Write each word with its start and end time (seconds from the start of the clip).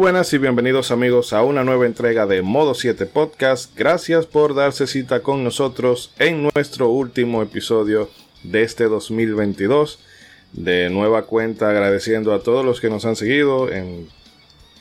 Buenas 0.00 0.32
y 0.32 0.38
bienvenidos 0.38 0.92
amigos 0.92 1.34
a 1.34 1.42
una 1.42 1.62
nueva 1.62 1.84
entrega 1.84 2.26
de 2.26 2.40
Modo 2.40 2.72
7 2.72 3.04
Podcast. 3.04 3.76
Gracias 3.76 4.24
por 4.24 4.54
darse 4.54 4.86
cita 4.86 5.20
con 5.20 5.44
nosotros 5.44 6.14
en 6.18 6.42
nuestro 6.42 6.88
último 6.88 7.42
episodio 7.42 8.08
de 8.42 8.62
este 8.62 8.84
2022. 8.84 9.98
De 10.54 10.88
nueva 10.88 11.26
cuenta 11.26 11.68
agradeciendo 11.68 12.32
a 12.32 12.42
todos 12.42 12.64
los 12.64 12.80
que 12.80 12.88
nos 12.88 13.04
han 13.04 13.14
seguido 13.14 13.70
en, 13.70 14.08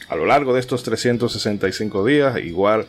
a 0.07 0.15
lo 0.15 0.25
largo 0.25 0.53
de 0.53 0.61
estos 0.61 0.83
365 0.83 2.05
días. 2.05 2.37
Igual 2.37 2.87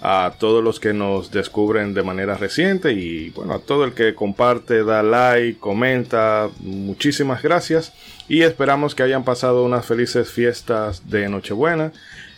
a 0.00 0.34
todos 0.38 0.62
los 0.62 0.78
que 0.78 0.92
nos 0.92 1.30
descubren 1.30 1.92
de 1.92 2.02
manera 2.02 2.36
reciente 2.36 2.92
y 2.92 3.30
bueno, 3.30 3.54
a 3.54 3.58
todo 3.58 3.84
el 3.84 3.94
que 3.94 4.14
comparte, 4.14 4.84
da 4.84 5.02
like, 5.02 5.58
comenta, 5.58 6.48
muchísimas 6.60 7.42
gracias 7.42 7.92
y 8.28 8.42
esperamos 8.42 8.94
que 8.94 9.02
hayan 9.02 9.24
pasado 9.24 9.64
unas 9.64 9.86
felices 9.86 10.30
fiestas 10.30 11.10
de 11.10 11.28
Nochebuena 11.28 11.92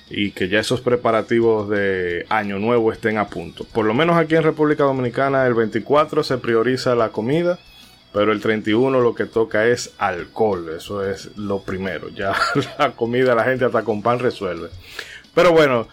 y 0.09 0.33
que 0.33 0.49
ya 0.49 0.61
esos 0.61 0.81
preparativos 0.81 1.69
de 1.69 2.27
Año 2.31 2.59
Nuevo 2.59 2.93
estén 2.93 3.19
a 3.19 3.29
punto. 3.29 3.65
Por 3.65 3.85
lo 3.85 3.95
menos 3.95 4.17
aquí 4.17 4.35
en 4.35 4.43
República 4.43 4.85
Dominicana 4.85 5.47
el 5.47 5.55
24 5.55 6.25
se 6.25 6.39
prioriza 6.39 6.95
la 6.95 7.11
comida, 7.11 7.59
pero 8.13 8.33
el 8.33 8.41
31 8.41 9.01
lo 9.01 9.15
que 9.15 9.27
toca 9.27 9.67
es 9.67 9.93
alcohol, 9.99 10.71
eso 10.77 11.05
es 11.05 11.37
lo 11.37 11.61
primero, 11.63 12.09
ya 12.09 12.35
la 12.79 12.93
comida 12.93 13.35
la 13.35 13.45
gente 13.45 13.67
hasta 13.67 13.83
con 13.83 14.03
pan 14.03 14.19
resuelve. 14.19 14.71
Pero 15.35 15.53
bueno, 15.53 15.87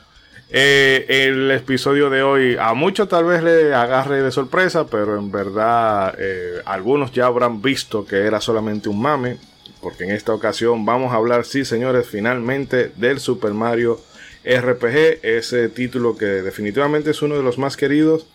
eh, 0.50 1.06
el 1.10 1.52
episodio 1.52 2.10
de 2.10 2.24
hoy 2.24 2.56
a 2.58 2.74
muchos 2.74 3.10
tal 3.10 3.26
vez 3.26 3.44
le 3.44 3.74
agarre 3.74 4.22
de 4.22 4.32
sorpresa, 4.32 4.88
pero 4.88 5.18
en 5.18 5.30
verdad 5.30 6.16
eh, 6.18 6.62
algunos 6.66 7.12
ya 7.12 7.26
habrán 7.26 7.62
visto 7.62 8.06
que 8.06 8.18
era 8.20 8.40
solamente 8.40 8.88
un 8.88 9.02
mame, 9.02 9.38
porque 9.82 10.06
en 10.06 10.12
esta 10.12 10.34
ocasión 10.34 10.86
vamos 10.86 11.12
a 11.12 11.18
hablar, 11.18 11.44
sí 11.44 11.66
señores, 11.66 12.08
finalmente 12.08 12.92
del 12.96 13.20
Super 13.20 13.54
Mario 13.54 14.00
RPG, 14.46 15.20
ese 15.24 15.68
título 15.68 16.16
que 16.16 16.26
definitivamente 16.26 17.12
es 17.12 17.22
uno 17.22 17.36
de 17.36 17.44
los 17.44 17.58
más 17.58 17.76
queridos 17.76 18.26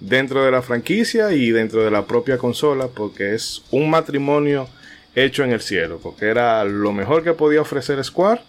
dentro 0.00 0.44
de 0.44 0.50
la 0.50 0.62
franquicia 0.62 1.32
y 1.32 1.50
dentro 1.50 1.84
de 1.84 1.90
la 1.90 2.06
propia 2.06 2.38
consola, 2.38 2.88
porque 2.88 3.34
es 3.34 3.62
un 3.70 3.90
matrimonio 3.90 4.68
hecho 5.14 5.44
en 5.44 5.52
el 5.52 5.60
cielo, 5.60 6.00
porque 6.02 6.26
era 6.26 6.64
lo 6.64 6.92
mejor 6.92 7.22
que 7.22 7.34
podía 7.34 7.60
ofrecer 7.60 8.02
Square 8.02 8.40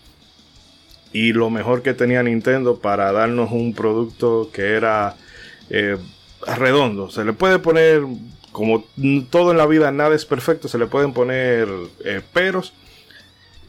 y 1.11 1.33
lo 1.33 1.49
mejor 1.49 1.81
que 1.81 1.93
tenía 1.93 2.23
Nintendo 2.23 2.79
para 2.79 3.11
darnos 3.11 3.51
un 3.51 3.73
producto 3.73 4.49
que 4.53 4.73
era 4.73 5.15
eh, 5.69 5.97
redondo. 6.57 7.09
Se 7.09 7.25
le 7.25 7.33
puede 7.33 7.59
poner, 7.59 8.03
como 8.51 8.85
todo 9.29 9.51
en 9.51 9.57
la 9.57 9.65
vida, 9.65 9.91
nada 9.91 10.15
es 10.15 10.25
perfecto, 10.25 10.67
se 10.67 10.77
le 10.77 10.87
pueden 10.87 11.13
poner 11.13 11.67
eh, 12.05 12.21
peros. 12.33 12.73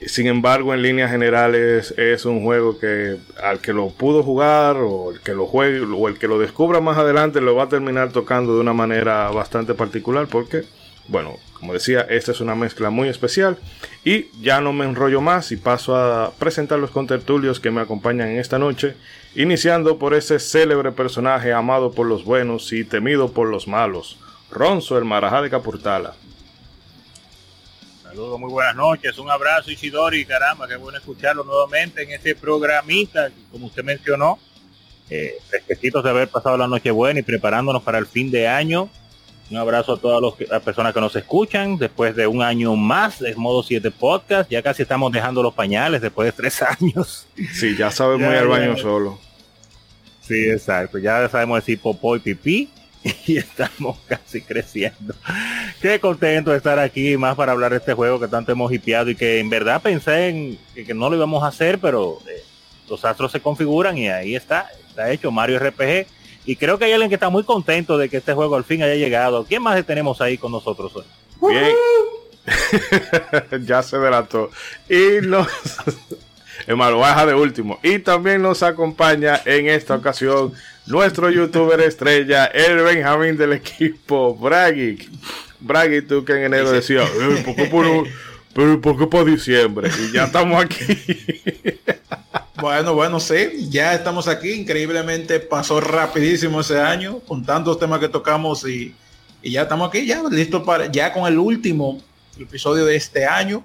Sin 0.06 0.26
embargo, 0.26 0.72
en 0.72 0.80
líneas 0.80 1.10
generales 1.10 1.92
es 1.98 2.24
un 2.24 2.42
juego 2.42 2.78
que 2.78 3.18
al 3.42 3.60
que 3.60 3.74
lo 3.74 3.90
pudo 3.90 4.22
jugar 4.22 4.76
o 4.78 5.12
el 5.12 5.20
que 5.20 5.34
lo 5.34 5.46
juegue 5.46 5.80
o 5.80 6.08
el 6.08 6.18
que 6.18 6.26
lo 6.26 6.38
descubra 6.38 6.80
más 6.80 6.96
adelante 6.96 7.42
lo 7.42 7.54
va 7.54 7.64
a 7.64 7.68
terminar 7.68 8.10
tocando 8.10 8.54
de 8.54 8.60
una 8.60 8.72
manera 8.72 9.28
bastante 9.30 9.74
particular 9.74 10.26
porque 10.26 10.64
bueno, 11.08 11.38
como 11.54 11.74
decía, 11.74 12.00
esta 12.08 12.32
es 12.32 12.40
una 12.40 12.54
mezcla 12.54 12.90
muy 12.90 13.08
especial. 13.08 13.58
Y 14.04 14.30
ya 14.40 14.60
no 14.60 14.72
me 14.72 14.86
enrollo 14.86 15.20
más 15.20 15.52
y 15.52 15.56
paso 15.56 15.94
a 15.94 16.32
presentar 16.38 16.78
los 16.78 16.90
contertulios 16.90 17.60
que 17.60 17.70
me 17.70 17.82
acompañan 17.82 18.28
en 18.28 18.38
esta 18.38 18.58
noche. 18.58 18.96
Iniciando 19.34 19.98
por 19.98 20.14
ese 20.14 20.38
célebre 20.38 20.92
personaje 20.92 21.52
amado 21.52 21.92
por 21.92 22.06
los 22.06 22.24
buenos 22.24 22.72
y 22.72 22.84
temido 22.84 23.32
por 23.32 23.48
los 23.48 23.68
malos, 23.68 24.18
Ronzo, 24.50 24.96
el 24.98 25.04
Marajá 25.04 25.42
de 25.42 25.50
Capurtala. 25.50 26.14
Saludos, 28.02 28.40
muy 28.40 28.50
buenas 28.50 28.74
noches, 28.74 29.16
un 29.18 29.30
abrazo 29.30 29.70
Isidori, 29.70 30.24
caramba, 30.24 30.66
qué 30.66 30.74
bueno 30.74 30.98
escucharlo 30.98 31.44
nuevamente 31.44 32.02
en 32.02 32.10
este 32.10 32.34
programita, 32.34 33.30
como 33.52 33.66
usted 33.66 33.84
mencionó, 33.84 34.40
eh, 35.08 35.38
de 35.68 36.10
haber 36.10 36.28
pasado 36.28 36.56
la 36.56 36.66
noche 36.66 36.90
buena 36.90 37.20
y 37.20 37.22
preparándonos 37.22 37.84
para 37.84 37.98
el 37.98 38.06
fin 38.06 38.32
de 38.32 38.48
año 38.48 38.90
un 39.50 39.56
abrazo 39.56 39.94
a 39.94 39.96
todas 39.98 40.22
las 40.48 40.62
personas 40.62 40.94
que 40.94 41.00
nos 41.00 41.14
escuchan 41.16 41.76
después 41.76 42.14
de 42.14 42.26
un 42.26 42.40
año 42.40 42.76
más 42.76 43.18
de 43.18 43.34
Modo 43.34 43.64
7 43.64 43.90
Podcast. 43.90 44.48
Ya 44.48 44.62
casi 44.62 44.82
estamos 44.82 45.10
dejando 45.10 45.42
los 45.42 45.52
pañales 45.52 46.00
después 46.00 46.26
de 46.26 46.32
tres 46.32 46.62
años. 46.80 47.26
Sí, 47.52 47.76
ya 47.76 47.90
sabemos 47.90 48.30
ir 48.30 48.38
al 48.38 48.48
baño 48.48 48.76
solo. 48.76 49.18
Sí, 50.20 50.48
exacto. 50.48 50.98
Ya 50.98 51.28
sabemos 51.28 51.58
decir 51.58 51.80
popó 51.80 52.14
y 52.14 52.20
pipí 52.20 52.70
y 53.26 53.38
estamos 53.38 53.98
casi 54.06 54.40
creciendo. 54.40 55.14
Qué 55.82 55.98
contento 55.98 56.52
de 56.52 56.58
estar 56.58 56.78
aquí 56.78 57.16
más 57.16 57.34
para 57.34 57.50
hablar 57.50 57.72
de 57.72 57.78
este 57.78 57.94
juego 57.94 58.20
que 58.20 58.28
tanto 58.28 58.52
hemos 58.52 58.72
hipeado 58.72 59.10
y 59.10 59.16
que 59.16 59.40
en 59.40 59.50
verdad 59.50 59.82
pensé 59.82 60.28
en 60.28 60.58
que, 60.74 60.94
no 60.94 61.10
lo 61.10 61.16
íbamos 61.16 61.42
a 61.42 61.48
hacer, 61.48 61.80
pero 61.80 62.18
eh, 62.28 62.44
los 62.88 63.04
astros 63.04 63.32
se 63.32 63.40
configuran 63.40 63.98
y 63.98 64.08
ahí 64.08 64.36
está, 64.36 64.70
está 64.88 65.10
hecho 65.10 65.32
Mario 65.32 65.58
RPG 65.58 66.06
y 66.44 66.56
creo 66.56 66.78
que 66.78 66.86
hay 66.86 66.92
alguien 66.92 67.08
que 67.08 67.16
está 67.16 67.28
muy 67.28 67.44
contento 67.44 67.98
de 67.98 68.08
que 68.08 68.18
este 68.18 68.34
juego 68.34 68.56
al 68.56 68.64
fin 68.64 68.82
haya 68.82 68.94
llegado. 68.94 69.44
¿Quién 69.44 69.62
más 69.62 69.84
tenemos 69.84 70.20
ahí 70.20 70.38
con 70.38 70.52
nosotros 70.52 70.92
hoy? 70.94 71.04
Bien. 71.50 71.74
ya 73.66 73.82
se 73.82 73.98
delató. 73.98 74.50
Y 74.88 75.26
nos... 75.26 75.48
baja 76.76 77.26
de 77.26 77.34
último. 77.34 77.78
Y 77.82 77.98
también 77.98 78.42
nos 78.42 78.62
acompaña 78.62 79.40
en 79.44 79.68
esta 79.68 79.96
ocasión 79.96 80.52
nuestro 80.86 81.30
youtuber 81.30 81.80
estrella, 81.80 82.46
el 82.46 82.76
Benjamín 82.78 83.36
del 83.36 83.52
equipo, 83.54 84.34
Bragi. 84.34 85.08
Bragi, 85.60 86.02
tú 86.02 86.24
que 86.24 86.32
en 86.32 86.44
enero 86.44 86.70
decías, 86.72 87.08
¿por 87.44 87.54
qué 87.54 87.64
por, 87.66 87.86
pero 88.60 88.78
¿por 88.78 88.98
qué 88.98 89.06
para 89.06 89.24
diciembre? 89.24 89.90
Y 89.98 90.12
ya 90.12 90.24
estamos 90.24 90.62
aquí. 90.62 90.84
Bueno, 92.60 92.92
bueno, 92.92 93.18
sí, 93.20 93.70
ya 93.70 93.94
estamos 93.94 94.28
aquí. 94.28 94.50
Increíblemente 94.50 95.40
pasó 95.40 95.80
rapidísimo 95.80 96.60
ese 96.60 96.78
año 96.78 97.20
con 97.20 97.42
tantos 97.42 97.78
temas 97.78 98.00
que 98.00 98.08
tocamos 98.10 98.68
y, 98.68 98.94
ya 99.42 99.62
estamos 99.62 99.88
aquí, 99.88 100.04
ya 100.04 100.22
listo 100.30 100.62
para, 100.62 100.92
ya 100.92 101.10
con 101.10 101.26
el 101.26 101.38
último 101.38 102.02
episodio 102.38 102.84
de 102.84 102.96
este 102.96 103.24
año, 103.24 103.64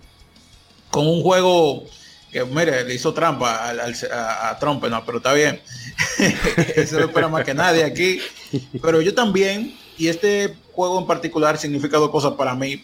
con 0.89 1.05
un 1.05 1.22
juego 1.22 1.84
que, 2.31 2.45
mire, 2.45 2.85
le 2.85 2.94
hizo 2.94 3.13
trampa 3.13 3.69
a, 3.69 4.57
Trump, 4.59 4.85
no, 4.85 5.05
pero 5.05 5.17
está 5.17 5.34
bien. 5.34 5.59
Eso 6.78 6.97
lo 6.97 7.07
espera 7.07 7.28
más 7.28 7.44
que 7.44 7.53
nadie 7.53 7.84
aquí. 7.84 8.22
Pero 8.81 9.01
yo 9.01 9.13
también, 9.13 9.78
y 9.97 10.07
este 10.07 10.55
juego 10.72 11.00
en 11.00 11.05
particular 11.05 11.57
significa 11.57 11.97
dos 11.97 12.11
cosas 12.11 12.35
para 12.35 12.55
mí. 12.55 12.81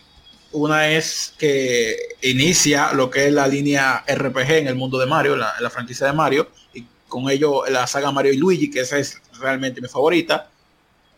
Una 0.53 0.89
es 0.89 1.33
que 1.37 1.97
inicia 2.21 2.93
lo 2.93 3.09
que 3.09 3.27
es 3.27 3.33
la 3.33 3.47
línea 3.47 4.03
RPG 4.07 4.51
en 4.51 4.67
el 4.67 4.75
mundo 4.75 4.99
de 4.99 5.05
Mario, 5.05 5.35
la, 5.35 5.69
franquicia 5.69 6.07
de 6.07 6.13
Mario, 6.13 6.49
y 6.73 6.85
con 7.07 7.29
ello 7.29 7.65
la 7.67 7.87
saga 7.87 8.11
Mario 8.11 8.33
y 8.33 8.37
Luigi, 8.37 8.69
que 8.69 8.81
esa 8.81 8.97
es 8.97 9.21
realmente 9.39 9.81
mi 9.81 9.87
favorita. 9.87 10.49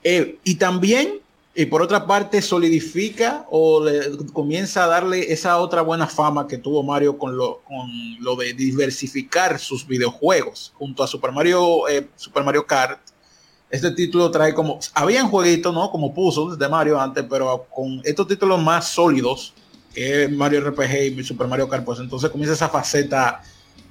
Eh, 0.03 0.37
y 0.43 0.55
también, 0.55 1.19
y 1.55 1.65
por 1.65 1.81
otra 1.81 2.05
parte, 2.05 2.41
solidifica 2.41 3.45
o 3.49 3.83
le, 3.83 4.17
comienza 4.33 4.83
a 4.83 4.87
darle 4.87 5.31
esa 5.33 5.57
otra 5.57 5.81
buena 5.81 6.07
fama 6.07 6.47
que 6.47 6.59
tuvo 6.59 6.83
Mario 6.83 7.17
con 7.17 7.35
lo, 7.35 7.61
con 7.65 7.89
lo 8.19 8.35
de 8.35 8.53
diversificar 8.53 9.59
sus 9.59 9.87
videojuegos 9.87 10.73
junto 10.75 11.03
a 11.03 11.07
Super 11.07 11.31
Mario, 11.31 11.87
eh, 11.87 12.07
Super 12.15 12.43
Mario 12.43 12.67
Kart 12.67 12.99
este 13.73 13.89
título 13.89 14.29
trae 14.29 14.53
como, 14.53 14.77
habían 14.93 15.27
jueguitos, 15.29 15.73
¿no? 15.73 15.89
Como 15.89 16.13
puzzles 16.13 16.59
de 16.59 16.69
Mario 16.69 17.01
antes, 17.01 17.25
pero 17.27 17.65
con 17.73 18.01
estos 18.03 18.27
títulos 18.27 18.61
más 18.61 18.87
sólidos, 18.89 19.55
que 19.95 20.27
Mario 20.27 20.61
RPG 20.69 21.19
y 21.19 21.23
Super 21.23 21.47
Mario 21.47 21.67
Kart, 21.67 21.83
pues 21.83 21.99
entonces 21.99 22.29
comienza 22.29 22.53
esa 22.53 22.69
faceta 22.69 23.41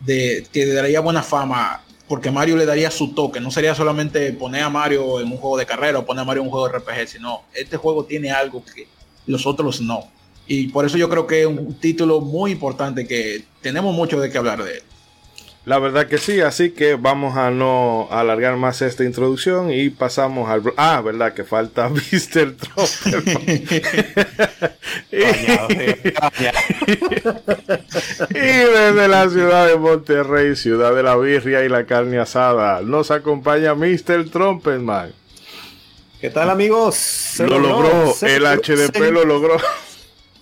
de 0.06 0.46
que 0.52 0.66
le 0.66 0.74
daría 0.74 1.00
buena 1.00 1.20
fama, 1.20 1.82
porque 2.06 2.30
Mario 2.30 2.56
le 2.56 2.64
daría 2.64 2.92
su 2.92 3.12
toque, 3.12 3.40
no 3.40 3.50
sería 3.50 3.74
solamente 3.74 4.32
poner 4.34 4.62
a 4.62 4.70
Mario 4.70 5.20
en 5.20 5.32
un 5.32 5.36
juego 5.38 5.58
de 5.58 5.66
carrera 5.66 5.98
o 5.98 6.06
poner 6.06 6.22
a 6.22 6.26
Mario 6.26 6.42
en 6.42 6.46
un 6.46 6.52
juego 6.52 6.68
de 6.68 6.78
RPG, 6.78 7.08
sino 7.08 7.42
este 7.52 7.76
juego 7.76 8.04
tiene 8.04 8.30
algo 8.30 8.64
que 8.64 8.86
los 9.26 9.48
otros 9.48 9.80
no. 9.80 10.04
Y 10.46 10.68
por 10.68 10.86
eso 10.86 10.96
yo 10.96 11.08
creo 11.08 11.26
que 11.26 11.40
es 11.40 11.46
un 11.48 11.74
título 11.74 12.20
muy 12.20 12.52
importante 12.52 13.04
que 13.04 13.44
tenemos 13.60 13.92
mucho 13.92 14.20
de 14.20 14.30
qué 14.30 14.38
hablar 14.38 14.62
de 14.62 14.74
él. 14.74 14.82
La 15.64 15.78
verdad 15.78 16.08
que 16.08 16.18
sí, 16.18 16.40
así 16.40 16.70
que 16.70 16.96
vamos 16.96 17.36
a 17.36 17.52
no 17.52 18.08
alargar 18.10 18.56
más 18.56 18.82
esta 18.82 19.04
introducción 19.04 19.72
y 19.72 19.90
pasamos 19.90 20.50
al... 20.50 20.60
Ah, 20.76 21.00
verdad 21.00 21.34
que 21.34 21.44
falta 21.44 21.88
Mr. 21.88 22.56
Trump. 22.56 22.90
y, 25.10 25.18
desde 28.34 29.08
la 29.08 29.30
ciudad 29.30 29.68
de 29.68 29.76
Monterrey, 29.76 30.56
ciudad 30.56 30.96
de 30.96 31.04
la 31.04 31.16
birria 31.16 31.64
y 31.64 31.68
la 31.68 31.86
carne 31.86 32.18
asada, 32.18 32.80
nos 32.82 33.12
acompaña 33.12 33.76
Mr. 33.76 34.30
Trumpetman. 34.30 35.12
¿Qué 36.20 36.30
tal 36.30 36.50
amigos? 36.50 37.36
lo 37.38 37.60
logró, 37.60 38.12
el 38.22 38.44
HDP 38.44 39.12
lo 39.12 39.24
logró. 39.24 39.58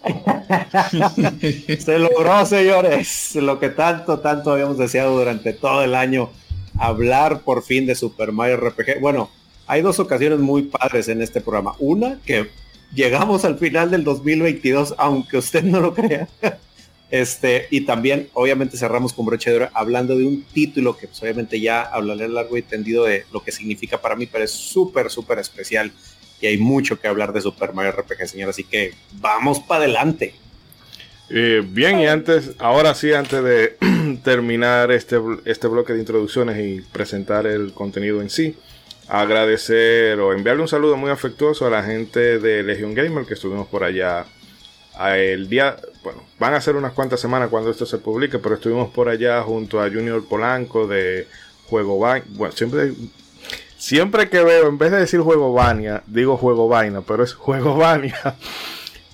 Se 1.79 1.99
logró, 1.99 2.47
señores, 2.47 3.35
lo 3.37 3.58
que 3.58 3.69
tanto, 3.69 4.20
tanto 4.20 4.52
habíamos 4.52 4.79
deseado 4.79 5.19
durante 5.19 5.52
todo 5.52 5.82
el 5.85 5.94
año, 5.94 6.31
hablar 6.79 7.41
por 7.41 7.62
fin 7.62 7.87
de 7.87 7.94
Super 7.94 8.32
Mario 8.32 8.56
RPG. 8.56 9.00
Bueno, 9.00 9.31
hay 9.67 9.82
dos 9.82 9.99
ocasiones 9.99 10.38
muy 10.38 10.62
padres 10.62 11.08
en 11.08 11.23
este 11.23 11.41
programa. 11.41 11.75
Una, 11.79 12.19
que 12.25 12.50
llegamos 12.94 13.44
al 13.44 13.58
final 13.58 13.91
del 13.91 14.05
2022, 14.05 14.94
aunque 14.99 15.38
usted 15.38 15.62
no 15.62 15.81
lo 15.81 15.94
crea. 15.94 16.29
Este, 17.11 17.67
y 17.70 17.81
también, 17.81 18.29
obviamente, 18.35 18.76
cerramos 18.76 19.12
con 19.12 19.26
broche 19.26 19.50
de 19.50 19.56
oro 19.56 19.69
hablando 19.75 20.17
de 20.17 20.25
un 20.25 20.44
título 20.44 20.97
que, 20.97 21.08
pues, 21.08 21.20
obviamente, 21.20 21.61
ya 21.61 21.82
hablaré 21.82 22.29
largo 22.29 22.56
y 22.56 22.62
tendido 22.62 23.05
de 23.05 23.26
lo 23.32 23.43
que 23.43 23.50
significa 23.50 24.00
para 24.00 24.14
mí, 24.14 24.26
pero 24.26 24.44
es 24.44 24.52
súper, 24.52 25.11
súper 25.11 25.41
especial. 25.41 25.91
Y 26.40 26.46
hay 26.46 26.58
mucho 26.58 26.98
que 27.00 27.08
hablar 27.08 27.32
de 27.32 27.40
Super 27.40 27.72
Mario 27.75 27.92
RPG, 27.92 28.28
señor. 28.28 28.50
Así 28.50 28.64
que 28.64 28.94
vamos 29.12 29.60
para 29.60 29.84
adelante. 29.84 30.34
Eh, 31.28 31.62
bien, 31.64 32.00
y 32.00 32.06
antes, 32.06 32.52
ahora 32.58 32.94
sí, 32.94 33.12
antes 33.12 33.42
de 33.44 33.76
terminar 34.25 34.90
este, 34.90 35.20
este 35.44 35.69
bloque 35.69 35.92
de 35.92 36.00
introducciones 36.00 36.58
y 36.58 36.81
presentar 36.81 37.46
el 37.46 37.72
contenido 37.72 38.20
en 38.20 38.31
sí, 38.31 38.56
agradecer 39.06 40.19
o 40.19 40.32
enviarle 40.32 40.62
un 40.62 40.69
saludo 40.69 40.96
muy 40.96 41.10
afectuoso 41.10 41.66
a 41.66 41.70
la 41.70 41.84
gente 41.84 42.40
de 42.40 42.64
Legion 42.64 42.94
Gamer 42.94 43.26
que 43.26 43.34
estuvimos 43.34 43.69
por 43.69 43.84
allá 43.84 44.26
el 45.08 45.48
día, 45.48 45.76
bueno, 46.02 46.22
van 46.38 46.54
a 46.54 46.60
ser 46.60 46.76
unas 46.76 46.92
cuantas 46.92 47.20
semanas 47.20 47.48
cuando 47.48 47.70
esto 47.70 47.87
se 47.87 47.98
publique, 47.98 48.38
pero 48.38 48.56
estuvimos 48.56 48.90
por 48.90 49.08
allá 49.08 49.42
junto 49.42 49.81
a 49.81 49.88
Junior 49.88 50.26
Polanco 50.26 50.87
de 50.87 51.26
Juego 51.66 51.98
Vaina. 51.98 52.26
Bueno, 52.31 52.54
siempre, 52.54 52.92
siempre 53.81 54.29
que 54.29 54.44
veo, 54.44 54.69
en 54.69 54.79
vez 54.79 54.93
de 54.93 54.99
decir 54.99 55.21
Juego 55.21 55.53
Vania, 55.53 56.03
digo 56.06 56.37
Juego 56.37 56.69
Vaina, 56.69 57.00
pero 57.00 57.25
es 57.25 57.35
Juego 57.35 57.77
Vania. 57.77 58.37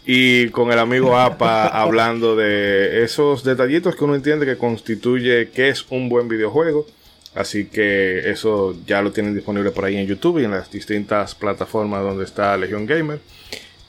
Y 0.08 0.50
con 0.50 0.70
el 0.70 0.78
amigo 0.78 1.18
APA 1.18 1.66
hablando 1.82 2.36
de 2.36 3.02
esos 3.02 3.42
detallitos 3.42 3.96
que 3.96 4.04
uno 4.04 4.14
entiende 4.14 4.46
que 4.46 4.56
constituye 4.56 5.50
que 5.50 5.68
es 5.68 5.84
un 5.90 6.08
buen 6.08 6.28
videojuego. 6.28 6.86
Así 7.34 7.64
que 7.64 8.30
eso 8.30 8.76
ya 8.86 9.02
lo 9.02 9.10
tienen 9.10 9.34
disponible 9.34 9.72
por 9.72 9.84
ahí 9.84 9.96
en 9.96 10.06
YouTube 10.06 10.38
y 10.38 10.44
en 10.44 10.52
las 10.52 10.70
distintas 10.70 11.34
plataformas 11.34 12.04
donde 12.04 12.22
está 12.22 12.56
Legion 12.56 12.86
Gamer. 12.86 13.18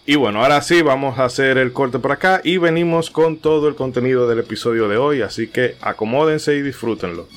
Y 0.07 0.15
bueno, 0.15 0.41
ahora 0.41 0.59
sí 0.63 0.81
vamos 0.81 1.19
a 1.19 1.25
hacer 1.25 1.59
el 1.59 1.71
corte 1.71 1.99
por 1.99 2.13
acá 2.13 2.41
y 2.43 2.57
venimos 2.57 3.11
con 3.11 3.37
todo 3.37 3.67
el 3.67 3.75
contenido 3.75 4.27
del 4.27 4.39
episodio 4.39 4.87
de 4.87 4.97
hoy, 4.97 5.21
así 5.21 5.47
que 5.47 5.75
acomódense 5.81 6.55
y 6.55 6.63
disfrútenlo. 6.63 7.27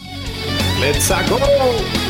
¡Let's 0.80 1.12
go! 1.28 2.09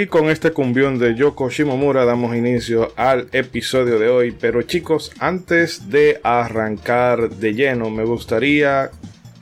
Y 0.00 0.06
con 0.06 0.30
este 0.30 0.52
cumbión 0.52 0.96
de 1.00 1.16
Yoko 1.16 1.50
Shimomura 1.50 2.04
damos 2.04 2.36
inicio 2.36 2.92
al 2.94 3.26
episodio 3.32 3.98
de 3.98 4.08
hoy. 4.08 4.30
Pero 4.30 4.62
chicos, 4.62 5.10
antes 5.18 5.90
de 5.90 6.20
arrancar 6.22 7.30
de 7.30 7.52
lleno, 7.52 7.90
me 7.90 8.04
gustaría 8.04 8.92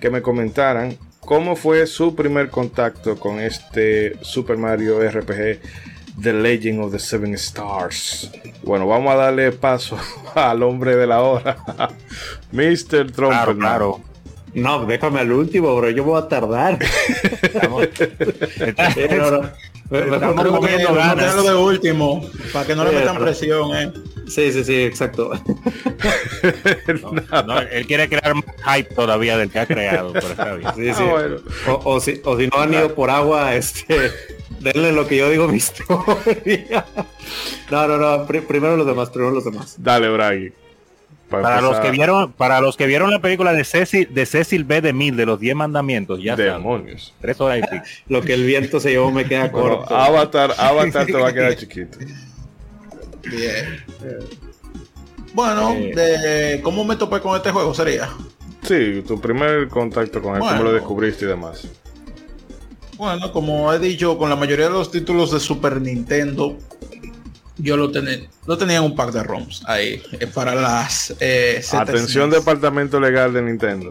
que 0.01 0.09
me 0.09 0.23
comentaran 0.23 0.97
cómo 1.21 1.57
fue 1.57 1.87
su 1.87 2.17
primer 2.17 2.49
contacto 2.49 3.21
con 3.21 3.39
este 3.39 4.17
Super 4.23 4.57
Mario 4.57 5.07
RPG 5.07 5.61
The 6.23 6.33
Legend 6.33 6.85
of 6.85 6.93
the 6.93 6.99
Seven 6.99 7.35
Stars. 7.35 8.31
Bueno, 8.63 8.87
vamos 8.87 9.13
a 9.13 9.17
darle 9.17 9.53
paso 9.53 9.99
al 10.35 10.63
hombre 10.63 10.97
de 10.97 11.07
la 11.07 11.21
hora, 11.21 11.59
Mr. 12.53 13.13
Trump. 13.13 13.33
Claro, 13.33 13.59
claro. 13.59 14.01
No, 14.55 14.87
déjame 14.87 15.21
al 15.21 15.33
último, 15.33 15.77
bro. 15.77 15.91
Yo 15.91 16.03
voy 16.03 16.19
a 16.19 16.29
tardar. 16.29 16.79
Estamos, 17.43 17.89
No, 19.11 19.31
no. 19.43 19.51
Estamos 19.91 20.45
a 20.45 20.93
ganas. 20.93 21.45
de 21.45 21.55
último, 21.55 22.29
para 22.53 22.67
que 22.67 22.75
no 22.75 22.85
le 22.85 22.91
Sí, 22.91 22.97
metan 22.97 23.19
presión, 23.19 23.77
eh. 23.77 23.93
Sí, 24.27 24.51
sí, 24.53 24.65
sí, 24.65 24.83
exacto. 24.83 25.31
no, 27.47 27.61
él 27.61 27.87
quiere 27.87 28.09
crear 28.09 28.35
más 28.35 28.45
hype 28.77 28.95
todavía 28.95 29.39
del 29.39 29.51
que 29.51 29.59
ha 29.61 29.67
creado, 29.67 30.13
pero 30.13 30.27
está 30.29 30.55
bien. 30.55 30.71
Sí, 30.77 30.89
Ah, 30.91 30.95
sí. 30.95 31.03
bueno. 31.05 31.37
O, 31.69 31.95
o 31.95 32.01
si, 32.01 32.21
o 32.25 32.37
si 32.37 32.49
no 32.49 32.59
han 32.61 32.75
ido 32.75 32.93
por 32.95 33.11
agua, 33.11 33.55
este, 33.55 34.11
denle 34.61 34.91
lo 34.93 35.07
que 35.07 35.17
yo 35.19 35.31
digo 35.31 35.47
mi 35.47 35.57
historia. 35.59 36.85
No, 37.71 37.87
no, 37.87 37.97
no. 37.99 38.27
pri- 38.27 38.41
primero 38.41 38.77
los 38.77 38.87
demás, 38.87 39.11
primero 39.11 39.33
los 39.33 39.45
demás. 39.45 39.77
Dale, 39.79 40.09
Bragi. 40.09 40.51
Para 41.29 41.61
los 41.61 41.79
que 41.81 41.91
vieron, 41.91 42.33
para 42.33 42.61
los 42.61 42.77
que 42.77 42.87
vieron 42.87 43.11
la 43.11 43.21
película 43.21 43.53
de 43.53 43.65
Cecil, 43.65 44.09
de 44.13 44.27
Cecil 44.27 44.65
B. 44.65 44.81
de 44.81 44.93
Mil, 44.93 45.17
de 45.17 45.27
los 45.27 45.41
10 45.41 45.57
mandamientos, 45.57 46.23
ya 46.23 46.37
saben, 46.37 46.53
Demonios. 46.55 47.13
tres 47.21 47.41
horas 47.41 47.59
y 47.59 47.63
pico. 47.63 47.85
Lo 48.09 48.23
que 48.23 48.35
el 48.35 48.45
viento 48.45 48.79
se 48.81 48.91
llevó 48.91 49.11
me 49.11 49.25
queda 49.25 49.49
Bueno, 49.49 49.79
corto. 49.79 49.97
Avatar, 49.97 50.55
Avatar 50.57 51.07
te 51.07 51.13
va 51.13 51.29
a 51.29 51.33
quedar 51.33 51.57
chiquito. 51.57 51.99
Bien. 53.29 53.85
Bueno, 55.35 55.73
Eh. 55.73 55.93
de 55.95 56.63
cómo 56.63 56.85
me 56.85 56.97
topé 56.97 57.21
con 57.21 57.37
este 57.37 57.51
juego 57.51 57.75
sería. 57.75 58.09
Sí, 58.63 59.03
tu 59.07 59.21
primer 59.21 59.69
contacto 59.69 60.21
con 60.23 60.35
él, 60.35 60.41
cómo 60.41 60.51
Bueno. 60.53 60.65
lo 60.65 60.73
descubriste 60.73 61.25
y 61.25 61.29
demás. 61.29 61.69
Bueno, 62.97 63.31
como 63.33 63.73
he 63.73 63.79
dicho, 63.79 64.17
con 64.17 64.31
la 64.31 64.37
mayoría 64.37 64.67
de 64.67 64.73
los 64.73 64.91
títulos 64.91 65.31
de 65.31 65.41
Super 65.41 65.81
Nintendo, 65.81 66.57
yo 67.59 67.77
lo, 67.77 67.91
tenía 67.91 68.21
lo 68.47 68.59
tenía 68.59 68.77
en 68.77 68.85
un 68.85 68.95
pack 68.95 69.13
de 69.13 69.23
ROMs 69.23 69.63
ahí 69.67 70.03
eh, 70.21 70.27
para 70.27 70.55
las 70.55 71.15
eh. 71.21 71.63
Atención, 71.73 72.31
departamento 72.31 73.01
legal 73.01 73.33
de 73.33 73.43
Nintendo. 73.43 73.91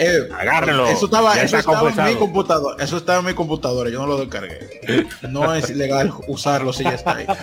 Eh, 0.00 0.28
Agárrenlo, 0.32 0.86
Eso 0.86 1.06
estaba, 1.06 1.34
eso 1.34 1.58
está 1.58 1.72
estaba 1.72 1.88
en 1.90 2.14
mi 2.14 2.20
computadora. 2.20 2.84
Eso 2.84 2.96
estaba 2.98 3.18
en 3.18 3.26
mi 3.26 3.34
computadora. 3.34 3.90
Yo 3.90 3.98
no 3.98 4.06
lo 4.06 4.18
descargué. 4.18 5.08
No 5.28 5.52
es 5.54 5.70
ilegal 5.70 6.12
usarlo 6.28 6.72
si 6.72 6.84
ya 6.84 6.94
está 6.94 7.16
ahí. 7.16 7.26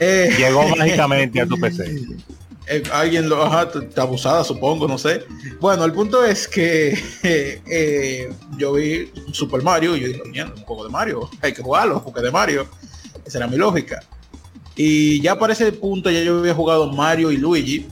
Eh, 0.00 0.34
Llegó 0.36 0.66
mágicamente 0.76 1.40
a 1.40 1.46
tu 1.46 1.56
PC. 1.56 1.84
eh, 2.66 2.82
alguien 2.92 3.28
lo 3.28 3.42
ajá, 3.44 3.68
abusada, 3.96 4.44
supongo, 4.44 4.88
no 4.88 4.98
sé. 4.98 5.24
Bueno, 5.60 5.84
el 5.84 5.92
punto 5.92 6.24
es 6.24 6.48
que 6.48 6.98
eh, 7.22 7.62
eh, 7.66 8.32
yo 8.56 8.72
vi 8.72 9.10
Super 9.32 9.62
Mario 9.62 9.96
y 9.96 10.00
yo 10.00 10.08
dije, 10.08 10.22
mierda, 10.26 10.52
un 10.56 10.62
juego 10.62 10.84
de 10.84 10.90
Mario, 10.90 11.30
hay 11.42 11.52
que 11.52 11.62
jugarlo, 11.62 12.02
porque 12.02 12.20
de 12.20 12.30
Mario. 12.30 12.66
Esa 13.24 13.38
era 13.38 13.46
mi 13.46 13.56
lógica. 13.56 14.00
Y 14.76 15.20
ya 15.20 15.38
para 15.38 15.52
ese 15.52 15.70
punto 15.72 16.10
ya 16.10 16.20
yo 16.22 16.38
había 16.38 16.54
jugado 16.54 16.92
Mario 16.92 17.30
y 17.30 17.36
Luigi, 17.36 17.86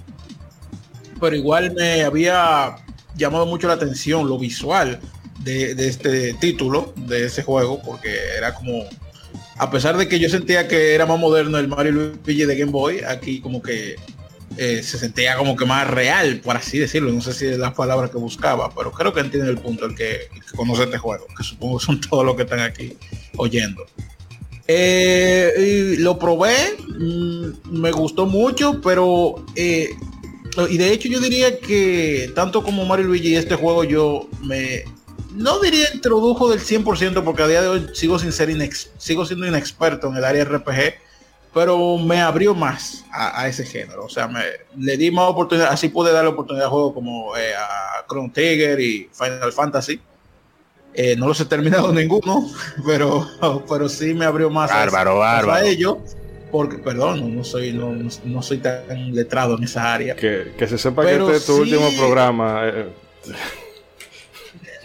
pero 1.21 1.37
igual 1.37 1.73
me 1.75 2.03
había 2.03 2.77
llamado 3.17 3.47
mucho 3.47 3.69
la 3.69 3.75
atención 3.75 4.29
lo 4.29 4.39
visual 4.39 5.01
de, 5.45 5.73
este 5.87 6.35
título, 6.35 6.93
de 6.97 7.27
ese 7.27 7.43
juego, 7.43 7.81
porque 7.83 8.17
era 8.37 8.55
como, 8.55 8.85
a 9.59 9.71
pesar 9.71 9.97
de 9.97 10.09
que 10.09 10.19
yo 10.19 10.29
sentía 10.29 10.67
que 10.67 10.95
era 10.95 11.07
más 11.07 11.19
moderno 11.19 11.59
el 11.59 11.69
Mario 11.69 11.91
y 11.91 11.95
Luigi 12.25 12.45
de 12.45 12.57
Game 12.57 12.73
Boy, 12.73 13.01
aquí 13.07 13.41
como 13.41 13.63
que 13.63 13.97
eh, 14.57 14.83
se 14.83 14.99
sentía 14.99 15.37
como 15.37 15.57
que 15.57 15.65
más 15.65 15.89
real, 15.89 16.41
por 16.41 16.57
así 16.57 16.79
decirlo. 16.79 17.13
No 17.13 17.21
sé 17.21 17.33
si 17.33 17.47
es 17.47 17.59
la 17.59 17.73
palabra 17.73 18.11
que 18.11 18.19
buscaba, 18.19 18.75
pero 18.75 18.93
creo 18.93 19.13
que 19.13 19.21
entiende 19.21 19.51
el 19.51 19.59
punto 19.59 19.87
el 19.87 19.95
que, 19.95 20.29
el 20.35 20.45
que 20.45 20.57
conoce 20.57 20.85
este 20.85 20.99
juego, 20.99 21.27
que 21.37 21.43
supongo 21.45 21.81
son 21.81 22.01
todos 22.11 22.25
los 22.25 22.37
que 22.37 22.43
están 22.43 22.61
aquí 22.61 22.97
oyendo. 23.37 23.87
Eh, 24.69 25.97
lo 25.99 26.19
probé, 26.19 26.77
mm, 26.99 27.81
me 27.81 27.91
gustó 27.91 28.27
mucho, 28.27 28.81
pero 28.81 29.45
eh, 29.57 29.91
y 30.69 30.77
de 30.77 30.93
hecho 30.93 31.09
yo 31.09 31.21
diría 31.21 31.59
que 31.59 32.31
tanto 32.35 32.63
como 32.63 32.85
Mario 32.85 33.07
Luigi 33.07 33.35
este 33.35 33.55
juego 33.55 33.85
yo 33.85 34.29
me 34.43 34.85
no 35.35 35.59
diría 35.61 35.87
introdujo 35.95 36.51
del 36.51 36.61
100% 36.61 37.25
porque 37.25 37.43
a 37.43 37.49
día 37.49 37.63
de 37.63 37.69
hoy 37.69 37.87
sigo 37.95 38.19
sin 38.19 38.33
ser 38.33 38.51
inex, 38.51 38.91
sigo 38.99 39.25
siendo 39.25 39.47
inexperto 39.47 40.09
en 40.09 40.17
el 40.17 40.25
área 40.25 40.45
RPG, 40.45 40.95
pero 41.55 41.97
me 41.99 42.21
abrió 42.21 42.55
más 42.55 43.05
a, 43.11 43.41
a 43.41 43.49
ese 43.49 43.65
género, 43.65 44.05
o 44.05 44.11
sea, 44.11 44.29
me 44.29 44.43
le 44.77 44.97
di 44.97 45.11
más 45.11 45.29
oportunidad, 45.29 45.69
así 45.71 45.89
pude 45.89 46.13
darle 46.13 46.31
oportunidad 46.31 46.67
a 46.67 46.71
juegos 46.71 46.93
como 46.93 47.37
eh, 47.37 47.55
a 47.55 48.05
Chrono 48.07 48.31
Trigger 48.33 48.79
y 48.81 49.09
Final 49.13 49.53
Fantasy. 49.53 50.01
Eh, 50.95 51.17
no 51.17 51.27
los 51.29 51.41
he 51.41 51.47
terminado 51.47 51.93
ninguno, 51.93 52.51
pero, 52.87 53.27
pero 53.69 53.89
sí 53.89 54.13
me 54.15 54.25
abrió 54.27 54.51
más 54.51 54.71
Bárbaro, 54.71 55.23
a, 55.23 55.35
bárbaro. 55.37 55.53
a 55.53 55.65
ello. 55.69 55.99
Porque, 56.51 56.77
perdón, 56.77 57.21
no, 57.21 57.29
no 57.29 57.45
soy, 57.45 57.73
no, 57.73 57.93
no- 57.93 58.11
no 58.25 58.43
soy 58.43 58.59
tan 58.59 59.15
letrado 59.15 59.57
en 59.57 59.65
esa 59.65 59.95
área. 59.95 60.15
Que, 60.15 60.53
que 60.59 60.67
se 60.67 60.77
sepa 60.77 61.01
Pero 61.03 61.29
que 61.29 61.37
este 61.37 61.39
es 61.39 61.47
tu 61.47 61.65
sí. 61.65 61.73
último 61.75 61.89
programa. 61.99 62.61
eh, 62.69 62.87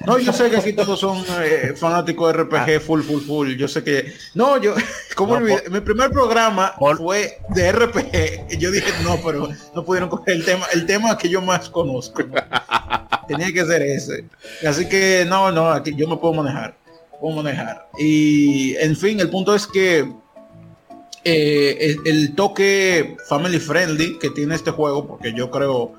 No, 0.05 0.17
yo 0.19 0.31
sé 0.31 0.49
que 0.49 0.55
aquí 0.57 0.71
todos 0.71 0.97
son 0.97 1.25
eh, 1.41 1.73
fanáticos 1.75 2.31
de 2.31 2.43
RPG 2.43 2.79
full, 2.81 3.01
full, 3.01 3.21
full. 3.21 3.55
Yo 3.57 3.67
sé 3.67 3.83
que. 3.83 4.13
No, 4.33 4.55
yo. 4.61 4.75
¿Cómo 5.15 5.33
No, 5.33 5.39
olvidé? 5.39 5.69
Mi 5.69 5.81
primer 5.81 6.09
programa 6.11 6.73
Por- 6.79 6.97
fue 6.99 7.39
de 7.49 7.71
RPG. 7.73 8.53
Y 8.53 8.57
yo 8.59 8.71
dije, 8.71 8.89
no, 9.03 9.17
pero 9.25 9.49
no 9.75 9.83
pudieron 9.83 10.07
coger 10.09 10.35
el 10.35 10.45
tema, 10.45 10.65
el 10.73 10.85
tema 10.85 11.17
que 11.17 11.27
yo 11.27 11.41
más 11.41 11.69
conozco. 11.69 12.23
Tenía 13.27 13.51
que 13.51 13.65
ser 13.65 13.81
ese. 13.81 14.25
Así 14.67 14.87
que 14.87 15.25
no, 15.27 15.51
no, 15.51 15.69
aquí 15.69 15.93
yo 15.95 16.07
me 16.07 16.17
puedo 16.17 16.33
manejar. 16.33 16.77
Puedo 17.19 17.35
manejar. 17.35 17.87
Y 17.99 18.75
en 18.75 18.95
fin, 18.95 19.19
el 19.19 19.29
punto 19.29 19.55
es 19.55 19.67
que 19.67 20.07
eh, 21.23 21.97
el, 22.05 22.35
toque 22.35 23.17
family 23.27 23.59
friendly 23.59 24.17
que 24.17 24.29
tiene 24.29 24.55
este 24.55 24.71
juego, 24.71 25.07
porque 25.07 25.33
yo 25.33 25.51
creo, 25.51 25.93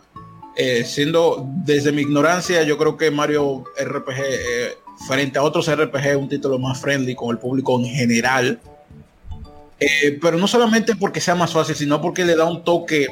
eh, 0.56 0.84
siendo 0.84 1.46
desde 1.64 1.92
mi 1.92 2.02
ignorancia, 2.02 2.62
yo 2.62 2.78
creo 2.78 2.96
que 2.96 3.10
Mario 3.10 3.64
RPG, 3.78 4.18
eh, 4.18 4.68
frente 5.06 5.38
a 5.38 5.42
otros 5.42 5.70
RPG, 5.70 6.16
un 6.16 6.28
título 6.28 6.58
más 6.58 6.80
friendly 6.80 7.14
con 7.14 7.30
el 7.30 7.38
público 7.38 7.78
en 7.78 7.86
general. 7.86 8.60
Pero 10.20 10.38
no 10.38 10.48
solamente 10.48 10.96
porque 10.96 11.20
sea 11.20 11.34
más 11.36 11.52
fácil, 11.52 11.76
sino 11.76 12.00
porque 12.00 12.24
le 12.24 12.34
da 12.34 12.46
un 12.46 12.64
toque 12.64 13.08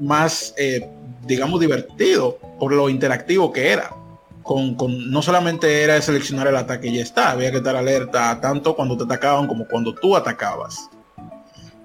más, 0.00 0.54
eh, 0.56 0.88
digamos, 1.26 1.60
divertido 1.60 2.38
por 2.58 2.72
lo 2.72 2.88
interactivo 2.88 3.52
que 3.52 3.68
era. 3.68 3.94
Con, 4.42 4.74
con- 4.74 5.10
no 5.10 5.22
solamente 5.22 5.82
era 5.82 6.00
seleccionar 6.00 6.48
el 6.48 6.56
ataque 6.56 6.88
y 6.88 6.96
ya 6.96 7.02
está, 7.02 7.30
había 7.30 7.50
que 7.50 7.58
estar 7.58 7.76
alerta 7.76 8.40
tanto 8.40 8.74
cuando 8.74 8.96
te 8.96 9.04
atacaban 9.04 9.46
como 9.46 9.66
cuando 9.68 9.94
tú 9.94 10.16
atacabas. 10.16 10.88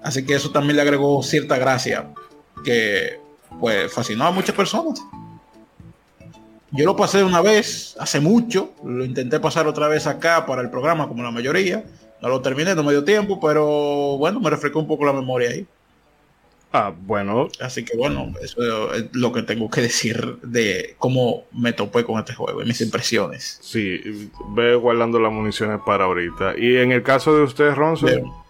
Así 0.02 0.24
que 0.24 0.34
eso 0.34 0.50
también 0.50 0.76
le 0.76 0.82
agregó 0.82 1.22
cierta 1.22 1.58
gracia 1.58 2.06
que 2.64 3.20
pues 3.60 3.92
fascinó 3.92 4.24
a 4.24 4.30
muchas 4.30 4.54
personas. 4.56 5.00
Yo 6.72 6.84
lo 6.84 6.96
pasé 6.96 7.22
una 7.22 7.40
vez, 7.40 7.96
hace 8.00 8.20
mucho, 8.20 8.72
lo 8.84 9.04
intenté 9.04 9.38
pasar 9.38 9.66
otra 9.66 9.88
vez 9.88 10.06
acá 10.06 10.44
para 10.46 10.62
el 10.62 10.70
programa 10.70 11.08
como 11.08 11.22
la 11.22 11.30
mayoría. 11.30 11.84
No 12.20 12.28
lo 12.28 12.40
terminé, 12.40 12.74
no 12.74 12.82
me 12.82 12.92
dio 12.92 13.04
tiempo, 13.04 13.38
pero 13.40 14.16
bueno, 14.18 14.40
me 14.40 14.50
refrescó 14.50 14.80
un 14.80 14.86
poco 14.86 15.04
la 15.04 15.12
memoria 15.12 15.50
ahí. 15.50 15.66
Ah, 16.72 16.92
bueno, 16.98 17.48
Así 17.60 17.84
que 17.84 17.96
bueno, 17.96 18.32
eso 18.42 18.92
es 18.94 19.06
lo 19.12 19.32
que 19.32 19.42
tengo 19.42 19.70
que 19.70 19.80
decir 19.82 20.38
de 20.42 20.94
cómo 20.98 21.44
me 21.52 21.72
topé 21.72 22.04
con 22.04 22.18
este 22.18 22.34
juego 22.34 22.62
y 22.62 22.66
mis 22.66 22.80
impresiones. 22.80 23.58
sí, 23.62 24.30
ve 24.50 24.74
guardando 24.74 25.18
las 25.18 25.32
municiones 25.32 25.80
para 25.86 26.04
ahorita. 26.04 26.54
Y 26.58 26.76
en 26.76 26.92
el 26.92 27.02
caso 27.02 27.34
de 27.36 27.42
usted, 27.42 27.72
Ronzo, 27.74 28.06
Pero- 28.06 28.46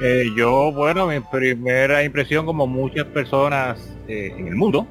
Eh, 0.00 0.26
yo, 0.36 0.72
bueno, 0.72 1.06
mi 1.06 1.20
primera 1.20 2.04
impresión, 2.04 2.44
como 2.44 2.66
muchas 2.66 3.06
personas 3.06 3.78
eh, 4.06 4.30
en 4.36 4.46
el 4.46 4.54
mundo, 4.54 4.86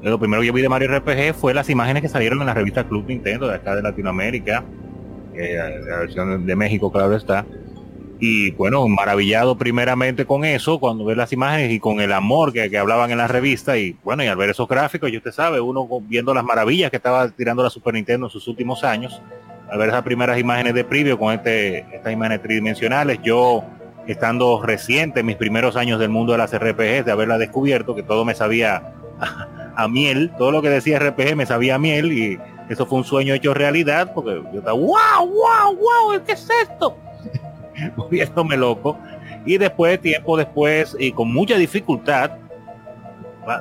lo 0.00 0.18
primero 0.18 0.40
que 0.40 0.46
yo 0.46 0.52
vi 0.54 0.62
de 0.62 0.70
Mario 0.70 0.88
RPG 0.98 1.34
fue 1.34 1.52
las 1.52 1.68
imágenes 1.68 2.02
que 2.02 2.08
salieron 2.08 2.40
en 2.40 2.46
la 2.46 2.54
revista 2.54 2.88
Club 2.88 3.04
Nintendo 3.06 3.46
de 3.46 3.56
acá 3.56 3.74
de 3.76 3.82
Latinoamérica, 3.82 4.64
eh, 5.34 5.54
la 5.86 5.98
versión 5.98 6.46
de 6.46 6.56
México, 6.56 6.90
claro 6.90 7.14
está. 7.14 7.44
Y 8.20 8.50
bueno, 8.52 8.88
maravillado 8.88 9.56
primeramente 9.56 10.26
con 10.26 10.44
eso, 10.44 10.80
cuando 10.80 11.04
ves 11.04 11.16
las 11.16 11.32
imágenes 11.32 11.70
y 11.70 11.78
con 11.78 12.00
el 12.00 12.12
amor 12.12 12.52
que, 12.52 12.68
que 12.68 12.76
hablaban 12.76 13.10
en 13.12 13.18
la 13.18 13.28
revista. 13.28 13.78
Y 13.78 13.96
bueno, 14.02 14.24
y 14.24 14.26
al 14.26 14.36
ver 14.36 14.50
esos 14.50 14.66
gráficos, 14.66 15.10
y 15.10 15.16
usted 15.16 15.30
sabe, 15.30 15.60
uno 15.60 15.86
viendo 16.02 16.34
las 16.34 16.44
maravillas 16.44 16.90
que 16.90 16.96
estaba 16.96 17.28
tirando 17.28 17.62
la 17.62 17.70
Super 17.70 17.94
Nintendo 17.94 18.26
en 18.26 18.30
sus 18.30 18.48
últimos 18.48 18.82
años, 18.82 19.22
al 19.70 19.78
ver 19.78 19.90
esas 19.90 20.02
primeras 20.02 20.38
imágenes 20.38 20.74
de 20.74 20.82
preview 20.84 21.16
con 21.16 21.32
este, 21.32 21.80
estas 21.94 22.12
imágenes 22.12 22.42
tridimensionales, 22.42 23.20
yo 23.22 23.62
estando 24.08 24.62
reciente 24.62 25.20
en 25.20 25.26
mis 25.26 25.36
primeros 25.36 25.76
años 25.76 26.00
del 26.00 26.08
mundo 26.08 26.32
de 26.32 26.38
las 26.38 26.52
RPGs, 26.52 27.04
de 27.04 27.12
haberla 27.12 27.38
descubierto, 27.38 27.94
que 27.94 28.02
todo 28.02 28.24
me 28.24 28.34
sabía 28.34 28.94
a, 29.20 29.74
a 29.76 29.86
miel, 29.86 30.32
todo 30.38 30.50
lo 30.50 30.60
que 30.60 30.70
decía 30.70 30.98
RPG 30.98 31.36
me 31.36 31.46
sabía 31.46 31.76
a 31.76 31.78
miel 31.78 32.12
y 32.12 32.38
eso 32.68 32.84
fue 32.84 32.98
un 32.98 33.04
sueño 33.04 33.34
hecho 33.34 33.54
realidad, 33.54 34.12
porque 34.12 34.42
yo 34.52 34.58
estaba, 34.58 34.72
wow, 34.72 35.26
wow, 35.26 35.76
wow, 35.76 36.24
¿qué 36.26 36.32
es 36.32 36.48
esto? 36.62 36.96
Volviéndome 37.96 38.56
loco. 38.56 38.98
Y 39.44 39.58
después, 39.58 40.00
tiempo 40.00 40.36
después, 40.36 40.96
y 40.98 41.12
con 41.12 41.32
mucha 41.32 41.56
dificultad, 41.56 42.32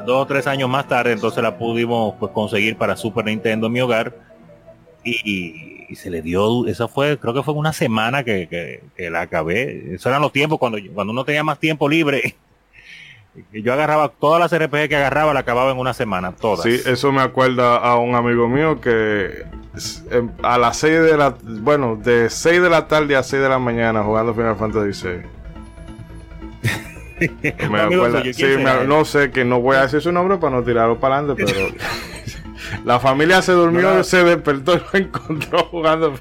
dos 0.05 0.23
o 0.23 0.25
tres 0.25 0.47
años 0.47 0.69
más 0.69 0.87
tarde, 0.87 1.13
entonces 1.13 1.41
la 1.41 1.57
pudimos 1.57 2.15
pues, 2.19 2.31
conseguir 2.31 2.75
para 2.77 2.95
Super 2.95 3.25
Nintendo 3.25 3.67
en 3.67 3.73
mi 3.73 3.81
hogar. 3.81 4.13
Y, 5.03 5.95
se 5.95 6.09
le 6.09 6.21
dio, 6.21 6.67
eso 6.67 6.89
fue, 6.89 7.17
creo 7.17 7.33
que 7.33 7.43
fue 7.43 7.53
una 7.53 7.71
semana 7.71 8.21
que, 8.23 8.47
que- 8.49 8.83
que 8.95 9.09
la 9.09 9.21
acabé. 9.21 9.93
Esos 9.93 10.07
eran 10.07 10.21
los 10.21 10.33
tiempos 10.33 10.59
cuando, 10.59 10.77
cuando 10.93 11.13
uno 11.13 11.23
tenía 11.23 11.43
más 11.43 11.59
tiempo 11.59 11.87
libre. 11.87 12.35
Y 13.53 13.61
Yo 13.61 13.73
agarraba 13.73 14.09
todas 14.09 14.39
las 14.39 14.51
RPG 14.59 14.89
que 14.89 14.95
agarraba, 14.95 15.33
la 15.33 15.41
acababa 15.41 15.71
en 15.71 15.77
una 15.77 15.93
semana, 15.93 16.31
todas. 16.31 16.63
sí, 16.63 16.81
eso 16.85 17.11
me 17.11 17.21
acuerda 17.21 17.77
a 17.77 17.97
un 17.97 18.15
amigo 18.15 18.47
mío 18.47 18.81
que 18.81 19.43
em, 20.11 20.29
a 20.43 20.57
las 20.57 20.77
6 20.77 21.01
de 21.01 21.17
la, 21.17 21.35
bueno, 21.43 21.95
de 21.95 22.29
6 22.29 22.61
de 22.61 22.69
la 22.69 22.87
tarde 22.87 23.15
a 23.15 23.23
6 23.23 23.41
de 23.41 23.49
la 23.49 23.59
mañana 23.59 24.01
jugando 24.03 24.33
Final 24.33 24.55
Fantasy 24.55 25.07
VI. 25.07 25.37
Me 27.69 27.79
acuerda- 27.81 28.23
sí, 28.33 28.45
no 28.87 29.03
sé 29.05 29.31
que 29.31 29.43
no 29.43 29.59
voy 29.59 29.75
a 29.77 29.81
decir 29.81 30.01
su 30.01 30.11
nombre 30.11 30.37
para 30.37 30.55
no 30.55 30.63
tirarlo 30.63 30.99
para 30.99 31.17
adelante, 31.17 31.43
pero 31.51 31.67
la 32.85 32.99
familia 32.99 33.41
se 33.41 33.51
durmió, 33.51 33.95
No, 33.95 34.03
se 34.03 34.23
despertó 34.23 34.75
y 34.75 34.77
lo 34.77 35.05
encontró 35.05 35.63
jugando. 35.65 36.13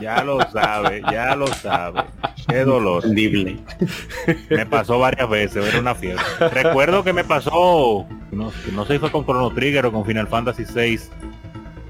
Ya 0.00 0.22
lo 0.22 0.40
sabe, 0.50 1.02
ya 1.10 1.34
lo 1.34 1.46
sabe. 1.48 2.02
Qué 2.48 2.64
dolor. 2.64 3.04
Me 4.50 4.66
pasó 4.66 4.98
varias 4.98 5.28
veces, 5.28 5.66
era 5.66 5.80
una 5.80 5.94
fiebre. 5.94 6.22
Recuerdo 6.52 7.04
que 7.04 7.12
me 7.12 7.24
pasó, 7.24 8.06
no, 8.30 8.52
no 8.72 8.84
sé 8.86 8.94
si 8.94 8.98
fue 8.98 9.10
con 9.10 9.24
Chrono 9.24 9.50
Trigger 9.50 9.86
o 9.86 9.92
con 9.92 10.04
Final 10.04 10.28
Fantasy 10.28 10.64
VI, 10.64 11.00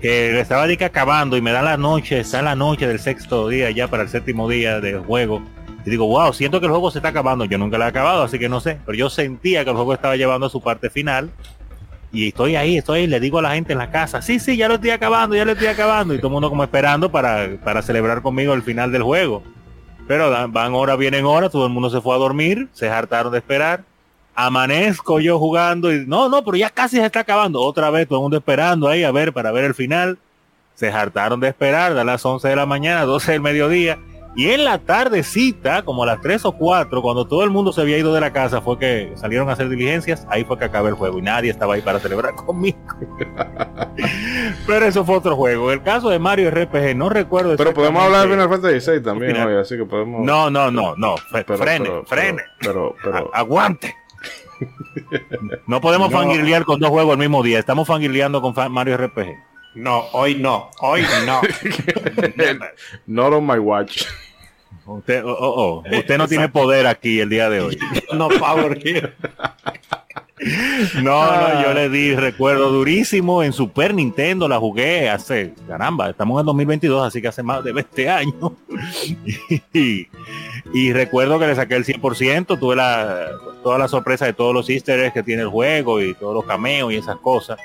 que 0.01 0.41
estaba 0.41 0.67
de 0.67 0.77
que 0.77 0.85
acabando 0.85 1.37
y 1.37 1.43
me 1.43 1.53
da 1.53 1.63
la 1.63 1.77
noche, 1.77 2.21
está 2.21 2.39
en 2.41 2.47
la 2.47 2.57
noche 2.57 2.87
del 2.87 2.99
sexto 2.99 3.49
día, 3.49 3.71
ya 3.71 3.89
para 3.89 4.05
el 4.05 4.09
séptimo 4.09 4.49
día 4.49 4.81
del 4.81 5.01
juego. 5.01 5.43
Y 5.85 5.91
digo, 5.91 6.07
wow, 6.07 6.33
siento 6.33 6.61
que 6.61 6.67
el 6.67 6.73
juego 6.73 6.91
se 6.91 6.99
está 6.99 7.09
acabando. 7.09 7.45
Yo 7.45 7.57
nunca 7.57 7.79
lo 7.79 7.85
he 7.85 7.89
acabado, 7.89 8.23
así 8.23 8.39
que 8.39 8.49
no 8.49 8.61
sé. 8.61 8.79
Pero 8.85 8.99
yo 8.99 9.09
sentía 9.09 9.65
que 9.65 9.71
el 9.71 9.77
juego 9.77 9.95
estaba 9.95 10.17
llevando 10.17 10.47
a 10.47 10.51
su 10.51 10.61
parte 10.61 10.91
final. 10.91 11.31
Y 12.11 12.29
estoy 12.29 12.57
ahí, 12.57 12.79
estoy 12.79 13.01
ahí, 13.01 13.07
le 13.07 13.21
digo 13.21 13.39
a 13.39 13.43
la 13.43 13.55
gente 13.55 13.73
en 13.73 13.79
la 13.79 13.91
casa, 13.91 14.23
sí, 14.23 14.39
sí, 14.39 14.57
ya 14.57 14.69
lo 14.69 14.75
estoy 14.75 14.91
acabando, 14.91 15.37
ya 15.37 15.45
lo 15.45 15.53
estoy 15.53 15.67
acabando. 15.69 16.15
Y 16.15 16.19
todo 16.19 16.29
el 16.29 16.33
mundo 16.33 16.49
como 16.49 16.65
esperando 16.65 17.11
para, 17.11 17.57
para 17.63 17.83
celebrar 17.83 18.23
conmigo 18.23 18.55
el 18.55 18.63
final 18.63 18.91
del 18.93 19.03
juego. 19.03 19.43
Pero 20.07 20.31
van 20.49 20.75
horas, 20.75 20.97
vienen 20.97 21.27
horas, 21.27 21.53
todo 21.53 21.67
el 21.67 21.73
mundo 21.73 21.91
se 21.91 22.01
fue 22.01 22.15
a 22.15 22.19
dormir, 22.19 22.69
se 22.73 22.89
hartaron 22.89 23.31
de 23.31 23.39
esperar. 23.39 23.85
Amanezco 24.35 25.21
yo 25.21 25.39
jugando 25.39 25.93
y 25.93 26.07
no, 26.07 26.29
no, 26.29 26.45
pero 26.45 26.57
ya 26.57 26.71
casi 26.71 26.97
se 26.97 27.05
está 27.05 27.21
acabando. 27.21 27.61
Otra 27.61 27.91
vez 27.91 28.09
todo 28.09 28.21
el 28.21 28.23
mundo 28.23 28.39
esperando 28.39 28.89
ahí 28.89 29.05
a 29.05 29.11
ver 29.11 29.35
para 29.35 29.53
ver 29.53 29.65
el 29.65 29.75
final. 29.75 30.19
Se 30.77 30.91
hartaron 30.91 31.41
de 31.41 31.49
esperar, 31.49 31.99
a 31.99 32.05
las 32.05 32.25
11 32.25 32.49
de 32.49 32.57
la 32.57 32.65
mañana, 32.65 33.03
12 33.03 33.33
del 33.33 33.41
mediodía. 33.43 33.99
Y 34.39 34.53
en 34.53 34.65
la 34.65 34.79
tardecita, 34.79 35.83
como 35.83 36.05
a 36.05 36.07
las 36.07 36.21
3 36.21 36.45
o 36.45 36.53
4, 36.53 37.03
cuando 37.03 37.27
todo 37.27 37.43
el 37.43 37.51
mundo 37.51 37.73
se 37.73 37.81
había 37.81 37.99
ido 37.99 38.15
de 38.15 38.21
la 38.21 38.33
casa, 38.33 38.61
fue 38.61 38.79
que 38.79 39.11
salieron 39.17 39.49
a 39.49 39.55
hacer 39.55 39.69
diligencias, 39.69 40.29
ahí 40.31 40.45
fue 40.45 40.57
que 40.57 40.67
acabé 40.67 40.91
el 40.91 40.95
juego 40.95 41.19
y 41.19 41.23
nadie 41.23 41.51
estaba 41.51 41.75
ahí 41.75 41.83
para 41.83 41.99
celebrar 41.99 42.35
conmigo. 42.37 42.79
Pero 44.65 44.87
eso 44.87 45.05
fue 45.05 45.17
otro 45.17 45.35
juego. 45.35 45.73
El 45.73 45.83
caso 45.83 46.09
de 46.09 46.21
Mario 46.21 46.53
RPG, 46.53 46.95
no 46.95 47.09
recuerdo. 47.09 47.57
Pero 47.57 47.75
podemos 47.75 48.01
hablar 48.01 48.29
de 48.29 48.35
Final 48.35 48.49
Fantasy 48.49 48.81
XVI 48.81 49.03
también 49.03 49.37
hoy, 49.39 49.57
así 49.57 49.77
que 49.77 49.85
podemos. 49.85 50.25
No, 50.25 50.49
no, 50.49 50.71
no, 50.71 50.95
no. 50.95 51.17
frene, 51.17 51.89
frene. 52.07 52.43
Pero, 52.61 52.95
pero, 53.03 53.35
aguante. 53.35 53.97
No 55.67 55.81
podemos 55.81 56.11
no. 56.11 56.19
fangirlear 56.19 56.65
con 56.65 56.79
dos 56.79 56.91
juegos 56.91 57.13
al 57.13 57.19
mismo 57.19 57.43
día. 57.43 57.59
Estamos 57.59 57.89
fangirleando 57.89 58.41
con 58.41 58.55
Mario 58.73 58.97
RPG. 58.97 59.37
No, 59.75 60.05
hoy 60.13 60.37
no, 60.37 60.71
hoy 60.81 61.03
no. 61.27 61.41
Not 63.07 63.33
on 63.33 63.47
my 63.47 63.59
watch. 63.59 64.05
Usted, 64.89 65.23
oh, 65.23 65.37
oh, 65.39 65.83
oh. 65.85 65.99
usted 65.99 66.17
no 66.17 66.27
tiene 66.27 66.49
poder 66.49 66.87
aquí 66.87 67.21
el 67.21 67.29
día 67.29 67.51
de 67.51 67.61
hoy. 67.61 67.79
no 68.15 68.29
power 68.29 68.79
here. 68.83 69.13
No, 71.03 71.27
no, 71.27 71.63
yo 71.63 71.75
le 71.75 71.91
di 71.91 72.15
recuerdo 72.15 72.71
durísimo 72.71 73.43
en 73.43 73.53
Super 73.53 73.93
Nintendo, 73.93 74.49
la 74.49 74.59
jugué 74.59 75.11
hace, 75.11 75.53
caramba, 75.67 76.09
estamos 76.09 76.41
en 76.41 76.47
2022, 76.47 77.07
así 77.07 77.21
que 77.21 77.29
hace 77.29 77.43
más 77.43 77.63
de 77.65 77.73
20 77.73 78.09
años. 78.09 78.53
y, 79.75 80.07
y, 80.73 80.93
recuerdo 80.93 81.39
que 81.39 81.49
le 81.49 81.55
saqué 81.57 81.75
el 81.75 81.85
100%, 81.85 82.59
tuve 82.59 82.77
la, 82.77 83.31
toda 83.63 83.79
la 83.79 83.89
sorpresa 83.89 84.25
de 84.27 84.33
todos 84.33 84.55
los 84.55 84.71
easter 84.71 85.01
eggs 85.01 85.13
que 85.13 85.23
tiene 85.23 85.43
el 85.43 85.49
juego 85.49 86.01
y 86.01 86.15
todos 86.15 86.35
los 86.35 86.45
cameos 86.45 86.93
y 86.93 86.97
esas 86.97 87.17
cosas. 87.17 87.59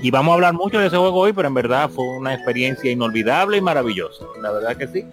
Y 0.00 0.10
vamos 0.10 0.32
a 0.32 0.34
hablar 0.34 0.54
mucho 0.54 0.80
de 0.80 0.86
ese 0.86 0.96
juego 0.96 1.20
hoy, 1.20 1.32
pero 1.32 1.46
en 1.46 1.54
verdad 1.54 1.88
fue 1.88 2.04
una 2.16 2.34
experiencia 2.34 2.90
inolvidable 2.90 3.58
y 3.58 3.60
maravillosa. 3.60 4.24
La 4.40 4.50
verdad 4.50 4.76
que 4.76 4.88
sí. 4.88 5.04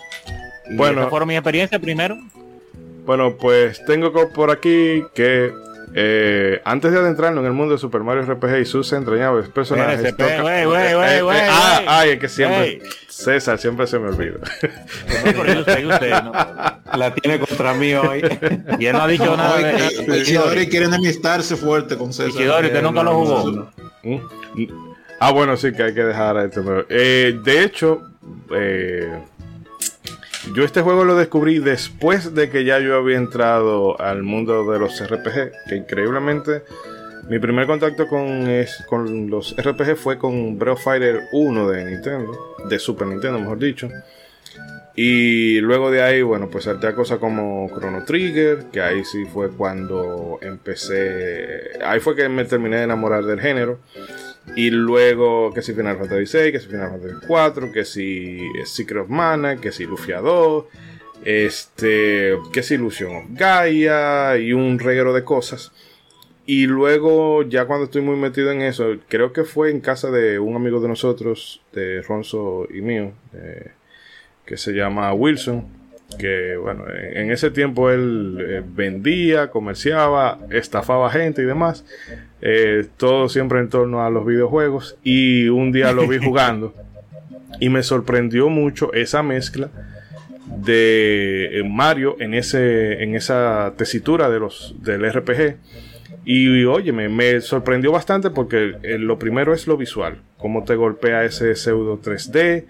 Y 0.70 0.76
bueno, 0.76 1.02
esa 1.02 1.10
fueron 1.10 1.28
mi 1.28 1.36
experiencia 1.36 1.80
primero. 1.80 2.18
Bueno, 3.06 3.36
pues 3.38 3.84
tengo 3.86 4.12
por 4.34 4.52
aquí 4.52 5.04
que 5.16 5.52
eh, 5.96 6.62
antes 6.66 6.92
de 6.92 7.00
adentrarnos 7.00 7.42
en 7.42 7.48
el 7.48 7.54
mundo 7.54 7.74
de 7.74 7.80
Super 7.80 8.02
Mario 8.02 8.24
RPG 8.24 8.60
y 8.62 8.66
sus 8.66 8.94
entrañables 8.94 9.50
personajes. 9.50 10.16
Toca... 10.16 10.44
Wey, 10.44 10.66
wey, 10.68 10.96
wey, 10.96 11.22
wey, 11.24 11.40
ah, 11.50 11.82
ay, 11.88 12.10
es 12.12 12.20
que 12.20 12.30
siempre. 12.30 12.82
César, 13.08 13.58
siempre 13.58 13.88
se 13.88 13.98
me 14.00 14.10
olvida. 14.10 14.38
usted, 15.60 15.86
usted, 15.86 16.24
¿no? 16.24 16.32
La 16.96 17.14
tiene 17.16 17.40
contra 17.40 17.74
mí 17.74 17.94
hoy. 17.94 18.22
Y 18.78 18.86
él 18.86 18.94
no 18.94 19.02
ha 19.02 19.08
dicho 19.08 19.36
nada. 19.36 19.58
De... 19.58 20.20
Isidori 20.20 20.70
quiere 20.70 20.86
enemistarse 20.86 21.56
fuerte 21.56 21.98
con 21.98 22.14
César. 22.14 22.30
Isidori, 22.30 22.68
usted 22.68 22.84
nunca 22.84 23.04
lo 23.04 23.16
jugó. 23.16 23.72
Ah, 25.20 25.32
bueno, 25.32 25.58
sí, 25.58 25.74
que 25.74 25.84
hay 25.84 25.94
que 25.94 26.04
dejar 26.04 26.38
a 26.38 26.46
este. 26.46 26.62
Eh, 26.90 27.40
de 27.44 27.64
hecho, 27.64 28.04
eh, 28.56 29.20
yo 30.54 30.64
este 30.64 30.82
juego 30.82 31.04
lo 31.04 31.16
descubrí 31.16 31.60
después 31.60 32.34
de 32.34 32.50
que 32.50 32.64
ya 32.64 32.80
yo 32.80 32.96
había 32.96 33.18
entrado 33.18 34.00
al 34.00 34.24
mundo 34.24 34.70
de 34.72 34.80
los 34.80 35.00
RPG, 35.02 35.52
que 35.68 35.76
increíblemente 35.76 36.64
mi 37.30 37.38
primer 37.40 37.68
contacto 37.68 38.08
con, 38.08 38.48
es, 38.48 38.84
con 38.88 39.30
los 39.30 39.56
RPG 39.56 39.96
fue 39.96 40.18
con 40.18 40.58
Breath 40.58 40.80
Fighter 40.80 41.22
1 41.32 41.70
de 41.70 41.86
Nintendo, 41.86 42.56
de 42.68 42.80
Super 42.80 43.08
Nintendo 43.08 43.40
mejor 43.40 43.60
dicho. 43.60 43.90
Y 44.96 45.62
luego 45.62 45.92
de 45.92 46.02
ahí, 46.02 46.22
bueno, 46.22 46.50
pues 46.50 46.66
salté 46.66 46.88
a 46.88 46.96
cosas 46.96 47.20
como 47.20 47.70
Chrono 47.70 48.04
Trigger, 48.04 48.66
que 48.72 48.82
ahí 48.82 49.06
sí 49.06 49.26
fue 49.26 49.50
cuando 49.50 50.40
empecé, 50.42 51.80
ahí 51.86 52.00
fue 52.00 52.16
que 52.16 52.28
me 52.28 52.44
terminé 52.46 52.78
de 52.78 52.84
enamorar 52.84 53.24
del 53.24 53.40
género. 53.40 53.80
Y 54.56 54.72
luego 54.72 55.54
que 55.54 55.62
si 55.62 55.74
Final 55.74 55.98
Fantasy 55.98 56.38
VI, 56.38 56.52
que 56.52 56.60
si 56.60 56.68
Final 56.68 56.92
Fantasy 56.92 57.26
4, 57.28 57.72
que 57.72 57.86
si 57.86 58.40
Secret 58.66 59.04
of 59.04 59.10
Mana, 59.10 59.58
que 59.58 59.72
si 59.72 59.86
Lufia 59.86 60.20
2, 60.20 60.66
este, 61.24 62.38
que 62.52 62.64
si 62.64 62.76
Illusion 62.76 63.16
of 63.16 63.26
Gaia 63.32 64.38
y 64.38 64.54
un 64.54 64.80
reguero 64.80 65.14
de 65.14 65.24
cosas. 65.24 65.72
Y 66.46 66.66
luego, 66.66 67.44
ya 67.44 67.66
cuando 67.66 67.86
estoy 67.86 68.02
muy 68.02 68.16
metido 68.16 68.52
en 68.52 68.62
eso, 68.62 68.96
creo 69.08 69.34
que 69.34 69.44
fue 69.44 69.70
en 69.70 69.82
casa 69.82 70.10
de 70.10 70.40
un 70.40 70.56
amigo 70.56 70.80
de 70.80 70.88
nosotros, 70.88 71.62
de 71.74 72.02
Ronzo 72.02 72.68
y 72.74 72.82
mío, 72.82 73.12
eh, 73.34 73.72
que 74.46 74.58
se 74.58 74.72
llama 74.72 75.14
Wilson, 75.14 75.68
que 76.18 76.58
bueno, 76.58 76.86
en 76.90 77.32
ese 77.32 77.52
tiempo 77.52 77.92
él 77.92 78.38
eh, 78.40 78.64
vendía, 78.66 79.52
comerciaba, 79.52 80.40
estafaba 80.50 81.12
gente 81.12 81.44
y 81.44 81.46
demás, 81.46 81.86
eh, 82.42 82.88
todo 82.98 83.30
siempre 83.30 83.60
en 83.60 83.70
torno 83.70 84.04
a 84.04 84.10
los 84.10 84.26
videojuegos 84.26 84.98
y 85.04 85.50
un 85.50 85.72
día 85.72 85.92
lo 85.92 86.08
vi 86.08 86.18
jugando 86.24 86.74
y 87.60 87.70
me 87.70 87.84
sorprendió 87.84 88.50
mucho 88.50 88.94
esa 88.94 89.24
mezcla 89.24 89.70
de 90.58 91.60
eh, 91.60 91.64
Mario 91.64 92.16
en 92.20 92.34
ese 92.34 93.04
en 93.04 93.16
esa 93.16 93.74
tesitura 93.78 94.30
de 94.30 94.40
los 94.40 94.76
del 94.82 95.12
RPG 95.12 95.58
y 96.26 96.66
oye 96.66 96.92
me, 96.92 97.42
sorprendió 97.42 97.92
bastante 97.92 98.30
porque 98.30 98.74
lo 99.00 99.20
primero 99.20 99.54
es 99.54 99.68
lo 99.68 99.78
visual 99.78 100.22
cómo 100.38 100.64
te 100.64 100.76
golpea 100.76 101.24
ese 101.24 101.56
pseudo 101.56 102.02
3D 102.02 102.66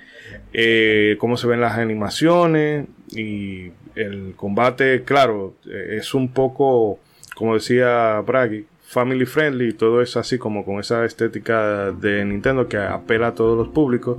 eh, 0.53 1.15
cómo 1.19 1.37
se 1.37 1.47
ven 1.47 1.61
las 1.61 1.77
animaciones 1.77 2.85
y 3.11 3.71
el 3.99 4.33
combate, 4.35 5.03
claro, 5.03 5.55
eh, 5.67 5.97
es 5.97 6.13
un 6.13 6.29
poco, 6.29 6.99
como 7.35 7.55
decía 7.55 8.19
Braggy, 8.21 8.65
family 8.89 9.27
friendly, 9.27 9.73
todo 9.73 10.01
es 10.01 10.17
así 10.17 10.39
como 10.39 10.65
con 10.65 10.79
esa 10.79 11.05
estética 11.05 11.91
de 11.91 12.25
Nintendo 12.25 12.67
que 12.67 12.77
apela 12.77 13.27
a 13.27 13.35
todos 13.35 13.55
los 13.55 13.67
públicos. 13.67 14.17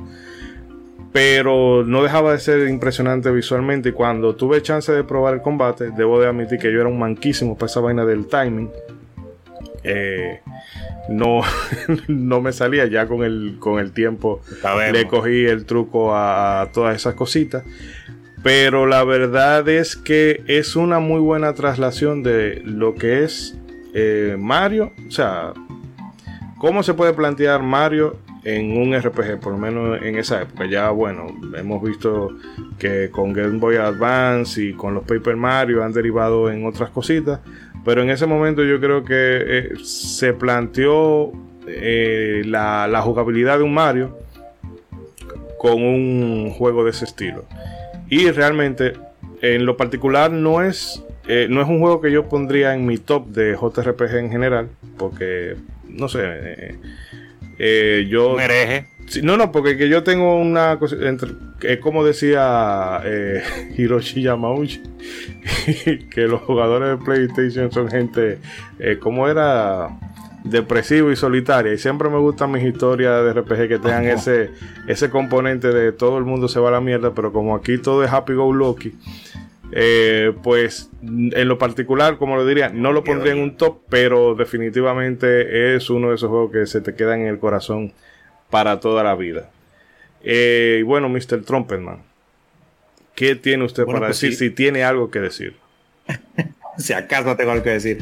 Pero 1.13 1.85
no 1.85 2.05
dejaba 2.05 2.33
de 2.33 2.39
ser 2.39 2.69
impresionante 2.69 3.33
visualmente 3.33 3.89
y 3.89 3.93
cuando 3.93 4.37
tuve 4.37 4.63
chance 4.63 4.93
de 4.93 5.03
probar 5.03 5.35
el 5.35 5.43
combate, 5.43 5.91
debo 5.91 6.21
de 6.21 6.29
admitir 6.29 6.61
que 6.61 6.73
yo 6.73 6.81
era 6.81 6.89
un 6.89 7.01
manquísimo 7.01 7.59
para 7.59 7.67
esa 7.67 7.81
vaina 7.81 8.05
del 8.05 8.29
timing. 8.29 8.71
Eh, 9.83 10.41
no, 11.09 11.41
no 12.07 12.41
me 12.41 12.53
salía 12.53 12.87
ya 12.87 13.09
con 13.09 13.25
el, 13.25 13.57
con 13.59 13.81
el 13.81 13.91
tiempo. 13.91 14.41
Le 14.93 15.09
cogí 15.09 15.47
el 15.47 15.67
truco 15.67 16.15
a, 16.15 16.69
todas 16.73 16.95
esas 16.95 17.15
cositas. 17.15 17.65
Pero 18.45 18.87
la 18.87 19.03
verdad 19.03 19.69
es 19.69 19.97
que 19.97 20.45
es 20.47 20.77
una 20.77 21.01
muy 21.01 21.19
buena 21.19 21.55
traslación 21.55 22.23
de 22.23 22.63
lo 22.65 22.95
que 22.95 23.25
es 23.25 23.59
eh, 23.95 24.37
Mario. 24.39 24.93
O 25.07 25.11
sea, 25.11 25.53
cómo 26.59 26.83
se 26.83 26.95
puede 26.95 27.13
plantear 27.13 27.63
Mario 27.63 28.17
en 28.45 28.79
un 28.79 28.99
RPG, 28.99 29.41
por 29.41 29.53
lo 29.53 29.59
menos 29.59 30.03
en 30.03 30.17
esa 30.17 30.43
época. 30.43 30.67
Ya, 30.67 30.91
bueno, 30.91 31.27
hemos 31.57 31.83
visto 31.83 32.31
que 32.79 33.11
con 33.11 33.33
Game 33.33 33.59
Boy 33.59 33.77
Advance 33.77 34.63
y 34.63 34.73
con 34.73 34.95
los 34.95 35.05
Paper 35.05 35.37
Mario 35.37 35.85
han 35.85 35.93
derivado 35.93 36.51
en 36.51 36.67
otras 36.67 36.91
cositas. 36.91 37.41
Pero 37.85 38.03
en 38.03 38.11
ese 38.11 38.27
momento 38.27 38.63
yo 38.65 38.79
creo 38.81 39.05
que 39.05 39.15
eh, 39.15 39.69
se 39.83 40.33
planteó 40.33 41.33
eh, 41.67 42.43
la, 42.47 43.01
jugabilidad 43.03 43.59
de 43.59 43.65
un 43.65 43.75
Mario 43.75 44.19
con 45.59 45.83
un 45.83 46.51
juego 46.51 46.85
de 46.85 46.91
ese 46.91 47.05
estilo. 47.05 47.45
Y 48.09 48.31
realmente, 48.31 48.95
en 49.41 49.67
lo 49.67 49.77
particular, 49.77 50.31
no 50.31 50.63
es, 50.63 51.05
eh, 51.27 51.47
no 51.49 51.63
es 51.63 51.69
un 51.69 51.81
juego 51.81 52.01
que 52.01 52.11
yo 52.11 52.29
pondría 52.29 52.75
en 52.75 52.87
mi 52.87 52.99
top 52.99 53.29
de 53.29 53.57
JRPG 53.57 54.17
en 54.17 54.31
general, 54.31 54.69
porque, 54.99 55.57
no 55.89 56.09
sé, 56.09 56.79
yo... 58.09 58.37
Mereje. 58.37 58.87
no, 59.23 59.37
no, 59.37 59.53
porque 59.53 59.77
que 59.77 59.89
yo 59.89 60.03
tengo 60.03 60.39
una 60.39 60.79
cosa, 60.79 60.97
entre, 61.03 61.31
es 61.63 61.79
como 61.79 62.05
decía 62.05 63.01
eh, 63.05 63.43
Hiroshi 63.77 64.23
Yamauchi, 64.23 64.83
que 66.11 66.23
los 66.23 66.41
jugadores 66.43 66.99
de 66.99 67.05
PlayStation 67.05 67.71
son 67.71 67.89
gente, 67.89 68.39
eh, 68.79 68.99
como 68.99 69.29
era 69.29 69.89
depresivo 70.45 71.11
y 71.11 71.17
solitaria. 71.17 71.73
Y 71.73 71.79
siempre 71.79 72.09
me 72.09 72.19
gustan 72.19 72.51
mis 72.51 72.65
historias 72.65 73.25
de 73.25 73.33
RPG 73.33 73.69
que 73.69 73.79
tengan 73.79 74.07
ese, 74.07 74.51
ese 74.87 75.11
componente 75.11 75.69
de 75.69 75.93
todo 75.93 76.19
el 76.19 76.25
mundo 76.25 76.49
se 76.49 76.61
va 76.61 76.69
a 76.69 76.73
la 76.73 76.81
mierda, 76.81 77.15
pero 77.15 77.33
como 77.33 77.55
aquí 77.55 77.79
todo 77.79 78.03
es 78.05 78.11
happy 78.11 78.35
go 78.35 78.53
lucky. 78.53 78.95
Eh, 79.73 80.33
pues 80.43 80.91
en 81.03 81.49
lo 81.49 81.59
particular, 81.59 82.19
como 82.19 82.37
lo 82.37 82.45
diría, 82.45 82.71
no 82.71 82.93
lo 82.93 83.05
pondría 83.05 83.33
en 83.33 83.39
un 83.39 83.57
top, 83.57 83.83
pero 83.89 84.35
definitivamente 84.35 85.77
es 85.77 85.91
uno 85.91 86.09
de 86.09 86.17
esos 86.17 86.29
juegos 86.29 86.53
que 86.53 86.67
se 86.67 86.81
te 86.81 86.95
queda 86.95 87.15
en 87.15 87.27
el 87.27 87.39
corazón 87.39 87.93
para 88.51 88.81
toda 88.81 89.05
la 89.05 89.15
vida. 89.15 89.51
Eh, 90.23 90.83
bueno, 90.85 91.09
Mr. 91.09 91.45
Trumpetman, 91.45 92.03
¿qué 93.15 93.37
tiene 93.37 93.65
usted 93.65 93.85
para 93.85 94.01
pues 94.01 94.21
decir? 94.21 94.37
Si 94.37 94.51
tiene 94.51 94.83
algo 94.83 95.11
que 95.11 95.21
decir. 95.21 95.55
si 96.79 96.93
acaso 96.93 97.29
no 97.29 97.37
tengo 97.37 97.53
algo 97.53 97.65
que 97.65 97.71
decir. 97.71 97.99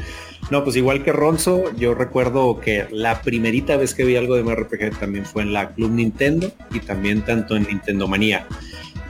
No, 0.49 0.63
pues 0.63 0.75
igual 0.75 1.03
que 1.03 1.11
Ronzo, 1.11 1.75
yo 1.75 1.93
recuerdo 1.93 2.59
que 2.59 2.87
la 2.91 3.21
primerita 3.21 3.77
vez 3.77 3.93
que 3.93 4.03
vi 4.03 4.15
algo 4.15 4.35
de 4.35 4.43
MRPG 4.43 4.97
también 4.99 5.25
fue 5.25 5.43
en 5.43 5.53
la 5.53 5.73
Club 5.73 5.91
Nintendo 5.91 6.51
y 6.71 6.79
también 6.79 7.21
tanto 7.21 7.55
en 7.55 7.63
Nintendo 7.63 8.07
Manía. 8.07 8.47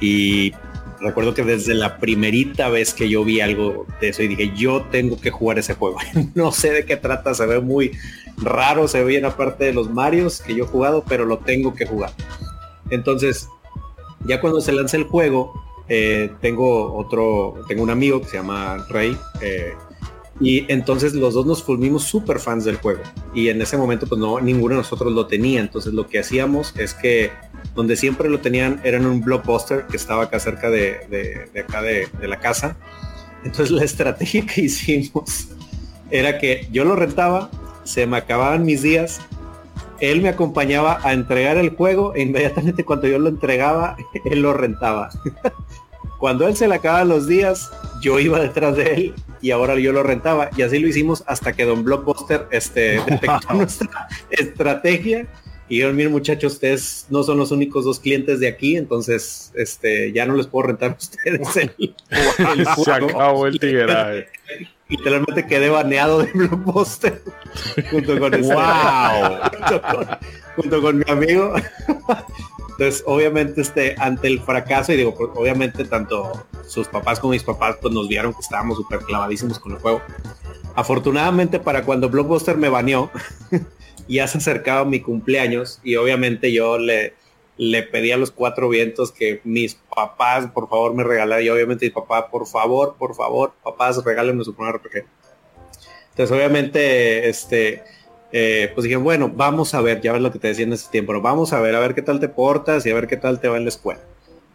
Y 0.01 0.53
recuerdo 1.01 1.33
que 1.33 1.43
desde 1.43 1.73
la 1.73 1.97
primerita 1.97 2.69
vez 2.69 2.93
que 2.93 3.09
yo 3.09 3.23
vi 3.23 3.41
algo 3.41 3.85
de 4.01 4.09
eso 4.09 4.23
y 4.23 4.27
dije, 4.27 4.51
yo 4.55 4.85
tengo 4.91 5.19
que 5.19 5.31
jugar 5.31 5.59
ese 5.59 5.75
juego. 5.75 5.97
no 6.35 6.51
sé 6.51 6.71
de 6.71 6.85
qué 6.85 6.97
trata, 6.97 7.33
se 7.33 7.45
ve 7.45 7.59
muy 7.59 7.91
raro, 8.37 8.87
se 8.87 8.99
ve 8.99 9.05
bien 9.05 9.25
aparte 9.25 9.65
de 9.65 9.73
los 9.73 9.89
Marios 9.89 10.41
que 10.41 10.55
yo 10.55 10.65
he 10.65 10.67
jugado, 10.67 11.03
pero 11.07 11.25
lo 11.25 11.39
tengo 11.39 11.73
que 11.73 11.85
jugar. 11.85 12.11
Entonces, 12.89 13.47
ya 14.25 14.41
cuando 14.41 14.61
se 14.61 14.71
lanza 14.71 14.97
el 14.97 15.03
juego, 15.03 15.53
eh, 15.87 16.31
tengo 16.41 16.93
otro, 16.93 17.55
tengo 17.67 17.83
un 17.83 17.89
amigo 17.89 18.21
que 18.21 18.27
se 18.27 18.37
llama 18.37 18.85
Rey. 18.89 19.17
Eh, 19.41 19.73
y 20.41 20.71
entonces 20.71 21.13
los 21.13 21.33
dos 21.33 21.45
nos 21.45 21.63
fulmimos 21.63 22.03
súper 22.03 22.39
fans 22.39 22.63
del 22.63 22.77
juego. 22.77 23.01
Y 23.33 23.49
en 23.49 23.61
ese 23.61 23.77
momento 23.77 24.07
pues 24.07 24.19
no, 24.19 24.39
ninguno 24.39 24.75
de 24.75 24.81
nosotros 24.81 25.11
lo 25.11 25.27
tenía. 25.27 25.59
Entonces 25.59 25.93
lo 25.93 26.07
que 26.07 26.19
hacíamos 26.19 26.73
es 26.77 26.93
que 26.93 27.31
donde 27.75 27.95
siempre 27.95 28.29
lo 28.29 28.39
tenían 28.39 28.79
era 28.83 28.97
en 28.97 29.05
un 29.05 29.21
blockbuster 29.21 29.85
que 29.87 29.97
estaba 29.97 30.23
acá 30.23 30.39
cerca 30.39 30.69
de, 30.69 31.49
acá 31.65 31.81
de, 31.81 32.07
la 32.21 32.39
casa. 32.39 32.77
Entonces 33.43 33.71
la 33.71 33.83
estrategia 33.83 34.45
que 34.45 34.61
hicimos 34.61 35.49
era 36.11 36.37
que 36.39 36.67
yo 36.71 36.83
lo 36.85 36.95
rentaba, 36.95 37.49
se 37.83 38.05
me 38.05 38.17
acababan 38.17 38.65
mis 38.65 38.81
días, 38.81 39.21
él 39.99 40.21
me 40.21 40.29
acompañaba 40.29 40.99
a 41.03 41.13
entregar 41.13 41.57
el 41.57 41.71
juego 41.71 42.13
e 42.15 42.21
inmediatamente 42.21 42.83
cuando 42.83 43.07
yo 43.07 43.19
lo 43.19 43.29
entregaba, 43.29 43.97
él 44.25 44.41
lo 44.41 44.53
rentaba. 44.53 45.09
cuando 46.19 46.47
él 46.47 46.55
se 46.55 46.67
le 46.67 46.75
acababan 46.75 47.09
los 47.09 47.27
días, 47.27 47.71
yo 48.01 48.19
iba 48.19 48.39
detrás 48.39 48.75
de 48.75 48.93
él 48.93 49.15
y 49.41 49.51
ahora 49.51 49.75
yo 49.75 49.91
lo 49.91 50.03
rentaba. 50.03 50.49
Y 50.55 50.61
así 50.61 50.79
lo 50.79 50.87
hicimos 50.87 51.23
hasta 51.27 51.53
que 51.53 51.65
Don 51.65 51.83
Blockbuster 51.83 52.47
este, 52.51 53.01
detectó 53.05 53.53
nuestra 53.53 54.07
estrategia. 54.29 55.27
Y 55.69 55.77
yo, 55.77 55.93
miren 55.93 56.11
muchachos, 56.11 56.53
ustedes 56.53 57.05
no 57.09 57.21
son 57.21 57.37
los 57.37 57.51
únicos 57.51 57.85
dos 57.85 57.99
clientes 57.99 58.39
de 58.39 58.47
aquí, 58.47 58.75
entonces 58.75 59.51
este, 59.53 60.11
ya 60.11 60.25
no 60.25 60.35
les 60.35 60.47
puedo 60.47 60.67
rentar 60.67 60.91
a 60.91 60.95
ustedes 60.95 61.57
el, 61.57 61.95
Se 62.83 62.91
acabó 62.91 63.45
el 63.45 63.59
tigueraje. 63.59 64.27
Literalmente 64.89 65.45
quedé 65.45 65.69
baneado 65.69 66.23
de 66.23 66.31
Blockbuster 66.33 67.21
junto 67.91 68.19
con, 68.19 68.31
wow. 68.41 69.39
junto 70.55 70.81
con 70.81 70.97
mi 70.97 71.05
amigo. 71.07 71.53
Entonces, 72.71 73.03
obviamente, 73.05 73.61
este, 73.61 73.95
ante 73.99 74.27
el 74.27 74.39
fracaso, 74.39 74.91
y 74.93 74.97
digo, 74.97 75.13
pues, 75.13 75.29
obviamente 75.35 75.85
tanto 75.85 76.47
sus 76.65 76.87
papás 76.87 77.19
como 77.19 77.33
mis 77.33 77.43
papás, 77.43 77.75
pues 77.79 77.93
nos 77.93 78.07
vieron 78.07 78.33
que 78.33 78.39
estábamos 78.39 78.77
súper 78.77 79.01
clavadísimos 79.01 79.59
con 79.59 79.73
el 79.73 79.77
juego. 79.77 80.01
Afortunadamente 80.75 81.59
para 81.59 81.83
cuando 81.83 82.09
Blockbuster 82.09 82.57
me 82.57 82.69
baneó, 82.69 83.11
ya 84.15 84.27
se 84.27 84.39
acercaba 84.39 84.85
mi 84.85 84.99
cumpleaños 84.99 85.79
y 85.83 85.95
obviamente 85.95 86.51
yo 86.51 86.77
le, 86.77 87.13
le 87.57 87.83
pedí 87.83 88.11
a 88.11 88.17
los 88.17 88.31
cuatro 88.31 88.69
vientos 88.69 89.11
que 89.11 89.41
mis 89.43 89.75
papás, 89.75 90.47
por 90.47 90.69
favor, 90.69 90.93
me 90.93 91.03
regalaran. 91.03 91.43
Y 91.43 91.49
obviamente 91.49 91.85
mi 91.85 91.91
papá, 91.91 92.31
por 92.31 92.47
favor, 92.47 92.95
por 92.97 93.15
favor, 93.15 93.53
papás, 93.63 94.03
regálenme 94.03 94.43
su 94.43 94.55
primer 94.55 94.75
RPG. 94.75 95.05
Entonces, 96.11 96.35
obviamente, 96.35 97.29
este, 97.29 97.83
eh, 98.31 98.71
pues 98.73 98.83
dije, 98.83 98.95
bueno, 98.95 99.29
vamos 99.33 99.73
a 99.73 99.81
ver, 99.81 100.01
ya 100.01 100.13
ves 100.13 100.21
lo 100.21 100.31
que 100.31 100.39
te 100.39 100.47
decía 100.47 100.65
en 100.65 100.73
ese 100.73 100.89
tiempo, 100.89 101.11
pero 101.11 101.21
vamos 101.21 101.51
a 101.51 101.59
ver, 101.59 101.75
a 101.75 101.79
ver 101.79 101.95
qué 101.95 102.01
tal 102.01 102.19
te 102.19 102.29
portas 102.29 102.85
y 102.85 102.91
a 102.91 102.93
ver 102.93 103.07
qué 103.07 103.17
tal 103.17 103.39
te 103.41 103.47
va 103.47 103.57
en 103.57 103.63
la 103.63 103.69
escuela. 103.69 104.01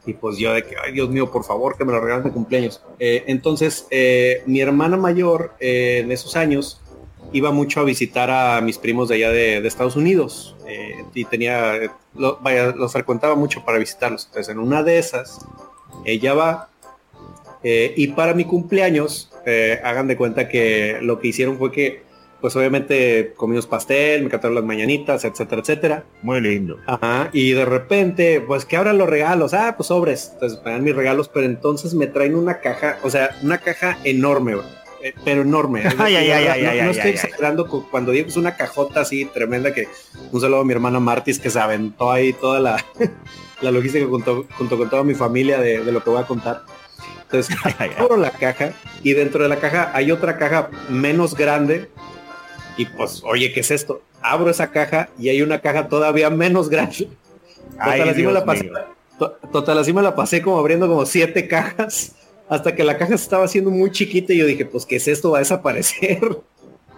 Y 0.07 0.15
pues 0.15 0.39
yo 0.39 0.53
de 0.53 0.63
que, 0.65 0.77
ay 0.83 0.93
Dios 0.93 1.11
mío, 1.11 1.31
por 1.31 1.45
favor, 1.45 1.77
que 1.77 1.85
me 1.85 1.93
lo 1.93 2.01
regalen 2.01 2.25
de 2.25 2.31
cumpleaños. 2.31 2.83
Eh, 2.99 3.25
entonces, 3.27 3.87
eh, 3.91 4.43
mi 4.47 4.61
hermana 4.61 4.97
mayor 4.97 5.55
en 5.61 6.11
esos 6.11 6.37
años 6.37 6.81
iba 7.35 7.51
mucho 7.51 7.81
a 7.81 7.85
visitar 7.85 8.31
a 8.31 8.61
mis 8.63 8.79
primos 8.79 9.11
de 9.11 9.17
allá 9.17 9.31
de, 9.31 9.67
Estados 9.67 9.97
Unidos 9.97 10.57
y 11.13 11.25
tenía, 11.27 11.79
vaya, 12.41 12.73
los 12.73 12.93
frecuentaba 12.93 13.35
mucho 13.35 13.65
para 13.65 13.77
visitarlos. 13.79 14.27
Entonces, 14.27 14.53
en 14.55 14.59
una 14.59 14.83
de 14.83 14.99
esas, 14.99 15.45
ella 16.07 16.33
va 16.33 16.69
y 17.63 18.07
para 18.09 18.35
mi 18.35 18.45
cumpleaños, 18.45 19.31
hagan 19.83 20.07
de 20.07 20.17
cuenta 20.17 20.49
que 20.49 20.99
lo 21.03 21.19
que 21.19 21.29
hicieron 21.29 21.59
fue 21.59 21.73
que 21.73 22.05
pues 22.45 22.55
obviamente 22.57 23.33
comimos 23.39 23.67
pastel, 23.67 24.23
me 24.23 24.29
cantaron 24.29 24.55
las 24.55 24.65
mañanitas, 24.65 25.25
etcétera, 25.25 25.63
etcétera. 25.63 26.05
Muy 26.21 26.43
lindo. 26.43 26.79
Ajá, 26.87 27.31
y 27.33 27.53
de 27.53 27.65
repente, 27.65 28.43
pues 28.47 28.67
que 28.67 28.77
abran 28.77 28.99
los 28.99 29.09
regalos, 29.09 29.55
ah, 29.55 29.73
pues 29.79 29.87
sobres, 29.87 30.33
entonces 30.35 30.61
me 30.63 30.73
dan 30.73 30.85
mis 30.85 30.95
regalos, 30.95 31.31
pero 31.31 31.47
entonces 31.47 31.95
me 31.95 32.07
traen 32.07 32.35
una 32.35 32.61
caja, 32.61 32.99
o 33.03 33.09
sea, 33.09 33.31
una 33.43 33.57
caja 33.57 33.97
enorme, 34.05 34.57
eh, 35.05 35.15
pero 35.23 35.43
enorme. 35.43 35.83
Ay, 35.99 36.17
ay, 36.17 36.31
ay, 36.31 36.63
no, 36.63 36.71
ay, 36.71 36.81
no 36.81 36.91
estoy 36.91 37.11
exagerando 37.11 37.69
cuando 37.69 38.11
digo 38.11 38.27
es 38.27 38.39
una 38.39 38.57
cajota 38.57 39.03
así 39.03 39.27
tremenda 39.27 39.75
que 39.75 39.87
un 40.33 40.41
saludo 40.41 40.61
a 40.61 40.65
mi 40.65 40.73
hermana 40.73 40.99
Martis 40.99 41.39
que 41.39 41.51
se 41.51 41.61
aventó 41.61 42.11
ahí 42.11 42.33
toda 42.33 42.59
la, 42.59 42.83
la 43.61 43.71
logística 43.71 44.07
junto, 44.07 44.47
junto, 44.57 44.79
con 44.79 44.89
toda 44.89 45.05
mi 45.05 45.15
familia 45.15 45.61
de, 45.61 45.85
de 45.85 45.93
lo 45.93 46.03
que 46.03 46.09
voy 46.09 46.23
a 46.23 46.27
contar. 46.27 46.63
Entonces, 47.21 47.55
abro 47.99 48.17
la 48.17 48.31
caja 48.31 48.73
y 49.03 49.13
dentro 49.13 49.43
de 49.43 49.51
la 49.51 49.57
caja 49.57 49.91
hay 49.93 50.11
otra 50.11 50.39
caja 50.39 50.71
menos 50.89 51.35
grande 51.35 51.91
y 52.79 52.87
pues, 52.87 53.23
oye, 53.27 53.53
¿qué 53.53 53.61
es 53.61 53.71
esto? 53.71 54.01
Abro 54.23 54.49
esa 54.49 54.71
caja 54.71 55.11
y 55.19 55.29
hay 55.29 55.43
una 55.43 55.59
caja 55.59 55.89
todavía 55.89 56.31
menos 56.31 56.71
grande. 56.71 57.11
Total, 57.77 58.09
así 58.09 58.23
me 58.23 58.33
la 58.33 58.45
pasé, 58.47 58.73
total, 59.53 59.79
así 59.79 59.93
me 59.93 60.01
la 60.01 60.15
pasé 60.15 60.41
como 60.41 60.59
abriendo 60.59 60.89
como 60.89 61.05
siete 61.05 61.47
cajas 61.47 62.15
hasta 62.49 62.75
que 62.75 62.85
la 62.85 62.99
caja 62.99 63.17
se 63.17 63.25
estaba 63.25 63.45
haciendo 63.45 63.71
muy 63.71 63.91
chiquita 63.91 64.33
y 64.33 64.39
yo 64.39 64.47
dije, 64.47 64.65
pues, 64.65 64.87
¿qué 64.87 64.97
es 64.97 65.09
esto? 65.09 65.31
Va 65.31 65.39
a 65.39 65.41
desaparecer. 65.41 66.21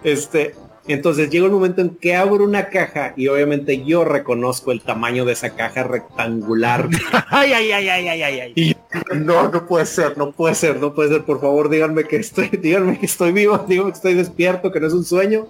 Este, 0.05 0.55
entonces 0.87 1.31
llega 1.31 1.47
un 1.47 1.53
momento 1.53 1.81
en 1.81 1.97
que 1.97 2.15
abro 2.15 2.45
una 2.45 2.69
caja 2.69 3.13
y 3.17 3.27
obviamente 3.27 3.85
yo 3.85 4.05
reconozco 4.05 4.71
el 4.71 4.83
tamaño 4.83 5.25
de 5.25 5.33
esa 5.33 5.57
caja 5.57 5.83
rectangular. 5.83 6.89
ay, 7.31 7.53
ay, 7.53 7.73
ay, 7.73 7.89
ay, 7.89 8.09
ay, 8.09 8.23
ay, 8.23 8.53
Y 8.55 8.77
no, 9.17 9.49
no 9.49 9.67
puede 9.67 9.87
ser, 9.87 10.17
no 10.17 10.31
puede 10.31 10.55
ser, 10.55 10.77
no 10.77 10.95
puede 10.95 11.09
ser. 11.09 11.25
Por 11.25 11.41
favor, 11.41 11.71
díganme 11.71 12.05
que 12.05 12.17
estoy, 12.17 12.49
díganme 12.63 13.01
que 13.01 13.07
estoy 13.07 13.33
vivo, 13.33 13.59
díganme 13.67 13.91
que 13.91 13.97
estoy 13.97 14.15
despierto, 14.15 14.71
que 14.71 14.79
no 14.79 14.87
es 14.87 14.93
un 14.93 15.05
sueño 15.05 15.49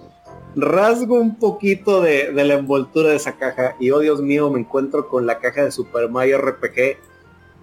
rasgo 0.57 1.19
un 1.19 1.35
poquito 1.35 2.01
de, 2.01 2.31
la 2.33 2.55
envoltura 2.55 3.09
de 3.09 3.17
esa 3.17 3.37
caja 3.37 3.75
y 3.79 3.91
oh 3.91 3.99
Dios 3.99 4.21
mío, 4.21 4.49
me 4.49 4.59
encuentro 4.59 5.07
con 5.07 5.27
la 5.27 5.37
caja 5.39 5.63
de 5.63 5.71
Super 5.71 6.09
Mario 6.09 6.39
RPG. 6.39 6.97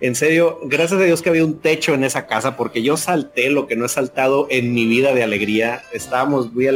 En 0.01 0.15
serio, 0.15 0.59
gracias 0.65 1.01
a 1.01 1.05
Dios 1.05 1.23
que 1.23 1.29
había 1.29 1.45
un 1.45 1.59
techo 1.59 1.95
en 1.95 2.05
esa 2.05 2.27
casa 2.27 2.57
porque 2.57 2.83
yo 2.83 2.97
salté 2.97 3.49
lo 3.49 3.67
que 3.67 3.77
no 3.77 3.87
he 3.87 3.89
saltado 3.89 4.47
en 4.51 4.75
mi 4.75 4.87
vida 4.87 5.15
de 5.15 5.23
alegría. 5.23 5.83
Estábamos 5.93 6.53
muy 6.53 6.69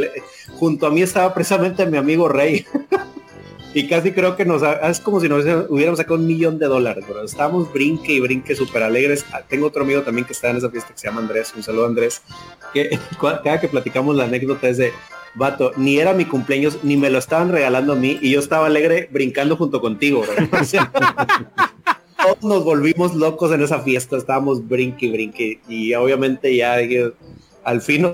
junto 0.55 0.87
a 0.87 0.89
mí 0.89 1.01
estaba 1.01 1.33
precisamente 1.33 1.85
mi 1.85 1.97
amigo 1.97 2.29
Rey. 2.29 2.65
y 3.73 3.87
casi 3.87 4.13
creo 4.13 4.35
que 4.35 4.45
nos 4.45 4.63
es 4.63 4.99
como 4.99 5.19
si 5.19 5.29
nos 5.29 5.45
hubiéramos 5.69 5.97
sacado 5.99 6.15
un 6.15 6.27
millón 6.27 6.57
de 6.59 6.67
dólares, 6.67 7.03
pero 7.07 7.23
estábamos 7.23 7.71
brinque 7.71 8.13
y 8.13 8.19
brinque 8.19 8.55
súper 8.55 8.83
alegres. 8.83 9.25
Ah, 9.31 9.41
tengo 9.47 9.67
otro 9.67 9.83
amigo 9.83 10.01
también 10.01 10.25
que 10.25 10.33
está 10.33 10.49
en 10.49 10.57
esa 10.57 10.69
fiesta 10.69 10.93
que 10.93 10.99
se 10.99 11.07
llama 11.07 11.21
Andrés, 11.21 11.53
un 11.55 11.61
saludo 11.61 11.85
Andrés, 11.85 12.21
que 12.73 12.97
cada 13.43 13.59
que 13.59 13.67
platicamos 13.67 14.15
la 14.15 14.23
anécdota 14.23 14.69
es 14.69 14.77
de 14.77 14.93
vato, 15.35 15.71
ni 15.77 15.99
era 15.99 16.13
mi 16.13 16.25
cumpleaños, 16.25 16.79
ni 16.83 16.97
me 16.97 17.09
lo 17.09 17.19
estaban 17.19 17.51
regalando 17.51 17.93
a 17.93 17.95
mí, 17.95 18.17
y 18.21 18.31
yo 18.31 18.39
estaba 18.39 18.65
alegre 18.65 19.07
brincando 19.11 19.55
junto 19.55 19.81
contigo, 19.81 20.23
todos 22.21 22.43
nos 22.43 22.63
volvimos 22.63 23.15
locos 23.15 23.51
en 23.51 23.61
esa 23.61 23.79
fiesta, 23.81 24.17
estábamos 24.17 24.67
brinque 24.67 25.11
brinque, 25.11 25.59
y 25.67 25.93
obviamente 25.93 26.55
ya 26.55 26.77
al 27.63 27.81
fin. 27.81 28.13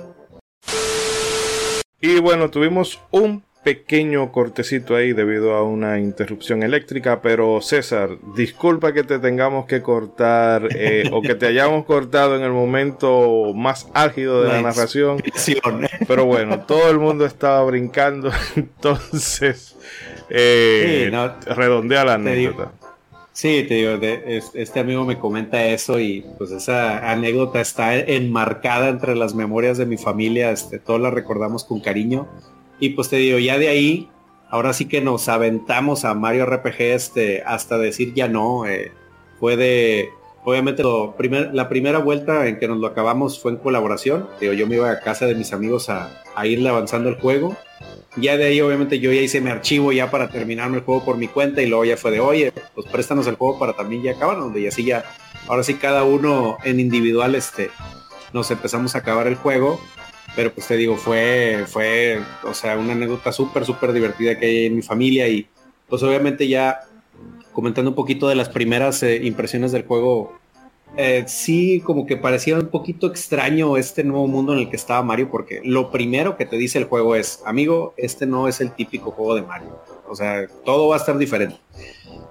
Y 2.01 2.19
bueno, 2.19 2.49
tuvimos 2.49 2.99
un 3.11 3.43
pequeño 3.65 4.31
cortecito 4.31 4.95
ahí 4.95 5.11
debido 5.13 5.55
a 5.55 5.63
una 5.63 5.99
interrupción 5.99 6.61
eléctrica, 6.61 7.19
pero 7.23 7.61
César, 7.61 8.11
disculpa 8.35 8.93
que 8.93 9.03
te 9.03 9.17
tengamos 9.17 9.65
que 9.65 9.81
cortar 9.81 10.67
eh, 10.75 11.09
o 11.11 11.23
que 11.23 11.33
te 11.33 11.47
hayamos 11.47 11.83
cortado 11.85 12.35
en 12.35 12.43
el 12.43 12.51
momento 12.51 13.53
más 13.55 13.87
álgido 13.95 14.43
de 14.43 14.49
la, 14.49 14.61
narración. 14.61 15.17
Pero 16.07 16.25
bueno, 16.25 16.59
todo 16.59 16.91
el 16.91 16.99
mundo 16.99 17.25
estaba 17.25 17.63
brincando, 17.63 18.29
entonces 18.55 19.75
eh, 20.29 21.11
redondea 21.47 22.05
la 22.05 22.13
anécdota. 22.13 22.71
Sí, 23.35 23.65
te 23.67 23.73
digo, 23.73 23.99
este 24.53 24.79
amigo 24.79 25.03
me 25.03 25.19
comenta 25.19 25.65
eso 25.65 25.99
y 25.99 26.25
pues 26.37 26.51
esa 26.51 27.11
anécdota 27.11 27.59
está 27.59 27.93
enmarcada 27.99 28.87
entre 28.87 29.13
las 29.13 29.35
memorias 29.35 29.77
de 29.77 29.85
mi 29.85 29.97
familia, 29.97 30.51
este, 30.51 30.79
todos 30.79 31.01
la 31.01 31.11
recordamos 31.11 31.65
con 31.65 31.81
cariño 31.81 32.29
y 32.79 32.91
pues 32.91 33.09
te 33.09 33.17
digo, 33.17 33.37
ya 33.37 33.57
de 33.57 33.67
ahí, 33.67 34.09
ahora 34.49 34.71
sí 34.71 34.87
que 34.87 35.01
nos 35.01 35.27
aventamos 35.29 36.05
a 36.05 36.13
Mario 36.13 36.45
RPG 36.45 36.81
este, 36.81 37.43
hasta 37.43 37.77
decir 37.77 38.13
ya 38.13 38.27
no. 38.27 38.65
Eh, 38.65 38.91
fue 39.39 39.57
de, 39.57 40.09
obviamente 40.43 40.83
la 41.53 41.69
primera 41.69 41.99
vuelta 41.99 42.47
en 42.47 42.57
que 42.57 42.67
nos 42.67 42.77
lo 42.77 42.87
acabamos 42.87 43.39
fue 43.39 43.51
en 43.51 43.57
colaboración. 43.57 44.29
Digo, 44.39 44.53
yo 44.53 44.67
me 44.67 44.75
iba 44.75 44.89
a 44.89 44.99
casa 44.99 45.25
de 45.25 45.35
mis 45.35 45.53
amigos 45.53 45.89
a, 45.89 46.23
irle 46.45 46.69
avanzando 46.69 47.09
el 47.09 47.15
juego. 47.15 47.55
Ya 48.17 48.38
de 48.38 48.45
ahí 48.45 48.62
obviamente 48.62 48.99
yo 48.99 49.12
ya 49.12 49.21
hice 49.21 49.41
mi 49.41 49.49
archivo 49.49 49.91
ya 49.91 50.10
para 50.10 50.30
terminarme 50.30 50.78
el 50.78 50.84
juego 50.84 51.04
por 51.04 51.17
mi 51.17 51.28
cuenta 51.28 51.62
y 51.62 51.67
luego 51.67 51.86
ya 51.86 51.97
fue 51.97 52.12
de, 52.12 52.19
oye, 52.19 52.54
pues 52.73 52.88
préstanos 52.88 53.28
el 53.28 53.36
juego 53.36 53.60
para 53.60 53.73
también 53.73 54.04
ya 54.04 54.12
acabar, 54.12 54.38
donde 54.38 54.62
ya 54.62 54.69
así 54.69 54.86
ya, 54.86 55.04
ahora 55.47 55.63
sí 55.63 55.75
cada 55.75 56.04
uno 56.04 56.58
en 56.63 56.80
individual 56.80 57.36
este, 57.36 57.71
nos 58.34 58.49
empezamos 58.51 58.95
a 58.95 58.99
acabar 58.99 59.28
el 59.28 59.36
juego. 59.36 59.80
Pero 60.36 60.51
pues 60.51 60.67
te 60.67 60.75
digo, 60.75 60.97
fue, 60.97 61.63
fue, 61.67 62.19
o 62.43 62.54
sea, 62.54 62.78
una 62.78 62.91
anécdota 62.91 63.32
súper, 63.32 63.63
súper 63.63 63.93
divertida 63.93 64.38
que 64.38 64.45
hay 64.45 64.65
en 64.65 64.75
mi 64.75 64.82
familia 64.82 65.30
y 65.30 65.47
pues 65.88 66.04
obviamente 66.04 66.47
ya 66.47 66.82
comentando 67.54 67.91
un 67.91 67.95
poquito 67.95 68.28
de 68.28 68.36
las 68.36 68.49
primeras 68.49 69.01
eh, 69.04 69.21
impresiones 69.23 69.71
del 69.71 69.86
juego, 69.86 70.38
eh, 70.97 71.23
sí 71.27 71.81
como 71.81 72.05
que 72.05 72.17
parecía 72.17 72.55
un 72.58 72.67
poquito 72.67 73.08
extraño 73.08 73.77
este 73.77 74.03
nuevo 74.03 74.27
mundo 74.27 74.53
en 74.53 74.60
el 74.60 74.69
que 74.69 74.75
estaba 74.75 75.01
Mario, 75.03 75.29
porque 75.29 75.62
lo 75.63 75.91
primero 75.91 76.38
que 76.38 76.45
te 76.45 76.58
dice 76.58 76.77
el 76.77 76.86
juego 76.86 77.15
es, 77.15 77.41
amigo, 77.45 77.93
este 77.97 78.25
no 78.25 78.47
es 78.47 78.62
el 78.62 78.71
típico 78.71 79.12
juego 79.12 79.36
de 79.36 79.41
Mario, 79.41 79.79
o 80.08 80.15
sea, 80.15 80.47
todo 80.63 80.89
va 80.89 80.95
a 80.95 80.99
estar 80.99 81.17
diferente. 81.17 81.58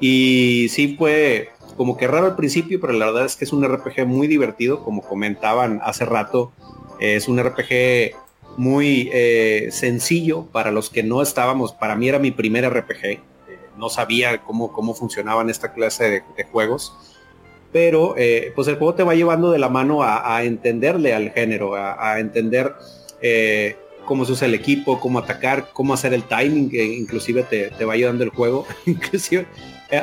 Y 0.00 0.66
sí 0.70 0.96
fue, 0.98 1.50
como 1.76 1.96
que 1.96 2.06
raro 2.06 2.26
al 2.26 2.36
principio, 2.36 2.80
pero 2.80 2.92
la 2.92 3.06
verdad 3.06 3.26
es 3.26 3.36
que 3.36 3.44
es 3.44 3.52
un 3.52 3.64
RPG 3.64 4.06
muy 4.06 4.26
divertido, 4.26 4.82
como 4.82 5.02
comentaban 5.02 5.80
hace 5.82 6.04
rato, 6.04 6.52
es 7.00 7.28
un 7.28 7.42
RPG 7.42 8.14
muy 8.56 9.10
eh, 9.12 9.68
sencillo 9.70 10.46
para 10.46 10.70
los 10.70 10.90
que 10.90 11.02
no 11.02 11.22
estábamos, 11.22 11.72
para 11.72 11.96
mí 11.96 12.08
era 12.08 12.18
mi 12.18 12.30
primer 12.30 12.68
RPG, 12.68 13.04
eh, 13.04 13.20
no 13.76 13.88
sabía 13.88 14.42
cómo, 14.42 14.72
cómo 14.72 14.94
funcionaban 14.94 15.50
esta 15.50 15.72
clase 15.72 16.22
de, 16.36 16.44
juegos, 16.44 16.94
pero 17.74 18.14
eh, 18.16 18.52
pues 18.54 18.68
el 18.68 18.76
juego 18.76 18.94
te 18.94 19.02
va 19.02 19.16
llevando 19.16 19.50
de 19.50 19.58
la 19.58 19.68
mano 19.68 20.04
a, 20.04 20.44
entenderle 20.44 21.12
al 21.12 21.32
género, 21.32 21.74
a, 21.74 22.20
entender 22.20 22.72
cómo 24.04 24.24
se 24.24 24.30
usa 24.30 24.46
el 24.46 24.54
equipo, 24.54 25.00
cómo 25.00 25.18
atacar, 25.18 25.70
cómo 25.72 25.92
hacer 25.92 26.14
el 26.14 26.22
timing, 26.22 26.70
que 26.70 26.84
inclusive 26.84 27.42
te, 27.42 27.70
te 27.70 27.84
va 27.84 27.94
ayudando 27.94 28.22
el 28.22 28.30
juego. 28.30 28.64
inclusive, 28.86 29.46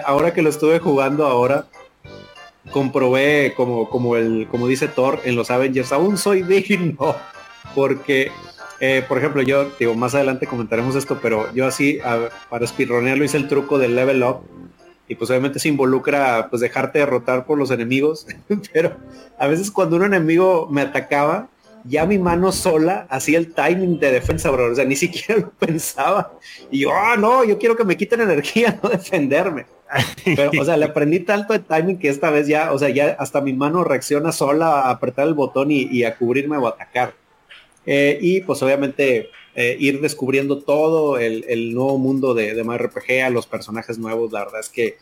ahora 0.04 0.34
que 0.34 0.42
lo 0.42 0.50
estuve 0.50 0.80
jugando 0.80 1.26
ahora, 1.26 1.68
comprobé 2.72 3.54
como, 3.56 3.90
como, 3.90 4.18
el, 4.18 4.50
como 4.52 4.68
dice 4.68 4.90
Thor 4.90 5.22
en 5.24 5.38
los 5.38 5.50
Avengers, 5.50 5.94
aún 5.94 6.18
soy 6.18 6.44
digno 6.44 7.16
porque, 7.74 8.34
eh, 8.82 9.02
por 9.08 9.18
ejemplo, 9.18 9.44
yo, 9.44 9.72
digo, 9.80 9.96
más 9.96 10.14
adelante 10.14 10.46
comentaremos 10.46 10.98
esto, 10.98 11.20
pero 11.22 11.54
yo 11.54 11.66
así, 11.66 12.00
para 12.50 12.66
lo 13.16 13.24
hice 13.24 13.38
el 13.38 13.48
truco 13.48 13.80
del 13.80 13.96
level 13.96 14.24
up, 14.24 14.42
y 15.12 15.16
pues 15.16 15.30
obviamente 15.30 15.60
se 15.60 15.68
involucra, 15.68 16.48
pues 16.50 16.62
dejarte 16.62 17.00
derrotar 17.00 17.46
por 17.46 17.58
los 17.58 17.70
enemigos, 17.70 18.26
pero 18.74 18.96
a 19.38 19.46
veces 19.46 19.70
cuando 19.70 19.98
un 19.98 20.06
enemigo 20.06 20.70
me 20.72 20.80
atacaba, 20.80 21.50
ya 21.84 22.06
mi 22.06 22.18
mano 22.18 22.54
sola 22.54 23.08
hacía 23.10 23.38
el 23.38 23.54
timing 23.54 24.00
de 24.00 24.10
defensa, 24.10 24.50
bro, 24.52 24.72
o 24.72 24.76
sea, 24.76 24.86
ni 24.86 24.96
siquiera 24.96 25.42
lo 25.42 25.50
pensaba, 25.50 26.32
y 26.72 26.80
yo, 26.80 26.94
ah, 26.94 27.18
no, 27.18 27.44
yo 27.44 27.58
quiero 27.58 27.76
que 27.76 27.84
me 27.84 27.98
quiten 27.98 28.22
energía, 28.22 28.80
no 28.84 28.88
defenderme. 28.88 29.66
Pero, 30.24 30.52
o 30.62 30.64
sea, 30.64 30.78
le 30.78 30.86
aprendí 30.86 31.20
tanto 31.20 31.52
de 31.52 31.60
timing 31.60 31.98
que 32.00 32.08
esta 32.08 32.30
vez 32.30 32.48
ya, 32.48 32.72
o 32.72 32.80
sea, 32.80 32.88
ya 32.88 33.18
hasta 33.20 33.42
mi 33.42 33.52
mano 33.52 33.84
reacciona 33.84 34.32
sola 34.32 34.84
a 34.84 34.92
apretar 34.92 35.28
el 35.28 35.34
botón 35.34 35.72
y 35.72 36.06
a 36.06 36.16
cubrirme 36.16 36.56
o 36.56 36.68
atacar. 36.68 37.14
Eh, 37.86 38.18
y 38.22 38.40
pues 38.42 38.64
obviamente 38.64 39.30
eh, 39.56 39.76
ir 39.80 40.02
descubriendo 40.02 40.60
todo 40.60 41.18
el, 41.18 41.74
nuevo 41.74 41.98
mundo 41.98 42.34
de, 42.34 42.54
de 42.54 42.64
RPG, 42.64 43.24
a 43.26 43.30
los 43.30 43.48
personajes 43.48 43.98
nuevos, 43.98 44.32
la 44.32 44.46
verdad 44.46 44.60
es 44.62 44.70
que 44.70 44.98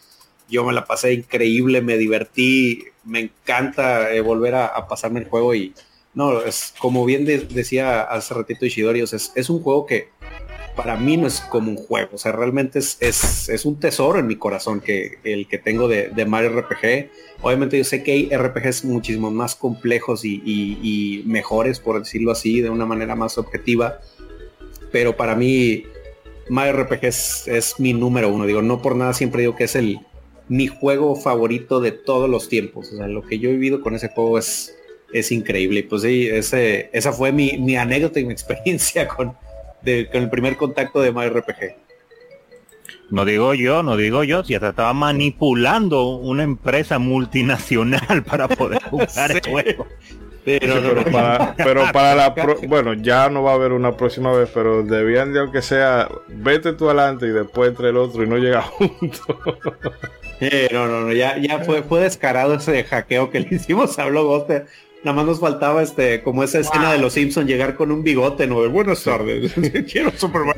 yo 0.49 0.63
me 0.63 0.73
la 0.73 0.85
pasé 0.85 1.13
increíble, 1.13 1.81
me 1.81 1.97
divertí, 1.97 2.85
me 3.03 3.19
encanta 3.19 4.13
eh, 4.13 4.21
volver 4.21 4.55
a, 4.55 4.87
pasarme 4.87 5.19
el 5.19 5.27
juego 5.27 5.53
y 5.53 5.73
no, 6.13 6.41
es 6.41 6.73
como 6.79 7.05
bien 7.05 7.25
decía 7.25 8.01
hace 8.01 8.33
ratito 8.33 8.65
Ishidorios, 8.65 9.13
es, 9.13 9.31
es 9.35 9.49
un 9.49 9.61
juego 9.61 9.85
que 9.85 10.09
para 10.75 10.95
mí 10.95 11.17
no 11.17 11.27
es 11.27 11.41
como 11.41 11.71
un 11.71 11.77
juego, 11.77 12.11
o 12.13 12.17
sea, 12.17 12.31
realmente 12.31 12.79
es, 12.79 12.97
es, 13.01 13.65
un 13.65 13.81
tesoro 13.81 14.17
en 14.17 14.27
mi 14.27 14.37
corazón 14.37 14.79
que 14.79 15.19
el 15.25 15.45
que 15.47 15.57
tengo 15.57 15.89
de, 15.89 16.07
de, 16.07 16.25
Mario 16.25 16.61
RPG. 16.61 17.09
Obviamente 17.41 17.77
yo 17.77 17.83
sé 17.83 18.01
que 18.01 18.13
hay 18.13 18.29
RPGs 18.29 18.85
muchísimo 18.85 19.29
más 19.29 19.55
complejos 19.55 20.23
y, 20.23 21.21
mejores, 21.25 21.81
por 21.81 21.99
decirlo 21.99 22.31
así, 22.31 22.61
de 22.61 22.69
una 22.69 22.85
manera 22.85 23.15
más 23.15 23.37
objetiva, 23.37 23.99
pero 24.91 25.15
para 25.15 25.35
mí 25.35 25.83
Mario 26.49 26.83
RPG 26.83 27.05
es, 27.05 27.75
mi 27.77 27.93
número 27.93 28.29
uno, 28.29 28.45
digo, 28.45 28.61
no 28.61 28.81
por 28.81 28.95
nada 28.95 29.13
siempre 29.13 29.41
digo 29.41 29.55
que 29.55 29.65
es 29.65 29.75
el 29.75 29.99
mi 30.47 30.67
juego 30.67 31.15
favorito 31.15 31.79
de 31.79 31.91
todos 31.91 32.27
los 32.27 32.49
tiempos, 32.49 32.91
o 32.91 32.97
sea, 32.97 33.07
lo 33.07 33.21
que 33.21 33.37
yo 33.37 33.49
he 33.49 33.53
vivido 33.53 33.81
con 33.81 33.93
ese 33.93 34.09
juego 34.09 34.39
es, 34.39 34.75
es 35.13 35.31
increíble, 35.31 35.83
pues 35.83 36.01
sí, 36.01 36.27
ese, 36.27 36.89
esa 36.91 37.13
fue 37.13 37.31
mi, 37.31 37.57
mi 37.59 37.75
anécdota 37.75 38.19
y 38.19 38.25
mi 38.25 38.33
experiencia 38.33 39.07
con, 39.07 39.27
con 39.29 40.21
el 40.21 40.29
primer 40.29 40.57
contacto 40.57 41.01
de 41.01 41.11
RPG 41.11 41.75
No 43.11 43.25
digo 43.25 43.53
yo, 43.53 43.83
no 43.83 43.95
digo 43.95 44.23
yo, 44.23 44.43
si 44.43 44.55
hasta 44.55 44.69
estaba 44.69 44.93
manipulando 44.93 46.17
una 46.17 46.43
empresa 46.43 46.97
multinacional 46.97 48.23
para 48.27 48.47
poder 48.47 48.81
jugar 48.89 49.31
el 49.31 49.41
juego. 49.47 49.87
Pero, 50.57 51.83
para, 51.93 52.15
la 52.15 52.33
bueno 52.67 52.93
ya 52.93 53.29
no 53.29 53.43
va 53.43 53.51
a 53.51 53.55
haber 53.55 53.71
una 53.73 53.95
próxima 53.95 54.31
vez 54.31 54.49
pero 54.53 54.83
debían 54.83 55.33
de 55.33 55.41
aunque 55.41 55.61
sea 55.61 56.09
vete 56.27 56.73
tú 56.73 56.87
adelante 56.87 57.27
y 57.27 57.29
después 57.29 57.69
entre 57.69 57.89
el 57.89 57.97
otro 57.97 58.23
y 58.23 58.27
no 58.27 58.37
llega 58.37 58.61
junto. 58.79 59.39
No 60.71 60.87
no 60.87 61.01
no 61.01 61.11
ya 61.11 61.37
ya 61.37 61.59
fue 61.59 61.83
fue 61.83 61.99
descarado 61.99 62.55
ese 62.55 62.83
hackeo 62.83 63.29
que 63.29 63.41
le 63.41 63.55
hicimos 63.55 63.99
a 63.99 64.05
Blockbuster 64.05 64.65
Nada 65.01 65.15
más 65.15 65.25
nos 65.25 65.39
faltaba 65.39 65.81
este, 65.81 66.21
como 66.23 66.43
esa 66.43 66.59
escena 66.59 66.91
de 66.91 66.97
los 66.97 67.13
Simpsons, 67.13 67.47
llegar 67.47 67.75
con 67.75 67.89
un 67.89 68.03
bigote, 68.03 68.47
¿no? 68.47 68.69
Buenas 68.69 69.01
tardes. 69.03 69.53
Quiero 69.91 70.11
Superman. 70.17 70.55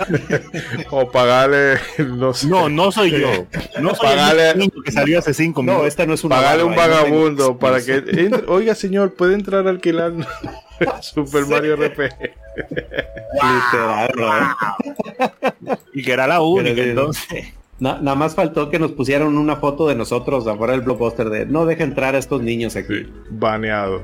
o 0.90 1.10
pagarle. 1.10 1.78
No, 1.98 2.68
no, 2.70 2.90
soy 2.90 3.10
yo. 3.10 3.46
No 3.82 3.94
soy 3.94 4.08
pagarle, 4.08 4.70
que 4.82 4.92
salió 4.92 5.18
hace 5.18 5.34
cinco 5.34 5.62
minutos. 5.62 5.82
No, 5.82 5.86
esta 5.86 6.06
no 6.06 6.14
es 6.14 6.24
una 6.24 6.36
Pagarle 6.36 6.64
un 6.64 6.74
vagabundo 6.74 7.58
para 7.58 7.84
que. 7.84 8.30
oiga, 8.48 8.74
señor, 8.74 9.12
¿puede 9.12 9.34
entrar 9.34 9.66
a 9.66 9.70
alquilar 9.70 10.12
Super 11.02 11.44
Mario 11.46 11.76
RPG? 11.76 12.14
Literal, 13.34 14.56
Y 15.92 16.02
que 16.02 16.12
era 16.12 16.26
la 16.26 16.40
única, 16.40 16.80
entonces 16.80 17.52
nada 17.78 18.14
más 18.14 18.34
faltó 18.34 18.70
que 18.70 18.78
nos 18.78 18.92
pusieran 18.92 19.36
una 19.36 19.56
foto 19.56 19.88
de 19.88 19.94
nosotros 19.94 20.46
afuera 20.46 20.72
del 20.72 20.82
blockbuster 20.82 21.30
de 21.30 21.46
no 21.46 21.66
deja 21.66 21.84
entrar 21.84 22.14
a 22.14 22.18
estos 22.18 22.42
niños 22.42 22.76
aquí. 22.76 23.06
baneado. 23.30 24.02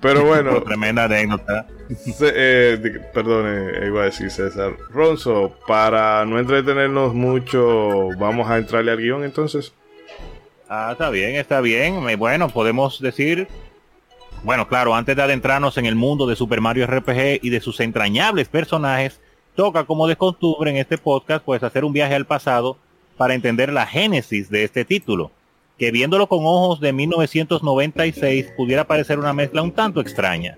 Pero 0.00 0.24
bueno. 0.24 0.62
Tremenda 0.64 1.04
anécdota. 1.04 1.66
Eh, 2.20 3.00
perdón, 3.12 3.46
iba 3.86 4.02
a 4.02 4.04
decir 4.04 4.30
César. 4.30 4.76
Ronzo, 4.90 5.56
para 5.66 6.24
no 6.24 6.38
entretenernos 6.38 7.14
mucho, 7.14 8.10
vamos 8.18 8.48
a 8.48 8.58
entrarle 8.58 8.92
al 8.92 8.98
guion 8.98 9.24
entonces. 9.24 9.72
Ah, 10.68 10.90
está 10.92 11.10
bien, 11.10 11.34
está 11.36 11.60
bien. 11.60 11.96
Bueno, 12.18 12.48
podemos 12.50 13.00
decir 13.00 13.48
bueno, 14.44 14.68
claro, 14.68 14.94
antes 14.94 15.16
de 15.16 15.22
adentrarnos 15.22 15.76
en 15.78 15.86
el 15.86 15.96
mundo 15.96 16.26
de 16.26 16.36
Super 16.36 16.60
Mario 16.60 16.86
RPG 16.86 17.40
y 17.42 17.50
de 17.50 17.60
sus 17.60 17.80
entrañables 17.80 18.48
personajes, 18.48 19.20
toca 19.56 19.84
como 19.84 20.06
de 20.06 20.16
costumbre 20.16 20.70
en 20.70 20.76
este 20.76 20.96
podcast 20.96 21.44
pues 21.44 21.62
hacer 21.62 21.84
un 21.84 21.92
viaje 21.92 22.14
al 22.14 22.26
pasado 22.26 22.78
para 23.18 23.34
entender 23.34 23.72
la 23.72 23.84
génesis 23.84 24.48
de 24.48 24.64
este 24.64 24.84
título, 24.84 25.32
que 25.76 25.90
viéndolo 25.90 26.28
con 26.28 26.40
ojos 26.44 26.80
de 26.80 26.92
1996 26.92 28.52
pudiera 28.56 28.86
parecer 28.86 29.18
una 29.18 29.32
mezcla 29.32 29.62
un 29.62 29.72
tanto 29.72 30.00
extraña. 30.00 30.54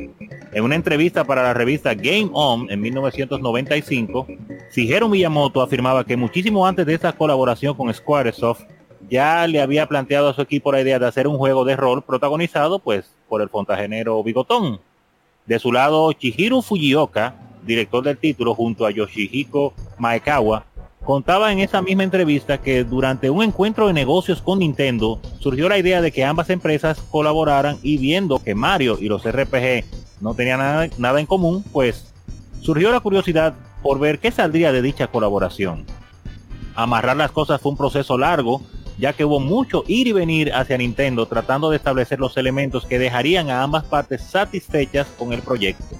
En 0.53 0.64
una 0.64 0.77
entrevista 0.77 1.25
para 1.25 1.42
la 1.42 1.55
revista 1.55 1.94
Game 1.94 2.31
On 2.33 2.70
en 2.70 2.81
1995, 2.81 4.27
Shigeru 4.75 5.09
Miyamoto 5.09 5.62
afirmaba 5.62 6.05
que 6.05 6.16
muchísimo 6.16 6.66
antes 6.66 6.87
de 6.87 6.94
esta 6.94 7.12
colaboración 7.12 7.75
con 7.75 7.92
Squaresoft, 7.92 8.62
ya 9.09 9.46
le 9.46 9.61
había 9.61 9.87
planteado 9.87 10.29
a 10.29 10.35
su 10.35 10.42
equipo 10.42 10.70
la 10.70 10.81
idea 10.81 10.99
de 10.99 11.07
hacer 11.07 11.27
un 11.27 11.37
juego 11.37 11.64
de 11.64 11.77
rol 11.77 12.03
protagonizado 12.03 12.79
pues 12.79 13.11
por 13.29 13.42
el 13.42 13.49
fontagenero 13.49 14.23
Bigotón. 14.23 14.81
De 15.46 15.59
su 15.59 15.73
lado, 15.73 16.12
Chihiro 16.12 16.62
Fujioka, 16.62 17.35
director 17.66 18.05
del 18.05 18.18
título, 18.18 18.55
junto 18.55 18.87
a 18.87 18.90
Yoshihiko 18.90 19.75
Maekawa, 19.99 20.64
contaba 21.05 21.53
en 21.53 21.61
esa 21.61 21.83
misma 21.83 22.05
entrevista 22.05 22.59
que 22.59 22.85
durante 22.85 23.31
un 23.31 23.43
encuentro 23.43 23.87
de 23.87 23.93
negocios 23.93 24.43
con 24.43 24.59
Nintendo 24.59 25.21
surgió 25.39 25.69
la 25.69 25.79
idea 25.79 26.01
de 26.01 26.13
que 26.13 26.25
ambas 26.25 26.51
empresas 26.51 27.01
colaboraran 27.11 27.79
y 27.83 27.97
viendo 27.99 28.43
que 28.43 28.55
Mario 28.55 28.99
y 29.01 29.07
los 29.07 29.25
RPG 29.25 29.85
no 30.21 30.35
tenían 30.35 30.59
nada, 30.59 30.89
nada 30.99 31.21
en 31.21 31.27
común, 31.27 31.65
pues 31.73 32.13
surgió 32.61 32.93
la 32.93 33.01
curiosidad 33.01 33.55
por 33.83 33.99
ver 33.99 34.19
qué 34.19 34.31
saldría 34.31 34.73
de 34.73 34.83
dicha 34.83 35.07
colaboración. 35.07 35.85
Amarrar 36.75 37.17
las 37.17 37.33
cosas 37.33 37.61
fue 37.61 37.73
un 37.73 37.79
proceso 37.79 38.19
largo, 38.19 38.63
ya 38.99 39.15
que 39.15 39.25
hubo 39.25 39.41
mucho 39.41 39.83
ir 39.87 40.07
y 40.07 40.13
venir 40.13 40.53
hacia 40.53 40.77
Nintendo 40.77 41.27
tratando 41.27 41.71
de 41.71 41.77
establecer 41.77 42.21
los 42.21 42.37
elementos 42.37 42.85
que 42.85 42.99
dejarían 42.99 43.49
a 43.49 43.63
ambas 43.63 43.85
partes 43.85 44.23
satisfechas 44.23 45.07
con 45.19 45.33
el 45.33 45.41
proyecto. 45.41 45.97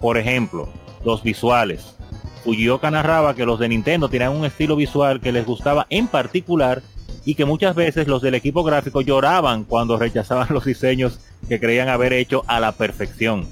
Por 0.00 0.18
ejemplo, 0.18 0.68
los 1.04 1.22
visuales, 1.22 1.96
Fujioka 2.44 2.90
narraba 2.90 3.34
que 3.34 3.46
los 3.46 3.58
de 3.58 3.70
Nintendo 3.70 4.10
tenían 4.10 4.36
un 4.36 4.44
estilo 4.44 4.76
visual 4.76 5.20
que 5.20 5.32
les 5.32 5.46
gustaba 5.46 5.86
en 5.88 6.06
particular 6.06 6.82
y 7.24 7.34
que 7.36 7.46
muchas 7.46 7.74
veces 7.74 8.06
los 8.06 8.20
del 8.20 8.34
equipo 8.34 8.62
gráfico 8.62 9.00
lloraban 9.00 9.64
cuando 9.64 9.96
rechazaban 9.96 10.48
los 10.50 10.66
diseños 10.66 11.18
que 11.48 11.58
creían 11.58 11.88
haber 11.88 12.12
hecho 12.12 12.44
a 12.46 12.60
la 12.60 12.72
perfección. 12.72 13.46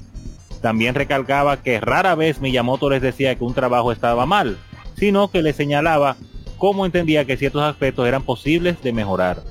También 0.60 0.94
recalcaba 0.94 1.62
que 1.62 1.80
rara 1.80 2.14
vez 2.14 2.40
Miyamoto 2.42 2.90
les 2.90 3.00
decía 3.00 3.34
que 3.34 3.44
un 3.44 3.54
trabajo 3.54 3.92
estaba 3.92 4.26
mal, 4.26 4.58
sino 4.94 5.30
que 5.30 5.40
les 5.40 5.56
señalaba 5.56 6.16
cómo 6.58 6.84
entendía 6.84 7.24
que 7.24 7.38
ciertos 7.38 7.62
aspectos 7.62 8.06
eran 8.06 8.22
posibles 8.22 8.80
de 8.82 8.92
mejorar. 8.92 9.42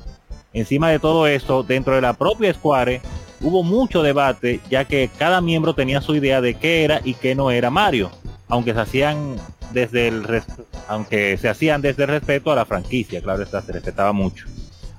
Encima 0.54 0.90
de 0.90 1.00
todo 1.00 1.26
esto, 1.26 1.64
dentro 1.64 1.96
de 1.96 2.02
la 2.02 2.14
propia 2.14 2.54
Square 2.54 3.02
hubo 3.42 3.64
mucho 3.64 4.04
debate, 4.04 4.60
ya 4.70 4.86
que 4.86 5.10
cada 5.18 5.42
miembro 5.42 5.74
tenía 5.74 6.00
su 6.00 6.16
idea 6.16 6.42
de 6.42 6.54
qué 6.54 6.84
era 6.84 7.02
y 7.04 7.16
qué 7.16 7.34
no 7.34 7.50
era 7.50 7.72
Mario, 7.72 8.12
aunque 8.52 8.74
se 8.74 8.82
hacían 8.82 9.38
desde 9.72 10.10
el 10.10 10.44
aunque 10.90 11.38
se 11.38 11.48
hacían 11.48 11.82
desde 11.82 12.06
respeto 12.06 12.52
a 12.52 12.56
la 12.56 12.66
franquicia, 12.66 13.22
claro 13.22 13.46
se 13.46 13.72
respetaba 13.72 14.12
mucho. 14.12 14.46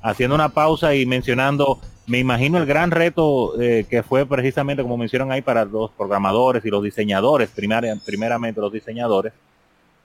Haciendo 0.01 0.35
una 0.35 0.49
pausa 0.49 0.95
y 0.95 1.05
mencionando, 1.05 1.79
me 2.07 2.19
imagino 2.19 2.57
el 2.57 2.65
gran 2.65 2.91
reto 2.91 3.61
eh, 3.61 3.85
que 3.89 4.03
fue 4.03 4.25
precisamente 4.25 4.83
como 4.83 4.97
mencionan 4.97 5.31
ahí 5.31 5.43
para 5.43 5.67
los 5.67 5.91
programadores 5.91 6.65
y 6.65 6.71
los 6.71 6.83
diseñadores, 6.83 7.51
primeramente 7.51 8.61
los 8.61 8.73
diseñadores, 8.73 9.35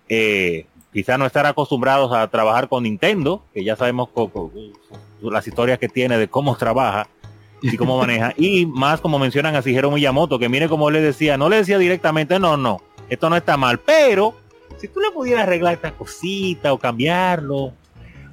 eh, 0.10 0.65
quizá 0.91 1.17
no 1.17 1.25
estar 1.25 1.45
acostumbrados 1.45 2.12
a 2.12 2.27
trabajar 2.27 2.67
con 2.67 2.83
Nintendo, 2.83 3.43
que 3.53 3.63
ya 3.63 3.77
sabemos 3.77 4.10
las 5.21 5.47
historias 5.47 5.79
que 5.79 5.88
tiene 5.88 6.17
de 6.17 6.27
cómo 6.27 6.57
trabaja 6.57 7.07
y 7.62 7.77
cómo 7.77 7.97
maneja. 7.97 8.33
Y 8.38 8.65
más 8.65 8.99
como 8.99 9.17
mencionan 9.17 9.55
a 9.55 9.62
Shigeru 9.62 9.89
Miyamoto, 9.89 10.38
que 10.38 10.49
mire 10.49 10.67
como 10.67 10.91
le 10.91 10.99
decía, 10.99 11.38
no 11.38 11.47
le 11.47 11.55
decía 11.55 11.77
directamente, 11.77 12.39
no, 12.39 12.57
no, 12.57 12.81
esto 13.10 13.30
no 13.30 13.36
está 13.36 13.58
mal, 13.58 13.80
pero 13.80 14.36
si 14.78 14.88
tú 14.88 15.00
le 15.00 15.12
pudieras 15.12 15.43
arreglar 15.43 15.74
esta 15.74 15.91
cosita 15.91 16.74
o 16.74 16.78
cambiarlo, 16.78 17.74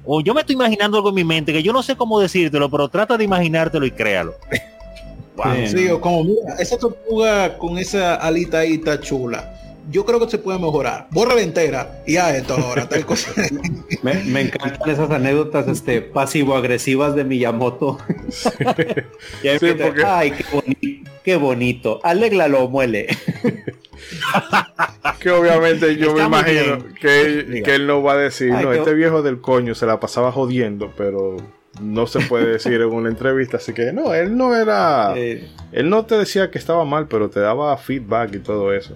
o 0.05 0.21
yo 0.21 0.33
me 0.33 0.41
estoy 0.41 0.53
imaginando 0.55 0.97
algo 0.97 1.09
en 1.09 1.15
mi 1.15 1.23
mente 1.23 1.51
que 1.51 1.63
yo 1.63 1.73
no 1.73 1.81
sé 1.81 1.95
cómo 1.95 2.19
decírtelo, 2.19 2.69
pero 2.69 2.87
trata 2.87 3.17
de 3.17 3.23
imaginártelo 3.23 3.85
y 3.85 3.91
créalo. 3.91 4.35
Sí, 5.67 5.89
o 5.89 5.99
como 5.99 6.23
mira, 6.23 6.55
esa 6.59 6.77
tortuga 6.77 7.57
con 7.57 7.77
esa 7.77 8.15
alita 8.15 8.59
ahí 8.59 8.75
está 8.75 8.99
chula. 9.01 9.53
Yo 9.89 10.05
creo 10.05 10.19
que 10.19 10.29
se 10.29 10.37
puede 10.37 10.59
mejorar. 10.59 11.07
Borra 11.11 11.35
la 11.35 11.41
entera 11.41 12.03
y 12.05 12.17
a 12.17 12.35
esto 12.35 12.55
ahora, 12.55 12.89
tal 12.89 13.05
cosa. 13.05 13.31
me, 14.03 14.41
encantan 14.41 14.89
esas 14.89 15.09
anécdotas 15.11 15.67
este, 15.67 16.01
pasivo-agresivas 16.01 17.15
de 17.15 17.23
Miyamoto. 17.23 17.97
Ay, 20.05 20.31
qué 20.31 20.45
bonito, 20.51 21.11
qué 21.23 21.35
bonito. 21.35 21.99
Aléglalo, 22.03 22.67
muele. 22.69 23.07
que 25.19 25.31
obviamente 25.31 25.95
yo 25.97 26.13
me 26.13 26.23
imagino 26.23 26.85
que 26.99 27.63
él, 27.65 27.87
no 27.87 28.03
va 28.03 28.13
a 28.13 28.17
decir, 28.17 28.51
no, 28.51 28.73
este 28.73 28.93
viejo 28.93 29.21
del 29.21 29.41
coño 29.41 29.75
se 29.75 29.85
la 29.85 29.99
pasaba 29.99 30.31
jodiendo, 30.31 30.93
pero 30.97 31.37
no 31.81 32.07
se 32.07 32.19
puede 32.21 32.47
decir 32.47 32.73
en 32.73 32.91
una 32.91 33.09
entrevista, 33.09 33.57
así 33.57 33.73
que 33.73 33.91
no, 33.91 34.13
él 34.13 34.37
no 34.37 34.55
era, 34.55 35.13
eh. 35.15 35.47
él 35.71 35.89
no 35.89 36.05
te 36.05 36.15
decía 36.15 36.51
que 36.51 36.57
estaba 36.57 36.85
mal, 36.85 37.07
pero 37.07 37.29
te 37.29 37.39
daba 37.39 37.75
feedback 37.77 38.35
y 38.35 38.39
todo 38.39 38.73
eso. 38.73 38.95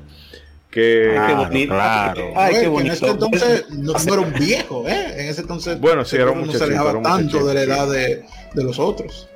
Que 0.69 1.19
qué 1.27 1.33
bonito, 1.33 1.73
claro. 1.73 2.33
Ay, 2.35 2.55
qué 2.61 2.67
bonito. 2.67 2.91
En 2.91 2.93
ese 2.93 3.07
entonces 3.07 3.69
no, 3.71 3.93
era 3.97 4.21
un 4.21 4.33
viejo, 4.33 4.87
¿eh? 4.87 5.13
En 5.17 5.29
ese 5.29 5.41
entonces 5.41 5.79
bueno, 5.79 6.05
sí, 6.05 6.15
era 6.15 6.29
un 6.29 6.45
no 6.45 6.53
se 6.53 6.63
alejaba 6.63 7.01
tanto 7.01 7.45
de 7.45 7.53
la 7.55 7.63
edad 7.63 7.89
de, 7.89 8.23
de 8.53 8.63
los 8.63 8.77
otros. 8.77 9.27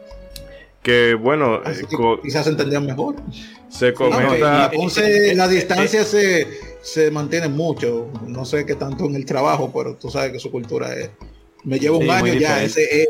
Que 0.83 1.15
bueno, 1.15 1.61
eh, 1.65 1.81
quizás 2.21 2.43
se 2.43 2.51
entendían 2.51 2.85
mejor. 2.85 3.15
Se 3.69 3.93
comenta. 3.93 4.69
entonces 4.71 5.35
la 5.35 5.47
distancia 5.47 6.03
se, 6.03 6.47
se 6.81 7.09
mantiene 7.09 7.47
mucho. 7.47 8.11
No 8.27 8.45
sé 8.45 8.65
qué 8.65 8.75
tanto 8.75 9.05
en 9.05 9.15
el 9.15 9.25
trabajo, 9.25 9.71
pero 9.73 9.95
tú 9.95 10.11
sabes 10.11 10.33
que 10.33 10.39
su 10.39 10.51
cultura 10.51 10.93
es. 10.93 11.09
Me 11.63 11.79
lleva 11.79 11.97
un 11.97 12.09
año 12.09 12.33
ya, 12.33 12.61
ese 12.61 13.03
es. 13.03 13.09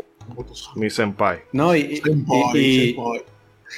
Mi 0.76 0.88
senpai. 0.88 1.40
No, 1.52 1.76
y, 1.76 2.00
y, 2.54 2.96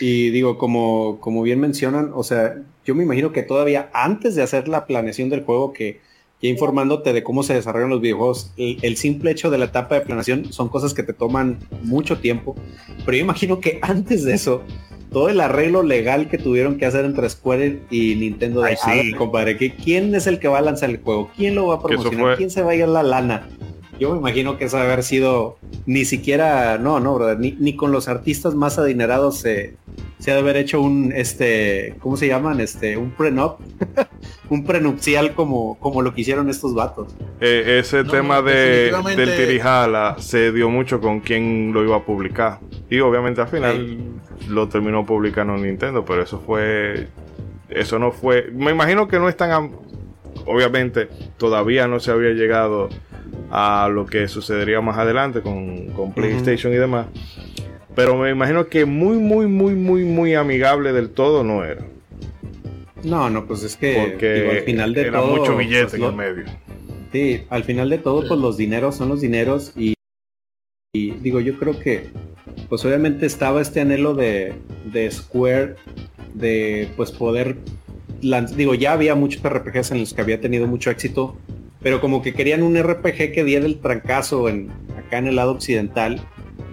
digo, 0.00 0.58
como, 0.58 1.18
como 1.20 1.42
bien 1.42 1.60
mencionan, 1.60 2.10
o 2.14 2.22
sea, 2.22 2.56
yo 2.84 2.94
me 2.94 3.02
imagino 3.02 3.32
que 3.32 3.42
todavía 3.42 3.90
antes 3.92 4.34
de 4.34 4.42
hacer 4.42 4.68
la 4.68 4.86
planeación 4.86 5.28
del 5.28 5.42
juego, 5.42 5.72
que 5.72 6.00
ya 6.42 6.48
informándote 6.48 7.12
de 7.12 7.22
cómo 7.22 7.42
se 7.42 7.54
desarrollan 7.54 7.90
los 7.90 8.00
videojuegos, 8.00 8.52
el, 8.56 8.96
simple 8.96 9.30
hecho 9.30 9.50
de 9.50 9.58
la 9.58 9.66
etapa 9.66 9.94
de 9.94 10.02
planeación 10.02 10.52
son 10.52 10.68
cosas 10.68 10.92
que 10.92 11.02
te 11.02 11.12
toman 11.12 11.58
mucho 11.82 12.18
tiempo, 12.18 12.54
pero 13.04 13.16
yo 13.16 13.24
imagino 13.24 13.60
que 13.60 13.78
antes 13.82 14.24
de 14.24 14.34
eso, 14.34 14.62
todo 15.10 15.30
el 15.30 15.40
arreglo 15.40 15.82
legal 15.82 16.28
que 16.28 16.36
tuvieron 16.36 16.76
que 16.76 16.84
hacer 16.84 17.04
entre 17.04 17.28
Square 17.30 17.80
y 17.90 18.16
Nintendo 18.16 18.62
de 18.62 18.76
sí. 18.76 19.12
compadre, 19.12 19.56
que 19.56 19.74
quién 19.74 20.14
es 20.14 20.26
el 20.26 20.38
que 20.38 20.48
va 20.48 20.58
a 20.58 20.62
lanzar 20.62 20.90
el 20.90 20.98
juego, 20.98 21.30
quién 21.36 21.54
lo 21.54 21.68
va 21.68 21.76
a 21.76 21.82
promocionar, 21.82 22.36
quién 22.36 22.50
se 22.50 22.62
va 22.62 22.72
a 22.72 22.74
ir 22.74 22.86
la 22.86 23.02
lana. 23.02 23.48
Yo 23.98 24.12
me 24.12 24.18
imagino 24.18 24.58
que 24.58 24.66
eso 24.66 24.78
haber 24.78 25.02
sido 25.02 25.58
ni 25.86 26.04
siquiera, 26.04 26.78
no, 26.78 27.00
no, 27.00 27.14
brother, 27.14 27.38
ni, 27.38 27.52
ni 27.52 27.76
con 27.76 27.92
los 27.92 28.08
artistas 28.08 28.54
más 28.54 28.78
adinerados 28.78 29.38
se, 29.38 29.76
se 30.18 30.30
ha 30.30 30.34
de 30.34 30.40
haber 30.40 30.56
hecho 30.56 30.80
un, 30.80 31.12
este, 31.14 31.94
¿cómo 32.00 32.16
se 32.16 32.26
llaman? 32.26 32.60
Este, 32.60 32.96
un 32.96 33.10
prenup, 33.10 33.60
un 34.50 34.64
prenupcial 34.64 35.34
como, 35.34 35.78
como 35.78 36.02
lo 36.02 36.14
que 36.14 36.22
hicieron 36.22 36.48
estos 36.48 36.74
vatos. 36.74 37.14
Eh, 37.40 37.78
ese 37.80 38.04
tema 38.04 38.42
de, 38.42 38.92
del 39.16 39.36
Tirijala 39.36 40.16
se 40.18 40.52
dio 40.52 40.70
mucho 40.70 41.00
con 41.00 41.20
quien 41.20 41.72
lo 41.72 41.84
iba 41.84 41.96
a 41.96 42.04
publicar. 42.04 42.60
Y 42.88 43.00
obviamente 43.00 43.40
al 43.40 43.48
final 43.48 43.98
lo 44.48 44.68
terminó 44.68 45.04
publicando 45.04 45.56
Nintendo, 45.56 46.04
pero 46.04 46.22
eso 46.22 46.40
fue, 46.40 47.08
eso 47.68 47.98
no 47.98 48.10
fue, 48.10 48.50
me 48.52 48.70
imagino 48.70 49.08
que 49.08 49.18
no 49.18 49.28
es 49.28 49.36
tan, 49.36 49.72
obviamente 50.46 51.08
todavía 51.36 51.86
no 51.88 52.00
se 52.00 52.10
había 52.10 52.30
llegado 52.30 52.88
a 53.50 53.88
lo 53.92 54.06
que 54.06 54.28
sucedería 54.28 54.80
más 54.80 54.98
adelante 54.98 55.40
con, 55.40 55.88
con 55.88 56.12
PlayStation 56.12 56.72
y 56.72 56.76
demás. 56.76 57.06
Pero 57.94 58.16
me 58.16 58.30
imagino 58.30 58.66
que 58.68 58.84
muy, 58.84 59.16
muy, 59.16 59.46
muy, 59.46 59.74
muy, 59.74 60.04
muy 60.04 60.34
amigable 60.34 60.92
del 60.92 61.10
todo 61.10 61.42
no 61.42 61.64
era. 61.64 61.84
No, 63.02 63.30
no, 63.30 63.46
pues 63.46 63.62
es 63.62 63.76
que 63.76 64.06
Porque 64.08 64.50
al 64.50 64.60
final 64.64 64.92
de 64.92 65.00
era 65.02 65.20
todo. 65.20 65.36
mucho 65.36 65.56
billete 65.56 65.84
pues, 65.84 65.94
en 65.94 66.04
el 66.04 66.12
medio. 66.12 66.44
Sí, 67.12 67.42
al 67.48 67.64
final 67.64 67.88
de 67.88 67.98
todo, 67.98 68.26
pues 68.26 68.38
los 68.38 68.56
dineros 68.56 68.96
son 68.96 69.08
los 69.08 69.20
dineros. 69.20 69.72
Y, 69.76 69.94
y, 70.92 71.12
digo, 71.12 71.40
yo 71.40 71.58
creo 71.58 71.78
que, 71.78 72.10
pues 72.68 72.84
obviamente 72.84 73.24
estaba 73.26 73.62
este 73.62 73.80
anhelo 73.80 74.14
de, 74.14 74.54
de 74.92 75.10
Square 75.10 75.76
de 76.34 76.88
pues 76.96 77.12
poder. 77.12 77.56
Digo, 78.56 78.74
ya 78.74 78.92
había 78.92 79.14
muchos 79.14 79.42
RPGs 79.42 79.92
en 79.92 80.00
los 80.00 80.12
que 80.12 80.20
había 80.20 80.40
tenido 80.40 80.66
mucho 80.66 80.90
éxito 80.90 81.36
pero 81.86 82.00
como 82.00 82.20
que 82.20 82.34
querían 82.34 82.64
un 82.64 82.76
RPG 82.76 83.30
que 83.32 83.44
diera 83.44 83.64
el 83.64 83.78
trancazo 83.78 84.48
en, 84.48 84.72
acá 84.98 85.18
en 85.18 85.28
el 85.28 85.36
lado 85.36 85.52
occidental. 85.52 86.20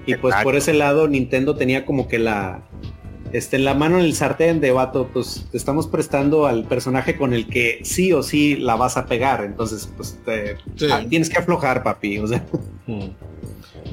Y 0.07 0.15
pues 0.15 0.33
por 0.41 0.55
ese 0.55 0.73
lado 0.73 1.07
Nintendo 1.07 1.55
tenía 1.55 1.85
como 1.85 2.07
que 2.07 2.17
la, 2.17 2.63
este, 3.31 3.59
la 3.59 3.75
mano 3.75 3.99
en 3.99 4.05
el 4.05 4.15
sartén 4.15 4.59
de 4.59 4.71
vato, 4.71 5.11
pues 5.13 5.45
te 5.51 5.57
estamos 5.57 5.85
prestando 5.85 6.47
al 6.47 6.63
personaje 6.63 7.15
con 7.15 7.35
el 7.35 7.45
que 7.45 7.81
sí 7.83 8.11
o 8.11 8.23
sí 8.23 8.55
la 8.55 8.75
vas 8.75 8.97
a 8.97 9.05
pegar. 9.05 9.43
Entonces, 9.43 9.87
pues 9.95 10.19
ah, 10.91 11.03
tienes 11.07 11.29
que 11.29 11.37
aflojar, 11.37 11.83
papi. 11.83 12.17
O 12.17 12.25
sea. 12.25 12.43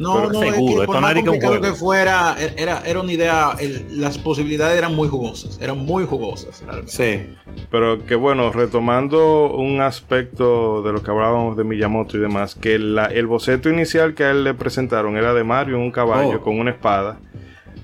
No, 0.00 0.30
no, 0.30 0.40
seguro, 0.40 0.82
es 0.82 1.60
que, 1.60 1.72
fuera, 1.74 2.36
era, 2.56 2.82
era 2.86 3.00
una 3.00 3.12
idea, 3.12 3.56
las 3.90 4.18
posibilidades 4.18 4.78
eran 4.78 4.94
muy 4.94 5.08
jugosas, 5.08 5.58
eran 5.60 5.78
muy 5.78 6.06
jugosas. 6.06 6.62
Sí. 6.86 7.26
Pero 7.70 8.04
que 8.06 8.14
bueno, 8.14 8.50
retomando 8.50 9.52
un 9.52 9.80
aspecto 9.80 10.82
de 10.82 10.92
lo 10.92 11.02
que 11.02 11.10
hablábamos 11.10 11.56
de 11.56 11.64
Miyamoto 11.64 12.16
y 12.16 12.20
demás, 12.20 12.54
que 12.54 12.74
el 12.74 13.26
boceto 13.26 13.68
inicial 13.68 14.14
que 14.14 14.24
a 14.24 14.30
él 14.30 14.44
le 14.44 14.54
presentaron 14.54 15.16
era 15.16 15.34
de 15.34 15.44
Mario 15.44 15.76
en 15.76 15.82
un 15.82 15.90
caballo 15.90 16.38
oh. 16.38 16.40
con 16.40 16.58
una 16.58 16.70
espada. 16.70 17.18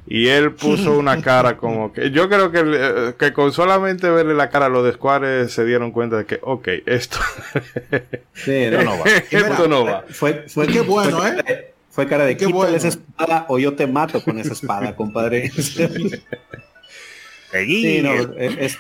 Y 0.09 0.29
él 0.29 0.52
puso 0.52 0.96
una 0.96 1.20
cara 1.22 1.57
como 1.57 1.92
que 1.92 2.11
yo 2.12 2.29
creo 2.29 2.52
que, 2.52 2.62
eh, 2.64 3.14
que 3.18 3.33
con 3.33 3.52
solamente 3.52 4.09
verle 4.09 4.35
la 4.35 4.50
cara 4.50 4.66
a 4.66 4.68
los 4.68 4.85
de 4.85 4.92
Square 4.92 5.48
se 5.48 5.64
dieron 5.64 5.90
cuenta 5.90 6.16
de 6.16 6.26
que, 6.26 6.38
ok, 6.42 6.68
esto, 6.87 7.18
sí, 8.33 8.66
no, 8.85 8.98
va. 8.98 9.05
esto 9.31 9.68
no 9.68 9.85
va. 9.85 10.05
Fue, 10.09 10.44
fue 10.48 10.68
que 10.68 10.81
bueno, 10.81 11.26
¿eh? 11.26 11.74
Fue 11.96 12.06
cara 12.06 12.26
de 12.26 12.37
qué 12.37 12.44
bueno. 12.44 12.76
esa 12.76 12.88
espada 12.88 13.46
o 13.48 13.59
yo 13.59 13.74
te 13.74 13.87
mato 13.87 14.22
con 14.22 14.38
esa 14.38 14.52
espada, 14.52 14.94
compadre. 14.94 15.50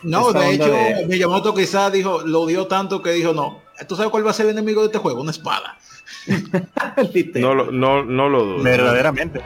no, 0.02 0.32
de 0.34 0.50
hecho, 0.52 0.70
de... 0.70 1.06
Miyamoto 1.08 1.54
quizás 1.54 1.90
dijo, 1.90 2.20
lo 2.20 2.44
dio 2.44 2.66
tanto 2.66 3.00
que 3.00 3.12
dijo, 3.12 3.32
no, 3.32 3.62
¿tú 3.88 3.96
sabes 3.96 4.10
cuál 4.10 4.26
va 4.26 4.32
a 4.32 4.34
ser 4.34 4.44
el 4.44 4.52
enemigo 4.52 4.82
de 4.82 4.88
este 4.88 4.98
juego? 4.98 5.22
Una 5.22 5.30
espada. 5.30 5.78
no, 7.36 7.54
no, 7.54 8.04
no 8.04 8.28
lo 8.28 8.44
dudo. 8.44 8.62
Verdaderamente. 8.62 9.40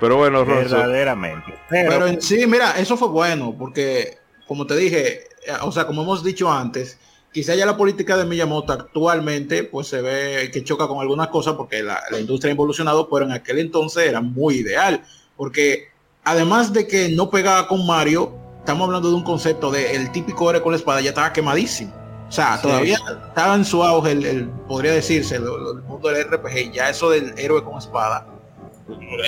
Pero 0.00 0.16
bueno, 0.16 0.44
Verdaderamente. 0.44 1.54
Pero 1.70 2.08
en 2.08 2.20
sí, 2.20 2.48
mira, 2.48 2.72
eso 2.80 2.96
fue 2.96 3.06
bueno, 3.06 3.54
porque 3.56 4.18
como 4.48 4.66
te 4.66 4.74
dije, 4.74 5.20
o 5.62 5.70
sea, 5.70 5.86
como 5.86 6.02
hemos 6.02 6.24
dicho 6.24 6.50
antes, 6.50 6.98
quizá 7.36 7.54
ya 7.54 7.66
la 7.66 7.76
política 7.76 8.16
de 8.16 8.24
Miyamoto 8.24 8.72
actualmente 8.72 9.62
pues 9.62 9.88
se 9.88 10.00
ve 10.00 10.50
que 10.50 10.64
choca 10.64 10.88
con 10.88 11.02
algunas 11.02 11.28
cosas 11.28 11.52
porque 11.52 11.82
la, 11.82 12.00
industria 12.18 12.50
ha 12.50 12.54
evolucionado, 12.54 13.10
pero 13.10 13.26
en 13.26 13.32
aquel 13.32 13.58
entonces 13.58 14.08
era 14.08 14.22
muy 14.22 14.54
ideal, 14.54 15.02
porque 15.36 15.88
además 16.24 16.72
de 16.72 16.86
que 16.86 17.10
no 17.10 17.28
pegaba 17.28 17.68
con 17.68 17.86
Mario, 17.86 18.32
estamos 18.60 18.86
hablando 18.86 19.10
de 19.10 19.16
un 19.16 19.22
concepto 19.22 19.70
de 19.70 19.96
el 19.96 20.12
típico 20.12 20.48
héroe 20.48 20.62
con 20.62 20.72
la 20.72 20.78
espada 20.78 21.02
ya 21.02 21.10
estaba 21.10 21.30
quemadísimo. 21.34 21.92
O 22.26 22.32
sea, 22.32 22.58
todavía 22.62 22.98
estaba 23.28 23.54
en 23.54 23.66
su 23.66 23.84
auge, 23.84 24.12
el, 24.12 24.48
podría 24.66 24.92
decirse, 24.92 25.36
el, 25.36 25.44
mundo 25.86 26.08
del 26.08 26.24
RPG, 26.30 26.72
ya 26.72 26.88
eso 26.88 27.10
del 27.10 27.38
héroe 27.38 27.62
con 27.62 27.76
espada, 27.76 28.26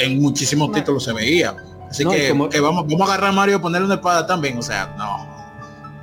en 0.01 0.19
muchísimos 0.19 0.73
títulos 0.73 1.05
se 1.05 1.13
veía. 1.13 1.55
Así 1.91 2.07
que, 2.07 2.35
que, 2.51 2.61
vamos, 2.61 2.87
vamos 2.89 3.03
a 3.03 3.13
agarrar 3.13 3.29
a 3.29 3.33
Mario 3.35 3.57
y 3.57 3.59
ponerle 3.59 3.85
una 3.85 3.97
espada 3.97 4.27
también, 4.27 4.57
o 4.57 4.63
sea, 4.63 4.95
no. 4.97 5.38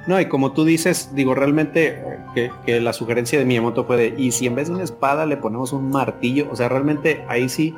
No, 0.07 0.19
y 0.19 0.27
como 0.27 0.51
tú 0.51 0.65
dices, 0.65 1.11
digo, 1.15 1.33
realmente 1.33 2.03
que, 2.35 2.79
la 2.79 2.93
sugerencia 2.93 3.39
de 3.39 3.45
Miyamoto 3.45 3.85
fue 3.85 3.97
de, 3.97 4.13
y 4.17 4.31
si 4.31 4.45
en 4.45 4.55
vez 4.55 4.67
de 4.67 4.75
una 4.75 4.83
espada 4.83 5.25
le 5.25 5.37
ponemos 5.37 5.73
un 5.73 5.89
martillo, 5.89 6.47
o 6.51 6.55
sea, 6.55 6.69
realmente 6.69 7.23
ahí 7.27 7.49
sí 7.49 7.75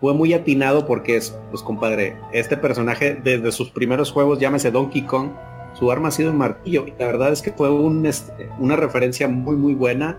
fue 0.00 0.12
muy 0.12 0.34
atinado 0.34 0.86
porque 0.86 1.16
es, 1.16 1.38
pues 1.50 1.62
compadre, 1.62 2.16
este 2.32 2.56
personaje 2.56 3.18
desde 3.22 3.52
sus 3.52 3.70
primeros 3.70 4.10
juegos, 4.10 4.38
llámese 4.38 4.70
Donkey 4.70 5.02
Kong, 5.02 5.30
su 5.74 5.90
arma 5.90 6.08
ha 6.08 6.10
sido 6.10 6.30
un 6.30 6.38
martillo. 6.38 6.84
Y 6.86 6.92
la 6.98 7.06
verdad 7.06 7.32
es 7.32 7.40
que 7.40 7.52
fue 7.52 7.70
un, 7.70 8.04
este, 8.04 8.50
una 8.58 8.76
referencia 8.76 9.28
muy, 9.28 9.56
muy 9.56 9.74
buena 9.74 10.18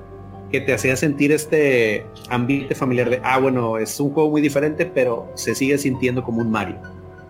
que 0.52 0.62
te 0.62 0.74
hacía 0.74 0.96
sentir 0.96 1.32
este 1.32 2.06
ambiente 2.30 2.76
familiar 2.76 3.10
de, 3.10 3.20
ah, 3.24 3.40
bueno, 3.40 3.78
es 3.78 4.00
un 4.00 4.12
juego 4.12 4.30
muy 4.30 4.42
diferente, 4.42 4.86
pero 4.86 5.32
se 5.34 5.56
sigue 5.56 5.78
sintiendo 5.78 6.24
como 6.24 6.42
un 6.42 6.52
Mario. 6.52 6.78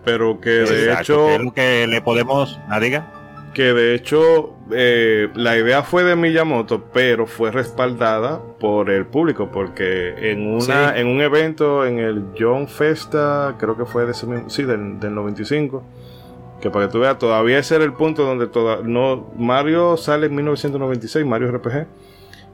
Pero 0.04 0.40
que 0.40 0.50
de 0.50 0.92
hecho... 0.92 1.26
Que, 1.54 1.86
le 1.86 2.02
podemos... 2.02 2.60
¿ah, 2.68 2.78
diga? 2.78 3.10
Que 3.54 3.72
de 3.72 3.94
hecho 3.94 4.54
eh, 4.72 5.28
la 5.34 5.56
idea 5.56 5.82
fue 5.82 6.02
de 6.04 6.16
Miyamoto, 6.16 6.84
pero 6.92 7.26
fue 7.26 7.50
respaldada 7.50 8.40
por 8.58 8.90
el 8.90 9.06
público, 9.06 9.50
porque 9.50 10.30
en 10.30 10.46
una 10.46 10.98
en 10.98 11.06
un 11.06 11.20
evento 11.20 11.86
en 11.86 11.98
el 11.98 12.24
John 12.38 12.68
Festa, 12.68 13.54
creo 13.58 13.76
que 13.76 13.84
fue 13.84 14.04
de 14.04 14.10
ese 14.10 14.26
sí, 14.48 14.64
del, 14.64 15.00
del 15.00 15.14
95, 15.14 15.82
que 16.60 16.70
para 16.70 16.86
que 16.86 16.92
tú 16.92 17.00
veas, 17.00 17.18
todavía 17.18 17.58
ese 17.58 17.76
era 17.76 17.84
el 17.84 17.92
punto 17.92 18.24
donde 18.24 18.48
toda, 18.48 18.80
no, 18.82 19.32
Mario 19.38 19.96
sale 19.96 20.26
en 20.26 20.34
1996, 20.34 21.24
Mario 21.24 21.52
RPG 21.52 21.86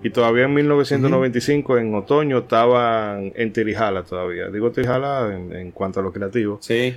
y 0.03 0.11
todavía 0.11 0.45
en 0.45 0.55
1995, 0.55 1.79
en 1.79 1.95
otoño, 1.95 2.39
estaban 2.39 3.33
en 3.35 3.53
Tirijala 3.53 4.03
todavía. 4.03 4.49
Digo 4.49 4.71
Tirijala 4.71 5.31
en, 5.35 5.73
cuanto 5.73 6.01
a 6.01 6.03
lo 6.03 6.11
creativo. 6.11 6.59
Sí. 6.63 6.97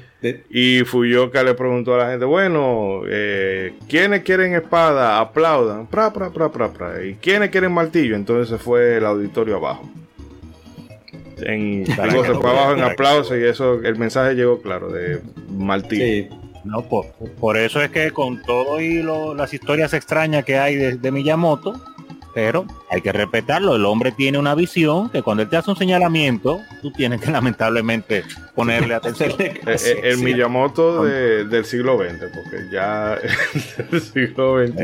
Y 0.50 0.84
Fuyoka 0.86 1.44
le 1.44 1.54
preguntó 1.54 1.96
a 1.96 1.98
la 1.98 2.12
gente, 2.12 2.24
bueno, 2.24 3.02
eh, 3.08 3.74
¿quiénes 3.90 4.24
quieren 4.24 4.54
espada? 4.54 5.20
Aplaudan. 5.20 5.88
Pra, 5.88 6.14
pra, 6.14 6.30
pra, 6.30 6.50
pra, 6.50 6.72
pra. 6.72 7.04
¿Y 7.04 7.16
quiénes 7.16 7.50
quieren 7.50 7.74
martillo? 7.74 8.16
Entonces 8.16 8.48
se 8.48 8.58
fue 8.58 8.98
el 8.98 9.06
auditorio 9.06 9.58
abajo. 9.58 9.90
En, 11.42 11.86
se 11.86 11.94
fue 11.96 12.50
abajo 12.50 12.72
en 12.72 12.84
aplausos 12.84 13.38
y 13.38 13.44
eso, 13.44 13.82
el 13.84 13.98
mensaje 13.98 14.34
llegó 14.36 14.62
claro, 14.62 14.90
de 14.90 15.20
martillo. 15.50 16.04
Sí. 16.06 16.30
No, 16.64 16.82
por, 16.84 17.08
por, 17.42 17.58
eso 17.58 17.82
es 17.82 17.90
que 17.90 18.12
con 18.12 18.42
todo 18.42 18.80
y 18.80 19.04
las 19.36 19.54
historias 19.54 19.94
extrañas 19.94 20.46
que 20.46 20.58
hay 20.58 20.76
de 20.78 21.12
Miyamoto, 21.12 21.74
pero 22.34 22.66
hay 22.90 23.02
que 23.02 23.12
respetarlo. 23.12 23.76
El 23.76 23.86
hombre 23.86 24.12
tiene 24.12 24.38
una 24.38 24.56
visión 24.56 25.10
que 25.10 25.22
cuando 25.22 25.44
él 25.44 25.50
te 25.50 25.58
hace 25.58 25.70
un 25.70 25.78
señalamiento, 25.78 26.62
tú 26.82 26.92
tienes 26.92 27.22
que 27.22 27.32
lamentablemente 27.32 28.24
ponerle 28.56 28.96
atención. 28.96 29.34
Eh, 29.44 29.62
eh, 29.66 30.02
el, 30.04 30.18
Miyamoto 30.20 31.04
del 31.04 31.66
siglo 31.66 31.98
XX, 31.98 32.26
porque 32.34 32.70
ya 32.72 33.18
el 33.92 34.02
siglo 34.02 34.66
XXI. 34.66 34.84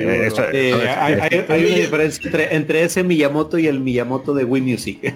Eh, 0.53 0.73
hay, 0.87 1.65
una 1.65 1.75
diferencia 1.75 2.31
entre, 2.51 2.83
ese 2.83 3.03
Miyamoto 3.03 3.57
y 3.57 3.67
el 3.67 3.79
Miyamoto 3.79 4.33
de 4.33 4.43
Wii 4.43 4.61
Music. 4.61 5.15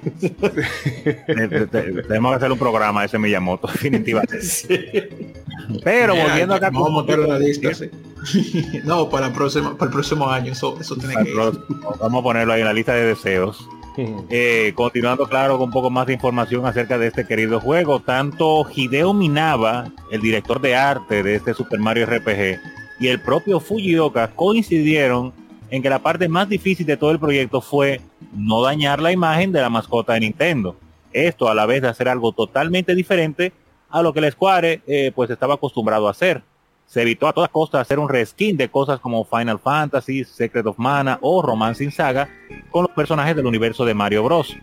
Tenemos 2.08 2.32
que 2.32 2.36
hacer 2.36 2.52
un 2.52 2.60
programa 2.60 3.02
de 3.02 3.08
ese 3.08 3.20
Miyamoto, 3.20 3.68
definitivamente. 3.68 5.10
Pero 5.84 6.16
volviendo 6.16 6.56
acá. 6.56 6.70
Vamos 6.72 7.08
a 7.08 7.18
la 7.18 7.40
lista, 7.40 7.70
no, 8.84 9.10
para 9.10 9.28
el 9.28 9.34
próximo, 9.34 9.76
para 9.76 9.90
el 9.90 9.94
próximo 9.94 10.30
año, 10.30 10.52
eso, 10.52 10.78
eso 10.80 10.96
tiene 10.96 11.16
que 11.24 11.34
Vamos 11.34 12.20
a 12.20 12.24
ponerlo 12.24 12.54
ahí 12.54 12.62
en 12.62 12.68
la 12.68 12.74
lista 12.74 12.94
de 12.94 13.06
deseos. 13.06 13.68
Eh, 14.32 14.74
continuando 14.74 15.28
claro 15.28 15.60
con 15.60 15.68
un 15.68 15.72
poco 15.72 15.92
más 15.92 16.08
de 16.08 16.14
información 16.14 16.66
acerca 16.66 16.98
de 16.98 17.06
este 17.06 17.28
querido 17.28 17.60
juego, 17.60 18.00
tanto 18.00 18.66
Hideo 18.74 19.14
Minaba, 19.14 19.86
el 20.10 20.20
director 20.20 20.60
de 20.60 20.76
arte 20.76 21.22
de 21.22 21.36
este 21.36 21.54
Super 21.54 21.80
Mario 21.80 22.08
RPG, 22.08 22.60
y 23.00 23.08
el 23.10 23.20
propio 23.22 23.60
Fujioka 23.60 24.30
coincidieron 24.30 25.32
en 25.70 25.84
que 25.84 25.92
la 25.92 26.00
parte 26.00 26.28
más 26.28 26.50
difícil 26.50 26.88
de 26.88 26.98
todo 26.98 27.12
el 27.12 27.20
proyecto 27.20 27.62
fue 27.62 28.02
no 28.36 28.64
dañar 28.64 29.00
la 29.00 29.12
imagen 29.12 29.52
de 29.52 29.62
la 29.62 29.70
mascota 29.70 30.14
de 30.14 30.22
Nintendo. 30.22 30.76
Esto 31.12 31.48
a 31.48 31.54
la 31.54 31.68
vez 31.68 31.84
de 31.84 31.90
hacer 31.90 32.10
algo 32.10 32.32
totalmente 32.32 32.96
diferente 32.96 33.54
a 33.92 34.02
lo 34.02 34.12
que 34.12 34.22
el 34.22 34.32
Square 34.32 34.82
eh, 34.88 35.12
pues 35.14 35.30
estaba 35.30 35.54
acostumbrado 35.54 36.08
a 36.08 36.12
hacer 36.12 36.42
se 36.94 37.02
evitó 37.02 37.28
a 37.28 37.34
todas 37.34 37.50
costas 37.50 37.82
hacer 37.82 37.98
un 37.98 38.08
reskin 38.08 38.56
de 38.56 38.70
cosas 38.70 39.00
como 39.00 39.26
Final 39.26 39.58
Fantasy, 39.58 40.26
Secret 40.26 40.68
of 40.68 40.78
Mana 40.78 41.18
o 41.22 41.41
Romancing 41.41 41.89
Saga 41.89 42.30
con 42.70 42.84
los 42.84 42.91
personajes 42.91 43.36
del 43.36 43.48
universo 43.48 43.84
de 43.84 43.96
Mario 43.96 44.24
Bros. 44.24 44.56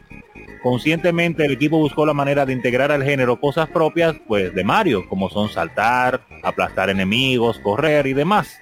Conscientemente 0.62 1.45
el 1.45 1.51
equipo 1.51 1.78
buscó 1.78 2.07
la 2.07 2.14
manera 2.14 2.47
de 2.47 2.53
integrar 2.53 2.93
al 2.93 3.03
género 3.03 3.41
cosas 3.41 3.68
propias 3.68 4.14
pues 4.28 4.55
de 4.55 4.62
Mario, 4.62 5.09
como 5.09 5.28
son 5.28 5.49
saltar, 5.49 6.20
aplastar 6.45 6.89
enemigos, 6.89 7.59
correr 7.59 8.07
y 8.07 8.12
demás. 8.12 8.61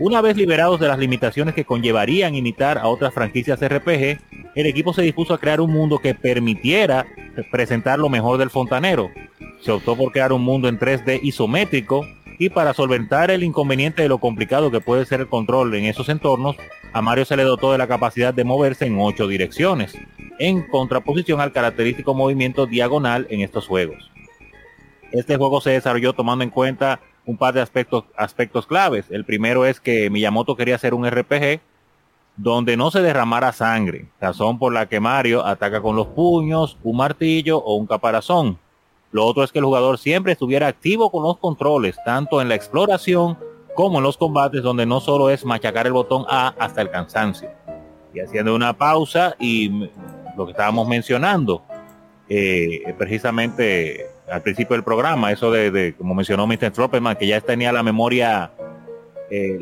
Una 0.00 0.20
vez 0.20 0.36
liberados 0.36 0.80
de 0.80 0.88
las 0.88 0.98
limitaciones 0.98 1.54
que 1.54 1.64
conllevarían 1.64 2.34
imitar 2.34 2.78
a 2.78 2.88
otras 2.88 3.14
franquicias 3.14 3.60
RPG, 3.60 4.18
el 4.56 4.66
equipo 4.66 4.92
se 4.92 5.02
dispuso 5.02 5.34
a 5.34 5.38
crear 5.38 5.60
un 5.60 5.70
mundo 5.70 6.00
que 6.00 6.16
permitiera 6.16 7.06
presentar 7.52 8.00
lo 8.00 8.08
mejor 8.08 8.38
del 8.38 8.50
fontanero. 8.50 9.08
Se 9.60 9.70
optó 9.70 9.96
por 9.96 10.10
crear 10.10 10.32
un 10.32 10.42
mundo 10.42 10.68
en 10.68 10.80
3D 10.80 11.20
isométrico 11.22 12.04
y 12.38 12.50
para 12.50 12.74
solventar 12.74 13.30
el 13.30 13.42
inconveniente 13.42 14.02
de 14.02 14.08
lo 14.08 14.18
complicado 14.18 14.70
que 14.70 14.80
puede 14.80 15.06
ser 15.06 15.20
el 15.20 15.28
control 15.28 15.74
en 15.74 15.84
esos 15.86 16.08
entornos, 16.08 16.56
a 16.92 17.02
Mario 17.02 17.24
se 17.24 17.36
le 17.36 17.44
dotó 17.44 17.72
de 17.72 17.78
la 17.78 17.88
capacidad 17.88 18.34
de 18.34 18.44
moverse 18.44 18.86
en 18.86 18.98
ocho 18.98 19.26
direcciones, 19.26 19.96
en 20.38 20.62
contraposición 20.68 21.40
al 21.40 21.52
característico 21.52 22.14
movimiento 22.14 22.66
diagonal 22.66 23.26
en 23.30 23.40
estos 23.40 23.66
juegos. 23.66 24.10
Este 25.12 25.36
juego 25.36 25.60
se 25.60 25.70
desarrolló 25.70 26.12
tomando 26.12 26.44
en 26.44 26.50
cuenta 26.50 27.00
un 27.24 27.36
par 27.36 27.54
de 27.54 27.60
aspectos, 27.60 28.04
aspectos 28.16 28.66
claves. 28.66 29.06
El 29.10 29.24
primero 29.24 29.64
es 29.64 29.80
que 29.80 30.10
Miyamoto 30.10 30.56
quería 30.56 30.76
hacer 30.76 30.94
un 30.94 31.08
RPG 31.08 31.60
donde 32.36 32.76
no 32.76 32.90
se 32.90 33.00
derramara 33.00 33.52
sangre, 33.52 34.08
razón 34.20 34.58
por 34.58 34.72
la 34.72 34.86
que 34.86 35.00
Mario 35.00 35.44
ataca 35.44 35.80
con 35.80 35.96
los 35.96 36.08
puños, 36.08 36.76
un 36.82 36.98
martillo 36.98 37.58
o 37.58 37.76
un 37.76 37.86
caparazón. 37.86 38.58
Lo 39.16 39.24
otro 39.24 39.42
es 39.42 39.50
que 39.50 39.60
el 39.60 39.64
jugador 39.64 39.96
siempre 39.96 40.32
estuviera 40.32 40.66
activo 40.66 41.10
con 41.10 41.22
los 41.22 41.38
controles, 41.38 41.96
tanto 42.04 42.42
en 42.42 42.50
la 42.50 42.54
exploración 42.54 43.38
como 43.74 43.96
en 43.96 44.04
los 44.04 44.18
combates, 44.18 44.62
donde 44.62 44.84
no 44.84 45.00
solo 45.00 45.30
es 45.30 45.42
machacar 45.42 45.86
el 45.86 45.94
botón 45.94 46.26
A 46.28 46.48
hasta 46.58 46.82
el 46.82 46.90
cansancio. 46.90 47.48
Y 48.12 48.20
haciendo 48.20 48.54
una 48.54 48.76
pausa 48.76 49.34
y 49.40 49.88
lo 50.36 50.44
que 50.44 50.50
estábamos 50.50 50.86
mencionando, 50.86 51.62
eh, 52.28 52.94
precisamente 52.98 54.04
al 54.30 54.42
principio 54.42 54.76
del 54.76 54.84
programa, 54.84 55.32
eso 55.32 55.50
de, 55.50 55.94
como 55.96 56.14
mencionó 56.14 56.46
Mr. 56.46 56.70
Tropperman, 56.72 57.16
que 57.16 57.26
ya 57.26 57.40
tenía 57.40 57.72
la 57.72 57.82
memoria, 57.82 58.50
eh, 59.30 59.58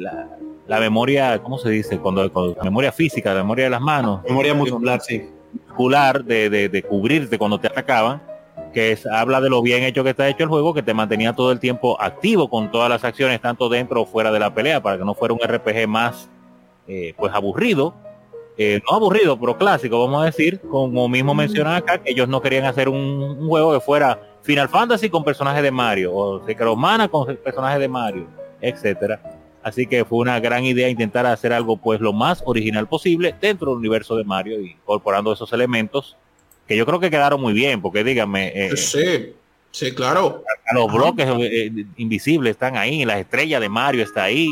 la, 0.66 0.80
memoria, 0.80 1.40
¿cómo 1.40 1.58
se 1.58 1.70
dice? 1.70 1.98
Cuando, 1.98 2.24
la 2.24 2.64
memoria 2.64 2.90
física, 2.90 3.32
la 3.32 3.44
memoria 3.44 3.66
de 3.66 3.70
las 3.70 3.80
manos. 3.80 4.20
Memoria 4.24 4.52
muscular, 4.52 5.00
sí. 5.00 5.22
Muscular 5.68 6.24
de, 6.24 6.50
de, 6.50 6.68
de 6.68 6.82
cubrirte 6.82 7.38
cuando 7.38 7.60
te 7.60 7.68
atacaban 7.68 8.33
que 8.74 8.98
habla 9.10 9.40
de 9.40 9.48
lo 9.48 9.62
bien 9.62 9.84
hecho 9.84 10.04
que 10.04 10.10
está 10.10 10.28
hecho 10.28 10.42
el 10.42 10.50
juego, 10.50 10.74
que 10.74 10.82
te 10.82 10.92
mantenía 10.92 11.32
todo 11.32 11.52
el 11.52 11.60
tiempo 11.60 11.98
activo 12.00 12.50
con 12.50 12.70
todas 12.70 12.90
las 12.90 13.04
acciones, 13.04 13.40
tanto 13.40 13.70
dentro 13.70 14.02
o 14.02 14.06
fuera 14.06 14.30
de 14.30 14.40
la 14.40 14.52
pelea, 14.52 14.82
para 14.82 14.98
que 14.98 15.04
no 15.04 15.14
fuera 15.14 15.32
un 15.32 15.40
RPG 15.40 15.88
más 15.88 16.28
eh, 16.86 17.14
pues 17.16 17.32
aburrido. 17.32 17.94
Eh, 18.56 18.80
no 18.88 18.96
aburrido, 18.96 19.40
pero 19.40 19.56
clásico, 19.56 19.98
vamos 19.98 20.22
a 20.22 20.26
decir, 20.26 20.60
como 20.60 21.08
mismo 21.08 21.34
mencionan 21.34 21.74
acá, 21.74 21.98
que 21.98 22.10
ellos 22.10 22.28
no 22.28 22.40
querían 22.40 22.64
hacer 22.66 22.88
un, 22.88 23.48
juego 23.48 23.72
que 23.72 23.80
fuera 23.80 24.20
Final 24.42 24.68
Fantasy 24.68 25.08
con 25.08 25.24
personajes 25.24 25.62
de 25.62 25.72
Mario, 25.72 26.14
o 26.14 26.44
Secret 26.44 26.76
Mana 26.76 27.08
con 27.08 27.34
personajes 27.36 27.80
de 27.80 27.88
Mario, 27.88 28.26
etcétera. 28.60 29.20
Así 29.62 29.86
que 29.86 30.04
fue 30.04 30.18
una 30.18 30.38
gran 30.38 30.64
idea 30.64 30.88
intentar 30.88 31.26
hacer 31.26 31.52
algo 31.52 31.78
pues 31.78 32.00
lo 32.00 32.12
más 32.12 32.42
original 32.44 32.86
posible 32.86 33.34
dentro 33.40 33.70
del 33.70 33.78
universo 33.78 34.14
de 34.14 34.22
Mario, 34.22 34.60
incorporando 34.60 35.32
esos 35.32 35.52
elementos 35.52 36.16
que 36.66 36.76
yo 36.76 36.86
creo 36.86 37.00
que 37.00 37.10
quedaron 37.10 37.40
muy 37.40 37.52
bien, 37.52 37.82
porque 37.82 38.04
díganme. 38.04 38.52
Eh, 38.54 38.76
sí, 38.76 39.34
sí, 39.70 39.92
claro. 39.92 40.42
Los 40.72 40.92
bloques 40.92 41.26
eh, 41.40 41.84
invisibles 41.96 42.52
están 42.52 42.76
ahí, 42.76 43.04
las 43.04 43.18
estrellas 43.18 43.60
de 43.60 43.68
Mario 43.68 44.02
está 44.02 44.24
ahí. 44.24 44.48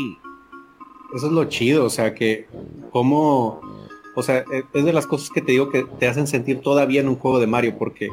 Eso 1.15 1.27
es 1.27 1.31
lo 1.31 1.45
chido, 1.45 1.85
o 1.85 1.89
sea 1.89 2.15
que 2.15 2.47
como, 2.91 3.61
o 4.15 4.23
sea, 4.23 4.39
e, 4.51 4.63
es 4.73 4.85
de 4.85 4.93
las 4.93 5.05
cosas 5.05 5.29
que 5.29 5.41
te 5.41 5.51
digo 5.51 5.69
que 5.69 5.85
te 5.99 6.07
hacen 6.07 6.27
sentir 6.27 6.61
todavía 6.61 7.01
en 7.01 7.07
un 7.07 7.15
juego 7.15 7.39
de 7.39 7.45
Mario, 7.45 7.75
porque, 7.77 8.09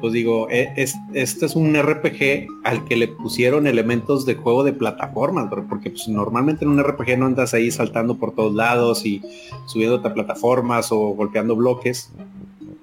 pues 0.00 0.12
digo, 0.12 0.48
e, 0.50 0.72
es, 0.76 0.94
este 1.14 1.46
es 1.46 1.56
un 1.56 1.74
RPG 1.74 2.46
al 2.64 2.84
que 2.84 2.96
le 2.96 3.08
pusieron 3.08 3.66
elementos 3.66 4.26
de 4.26 4.34
juego 4.34 4.62
de 4.62 4.74
plataformas, 4.74 5.50
porque 5.68 5.90
pues, 5.90 6.06
normalmente 6.08 6.66
en 6.66 6.70
un 6.70 6.82
RPG 6.82 7.18
no 7.18 7.26
andas 7.26 7.54
ahí 7.54 7.70
saltando 7.70 8.16
por 8.16 8.34
todos 8.34 8.54
lados 8.54 9.06
y 9.06 9.22
subiendo 9.66 9.96
a 9.96 10.14
plataformas 10.14 10.92
o 10.92 10.98
golpeando 10.98 11.56
bloques 11.56 12.10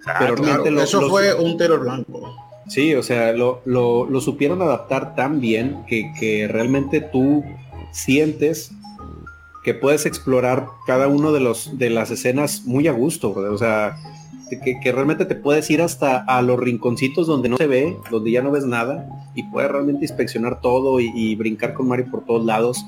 pero 0.05 0.81
eso 0.81 1.09
fue 1.09 1.33
un 1.33 1.57
terror 1.57 1.81
blanco. 1.81 2.35
Sí, 2.67 2.95
o 2.95 3.03
sea, 3.03 3.33
lo, 3.33 4.21
supieron 4.21 4.61
adaptar 4.61 5.15
tan 5.15 5.41
bien 5.41 5.83
que, 5.87 6.47
realmente 6.49 7.01
tú 7.01 7.43
sientes 7.91 8.71
que 9.63 9.73
puedes 9.73 10.05
explorar 10.05 10.67
cada 10.87 11.07
uno 11.07 11.33
de 11.33 11.39
los 11.39 11.77
de 11.77 11.89
las 11.89 12.09
escenas 12.09 12.63
muy 12.65 12.87
a 12.87 12.93
gusto, 12.93 13.31
o 13.31 13.57
sea, 13.57 13.97
que, 14.59 14.91
realmente 14.91 15.25
te 15.25 15.35
puedes 15.35 15.69
ir 15.69 15.81
hasta 15.81 16.17
a 16.17 16.41
los 16.41 16.59
rinconcitos 16.59 17.27
donde 17.27 17.49
no 17.49 17.57
se 17.57 17.67
ve, 17.67 17.97
donde 18.09 18.31
ya 18.31 18.41
no 18.41 18.51
ves 18.51 18.65
nada, 18.65 19.07
y 19.35 19.43
puedes 19.43 19.69
realmente 19.69 20.05
inspeccionar 20.05 20.61
todo 20.61 20.99
y, 20.99 21.35
brincar 21.35 21.73
con 21.73 21.87
Mario 21.87 22.07
por 22.09 22.25
todos 22.25 22.45
lados. 22.45 22.85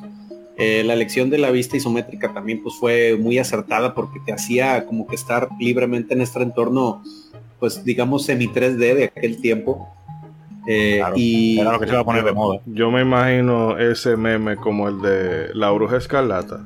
Eh, 0.56 0.84
la 0.86 0.94
elección 0.94 1.30
de 1.30 1.40
la 1.40 1.50
vista 1.50 1.78
isométrica 1.78 2.32
también 2.32 2.62
pues 2.62 2.76
fue 2.76 3.18
muy 3.20 3.40
acertada 3.40 3.96
porque 3.96 4.20
te 4.20 4.34
hacía 4.34 4.86
como 4.86 5.08
que 5.08 5.16
estar 5.16 5.50
libremente 5.60 6.14
en 6.14 6.22
este 6.22 6.42
entorno, 6.42 7.02
pues 7.60 7.84
digamos 7.84 8.26
semi 8.26 8.48
3D 8.48 8.78
de 8.78 9.04
aquel 9.06 9.42
tiempo. 9.42 9.90
Eh, 10.68 11.02
y 11.16 11.60
era 11.60 11.74
lo 11.74 11.80
que 11.80 11.88
se 11.88 11.94
va 11.94 12.02
a 12.02 12.06
poner 12.06 12.24
de 12.24 12.32
moda. 12.32 12.60
Yo 12.66 12.92
me 12.92 13.02
imagino 13.02 13.78
ese 13.78 14.16
meme 14.16 14.56
como 14.56 14.88
el 14.88 15.02
de 15.02 15.54
la 15.56 15.72
bruja 15.72 15.98
escarlata. 15.98 16.62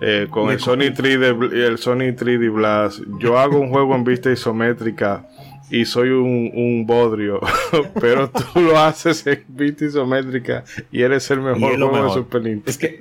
Eh, 0.00 0.28
con 0.30 0.50
el 0.50 0.60
Sony 0.60 0.92
3D, 0.94 1.52
el 1.52 1.78
Sony 1.78 2.14
3D 2.14 2.52
Blast. 2.52 3.00
Yo 3.18 3.38
hago 3.38 3.58
un 3.58 3.70
juego 3.70 3.94
en 3.94 4.04
vista 4.04 4.30
isométrica 4.30 5.26
y 5.70 5.84
soy 5.84 6.10
un, 6.10 6.50
un 6.54 6.86
bodrio, 6.86 7.40
pero 8.00 8.30
tú 8.30 8.60
lo 8.60 8.78
haces 8.78 9.26
en 9.26 9.44
vista 9.48 9.84
isométrica 9.84 10.64
y 10.92 11.02
eres 11.02 11.30
el 11.30 11.40
mejor 11.40 11.76
juego 11.76 12.04
de 12.04 12.10
Super 12.14 12.42
Nintendo. 12.42 12.70
Es 12.70 12.78
que 12.78 13.00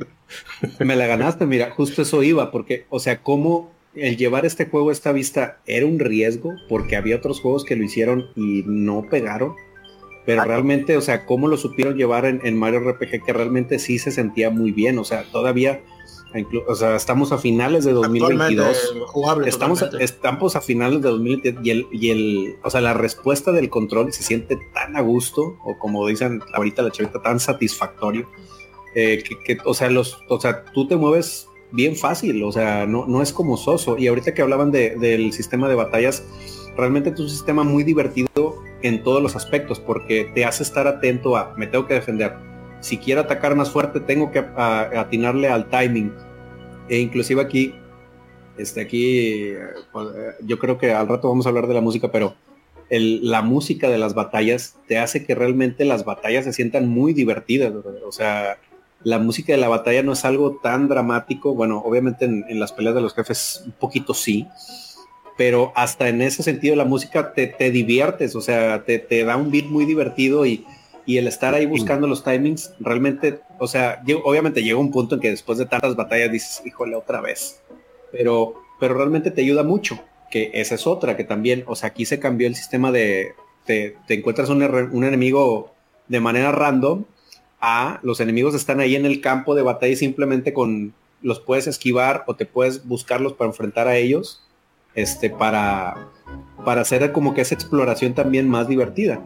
me 0.84 0.96
la 0.96 1.08
ganaste, 1.08 1.46
mira, 1.46 1.72
justo 1.72 2.02
eso 2.02 2.24
iba, 2.24 2.52
porque, 2.52 2.86
o 2.90 3.00
sea, 3.00 3.22
cómo 3.22 3.72
el 3.96 4.18
llevar 4.18 4.46
este 4.46 4.66
juego 4.66 4.90
a 4.90 4.94
esta 4.94 5.12
vista 5.12 5.60
era 5.66 5.86
un 5.86 6.00
riesgo, 6.00 6.54
porque 6.68 6.96
había 6.96 7.16
otros 7.16 7.40
juegos 7.40 7.64
que 7.64 7.76
lo 7.76 7.84
hicieron 7.84 8.26
y 8.36 8.64
no 8.66 9.06
pegaron. 9.10 9.56
Pero 10.26 10.44
realmente, 10.44 10.98
o 10.98 11.02
sea, 11.02 11.26
cómo 11.26 11.48
lo 11.48 11.56
supieron 11.56 11.96
llevar 11.96 12.26
en, 12.26 12.42
en 12.44 12.58
Mario 12.58 12.80
RPG, 12.80 13.24
que 13.24 13.34
realmente 13.34 13.78
sí 13.78 14.00
se 14.00 14.12
sentía 14.12 14.50
muy 14.50 14.72
bien. 14.72 14.98
O 14.98 15.04
sea, 15.04 15.24
todavía 15.32 15.82
o 16.68 16.76
sea, 16.76 16.96
estamos 16.96 17.32
a 17.32 17.38
finales 17.38 17.86
de 17.86 17.94
2022. 17.94 18.94
estamos, 19.46 19.86
estamos 20.00 20.56
a 20.56 20.62
finales 20.62 21.02
de 21.02 21.10
2022 21.10 21.66
y 21.66 21.70
el, 21.70 21.88
y 21.92 22.10
el, 22.10 22.56
o 22.64 22.70
sea, 22.70 22.82
la 22.82 22.94
respuesta 22.94 23.52
del 23.52 23.70
control 23.70 24.12
se 24.12 24.24
siente 24.24 24.58
tan 24.74 24.98
a 24.98 25.02
gusto, 25.02 25.58
o 25.64 25.78
como 25.80 26.06
dicen 26.08 26.42
ahorita 26.54 26.82
la 26.82 26.92
chavita, 26.92 27.22
tan 27.22 27.40
satisfactorio, 27.40 28.30
eh, 28.96 29.24
que, 29.46 29.58
o 29.64 29.74
sea, 29.74 29.90
los, 29.90 30.20
o 30.30 30.40
sea, 30.40 30.66
tú 30.66 30.88
te 30.88 30.96
mueves 30.96 31.48
bien 31.72 31.96
fácil, 31.96 32.44
o 32.44 32.52
sea, 32.52 32.86
no, 32.86 33.06
no 33.08 33.22
es 33.22 33.32
como 33.32 33.58
soso. 33.58 33.98
Y 33.98 34.08
ahorita 34.08 34.34
que 34.34 34.42
hablaban 34.42 34.72
del 34.72 35.32
sistema 35.34 35.70
de 35.70 35.76
batallas, 35.76 36.24
realmente 36.78 37.12
es 37.12 37.20
un 37.20 37.30
sistema 37.30 37.64
muy 37.64 37.84
divertido 37.84 38.62
en 38.82 39.04
todos 39.04 39.22
los 39.22 39.36
aspectos, 39.36 39.80
porque 39.80 40.32
te 40.34 40.46
hace 40.46 40.64
estar 40.64 40.88
atento 40.88 41.38
a, 41.38 41.54
me 41.58 41.68
tengo 41.68 41.88
que 41.88 41.96
defender. 41.96 42.55
Si 42.86 43.00
quiero 43.00 43.22
atacar 43.22 43.56
más 43.56 43.72
fuerte, 43.72 44.00
tengo 44.00 44.32
que 44.32 44.46
atinarle 44.56 45.50
al 45.50 45.72
timing 45.72 46.14
e 46.88 47.00
inclusive 47.00 47.42
aquí, 47.42 47.74
este, 48.60 48.80
aquí, 48.80 49.54
pues, 49.92 50.10
eh, 50.16 50.32
yo 50.46 50.60
creo 50.60 50.78
que 50.78 50.94
al 50.94 51.08
rato 51.08 51.28
vamos 51.28 51.48
a 51.48 51.50
hablar 51.50 51.66
de 51.66 51.74
la 51.74 51.82
música, 51.82 52.12
pero 52.12 52.36
la 52.92 53.42
música 53.42 53.90
de 53.90 53.98
las 53.98 54.14
batallas 54.14 54.76
te 54.88 55.00
hace 55.00 55.26
que 55.26 55.34
realmente 55.34 55.84
las 55.84 56.06
batallas 56.06 56.46
se 56.46 56.54
sientan 56.54 56.88
muy 56.88 57.14
divertidas. 57.14 57.74
O 58.06 58.12
sea, 58.12 58.60
la 59.02 59.18
música 59.18 59.54
de 59.54 59.58
la 59.58 59.68
batalla 59.68 60.04
no 60.04 60.14
es 60.14 60.24
algo 60.24 60.60
tan 60.62 60.88
dramático. 60.88 61.56
Bueno, 61.56 61.82
obviamente 61.84 62.26
en, 62.26 62.60
las 62.60 62.72
peleas 62.72 62.94
de 62.94 63.02
los 63.02 63.16
jefes 63.16 63.64
un 63.66 63.72
poquito 63.72 64.14
sí, 64.14 64.48
pero 65.40 65.74
hasta 65.76 66.08
en 66.08 66.22
ese 66.22 66.44
sentido 66.44 66.76
la 66.76 66.86
música 66.86 67.34
te, 67.34 67.72
diviertes, 67.72 68.36
o 68.36 68.42
sea, 68.42 68.84
te, 68.84 69.00
te, 69.00 69.24
da 69.24 69.38
un 69.38 69.50
beat 69.50 69.66
muy 69.66 69.86
divertido 69.86 70.46
y, 70.46 70.64
y 71.06 71.18
el 71.18 71.28
estar 71.28 71.54
ahí 71.54 71.66
buscando 71.66 72.08
los 72.08 72.24
timings, 72.24 72.74
realmente, 72.80 73.40
o 73.60 73.68
sea, 73.68 74.02
obviamente 74.24 74.64
llega 74.64 74.80
un 74.80 74.92
punto 74.92 75.16
en 75.16 75.22
que 75.22 75.30
después 75.30 75.58
de 75.58 75.66
tantas 75.66 75.96
batallas 75.96 76.32
dices, 76.32 76.62
híjole, 76.66 76.96
otra 76.96 77.22
vez. 77.22 77.62
Pero, 78.12 78.56
pero 78.80 78.96
realmente 78.96 79.32
te 79.32 79.42
ayuda 79.42 79.64
mucho, 79.64 80.00
que 80.32 80.52
esa 80.54 80.76
es 80.76 80.88
otra, 80.88 81.16
que 81.16 81.24
también, 81.24 81.64
o 81.68 81.76
sea, 81.76 81.90
aquí 81.90 82.06
se 82.06 82.20
cambió 82.20 82.48
el 82.48 82.56
sistema 82.56 82.92
de, 82.92 83.36
te, 83.66 83.98
encuentras 84.10 84.50
un, 84.50 84.64
un, 84.64 85.04
enemigo 85.04 85.74
de 86.08 86.20
manera 86.20 86.52
random, 86.52 87.06
a 87.62 88.00
los 88.04 88.20
enemigos 88.20 88.54
están 88.56 88.80
ahí 88.80 88.96
en 88.96 89.06
el 89.06 89.22
campo 89.22 89.56
de 89.56 89.64
batalla 89.64 89.94
y 89.94 89.96
simplemente 89.96 90.54
con 90.54 90.94
los 91.22 91.40
puedes 91.40 91.68
esquivar 91.68 92.24
o 92.28 92.36
te 92.36 92.46
puedes 92.46 92.86
buscarlos 92.86 93.34
para 93.34 93.50
enfrentar 93.50 93.88
a 93.88 93.96
ellos, 93.96 94.44
este, 94.94 95.30
para, 95.30 96.08
para 96.64 96.82
hacer 96.82 97.12
como 97.12 97.34
que 97.34 97.42
esa 97.42 97.56
exploración 97.56 98.14
también 98.14 98.48
más 98.50 98.68
divertida. 98.68 99.22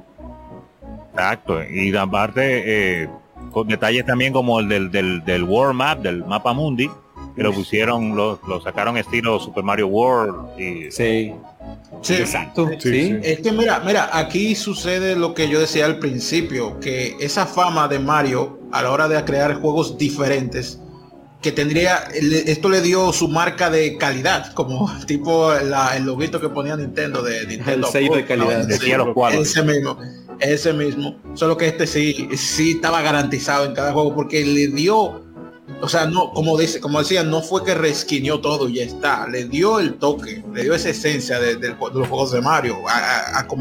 Exacto, 1.13 1.63
y 1.63 1.95
aparte 1.95 3.03
eh, 3.03 3.09
con 3.51 3.67
detalles 3.67 4.05
también 4.05 4.33
como 4.33 4.59
el 4.59 4.67
del, 4.67 4.91
del, 4.91 5.23
del 5.25 5.43
World 5.43 5.75
Map, 5.75 5.99
del 5.99 6.23
mapa 6.25 6.53
mundi, 6.53 6.89
que 7.35 7.43
lo 7.43 7.53
pusieron, 7.53 8.15
lo, 8.15 8.39
lo 8.47 8.61
sacaron 8.61 8.97
estilo 8.97 9.39
Super 9.39 9.63
Mario 9.63 9.87
World. 9.87 10.59
Y... 10.59 10.91
Sí. 10.91 11.33
Sí, 12.01 12.13
exacto. 12.15 12.69
Sí, 12.79 13.17
Es 13.23 13.41
que 13.41 13.51
mira, 13.51 13.81
mira, 13.85 14.09
aquí 14.13 14.55
sucede 14.55 15.15
lo 15.15 15.33
que 15.33 15.49
yo 15.49 15.59
decía 15.59 15.85
al 15.85 15.99
principio, 15.99 16.79
que 16.79 17.15
esa 17.19 17.45
fama 17.45 17.87
de 17.87 17.99
Mario 17.99 18.59
a 18.71 18.81
la 18.81 18.91
hora 18.91 19.07
de 19.07 19.23
crear 19.23 19.55
juegos 19.55 19.97
diferentes, 19.97 20.79
que 21.41 21.51
tendría, 21.51 21.97
esto 22.13 22.69
le 22.69 22.81
dio 22.81 23.13
su 23.13 23.27
marca 23.27 23.69
de 23.69 23.97
calidad, 23.97 24.53
como 24.53 24.91
tipo 25.07 25.53
el 25.53 25.71
loguito 26.03 26.39
que 26.39 26.49
ponía 26.49 26.75
Nintendo 26.75 27.21
de 27.21 27.45
Nintendo. 27.47 27.87
El 27.87 27.91
sello 27.91 28.15
de 28.15 28.25
calidad. 28.25 28.69
ese 28.69 29.63
mismo 29.63 29.97
ese 30.39 30.73
mismo. 30.73 31.15
Solo 31.33 31.57
que 31.57 31.67
este 31.67 31.87
sí, 31.87 32.29
sí 32.35 32.71
estaba 32.71 33.01
garantizado 33.01 33.65
en 33.65 33.73
cada 33.73 33.93
juego 33.93 34.15
porque 34.15 34.45
le 34.45 34.67
dio, 34.67 35.21
o 35.81 35.87
sea, 35.87 36.05
no, 36.05 36.31
como 36.33 36.57
dice, 36.57 36.79
como 36.79 36.99
decía, 36.99 37.23
no 37.23 37.41
fue 37.41 37.63
que 37.63 37.75
resquinió 37.75 38.39
todo 38.39 38.69
y 38.69 38.75
ya 38.75 38.83
está. 38.83 39.27
Le 39.27 39.45
dio 39.45 39.79
el 39.79 39.95
toque, 39.95 40.43
le 40.53 40.63
dio 40.63 40.73
esa 40.73 40.89
esencia 40.89 41.39
de, 41.39 41.55
los 41.57 42.07
juegos 42.07 42.31
de 42.31 42.41
Mario. 42.41 42.77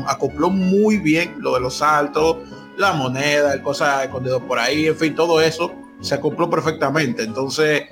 acopló 0.07 0.51
muy 0.51 0.99
bien 0.99 1.37
lo 1.39 1.55
de 1.55 1.61
los 1.61 1.75
saltos, 1.75 2.37
la 2.77 2.93
moneda, 2.93 3.55
el 3.55 3.63
cosa 3.63 4.05
escondido 4.05 4.41
por 4.41 4.59
ahí, 4.59 4.87
en 4.87 4.97
fin, 4.97 5.15
todo 5.15 5.41
eso 5.41 5.73
se 6.01 6.15
acopló 6.15 6.49
perfectamente. 6.49 7.25
Entonces, 7.25 7.83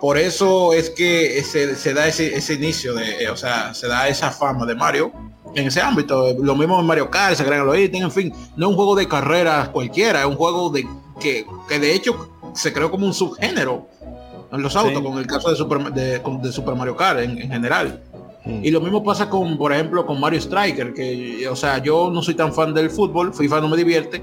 por 0.00 0.18
eso 0.18 0.74
es 0.74 0.90
que 0.90 1.42
se, 1.42 1.74
se 1.74 1.94
da 1.94 2.06
ese, 2.06 2.34
ese 2.34 2.54
inicio 2.54 2.94
de, 2.94 3.30
o 3.30 3.36
sea, 3.36 3.72
se 3.72 3.88
da 3.88 4.08
esa 4.08 4.30
fama 4.30 4.66
de 4.66 4.74
Mario 4.74 5.10
en 5.56 5.66
ese 5.66 5.80
ámbito. 5.80 6.34
Lo 6.38 6.54
mismo 6.54 6.78
en 6.78 6.86
Mario 6.86 7.10
Kart, 7.10 7.38
los 7.40 7.78
ítems, 7.78 8.04
en 8.04 8.10
fin, 8.10 8.32
no 8.56 8.66
es 8.66 8.70
un 8.70 8.76
juego 8.76 8.94
de 8.94 9.08
carreras 9.08 9.70
cualquiera, 9.70 10.20
es 10.20 10.26
un 10.26 10.36
juego 10.36 10.70
de 10.70 10.86
que, 11.18 11.46
que 11.68 11.78
de 11.78 11.94
hecho 11.94 12.30
se 12.54 12.72
creó 12.72 12.90
como 12.90 13.06
un 13.06 13.14
subgénero 13.14 13.88
en 14.52 14.62
los 14.62 14.76
autos, 14.76 15.02
con 15.02 15.18
el 15.18 15.26
caso 15.26 15.50
de 15.50 15.56
Super, 15.56 15.92
de, 15.92 16.52
Super 16.52 16.74
Mario 16.74 16.94
Kart 16.94 17.20
en, 17.20 17.38
general. 17.38 18.02
Hmm. 18.44 18.64
Y 18.64 18.70
lo 18.70 18.80
mismo 18.80 19.02
pasa 19.02 19.28
con, 19.28 19.56
por 19.56 19.72
ejemplo, 19.72 20.04
con 20.06 20.20
Mario 20.20 20.38
Striker, 20.38 20.92
que, 20.92 21.48
o 21.48 21.56
sea, 21.56 21.82
yo 21.82 22.10
no 22.12 22.22
soy 22.22 22.34
tan 22.34 22.52
fan 22.52 22.74
del 22.74 22.90
fútbol, 22.90 23.34
FIFA 23.34 23.62
no 23.62 23.68
me 23.68 23.76
divierte, 23.78 24.22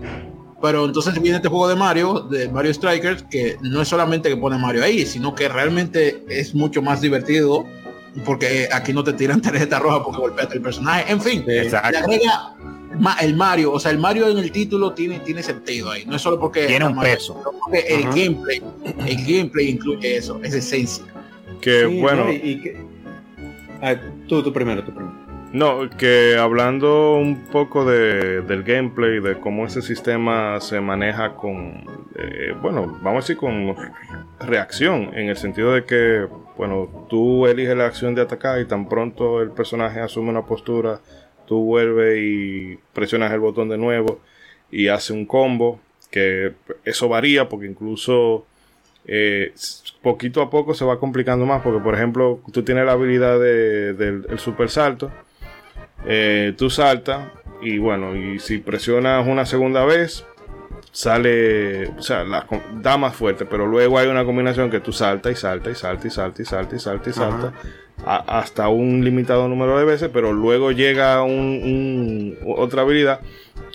pero 0.61 0.86
entonces 0.86 1.19
viene 1.19 1.38
este 1.38 1.49
juego 1.49 1.67
de 1.67 1.75
Mario, 1.75 2.21
de 2.21 2.47
Mario 2.47 2.73
Strikers, 2.73 3.23
que 3.23 3.57
no 3.61 3.81
es 3.81 3.88
solamente 3.88 4.29
que 4.29 4.38
pone 4.38 4.57
Mario 4.57 4.84
ahí, 4.84 5.05
sino 5.05 5.34
que 5.34 5.49
realmente 5.49 6.23
es 6.29 6.53
mucho 6.53 6.81
más 6.81 7.01
divertido 7.01 7.65
porque 8.26 8.68
aquí 8.72 8.93
no 8.93 9.03
te 9.03 9.14
tiran 9.14 9.41
tarjeta 9.41 9.80
roja 9.80 10.03
porque 10.03 10.20
golpeaste 10.20 10.55
el 10.55 10.61
personaje. 10.61 11.11
En 11.11 11.22
fin, 11.22 11.45
agrega 11.82 12.55
el 13.22 13.36
Mario, 13.36 13.72
o 13.72 13.80
sea, 13.80 13.91
el 13.91 13.97
Mario 13.97 14.28
en 14.28 14.38
el 14.38 14.51
título 14.51 14.93
tiene, 14.93 15.20
tiene 15.20 15.41
sentido 15.41 15.91
ahí. 15.91 16.05
No 16.05 16.16
es 16.16 16.22
solo 16.22 16.39
porque 16.39 16.68
tiene 16.68 16.86
un 16.86 16.99
peso. 16.99 17.41
el 17.72 18.03
gameplay, 18.05 18.61
el 19.05 19.26
gameplay 19.26 19.70
incluye 19.70 20.18
eso, 20.18 20.39
es 20.43 20.53
esencia. 20.53 21.05
Que 21.61 21.86
bueno. 21.86 22.28
Ah, 23.82 23.95
tú, 24.28 24.43
tú 24.43 24.53
primero, 24.53 24.84
tú 24.84 24.93
primero. 24.93 25.22
No, 25.53 25.87
que 25.87 26.35
hablando 26.35 27.13
un 27.13 27.43
poco 27.45 27.85
de, 27.85 28.41
del 28.41 28.63
gameplay, 28.63 29.19
de 29.19 29.39
cómo 29.39 29.67
ese 29.67 29.83
sistema 29.83 30.59
se 30.59 30.81
maneja 30.81 31.35
con, 31.35 31.85
eh, 32.15 32.55
bueno, 32.59 32.87
vamos 33.03 33.19
a 33.19 33.27
decir 33.27 33.37
con 33.37 33.75
reacción, 34.39 35.11
en 35.13 35.29
el 35.29 35.37
sentido 35.37 35.73
de 35.73 35.85
que, 35.85 36.27
bueno, 36.57 37.05
tú 37.07 37.45
eliges 37.45 37.77
la 37.77 37.85
acción 37.85 38.15
de 38.15 38.23
atacar 38.23 38.61
y 38.61 38.65
tan 38.65 38.89
pronto 38.89 39.43
el 39.43 39.51
personaje 39.51 39.99
asume 39.99 40.31
una 40.31 40.43
postura, 40.43 41.01
tú 41.45 41.63
vuelves 41.63 42.17
y 42.19 42.79
presionas 42.91 43.31
el 43.31 43.39
botón 43.39 43.69
de 43.69 43.77
nuevo 43.77 44.21
y 44.71 44.87
hace 44.87 45.13
un 45.13 45.27
combo, 45.27 45.79
que 46.09 46.53
eso 46.83 47.09
varía 47.09 47.47
porque 47.47 47.67
incluso 47.67 48.47
eh, 49.05 49.53
poquito 50.01 50.41
a 50.41 50.49
poco 50.49 50.73
se 50.73 50.83
va 50.83 50.99
complicando 50.99 51.45
más, 51.45 51.61
porque 51.61 51.79
por 51.79 51.93
ejemplo, 51.93 52.39
tú 52.51 52.63
tienes 52.63 52.87
la 52.87 52.93
habilidad 52.93 53.39
del 53.39 54.39
super 54.39 54.71
salto, 54.71 55.11
eh, 56.05 56.53
tú 56.57 56.69
saltas 56.69 57.31
y 57.61 57.77
bueno, 57.77 58.15
y 58.15 58.39
si 58.39 58.57
presionas 58.57 59.25
una 59.27 59.45
segunda 59.45 59.85
vez, 59.85 60.25
sale, 60.91 61.87
o 61.87 62.01
sea, 62.01 62.23
la, 62.23 62.45
da 62.81 62.97
más 62.97 63.15
fuerte, 63.15 63.45
pero 63.45 63.65
luego 63.65 63.97
hay 63.97 64.07
una 64.07 64.25
combinación 64.25 64.69
que 64.69 64.79
tú 64.79 64.91
salta 64.91 65.31
y 65.31 65.35
salta 65.35 65.69
y 65.69 65.75
salta 65.75 66.07
y 66.07 66.11
salta 66.11 66.41
y 66.41 66.45
salta 66.45 66.75
y 66.75 66.79
salta 66.79 67.09
y 67.09 67.13
salta 67.13 67.53
hasta 68.05 68.67
un 68.67 69.03
limitado 69.03 69.47
número 69.47 69.77
de 69.77 69.85
veces, 69.85 70.09
pero 70.11 70.33
luego 70.33 70.71
llega 70.71 71.23
un, 71.23 72.37
otra 72.45 72.81
habilidad 72.81 73.21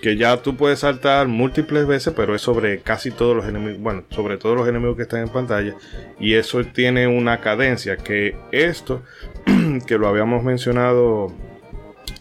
que 0.03 0.17
ya 0.17 0.37
tú 0.43 0.57
puedes 0.57 0.81
saltar 0.81 1.29
múltiples 1.29 1.87
veces, 1.87 2.13
pero 2.15 2.35
es 2.35 2.43
sobre 2.43 2.81
casi 2.81 3.11
todos 3.11 3.35
los 3.35 3.47
enemigos, 3.47 3.81
bueno, 3.81 4.05
sobre 4.11 4.37
todos 4.37 4.57
los 4.57 4.69
enemigos 4.69 4.97
que 4.97 5.03
están 5.03 5.23
en 5.23 5.29
pantalla, 5.29 5.75
y 6.21 6.35
eso 6.35 6.63
tiene 6.65 7.07
una 7.09 7.41
cadencia 7.41 7.97
que 7.97 8.37
esto, 8.53 9.03
que 9.87 9.99
lo 9.99 10.09
habíamos 10.09 10.45
mencionado 10.45 11.33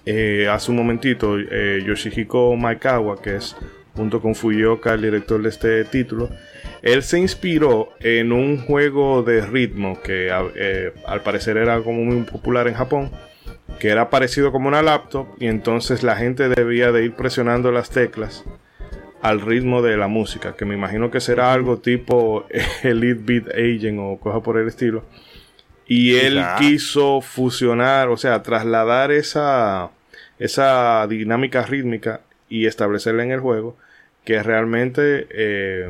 eh, 0.10 0.48
hace 0.48 0.72
un 0.72 0.78
momentito 0.78 1.38
eh, 1.38 1.84
Yoshihiko 1.86 2.56
Maekawa, 2.56 3.22
que 3.22 3.36
es 3.36 3.58
junto 3.94 4.22
con 4.22 4.36
Fuyoka, 4.36 4.94
el 4.94 5.02
director 5.02 5.42
de 5.42 5.50
este 5.50 5.84
título, 5.84 6.30
él 6.82 7.04
se 7.04 7.20
inspiró 7.20 7.90
en 8.00 8.32
un 8.32 8.58
juego 8.58 9.22
de 9.24 9.46
ritmo 9.46 10.02
que 10.02 10.30
eh, 10.56 10.94
al 11.06 11.22
parecer 11.24 11.58
era 11.58 11.82
como 11.82 12.06
muy 12.06 12.24
popular 12.24 12.70
en 12.70 12.76
Japón, 12.76 13.12
que 13.80 13.90
era 13.90 14.10
parecido 14.10 14.54
como 14.54 14.70
una 14.70 14.82
laptop 14.82 15.28
y 15.40 15.48
entonces 15.48 16.04
la 16.04 16.16
gente 16.16 16.48
debía 16.48 16.94
de 16.94 17.04
ir 17.04 17.14
presionando 17.14 17.74
las 17.74 17.90
teclas 17.90 18.46
al 19.22 19.42
ritmo 19.42 19.82
de 19.82 19.98
la 19.98 20.08
música, 20.08 20.56
que 20.56 20.64
me 20.64 20.76
imagino 20.76 21.12
que 21.12 21.20
será 21.20 21.52
algo 21.52 21.80
tipo 21.80 22.46
Elite 22.84 23.22
Beat 23.26 23.48
Agent 23.50 24.00
o 24.00 24.18
cosa 24.20 24.40
por 24.40 24.58
el 24.58 24.70
estilo. 24.70 25.04
Y 25.90 26.16
él 26.16 26.44
quiso 26.58 27.22
fusionar, 27.22 28.10
o 28.10 28.18
sea, 28.18 28.44
trasladar 28.44 29.12
esa, 29.12 29.90
esa 30.40 31.06
dinámica 31.08 31.64
rítmica 31.64 32.22
y 32.50 32.66
establecerla 32.66 33.24
en 33.24 33.32
el 33.32 33.40
juego 33.40 33.76
que 34.24 34.42
realmente 34.44 35.28
eh, 35.32 35.90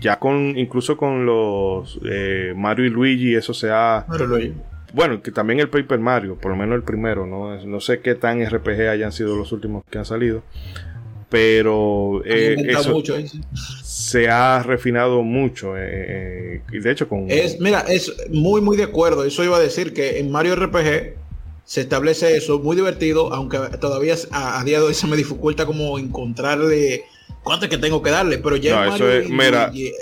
ya 0.00 0.18
con 0.18 0.58
incluso 0.58 0.96
con 0.96 1.26
los 1.26 1.98
eh, 2.04 2.54
Mario 2.56 2.86
y 2.86 2.90
Luigi 2.90 3.34
eso 3.34 3.54
se 3.54 3.70
ha 3.70 4.06
bueno 4.92 5.22
que 5.22 5.30
también 5.30 5.60
el 5.60 5.68
Paper 5.68 5.98
Mario 5.98 6.36
por 6.36 6.50
lo 6.50 6.56
menos 6.56 6.76
el 6.76 6.82
primero 6.82 7.26
no 7.26 7.56
no 7.64 7.80
sé 7.80 8.00
qué 8.00 8.14
tan 8.14 8.44
RPG 8.44 8.88
hayan 8.88 9.12
sido 9.12 9.36
los 9.36 9.52
últimos 9.52 9.84
que 9.90 9.98
han 9.98 10.04
salido 10.04 10.42
pero 11.32 12.22
eh, 12.26 12.56
eso 12.68 13.02
se 13.54 14.28
ha 14.28 14.62
refinado 14.62 15.22
mucho 15.22 15.78
y 15.78 16.78
de 16.78 16.90
hecho 16.90 17.08
con 17.08 17.30
es 17.30 17.58
mira 17.58 17.80
es 17.88 18.12
muy 18.28 18.60
muy 18.60 18.76
de 18.76 18.82
acuerdo. 18.82 19.24
Eso 19.24 19.42
iba 19.42 19.56
a 19.56 19.60
decir 19.60 19.94
que 19.94 20.18
en 20.18 20.30
Mario 20.30 20.56
RPG 20.56 21.21
se 21.64 21.82
establece 21.82 22.36
eso, 22.36 22.58
muy 22.58 22.76
divertido, 22.76 23.32
aunque 23.32 23.58
todavía 23.80 24.16
a, 24.30 24.62
día 24.64 24.78
de 24.78 24.86
hoy 24.86 24.94
se 24.94 25.06
me 25.06 25.16
dificulta 25.16 25.64
como 25.64 25.98
encontrarle 25.98 27.04
cuánto 27.42 27.66
es 27.66 27.70
que 27.70 27.78
tengo 27.78 28.02
que 28.02 28.10
darle, 28.10 28.38
pero 28.38 28.56
ya 28.56 28.94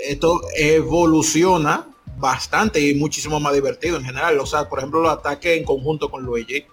esto 0.07 0.41
evoluciona 0.57 1.87
bastante 2.17 2.79
y 2.79 2.95
muchísimo 2.95 3.39
más 3.39 3.53
divertido 3.53 3.97
en 3.97 4.05
general. 4.05 4.39
O 4.39 4.45
sea, 4.45 4.69
por 4.69 4.79
ejemplo, 4.79 5.01
los 5.01 5.11
ataques 5.11 5.57
en 5.57 5.63
conjunto 5.63 6.09
con 6.09 6.23
Luigi, 6.23 6.65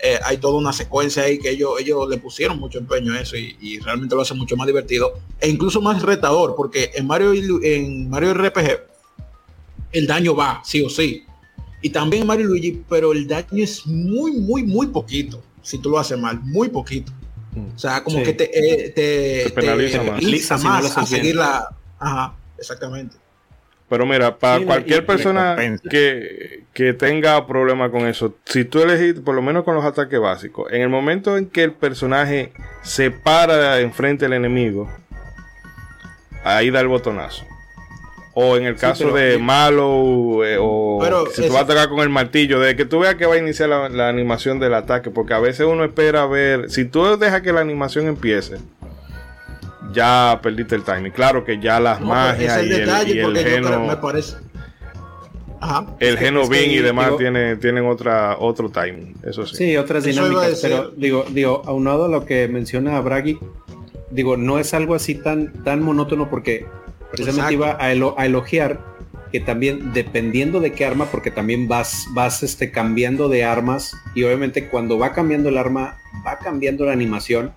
eh, 0.00 0.18
hay 0.24 0.36
toda 0.36 0.58
una 0.58 0.72
secuencia 0.72 1.24
ahí 1.24 1.38
que 1.38 1.50
ellos, 1.50 1.72
ellos 1.80 2.08
le 2.08 2.18
pusieron 2.18 2.58
mucho 2.58 2.78
empeño 2.78 3.14
a 3.14 3.20
eso 3.20 3.36
y, 3.36 3.80
realmente 3.80 4.14
lo 4.14 4.22
hace 4.22 4.34
mucho 4.34 4.56
más 4.56 4.66
divertido 4.66 5.18
e 5.40 5.48
incluso 5.48 5.80
más 5.80 6.02
retador, 6.02 6.54
porque 6.56 6.92
en 6.94 7.06
Mario, 7.06 7.32
en 7.62 8.08
Mario 8.08 8.34
RPG 8.34 8.80
el 9.92 10.06
daño 10.06 10.34
va, 10.34 10.62
sí 10.64 10.82
o 10.82 10.90
sí. 10.90 11.24
Y 11.80 11.90
también 11.90 12.26
Mario 12.26 12.46
Luigi, 12.46 12.82
pero 12.88 13.12
el 13.12 13.26
daño 13.26 13.62
es 13.62 13.86
muy, 13.86 14.32
muy, 14.32 14.64
muy 14.64 14.88
poquito. 14.88 15.42
Si 15.62 15.78
tú 15.78 15.90
lo 15.90 15.98
haces 15.98 16.18
mal, 16.18 16.40
muy 16.42 16.68
poquito. 16.68 17.12
Mm. 17.52 17.74
O 17.74 17.78
sea, 17.78 18.02
como 18.02 18.22
que 18.22 18.32
te, 18.32 18.44
eh, 18.52 18.90
te, 18.90 19.50
penaliza 19.50 20.58
más, 20.58 20.96
a 20.96 21.06
seguir 21.06 21.36
la... 21.36 21.68
Ajá, 21.98 22.34
exactamente. 22.58 23.16
Pero 23.88 24.04
mira, 24.04 24.36
para 24.36 24.64
cualquier 24.64 25.06
persona 25.06 25.56
que, 25.88 26.64
que, 26.74 26.92
tenga 26.92 27.46
problema 27.46 27.90
con 27.90 28.06
eso, 28.06 28.36
si 28.44 28.66
tú 28.66 28.82
elegís, 28.82 29.20
por 29.20 29.34
lo 29.34 29.40
menos 29.40 29.64
con 29.64 29.74
los 29.74 29.84
ataques 29.84 30.20
básicos, 30.20 30.70
en 30.70 30.82
el 30.82 30.90
momento 30.90 31.38
en 31.38 31.46
que 31.46 31.62
el 31.64 31.72
personaje 31.72 32.52
se 32.82 33.10
para 33.10 33.80
enfrente 33.80 34.26
del 34.26 34.34
enemigo, 34.34 34.90
ahí 36.44 36.70
da 36.70 36.80
el 36.80 36.88
botonazo. 36.88 37.46
O 38.40 38.56
en 38.56 38.66
el 38.66 38.76
caso 38.76 39.10
de 39.10 39.36
malo, 39.36 40.44
eh, 40.44 40.58
o 40.60 41.00
si 41.34 41.48
tú 41.48 41.54
vas 41.54 41.62
a 41.62 41.64
atacar 41.64 41.88
con 41.88 41.98
el 41.98 42.08
martillo, 42.08 42.60
de 42.60 42.76
que 42.76 42.84
tú 42.84 43.00
veas 43.00 43.16
que 43.16 43.26
va 43.26 43.34
a 43.34 43.38
iniciar 43.38 43.68
la, 43.68 44.08
animación 44.08 44.60
del 44.60 44.74
ataque, 44.74 45.10
porque 45.10 45.34
a 45.34 45.40
veces 45.40 45.66
uno 45.66 45.82
espera 45.82 46.24
ver, 46.24 46.70
si 46.70 46.84
tú 46.84 47.18
dejas 47.18 47.42
que 47.42 47.52
la 47.52 47.62
animación 47.62 48.06
empiece, 48.06 48.58
ya 49.92 50.38
perdiste 50.40 50.76
el 50.76 50.84
timing. 50.84 51.10
Claro 51.10 51.44
que 51.44 51.58
ya 51.58 51.80
las 51.80 52.00
magias 52.00 52.62
y, 52.64 52.70
el, 52.70 53.36
geno, 53.36 53.86
me 53.86 53.96
parece. 53.96 54.36
El 55.98 56.16
geno 56.16 56.42
y 56.44 56.76
demás 56.76 57.16
tienen 57.16 57.86
otra, 57.86 58.36
otro 58.38 58.70
timing, 58.70 59.16
eso 59.24 59.48
sí. 59.48 59.56
Sí, 59.56 59.76
otras 59.76 60.04
dinámicas, 60.04 60.60
pero 60.62 60.92
digo, 60.96 61.24
digo, 61.28 61.62
aunado 61.66 62.04
a 62.04 62.08
lo 62.08 62.24
que 62.24 62.46
menciona 62.46 63.00
Bragi, 63.00 63.36
digo, 64.12 64.36
no 64.36 64.60
es 64.60 64.74
algo 64.74 64.94
así 64.94 65.16
tan, 65.16 65.64
tan 65.64 65.82
monótono 65.82 66.30
porque 66.30 66.66
precisamente 67.10 67.54
iba 67.54 67.76
a, 67.80 67.92
elogiar 67.92 68.80
que 69.32 69.40
también 69.40 69.92
dependiendo 69.92 70.60
de 70.60 70.72
qué 70.72 70.84
arma, 70.84 71.06
porque 71.06 71.30
también 71.30 71.68
vas, 71.68 72.06
vas 72.14 72.42
este, 72.42 72.70
cambiando 72.70 73.28
de 73.28 73.44
armas 73.44 73.94
y 74.14 74.22
obviamente 74.22 74.68
cuando 74.68 74.98
va 74.98 75.12
cambiando 75.12 75.50
el 75.50 75.58
arma, 75.58 75.98
va 76.26 76.38
cambiando 76.38 76.86
la 76.86 76.92
animación. 76.92 77.52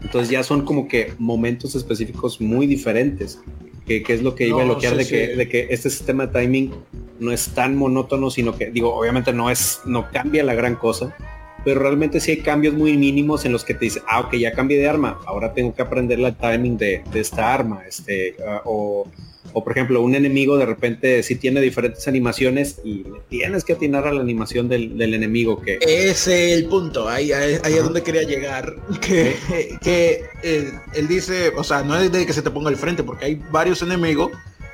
Entonces 0.00 0.30
ya 0.30 0.42
son 0.42 0.64
como 0.64 0.88
que 0.88 1.12
momentos 1.18 1.74
específicos 1.74 2.40
muy 2.40 2.66
diferentes, 2.66 3.40
que, 3.86 4.04
es 4.06 4.22
lo 4.22 4.34
que 4.34 4.46
iba 4.46 4.60
a 4.60 4.64
elogiar 4.64 4.96
de, 4.96 5.06
que, 5.06 5.36
de 5.36 5.48
que 5.48 5.66
este 5.70 5.90
sistema 5.90 6.26
de 6.26 6.40
timing 6.40 6.72
no 7.18 7.32
es 7.32 7.48
tan 7.50 7.76
monótono, 7.76 8.30
sino 8.30 8.56
que, 8.56 8.70
digo, 8.70 8.94
obviamente 8.94 9.32
no 9.32 9.50
es, 9.50 9.80
no 9.84 10.10
cambia 10.10 10.42
la 10.44 10.54
gran 10.54 10.76
cosa, 10.76 11.16
pero 11.64 11.80
realmente 11.80 12.20
sí 12.20 12.32
hay 12.32 12.36
cambios 12.38 12.74
muy 12.74 12.96
mínimos 12.96 13.44
en 13.44 13.52
los 13.52 13.64
que 13.64 13.74
te 13.74 13.86
dice, 13.86 14.02
ah, 14.08 14.20
ok, 14.20 14.34
ya 14.34 14.52
cambié 14.52 14.78
de 14.78 14.88
arma, 14.88 15.18
ahora 15.26 15.52
tengo 15.52 15.74
que 15.74 15.82
aprender 15.82 16.18
el 16.18 16.34
timing 16.34 16.76
de, 16.76 17.02
esta 17.14 17.52
arma, 17.52 17.82
este, 17.86 18.36
ah, 18.46 18.62
o, 18.64 19.06
por 19.52 19.72
ejemplo, 19.72 20.00
un 20.00 20.14
enemigo 20.14 20.56
de 20.56 20.64
repente 20.64 21.22
sí 21.22 21.34
tiene 21.36 21.60
diferentes 21.60 22.08
animaciones 22.08 22.80
y 22.84 23.04
tienes 23.28 23.64
que 23.64 23.74
atinar 23.74 24.06
a 24.06 24.12
la 24.12 24.22
animación 24.22 24.68
del, 24.68 25.00
enemigo 25.00 25.60
que... 25.60 25.78
Ese 25.82 26.52
es 26.52 26.58
el 26.58 26.66
punto, 26.66 27.08
ahí, 27.08 27.32
ahí, 27.32 27.54
es 27.64 27.84
donde 27.84 28.02
quería 28.02 28.22
llegar, 28.22 28.74
que, 29.00 29.36
que 29.82 30.22
eh, 30.42 30.72
él 30.94 31.08
dice, 31.08 31.52
o 31.56 31.64
sea, 31.64 31.82
no 31.82 31.98
es 31.98 32.10
de 32.10 32.24
que 32.24 32.32
se 32.32 32.42
te 32.42 32.50
ponga 32.50 32.70
al 32.70 32.76
frente, 32.76 33.02
porque 33.02 33.26
hay 33.26 33.42
varios 33.50 33.82
enemigos 33.82 34.30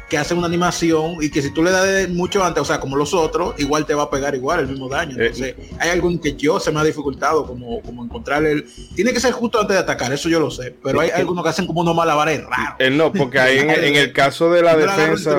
que 0.09 0.17
hace 0.17 0.35
una 0.35 0.47
animación 0.47 1.17
y 1.21 1.31
que 1.31 1.43
si 1.43 1.51
tú 1.53 1.63
le 1.63 1.71
das 1.71 2.09
mucho 2.09 2.43
antes, 2.43 2.63
o 2.63 2.65
sea, 2.65 2.81
como 2.81 2.97
los 2.97 3.13
otros, 3.13 3.55
igual 3.59 3.85
te 3.85 3.95
va 3.95 4.05
a 4.05 4.11
pegar 4.11 4.35
igual 4.35 4.61
el 4.61 4.69
mismo 4.69 4.89
daño. 4.89 5.17
Eh, 5.19 5.27
Entonces, 5.27 5.55
hay 5.79 5.91
algún 5.91 6.19
que 6.19 6.35
yo 6.35 6.59
se 6.59 6.73
me 6.73 6.81
ha 6.81 6.85
dificultado, 6.85 7.47
como, 7.47 7.83
como 7.83 8.05
encontrar 8.05 8.45
el... 8.45 8.67
Tiene 8.95 9.13
que 9.13 9.21
ser 9.21 9.33
justo 9.33 9.61
antes 9.61 9.77
de 9.77 9.83
atacar, 9.83 10.13
eso 10.13 10.29
yo 10.29 10.41
lo 10.41 10.51
sé, 10.51 10.75
pero 10.83 11.01
hay 11.01 11.11
algunos 11.11 11.45
que 11.45 11.51
hacen 11.51 11.67
como 11.67 11.83
unos 11.83 11.95
malabares 11.95 12.43
raros. 12.43 12.77
Eh, 12.79 12.91
no, 12.91 13.13
porque 13.13 13.39
ahí 13.39 13.59
en, 13.59 13.97
el 13.97 14.13
caso 14.13 14.51
de 14.51 14.63
la 14.63 14.77
defensa... 14.77 15.39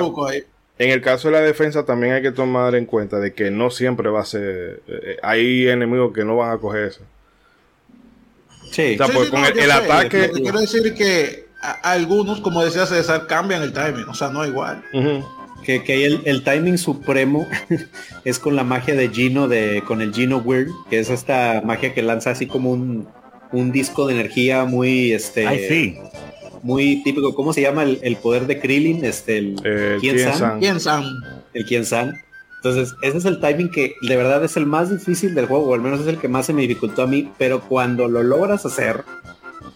En 0.78 0.91
el 0.91 1.01
caso 1.01 1.28
de 1.28 1.34
la 1.34 1.41
defensa 1.41 1.84
también 1.84 2.13
hay 2.13 2.22
que 2.22 2.32
tomar 2.32 2.74
en 2.76 2.86
cuenta 2.86 3.20
de 3.20 3.34
que 3.34 3.51
no 3.51 3.70
siempre 3.72 4.09
va 4.09 4.22
a 4.22 4.26
ser... 4.26 4.82
Eh, 4.88 5.17
hay 5.22 5.67
enemigos 5.67 6.13
que 6.13 6.24
no 6.24 6.38
van 6.38 6.51
a 6.51 6.57
coger 6.57 6.84
eso. 6.86 7.01
Sí. 8.72 8.93
O 8.93 9.05
sea, 9.05 9.13
pues 9.13 9.30
con 9.30 9.43
el, 9.43 9.72
ataque... 9.72 10.30
quiero 10.32 10.59
decir 10.59 10.93
que 10.93 11.49
algunos, 11.62 12.39
como 12.41 12.64
decía 12.64 12.86
César, 12.86 13.28
cambian 13.28 13.62
el 13.62 13.74
timing, 13.74 14.05
o 14.07 14.14
sea, 14.14 14.30
no 14.30 14.45
igual. 14.45 14.84
Que, 15.64 15.84
que 15.84 16.05
el, 16.05 16.22
el, 16.26 16.43
timing 16.43 16.78
supremo 16.78 17.47
es 18.24 18.39
con 18.39 18.55
la 18.55 18.64
magia 18.64 18.95
de 18.95 19.10
Gino, 19.10 19.47
de, 19.47 19.84
con 19.86 20.01
el 20.01 20.14
Gino 20.14 20.38
Weird, 20.38 20.70
que 20.89 20.99
es 20.99 21.10
esta 21.10 21.62
magia 21.66 21.93
que 21.93 22.01
lanza 22.01 22.32
así 22.32 22.47
como 22.47 22.72
un, 22.72 23.07
un 23.51 23.72
disco 23.72 24.07
de 24.07 24.14
energía 24.14 24.66
muy, 24.66 25.12
este, 25.12 25.68
sí. 25.68 25.97
muy 26.64 27.03
típico. 27.03 27.36
¿Cómo 27.36 27.53
se 27.53 27.62
llama 27.62 27.84
el, 27.84 28.16
poder 28.18 28.47
de 28.47 28.60
Krillin? 28.60 29.03
Este, 29.03 29.38
el 29.38 29.55
eh, 29.64 29.97
El 31.53 31.66
Kien 31.66 31.86
San. 31.86 32.14
Entonces, 32.57 32.93
ese 33.01 33.18
es 33.18 33.26
el 33.26 33.39
timing 33.39 33.70
que 33.70 33.95
de 34.01 34.18
verdad 34.18 34.43
es 34.43 34.57
el 34.57 34.66
más 34.66 34.89
difícil 34.89 35.34
del 35.34 35.45
juego, 35.45 35.68
o 35.68 35.74
al 35.74 35.82
menos 35.82 36.01
es 36.01 36.07
el 36.07 36.18
que 36.18 36.28
más 36.28 36.45
se 36.45 36.53
me 36.53 36.62
dificultó 36.64 37.03
a 37.03 37.07
mí, 37.07 37.32
pero 37.38 37.62
cuando 37.62 38.10
lo 38.10 38.22
logras 38.22 38.66
hacer, 38.66 39.05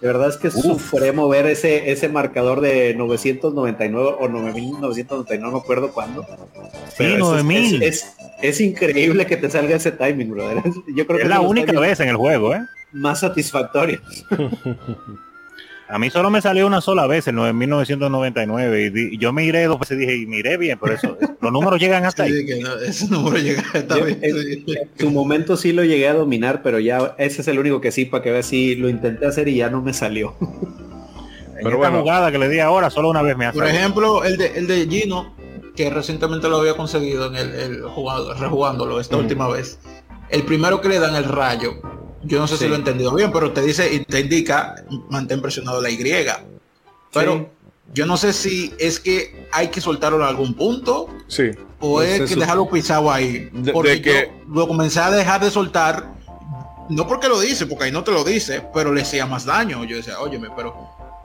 de 0.04 0.10
verdad 0.10 0.28
es 0.28 0.36
que 0.36 0.50
es 0.50 0.54
supremo 0.56 1.30
ver 1.30 1.46
ese, 1.46 1.90
ese 1.90 2.10
marcador 2.10 2.60
de 2.60 2.94
999 2.94 4.16
o 4.20 4.28
9999, 4.28 5.42
no 5.42 5.50
me 5.50 5.60
acuerdo 5.60 5.94
cuándo. 5.94 6.28
Sí, 6.98 7.16
9000. 7.18 7.82
Es, 7.84 8.14
es, 8.42 8.60
increíble 8.60 9.26
que 9.26 9.38
te 9.38 9.50
salga 9.50 9.78
ese 9.78 9.94
timing, 9.94 10.32
brother. 10.32 10.62
Yo 10.94 11.08
creo 11.08 11.20
que 11.20 11.24
es 11.24 11.30
la 11.30 11.40
única 11.40 11.80
vez 11.80 12.02
en 12.02 12.10
el 12.10 12.18
juego, 12.18 12.54
¿eh? 12.54 12.66
Más 12.92 13.22
satisfactorio. 13.22 14.02
A 15.94 16.00
mí 16.00 16.10
solo 16.10 16.32
me 16.32 16.42
salió 16.42 16.66
una 16.66 16.82
sola 16.82 17.06
vez 17.06 17.28
en 17.28 17.36
1999 17.56 18.92
y, 18.96 19.18
yo 19.20 19.32
miré 19.32 19.66
dos 19.66 19.80
veces 19.80 19.96
y 19.98 20.00
dije, 20.00 20.16
y 20.16 20.26
miré 20.26 20.58
bien, 20.58 20.80
por 20.80 20.92
eso 20.92 21.20
los 21.40 21.52
números 21.52 21.80
llegan 21.80 22.04
hasta 22.04 22.24
ahí. 22.24 22.34
ese 22.84 23.08
número 23.10 23.38
llega 23.38 23.62
hasta 23.72 23.94
ahí. 23.94 24.18
En 24.24 24.90
su 24.98 25.12
momento 25.12 25.56
sí 25.56 25.72
lo 25.72 25.84
llegué 25.84 26.08
a 26.08 26.16
dominar, 26.16 26.64
pero 26.64 26.80
ya 26.80 27.14
ese 27.20 27.42
es 27.42 27.48
el 27.48 27.60
único 27.60 27.80
que 27.80 27.92
sí, 27.92 28.06
para 28.06 28.24
que 28.24 28.32
veas 28.32 28.48
si 28.48 28.76
lo 28.76 28.90
intenté 28.90 29.28
hacer 29.28 29.48
y 29.50 29.58
ya 29.58 29.70
no 29.70 29.84
me 29.84 29.94
salió. 29.94 30.36
pero 31.64 31.78
bueno, 31.78 32.00
jugada 32.00 32.32
que 32.32 32.40
le 32.40 32.50
di 32.50 32.58
ahora, 32.58 32.90
solo 32.90 33.12
una 33.12 33.22
vez 33.22 33.38
me 33.38 33.46
ha 33.46 33.52
Por 33.52 33.68
ejemplo, 33.68 34.24
el 34.24 34.38
de, 34.38 34.48
el 34.56 34.66
de 34.66 34.88
Gino, 34.88 35.36
que 35.76 35.92
recientemente 35.92 36.50
lo 36.50 36.58
había 36.58 36.76
conseguido 36.76 37.28
en 37.28 37.36
el, 37.36 37.84
jugado, 37.84 38.34
rejugándolo 38.34 39.00
esta 39.00 39.18
última 39.18 39.48
vez. 39.48 39.78
El 40.30 40.42
primero 40.42 40.82
que 40.82 40.90
le 40.90 40.98
dan 40.98 41.14
el 41.16 41.26
rayo, 41.26 41.74
yo 42.24 42.40
no 42.40 42.48
sé 42.48 42.58
si 42.58 42.68
lo 42.68 42.76
he 42.76 42.78
entendido 42.78 43.14
bien, 43.14 43.32
pero 43.32 43.52
te 43.52 43.62
dice 43.62 43.94
y 43.94 44.00
te 44.06 44.22
indica 44.22 44.76
mantén 45.10 45.42
presionado 45.42 45.82
la 45.82 45.90
Y. 45.90 45.98
Pero 47.12 47.50
yo 47.94 48.06
no 48.06 48.18
sé 48.18 48.34
si 48.34 48.74
es 48.80 49.00
que 49.00 49.48
hay 49.52 49.68
que 49.68 49.82
soltarlo 49.82 50.18
en 50.18 50.24
algún 50.24 50.54
punto. 50.54 51.08
Sí. 51.28 51.52
O 51.80 52.02
es 52.02 52.30
que 52.30 52.36
dejarlo 52.36 52.70
pisado 52.70 53.12
ahí. 53.12 53.50
porque 53.72 54.02
que... 54.02 54.32
lo 54.50 54.68
comencé 54.68 55.00
a 55.00 55.12
dejar 55.12 55.42
de 55.42 55.52
soltar. 55.52 56.14
No 56.90 57.08
porque 57.08 57.28
lo 57.28 57.40
dice, 57.40 57.66
porque 57.66 57.86
ahí 57.86 57.92
no 57.92 58.04
te 58.04 58.12
lo 58.12 58.24
dice, 58.24 58.64
pero 58.74 58.94
le 58.94 59.02
hacía 59.02 59.26
más 59.26 59.46
daño. 59.46 59.84
Yo 59.86 59.98
decía, 59.98 60.20
óyeme, 60.20 60.50
pero 60.56 60.76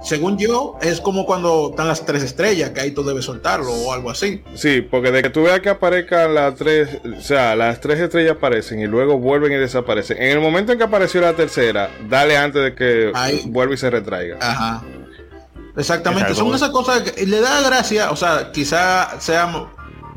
según 0.03 0.39
yo, 0.39 0.77
es 0.81 1.01
como 1.01 1.27
cuando 1.27 1.71
están 1.71 1.89
las 1.89 2.05
tres 2.05 2.23
estrellas, 2.23 2.71
que 2.71 2.81
ahí 2.81 2.91
tú 2.93 3.03
debes 3.05 3.25
soltarlo 3.25 3.73
o 3.73 3.93
algo 3.93 4.11
así. 4.11 4.43
Sí, 4.55 4.81
porque 4.81 5.11
de 5.11 5.23
que 5.23 5.31
tú 5.31 5.43
veas 5.43 5.61
que 5.61 5.69
aparezcan 5.69 6.35
las 6.35 6.55
tres, 6.55 7.01
o 7.05 7.21
sea, 7.21 7.57
las 7.57 7.81
tres 7.81 7.99
estrellas 7.99 8.37
aparecen 8.37 8.81
y 8.81 8.87
luego 8.87 9.19
vuelven 9.19 9.53
y 9.53 9.57
desaparecen. 9.57 10.19
En 10.19 10.31
el 10.31 10.41
momento 10.41 10.73
en 10.73 10.79
que 10.79 10.85
apareció 10.85 11.21
la 11.21 11.35
tercera, 11.35 11.91
dale 12.09 12.37
antes 12.37 12.63
de 12.63 12.75
que 12.75 13.13
vuelva 13.47 13.75
y 13.75 13.77
se 13.77 13.91
retraiga. 13.91 14.39
Ajá. 14.41 14.83
Exactamente, 15.77 16.35
son 16.35 16.53
esas 16.55 16.71
cosas 16.71 17.03
que 17.03 17.25
le 17.25 17.41
da 17.41 17.63
gracia, 17.63 18.11
o 18.11 18.17
sea, 18.17 18.51
quizá 18.53 19.21
sea 19.21 19.69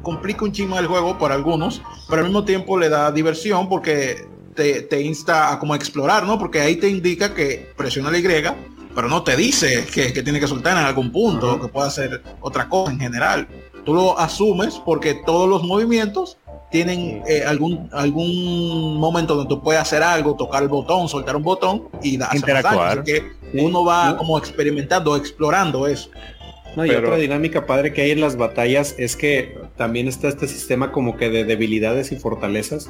complica 0.01 0.43
un 0.43 0.51
chingo 0.51 0.79
el 0.79 0.87
juego 0.87 1.17
por 1.17 1.31
algunos, 1.31 1.81
pero 2.09 2.21
al 2.21 2.27
mismo 2.27 2.43
tiempo 2.45 2.79
le 2.79 2.89
da 2.89 3.11
diversión 3.11 3.69
porque 3.69 4.27
te, 4.55 5.01
insta 5.01 5.51
a 5.51 5.59
como 5.59 5.75
explorar, 5.75 6.25
¿no? 6.25 6.37
Porque 6.37 6.59
ahí 6.61 6.75
te 6.75 6.89
indica 6.89 7.33
que 7.33 7.71
presiona 7.75 8.11
la 8.11 8.17
Y, 8.17 8.23
pero 8.93 9.07
no 9.07 9.23
te 9.23 9.35
dice 9.35 9.85
que, 9.85 10.11
tiene 10.23 10.39
que 10.39 10.47
soltar 10.47 10.77
en 10.77 10.85
algún 10.85 11.11
punto, 11.11 11.59
que 11.59 11.67
puede 11.67 11.87
hacer 11.87 12.21
otra 12.41 12.67
cosa 12.69 12.91
en 12.91 12.99
general. 12.99 13.47
Tú 13.85 13.93
lo 13.93 14.19
asumes 14.19 14.81
porque 14.85 15.15
todos 15.25 15.49
los 15.49 15.63
movimientos 15.63 16.37
tienen 16.69 17.21
eh, 17.27 17.43
algún 17.45 17.89
algún 17.91 18.97
momento 18.97 19.35
donde 19.35 19.49
tú 19.49 19.61
puedes 19.61 19.81
hacer 19.81 20.01
algo, 20.03 20.35
tocar 20.35 20.63
el 20.63 20.69
botón, 20.69 21.09
soltar 21.09 21.35
un 21.35 21.43
botón 21.43 21.89
y 22.01 22.17
dar 22.17 22.35
interactuar. 22.35 23.03
que 23.03 23.23
uno 23.53 23.83
va 23.83 24.15
como 24.17 24.37
experimentando, 24.37 25.15
explorando 25.15 25.87
eso. 25.87 26.09
No, 26.75 26.85
y 26.85 26.91
otra 26.91 27.17
dinámica 27.17 27.65
padre 27.65 27.91
que 27.91 28.01
hay 28.01 28.11
en 28.11 28.21
las 28.21 28.37
batallas 28.37 28.95
es 28.97 29.17
que 29.17 29.57
también 29.75 30.07
está 30.07 30.29
este 30.29 30.47
sistema 30.47 30.93
como 30.93 31.17
que 31.17 31.29
de 31.29 31.43
debilidades 31.43 32.13
y 32.13 32.15
fortalezas. 32.15 32.89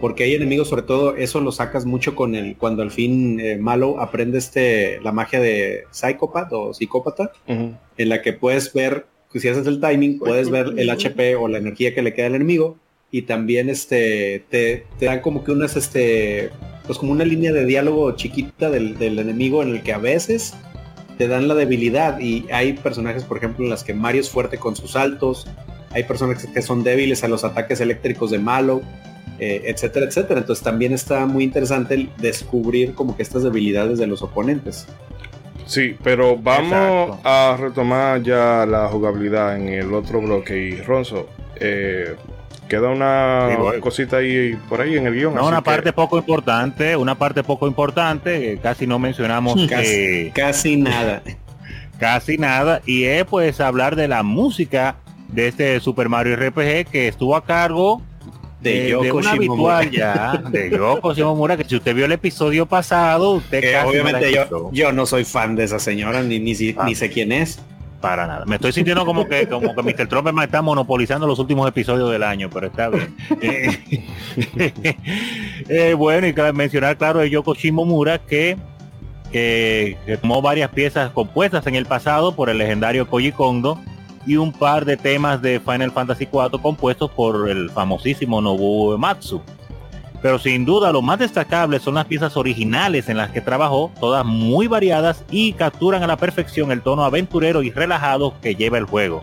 Porque 0.00 0.24
hay 0.24 0.34
enemigos, 0.34 0.68
sobre 0.68 0.82
todo, 0.82 1.16
eso 1.16 1.40
lo 1.40 1.52
sacas 1.52 1.84
mucho 1.84 2.14
con 2.14 2.34
el, 2.34 2.56
cuando 2.56 2.82
al 2.82 2.90
fin 2.90 3.40
eh, 3.40 3.56
malo 3.56 4.00
aprende 4.00 4.38
este, 4.38 5.00
la 5.00 5.12
magia 5.12 5.40
de 5.40 5.84
psicópata 5.90 6.56
o 6.56 6.74
psicópata, 6.74 7.32
en 7.46 8.08
la 8.08 8.22
que 8.22 8.32
puedes 8.32 8.72
ver, 8.72 9.06
si 9.34 9.48
haces 9.48 9.66
el 9.66 9.80
timing, 9.80 10.18
puedes 10.18 10.50
ver 10.50 10.74
el 10.76 10.90
HP 10.90 11.36
o 11.36 11.48
la 11.48 11.58
energía 11.58 11.94
que 11.94 12.02
le 12.02 12.14
queda 12.14 12.26
al 12.26 12.34
enemigo, 12.34 12.76
y 13.10 13.22
también 13.22 13.68
este, 13.68 14.44
te, 14.50 14.84
dan 15.00 15.20
como 15.20 15.42
que 15.42 15.52
unas, 15.52 15.76
este, 15.76 16.50
pues 16.86 16.98
como 16.98 17.12
una 17.12 17.24
línea 17.24 17.52
de 17.52 17.64
diálogo 17.64 18.12
chiquita 18.12 18.70
del, 18.70 18.98
del 18.98 19.18
enemigo 19.18 19.62
en 19.62 19.70
el 19.70 19.82
que 19.82 19.92
a 19.92 19.98
veces 19.98 20.54
te 21.16 21.26
dan 21.26 21.48
la 21.48 21.54
debilidad 21.54 22.20
y 22.20 22.46
hay 22.52 22.74
personajes, 22.74 23.24
por 23.24 23.38
ejemplo, 23.38 23.64
en 23.64 23.70
las 23.70 23.82
que 23.82 23.92
Mario 23.92 24.20
es 24.20 24.30
fuerte 24.30 24.58
con 24.58 24.76
sus 24.76 24.92
saltos, 24.92 25.46
hay 25.90 26.04
personas 26.04 26.46
que 26.46 26.62
son 26.62 26.84
débiles 26.84 27.24
a 27.24 27.28
los 27.28 27.44
ataques 27.44 27.80
eléctricos 27.80 28.30
de 28.30 28.38
Malo, 28.38 28.82
eh, 29.38 29.62
etcétera, 29.66 30.06
etcétera. 30.06 30.40
Entonces 30.40 30.64
también 30.64 30.92
está 30.92 31.26
muy 31.26 31.44
interesante 31.44 32.08
descubrir 32.18 32.94
como 32.94 33.16
que 33.16 33.22
estas 33.22 33.42
debilidades 33.42 33.98
de 33.98 34.06
los 34.06 34.22
oponentes. 34.22 34.86
Sí, 35.66 35.94
pero 36.02 36.36
vamos 36.36 37.18
a 37.24 37.56
retomar 37.60 38.22
ya 38.22 38.64
la 38.66 38.88
jugabilidad 38.88 39.56
en 39.56 39.68
el 39.68 39.92
otro 39.92 40.20
bloque 40.20 40.56
y 40.56 40.80
Ronzo. 40.80 41.28
Eh, 41.56 42.16
Queda 42.68 42.90
una 42.90 43.48
cosita 43.80 44.18
ahí 44.18 44.54
por 44.68 44.82
ahí 44.82 44.96
en 44.96 45.06
el 45.06 45.14
guion. 45.14 45.34
No, 45.34 45.46
una 45.46 45.62
parte 45.62 45.92
poco 45.92 46.18
importante, 46.18 46.96
una 46.96 47.14
parte 47.14 47.42
poco 47.42 47.66
importante, 47.66 48.58
casi 48.62 48.86
no 48.86 48.98
mencionamos 48.98 49.66
casi, 49.68 50.30
casi 50.34 50.76
nada. 50.76 51.22
casi 51.98 52.36
nada. 52.36 52.82
Y 52.84 53.04
es 53.04 53.24
pues 53.24 53.60
hablar 53.60 53.96
de 53.96 54.06
la 54.06 54.22
música 54.22 54.96
de 55.28 55.48
este 55.48 55.80
Super 55.80 56.10
Mario 56.10 56.36
RPG 56.36 56.90
que 56.90 57.08
estuvo 57.08 57.36
a 57.36 57.44
cargo 57.44 58.02
de, 58.60 58.88
eh, 58.88 58.90
ya, 59.92 60.36
de 60.50 60.70
Yoko 60.70 61.14
Shimomura, 61.14 61.56
que 61.56 61.64
si 61.64 61.76
usted 61.76 61.94
vio 61.94 62.06
el 62.06 62.12
episodio 62.12 62.66
pasado, 62.66 63.32
usted 63.32 63.62
eh, 63.62 63.80
obviamente 63.84 64.32
yo, 64.32 64.70
yo 64.72 64.92
no 64.92 65.06
soy 65.06 65.24
fan 65.24 65.54
de 65.54 65.64
esa 65.64 65.78
señora, 65.78 66.22
ni, 66.22 66.38
ni, 66.40 66.54
ni 66.54 66.74
ah. 66.76 66.94
sé 66.94 67.10
quién 67.10 67.32
es. 67.32 67.60
Para 68.00 68.28
nada. 68.28 68.44
Me 68.46 68.54
estoy 68.54 68.70
sintiendo 68.70 69.04
como 69.04 69.26
que 69.26 69.48
como 69.48 69.74
que 69.74 69.82
Mr. 69.82 70.06
Trump 70.06 70.30
me 70.32 70.44
está 70.44 70.62
monopolizando 70.62 71.26
los 71.26 71.40
últimos 71.40 71.68
episodios 71.68 72.12
del 72.12 72.22
año, 72.22 72.48
pero 72.48 72.68
está 72.68 72.88
bien. 72.88 73.16
Eh, 75.68 75.94
bueno, 75.94 76.26
y 76.26 76.52
mencionar, 76.54 76.96
claro, 76.96 77.18
de 77.18 77.28
Yoko 77.28 77.54
Shimomura 77.54 78.18
que, 78.18 78.56
que, 79.32 79.98
tomó 80.20 80.40
varias 80.40 80.70
piezas 80.70 81.10
compuestas 81.10 81.66
en 81.66 81.74
el 81.74 81.84
pasado 81.84 82.34
por 82.34 82.48
el 82.48 82.58
legendario 82.58 83.08
Koji 83.08 83.32
Kondo 83.32 83.78
y 84.26 84.36
un 84.36 84.52
par 84.52 84.84
de 84.84 84.96
temas 84.96 85.40
de 85.42 85.60
Final 85.60 85.92
Fantasy 85.92 86.28
IV 86.30 86.60
compuestos 86.60 87.10
por 87.10 87.48
el 87.48 87.70
famosísimo 87.70 88.40
Nobuo 88.40 88.94
Ematsu. 88.94 89.40
Pero 90.20 90.38
sin 90.38 90.64
duda 90.64 90.92
lo 90.92 91.00
más 91.00 91.18
destacable 91.18 91.78
son 91.78 91.94
las 91.94 92.06
piezas 92.06 92.36
originales 92.36 93.08
en 93.08 93.16
las 93.16 93.30
que 93.30 93.40
trabajó, 93.40 93.92
todas 94.00 94.24
muy 94.24 94.66
variadas 94.66 95.24
y 95.30 95.52
capturan 95.52 96.02
a 96.02 96.08
la 96.08 96.16
perfección 96.16 96.72
el 96.72 96.82
tono 96.82 97.04
aventurero 97.04 97.62
y 97.62 97.70
relajado 97.70 98.34
que 98.40 98.56
lleva 98.56 98.78
el 98.78 98.84
juego. 98.84 99.22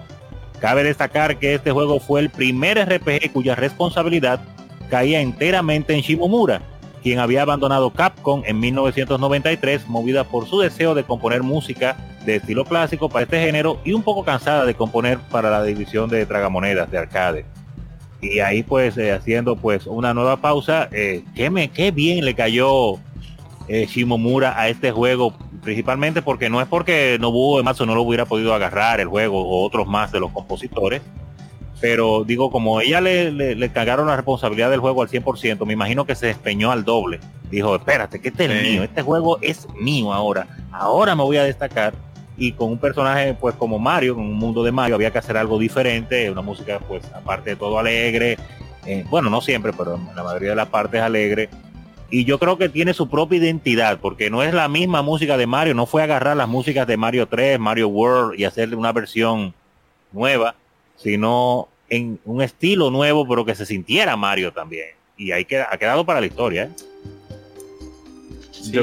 Cabe 0.59 0.83
destacar 0.83 1.37
que 1.37 1.55
este 1.55 1.71
juego 1.71 1.99
fue 1.99 2.21
el 2.21 2.29
primer 2.29 2.77
RPG 2.79 3.33
cuya 3.33 3.55
responsabilidad 3.55 4.39
caía 4.89 5.19
enteramente 5.19 5.93
en 5.93 6.01
Shimomura, 6.01 6.61
quien 7.05 7.19
había 7.19 7.43
abandonado 7.43 7.91
Capcom 7.91 8.41
en 8.47 8.59
1993 8.59 9.87
movida 9.87 10.23
por 10.23 10.47
su 10.47 10.59
deseo 10.59 10.95
de 10.95 11.03
componer 11.03 11.43
música 11.43 11.95
de 12.25 12.37
estilo 12.37 12.65
clásico 12.65 13.09
para 13.09 13.25
este 13.25 13.39
género 13.39 13.79
y 13.85 13.93
un 13.93 14.01
poco 14.01 14.25
cansada 14.25 14.65
de 14.65 14.73
componer 14.73 15.19
para 15.19 15.51
la 15.51 15.61
división 15.61 16.09
de 16.09 16.25
tragamonedas 16.25 16.89
de 16.89 16.97
arcade. 16.97 17.45
Y 18.21 18.39
ahí 18.39 18.63
pues 18.63 18.97
eh, 18.97 19.11
haciendo 19.11 19.55
pues 19.55 19.85
una 19.85 20.15
nueva 20.15 20.37
pausa 20.37 20.89
eh, 20.91 21.23
qué 21.35 21.51
me 21.51 21.69
qué 21.69 21.91
bien 21.91 22.25
le 22.25 22.33
cayó 22.33 22.95
eh, 23.67 23.85
Shimomura 23.87 24.59
a 24.59 24.69
este 24.69 24.89
juego 24.89 25.31
principalmente 25.61 26.23
porque 26.23 26.49
no 26.49 26.59
es 26.59 26.67
porque 26.67 27.17
Nobuo 27.19 27.59
Ematsu 27.59 27.85
no 27.85 27.93
lo 27.93 28.01
hubiera 28.01 28.25
podido 28.25 28.55
agarrar 28.55 28.99
el 28.99 29.09
juego 29.09 29.47
o 29.47 29.63
otros 29.63 29.85
más 29.85 30.11
de 30.11 30.21
los 30.21 30.31
compositores 30.31 31.03
pero 31.81 32.23
digo 32.23 32.51
como 32.51 32.79
ella 32.81 33.01
le, 33.01 33.31
le, 33.31 33.69
cagaron 33.69 34.07
la 34.07 34.15
responsabilidad 34.15 34.69
del 34.69 34.79
juego 34.79 35.01
al 35.01 35.09
100% 35.09 35.65
me 35.65 35.73
imagino 35.73 36.05
que 36.05 36.15
se 36.15 36.27
despeñó 36.27 36.71
al 36.71 36.83
doble. 36.85 37.19
Dijo 37.49 37.75
espérate 37.75 38.21
que 38.21 38.29
este 38.29 38.45
es 38.45 38.63
mío 38.63 38.83
este 38.83 39.01
juego 39.01 39.37
es 39.41 39.67
mío 39.75 40.13
ahora. 40.13 40.47
Ahora 40.71 41.15
me 41.15 41.23
voy 41.23 41.37
a 41.37 41.43
destacar 41.43 41.93
y 42.37 42.51
con 42.53 42.71
un 42.71 42.77
personaje 42.77 43.33
pues 43.33 43.55
como 43.55 43.79
Mario, 43.79 44.15
con 44.15 44.25
un 44.25 44.33
mundo 44.33 44.63
de 44.63 44.71
Mario, 44.71 44.95
había 44.95 45.11
que 45.11 45.19
hacer 45.19 45.37
algo 45.37 45.59
diferente, 45.59 46.29
una 46.29 46.41
música 46.41 46.79
pues 46.87 47.03
aparte 47.13 47.51
de 47.51 47.55
todo 47.55 47.79
alegre, 47.79 48.37
eh, 48.85 49.05
bueno, 49.09 49.29
no 49.29 49.41
siempre, 49.41 49.73
pero 49.73 49.99
la 50.15 50.23
mayoría 50.23 50.49
de 50.49 50.55
las 50.55 50.69
partes 50.69 51.01
alegre. 51.01 51.49
Y 52.09 52.23
yo 52.23 52.37
creo 52.37 52.57
que 52.57 52.69
tiene 52.69 52.93
su 52.93 53.09
propia 53.09 53.39
identidad, 53.39 53.99
porque 53.99 54.29
no 54.29 54.43
es 54.43 54.53
la 54.53 54.67
misma 54.67 55.01
música 55.01 55.37
de 55.37 55.47
Mario, 55.47 55.73
no 55.73 55.85
fue 55.87 56.03
agarrar 56.03 56.37
las 56.37 56.47
músicas 56.47 56.85
de 56.85 56.97
Mario 56.97 57.27
3, 57.27 57.59
Mario 57.59 57.87
World 57.87 58.39
y 58.39 58.45
hacerle 58.45 58.75
una 58.75 58.91
versión 58.91 59.53
nueva, 60.11 60.55
sino 60.97 61.67
en 61.89 62.19
un 62.25 62.41
estilo 62.41 62.91
nuevo, 62.91 63.27
pero 63.27 63.45
que 63.45 63.55
se 63.55 63.65
sintiera 63.65 64.15
Mario 64.15 64.51
también. 64.51 64.89
Y 65.17 65.31
ahí 65.31 65.45
queda, 65.45 65.67
ha 65.71 65.77
quedado 65.77 66.05
para 66.05 66.19
la 66.19 66.25
historia. 66.25 66.63
¿eh? 66.63 66.69
Sí, 68.51 68.77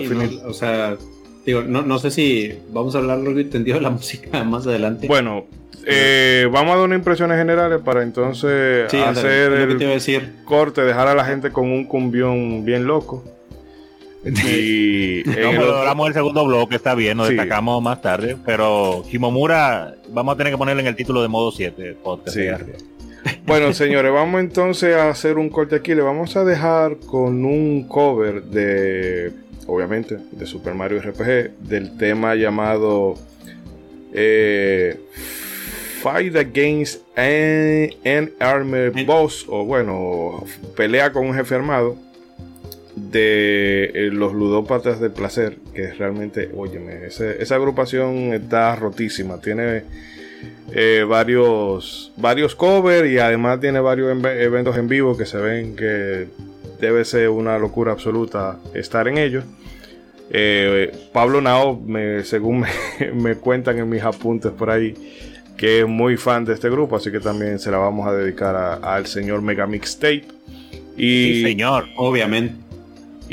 o 0.45 0.53
sea, 0.55 0.97
Digo, 1.45 1.63
no, 1.63 1.83
no 1.83 1.99
sé 1.99 2.11
si 2.11 2.53
vamos 2.71 2.95
a 2.95 2.99
hablar 2.99 3.19
luego 3.19 3.41
entendido 3.41 3.77
de 3.77 3.83
la 3.83 3.91
música 3.91 4.45
más 4.45 4.67
adelante. 4.67 5.09
Bueno, 5.09 5.47
eh, 5.85 6.49
vamos 6.53 6.73
a 6.73 6.77
dar 6.77 6.85
unas 6.85 6.99
impresiones 6.99 7.37
generales 7.37 7.81
para 7.85 8.03
entonces 8.03 8.93
hacer 8.95 9.53
el 9.53 9.79
decir. 9.79 10.33
corte, 10.45 10.83
dejar 10.83 11.09
a 11.09 11.15
la 11.15 11.25
gente 11.25 11.51
con 11.51 11.71
un 11.71 11.85
cumbión 11.85 12.65
bien 12.65 12.87
loco. 12.87 13.25
Y 14.25 15.23
no, 15.27 16.07
el 16.07 16.15
segundo 16.15 16.47
bloque, 16.47 16.77
está 16.77 16.95
bien, 16.95 17.17
nos 17.17 17.29
destacamos 17.29 17.83
más 17.83 18.01
tarde, 18.01 18.37
pero 18.45 19.05
Kimomura 19.11 19.95
vamos 20.11 20.35
a 20.35 20.37
tener 20.37 20.53
que 20.53 20.59
ponerle 20.59 20.83
en 20.83 20.89
el 20.89 20.97
título 20.97 21.23
de 21.23 21.29
modo 21.29 21.51
7. 21.51 21.97
Bueno, 23.47 23.73
señores, 23.73 24.13
vamos 24.13 24.41
entonces 24.41 24.97
a 24.97 25.09
hacer 25.09 25.39
un 25.39 25.49
corte 25.49 25.77
aquí. 25.77 25.95
Le 25.95 26.03
vamos 26.03 26.35
a 26.35 26.45
dejar 26.45 26.97
con 26.99 27.45
un 27.45 27.87
cover 27.87 28.43
de 28.43 29.33
obviamente, 29.67 30.19
de 30.31 30.47
Super 30.47 30.75
Mario 30.75 31.01
RPG, 31.01 31.59
del 31.61 31.97
tema 31.97 32.35
llamado 32.35 33.15
eh, 34.13 34.99
Fight 36.03 36.37
Against 36.37 37.03
an, 37.17 38.33
Armored 38.39 39.07
Boss, 39.07 39.47
o 39.49 39.65
bueno, 39.65 40.45
pelea 40.77 41.13
con 41.13 41.27
un 41.27 41.35
jefe 41.35 41.55
armado 41.55 41.97
de 42.97 43.91
eh, 43.95 44.11
los 44.13 44.33
ludópatas 44.35 45.01
del 45.01 45.13
placer, 45.13 45.57
que 45.75 45.93
realmente, 45.93 46.51
óyeme, 46.55 47.07
esa 47.07 47.55
agrupación 47.55 48.35
está 48.35 48.77
rotísima, 48.77 49.41
tiene 49.41 49.85
eh, 50.73 51.05
varios, 51.09 52.13
varios 52.17 52.55
covers 52.55 53.11
y 53.11 53.19
además 53.19 53.61
tiene 53.61 53.81
varios 53.81 54.11
eventos 54.25 54.77
en 54.77 54.89
vivo 54.89 55.17
que 55.17 55.27
se 55.27 55.39
ven 55.39 55.77
que 55.77 56.29
debe 56.81 57.05
ser 57.05 57.29
una 57.29 57.59
locura 57.59 57.93
absoluta 57.93 58.59
estar 58.75 59.07
en 59.09 59.19
ellos. 59.19 59.45
Eh, 60.31 60.91
Pablo 61.13 61.41
Nao, 61.41 61.81
según 62.25 62.65
me, 63.15 63.35
cuentan 63.37 63.79
en 63.79 63.89
mis 63.89 64.03
apuntes 64.03 64.51
por 64.53 64.71
ahí, 64.71 64.95
que 65.57 65.81
es 65.81 65.87
muy 65.87 66.17
fan 66.17 66.45
de 66.45 66.55
este 66.55 66.71
grupo, 66.71 66.97
así 66.97 67.11
que 67.11 67.21
también 67.21 67.59
se 67.59 67.71
la 67.71 67.79
vamos 67.79 68.09
a 68.09 68.13
dedicar 68.13 68.81
al 68.83 69.07
señor 69.07 69.43
Mega 69.43 69.67
Mixtape. 69.67 70.25
Y, 70.97 71.35
sí, 71.35 71.43
señor, 71.43 71.87
obviamente. 71.97 72.72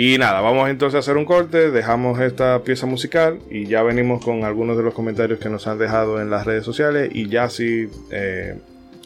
Y 0.01 0.17
nada, 0.17 0.39
vamos 0.39 0.69
entonces 0.69 0.95
a 0.95 0.99
hacer 0.99 1.17
un 1.17 1.25
corte, 1.25 1.71
dejamos 1.71 2.21
esta 2.21 2.63
pieza 2.63 2.85
musical 2.85 3.39
y 3.51 3.65
ya 3.65 3.83
venimos 3.83 4.23
con 4.23 4.45
algunos 4.45 4.77
de 4.77 4.83
los 4.83 4.93
comentarios 4.93 5.39
que 5.39 5.49
nos 5.49 5.67
han 5.67 5.77
dejado 5.77 6.21
en 6.21 6.29
las 6.29 6.45
redes 6.45 6.63
sociales 6.63 7.09
y 7.13 7.27
ya 7.27 7.49
sí 7.49 7.89
eh, 8.09 8.57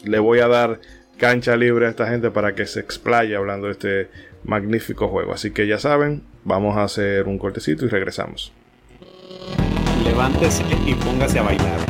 le 0.04 0.18
voy 0.20 0.38
a 0.38 0.46
dar 0.46 0.78
cancha 1.16 1.56
libre 1.56 1.86
a 1.86 1.90
esta 1.90 2.06
gente 2.06 2.30
para 2.30 2.54
que 2.54 2.64
se 2.66 2.78
explaye 2.78 3.34
hablando 3.34 3.66
de 3.66 3.72
este 3.72 4.08
magnífico 4.44 5.08
juego. 5.08 5.32
Así 5.32 5.50
que 5.50 5.66
ya 5.66 5.80
saben, 5.80 6.22
vamos 6.44 6.76
a 6.76 6.84
hacer 6.84 7.26
un 7.26 7.38
cortecito 7.38 7.86
y 7.86 7.88
regresamos. 7.88 8.52
Levántese 10.04 10.62
y 10.86 10.94
póngase 10.94 11.40
a 11.40 11.42
bailar. 11.42 11.80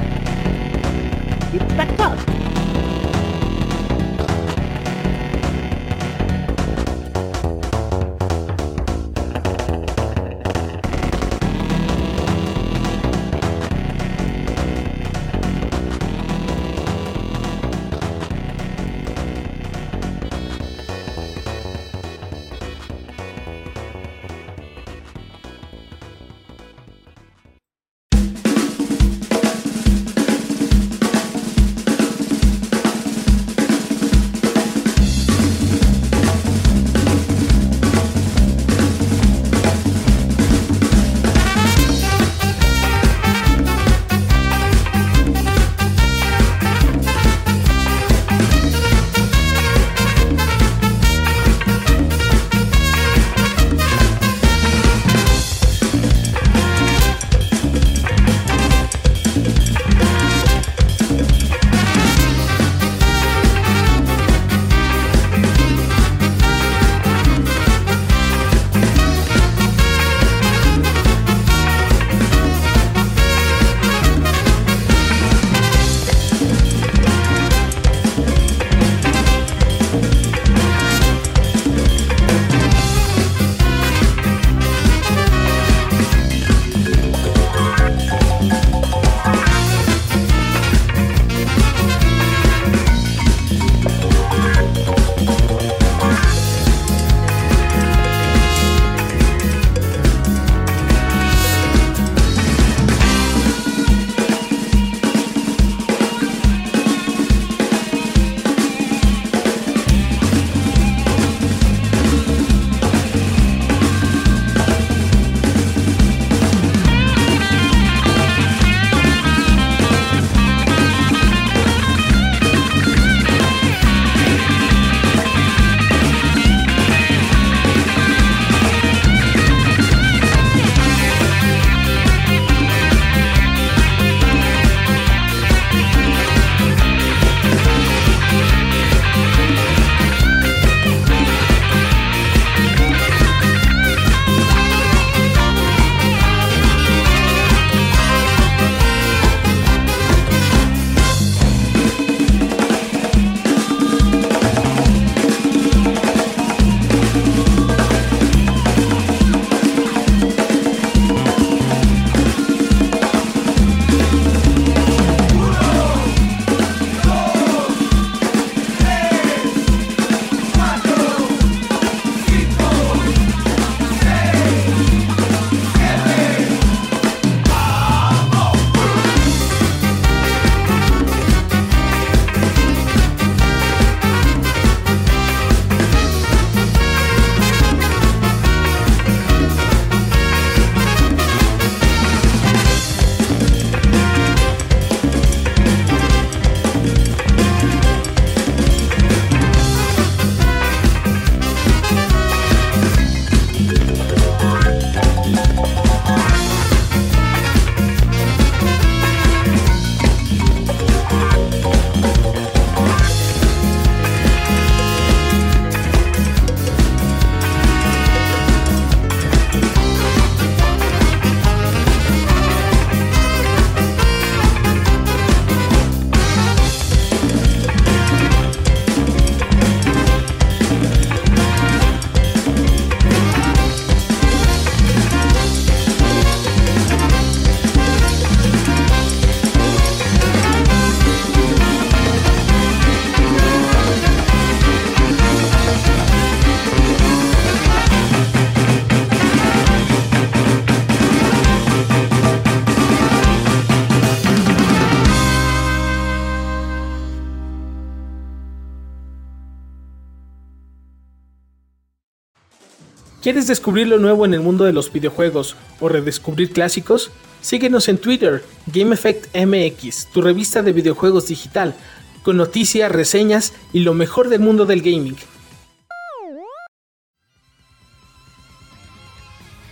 ¿Quieres 263.35 263.49
descubrir 263.49 263.89
lo 263.89 263.99
nuevo 263.99 264.25
en 264.25 264.33
el 264.33 264.39
mundo 264.39 264.63
de 264.63 264.73
los 264.73 264.93
videojuegos 264.93 265.57
o 265.81 265.89
redescubrir 265.89 266.53
clásicos? 266.53 267.11
Síguenos 267.41 267.89
en 267.89 267.99
Twitter, 267.99 268.45
GameEffectMX, 268.73 270.07
tu 270.13 270.23
revista 270.23 270.63
de 270.63 270.73
videojuegos 270.73 271.27
digital, 271.27 271.75
con 272.23 272.37
noticias, 272.37 272.93
reseñas 272.93 273.53
y 273.73 273.81
lo 273.81 273.93
mejor 273.93 274.29
del 274.29 274.39
mundo 274.39 274.67
del 274.67 274.83
gaming. 274.83 275.17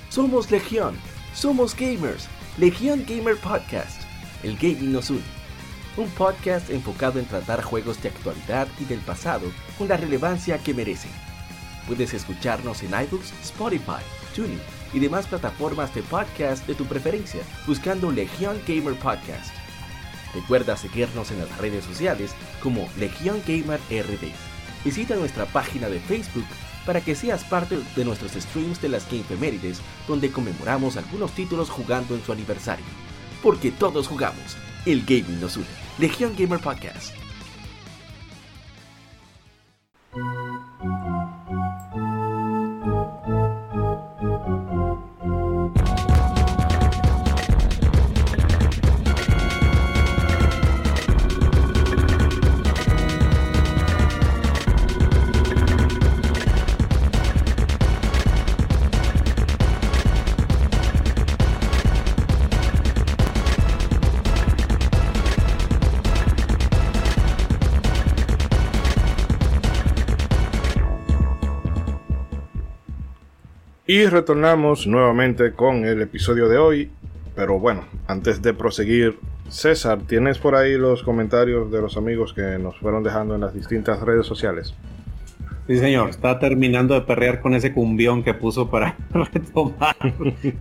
Somos 0.08 0.50
Legión, 0.50 0.96
somos 1.32 1.76
gamers. 1.76 2.26
Legión 2.58 3.04
Gamer 3.08 3.36
Podcast. 3.36 4.02
El 4.42 4.56
gaming 4.56 4.90
nos 4.90 5.08
une. 5.08 5.22
Un 5.96 6.08
podcast 6.08 6.68
enfocado 6.68 7.20
en 7.20 7.26
tratar 7.26 7.62
juegos 7.62 8.02
de 8.02 8.08
actualidad 8.08 8.66
y 8.80 8.86
del 8.86 8.98
pasado 8.98 9.46
con 9.78 9.86
la 9.86 9.96
relevancia 9.96 10.58
que 10.58 10.74
merecen. 10.74 11.12
Puedes 11.86 12.14
escucharnos 12.14 12.82
en 12.82 12.90
iBooks, 12.90 13.32
Spotify, 13.42 14.02
TuneIn 14.34 14.60
y 14.92 15.00
demás 15.00 15.26
plataformas 15.26 15.94
de 15.94 16.02
podcast 16.02 16.66
de 16.66 16.74
tu 16.74 16.84
preferencia 16.84 17.42
buscando 17.66 18.10
Legión 18.10 18.60
Gamer 18.66 18.94
Podcast. 18.98 19.52
Recuerda 20.34 20.76
seguirnos 20.76 21.30
en 21.30 21.40
las 21.40 21.58
redes 21.58 21.84
sociales 21.84 22.34
como 22.62 22.88
Legión 22.98 23.42
Gamer 23.46 23.80
RD. 23.90 24.32
Visita 24.84 25.14
nuestra 25.16 25.46
página 25.46 25.88
de 25.88 26.00
Facebook 26.00 26.46
para 26.86 27.00
que 27.00 27.14
seas 27.14 27.44
parte 27.44 27.78
de 27.94 28.04
nuestros 28.04 28.32
streams 28.32 28.80
de 28.80 28.88
las 28.88 29.08
Gamefemérides, 29.10 29.80
donde 30.08 30.32
conmemoramos 30.32 30.96
algunos 30.96 31.32
títulos 31.32 31.70
jugando 31.70 32.14
en 32.14 32.24
su 32.24 32.32
aniversario. 32.32 32.84
Porque 33.42 33.70
todos 33.70 34.08
jugamos, 34.08 34.56
el 34.86 35.02
gaming 35.02 35.40
nos 35.40 35.56
une. 35.56 35.66
Legión 35.98 36.34
Gamer 36.36 36.58
Podcast. 36.60 37.14
Y 73.92 74.06
retornamos 74.06 74.86
nuevamente 74.86 75.52
con 75.52 75.84
el 75.84 76.00
episodio 76.00 76.48
de 76.48 76.56
hoy. 76.56 76.90
Pero 77.36 77.58
bueno, 77.58 77.84
antes 78.06 78.40
de 78.40 78.54
proseguir, 78.54 79.18
César, 79.50 79.98
¿tienes 80.08 80.38
por 80.38 80.54
ahí 80.54 80.78
los 80.78 81.02
comentarios 81.02 81.70
de 81.70 81.82
los 81.82 81.98
amigos 81.98 82.32
que 82.32 82.58
nos 82.58 82.78
fueron 82.78 83.02
dejando 83.02 83.34
en 83.34 83.42
las 83.42 83.52
distintas 83.52 84.00
redes 84.00 84.24
sociales? 84.24 84.72
Sí, 85.66 85.76
señor. 85.76 86.08
Está 86.08 86.38
terminando 86.38 86.94
de 86.94 87.02
perrear 87.02 87.42
con 87.42 87.52
ese 87.52 87.74
cumbión 87.74 88.22
que 88.22 88.32
puso 88.32 88.70
para 88.70 88.96
retomar 89.12 89.94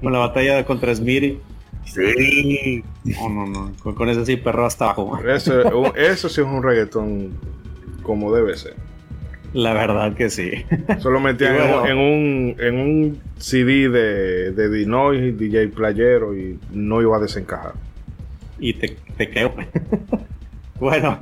con 0.01 0.11
la 0.11 0.19
batalla 0.19 0.65
contra 0.65 0.93
Smiri. 0.93 1.39
Sí. 1.85 2.83
No, 3.05 3.29
no, 3.29 3.47
no. 3.47 3.71
Con, 3.81 3.95
con 3.95 4.09
ese 4.09 4.25
sí 4.25 4.35
perro 4.35 4.65
hasta 4.65 4.87
abajo. 4.87 5.17
Eso, 5.25 5.95
eso 5.95 6.27
sí 6.27 6.41
es 6.41 6.47
un 6.47 6.61
reggaetón 6.61 7.31
como 8.03 8.35
debe 8.35 8.57
ser. 8.57 8.75
La 9.53 9.73
verdad 9.73 10.13
que 10.15 10.29
sí. 10.29 10.51
Solo 10.99 11.19
metían 11.19 11.55
Y 11.55 11.57
bueno. 11.57 11.85
en, 11.87 11.97
un, 11.97 12.55
en 12.59 12.75
un 12.79 13.19
CD 13.37 13.89
de, 13.89 14.51
de 14.51 14.69
Dinois, 14.69 15.37
DJ 15.37 15.67
Playero 15.69 16.35
y 16.37 16.57
no 16.71 17.01
iba 17.01 17.17
a 17.17 17.19
desencajar. 17.19 17.73
y 18.59 18.73
te, 18.73 18.95
te 19.17 19.29
quedo. 19.29 19.53
bueno, 20.79 21.19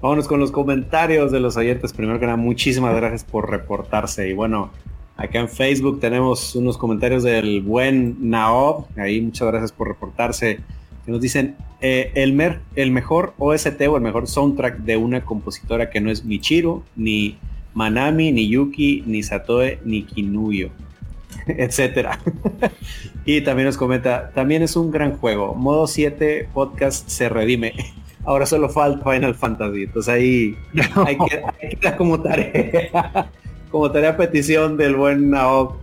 vámonos 0.00 0.26
con 0.28 0.40
los 0.40 0.50
comentarios 0.50 1.30
de 1.32 1.40
los 1.40 1.56
oyentes. 1.56 1.92
Primero 1.92 2.18
que 2.18 2.26
nada, 2.26 2.36
muchísimas 2.36 2.94
gracias 2.96 3.24
por 3.24 3.48
reportarse. 3.50 4.28
Y 4.28 4.32
bueno, 4.32 4.70
acá 5.16 5.38
en 5.38 5.48
Facebook 5.48 6.00
tenemos 6.00 6.54
unos 6.56 6.76
comentarios 6.76 7.22
del 7.22 7.62
buen 7.62 8.16
Naob. 8.30 8.86
Ahí 8.96 9.20
muchas 9.20 9.48
gracias 9.48 9.72
por 9.72 9.88
reportarse. 9.88 10.60
Que 11.06 11.12
nos 11.12 11.20
dicen 11.20 11.56
eh, 11.80 12.10
el, 12.16 12.32
mer- 12.32 12.60
el 12.74 12.90
mejor 12.90 13.34
OST 13.38 13.80
o 13.88 13.96
el 13.96 14.02
mejor 14.02 14.26
soundtrack 14.26 14.78
de 14.78 14.96
una 14.96 15.24
compositora 15.24 15.88
que 15.90 16.00
no 16.00 16.10
es 16.10 16.24
Michiru, 16.24 16.82
ni 16.96 17.38
Manami, 17.78 18.32
ni 18.32 18.48
Yuki, 18.48 19.04
ni 19.06 19.22
Satoe, 19.22 19.78
ni 19.84 20.02
Kinuyo 20.02 20.70
etcétera. 21.46 22.18
y 23.24 23.40
también 23.42 23.66
nos 23.66 23.76
comenta, 23.76 24.30
también 24.34 24.62
es 24.62 24.74
un 24.74 24.90
gran 24.90 25.16
juego. 25.16 25.54
Modo 25.54 25.86
7 25.86 26.48
podcast 26.52 27.08
se 27.08 27.28
redime. 27.28 27.72
Ahora 28.24 28.46
solo 28.46 28.68
falta 28.68 29.08
Final 29.08 29.36
Fantasy. 29.36 29.84
Entonces 29.84 30.12
ahí 30.12 30.56
hay 31.06 31.16
que, 31.16 31.40
hay 31.62 31.76
que 31.76 31.78
dar 31.80 31.96
como 31.96 32.20
tarea. 32.20 33.30
como 33.70 33.92
tarea 33.92 34.16
petición 34.16 34.76
del 34.76 34.96
buen 34.96 35.30
Naok. 35.30 35.76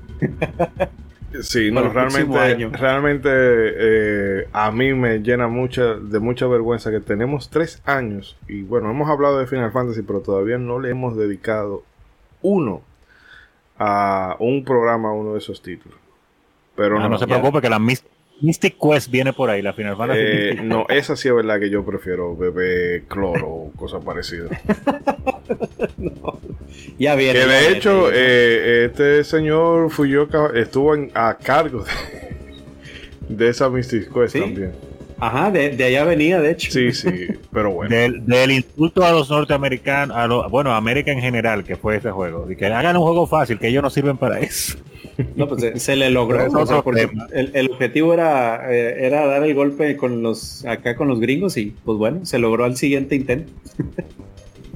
Sí, 1.41 1.71
no, 1.71 1.88
realmente, 1.89 2.38
año. 2.39 2.71
realmente 2.73 3.29
eh, 3.31 4.47
a 4.53 4.71
mí 4.71 4.93
me 4.93 5.19
llena 5.19 5.47
mucha, 5.47 5.95
de 5.95 6.19
mucha 6.19 6.47
vergüenza 6.47 6.91
que 6.91 6.99
tenemos 6.99 7.49
tres 7.49 7.81
años 7.86 8.38
y 8.47 8.61
bueno, 8.63 8.89
hemos 8.91 9.09
hablado 9.09 9.39
de 9.39 9.47
Final 9.47 9.71
Fantasy, 9.71 10.01
pero 10.01 10.21
todavía 10.21 10.57
no 10.57 10.79
le 10.79 10.89
hemos 10.89 11.15
dedicado 11.17 11.83
uno 12.41 12.81
a 13.77 14.36
un 14.39 14.63
programa 14.63 15.09
a 15.09 15.13
uno 15.13 15.33
de 15.33 15.39
esos 15.39 15.61
títulos. 15.61 15.97
Pero 16.75 16.95
No, 16.95 17.03
no, 17.03 17.09
no 17.09 17.17
se 17.17 17.27
preocupe 17.27 17.61
que 17.61 17.69
la 17.69 17.79
Mis- 17.79 18.03
Mystic 18.41 18.75
Quest 18.79 19.09
viene 19.09 19.33
por 19.33 19.49
ahí, 19.49 19.61
la 19.61 19.73
Final 19.73 19.95
Fantasy. 19.97 20.21
eh, 20.23 20.59
no, 20.63 20.86
esa 20.89 21.15
sí 21.15 21.27
es 21.29 21.33
verdad 21.36 21.59
que 21.59 21.69
yo 21.69 21.86
prefiero 21.86 22.36
beber 22.36 23.03
cloro 23.03 23.47
o 23.47 23.71
cosas 23.75 24.03
parecidas. 24.03 24.49
Ya 26.97 27.15
viene. 27.15 27.39
Que 27.39 27.45
de 27.45 27.69
hecho, 27.71 28.09
eh, 28.13 28.86
este 28.86 29.23
señor 29.23 29.89
Fuyoka 29.91 30.51
estuvo 30.53 30.93
en- 30.95 31.11
a 31.13 31.38
cargo 31.38 31.83
de, 33.29 33.36
de 33.36 33.49
esa 33.49 33.69
Mystic 33.69 34.11
Quest 34.13 34.33
¿Sí? 34.33 34.39
también. 34.41 34.71
Ajá, 35.18 35.49
de, 35.51 35.70
de 35.70 35.84
allá 35.86 36.03
venía, 36.03 36.39
de 36.41 36.51
hecho. 36.51 36.72
Sí, 36.72 36.91
sí, 36.91 37.09
pero 37.53 37.72
bueno. 37.72 37.95
Del, 37.95 38.26
del 38.26 38.51
insulto 38.51 39.03
a 39.05 39.11
los 39.11 39.30
norteamericanos, 39.30 40.16
a 40.16 40.28
lo- 40.28 40.49
bueno, 40.49 40.72
a 40.72 40.78
América 40.78 41.11
en 41.11 41.22
general, 41.22 41.63
que 41.63 41.76
fue 41.78 41.97
ese 41.97 42.11
juego. 42.11 42.51
Y 42.51 42.55
que 42.55 42.66
hagan 42.66 42.97
un 42.97 43.03
juego 43.03 43.26
fácil, 43.26 43.57
que 43.57 43.68
ellos 43.70 43.82
no 43.82 43.89
sirven 43.89 44.18
para 44.18 44.39
eso. 44.39 44.78
No, 45.38 45.47
pues 45.47 45.61
se, 45.61 45.80
se 45.80 45.95
le 45.95 46.09
logró. 46.09 46.45
O 46.59 46.66
sea, 46.66 46.82
porque 46.82 47.09
el, 47.34 47.51
el 47.53 47.72
objetivo 47.72 48.13
era, 48.13 48.70
eh, 48.74 49.05
era 49.05 49.26
dar 49.26 49.43
el 49.43 49.53
golpe 49.55 49.95
con 49.95 50.22
los 50.22 50.66
acá 50.66 50.95
con 50.97 51.07
los 51.07 51.20
gringos 51.22 51.55
y 51.55 51.74
pues 51.86 51.97
bueno, 51.97 52.26
se 52.26 52.38
logró 52.38 52.66
al 52.66 52.76
siguiente 52.76 53.16
intento. 53.16 53.51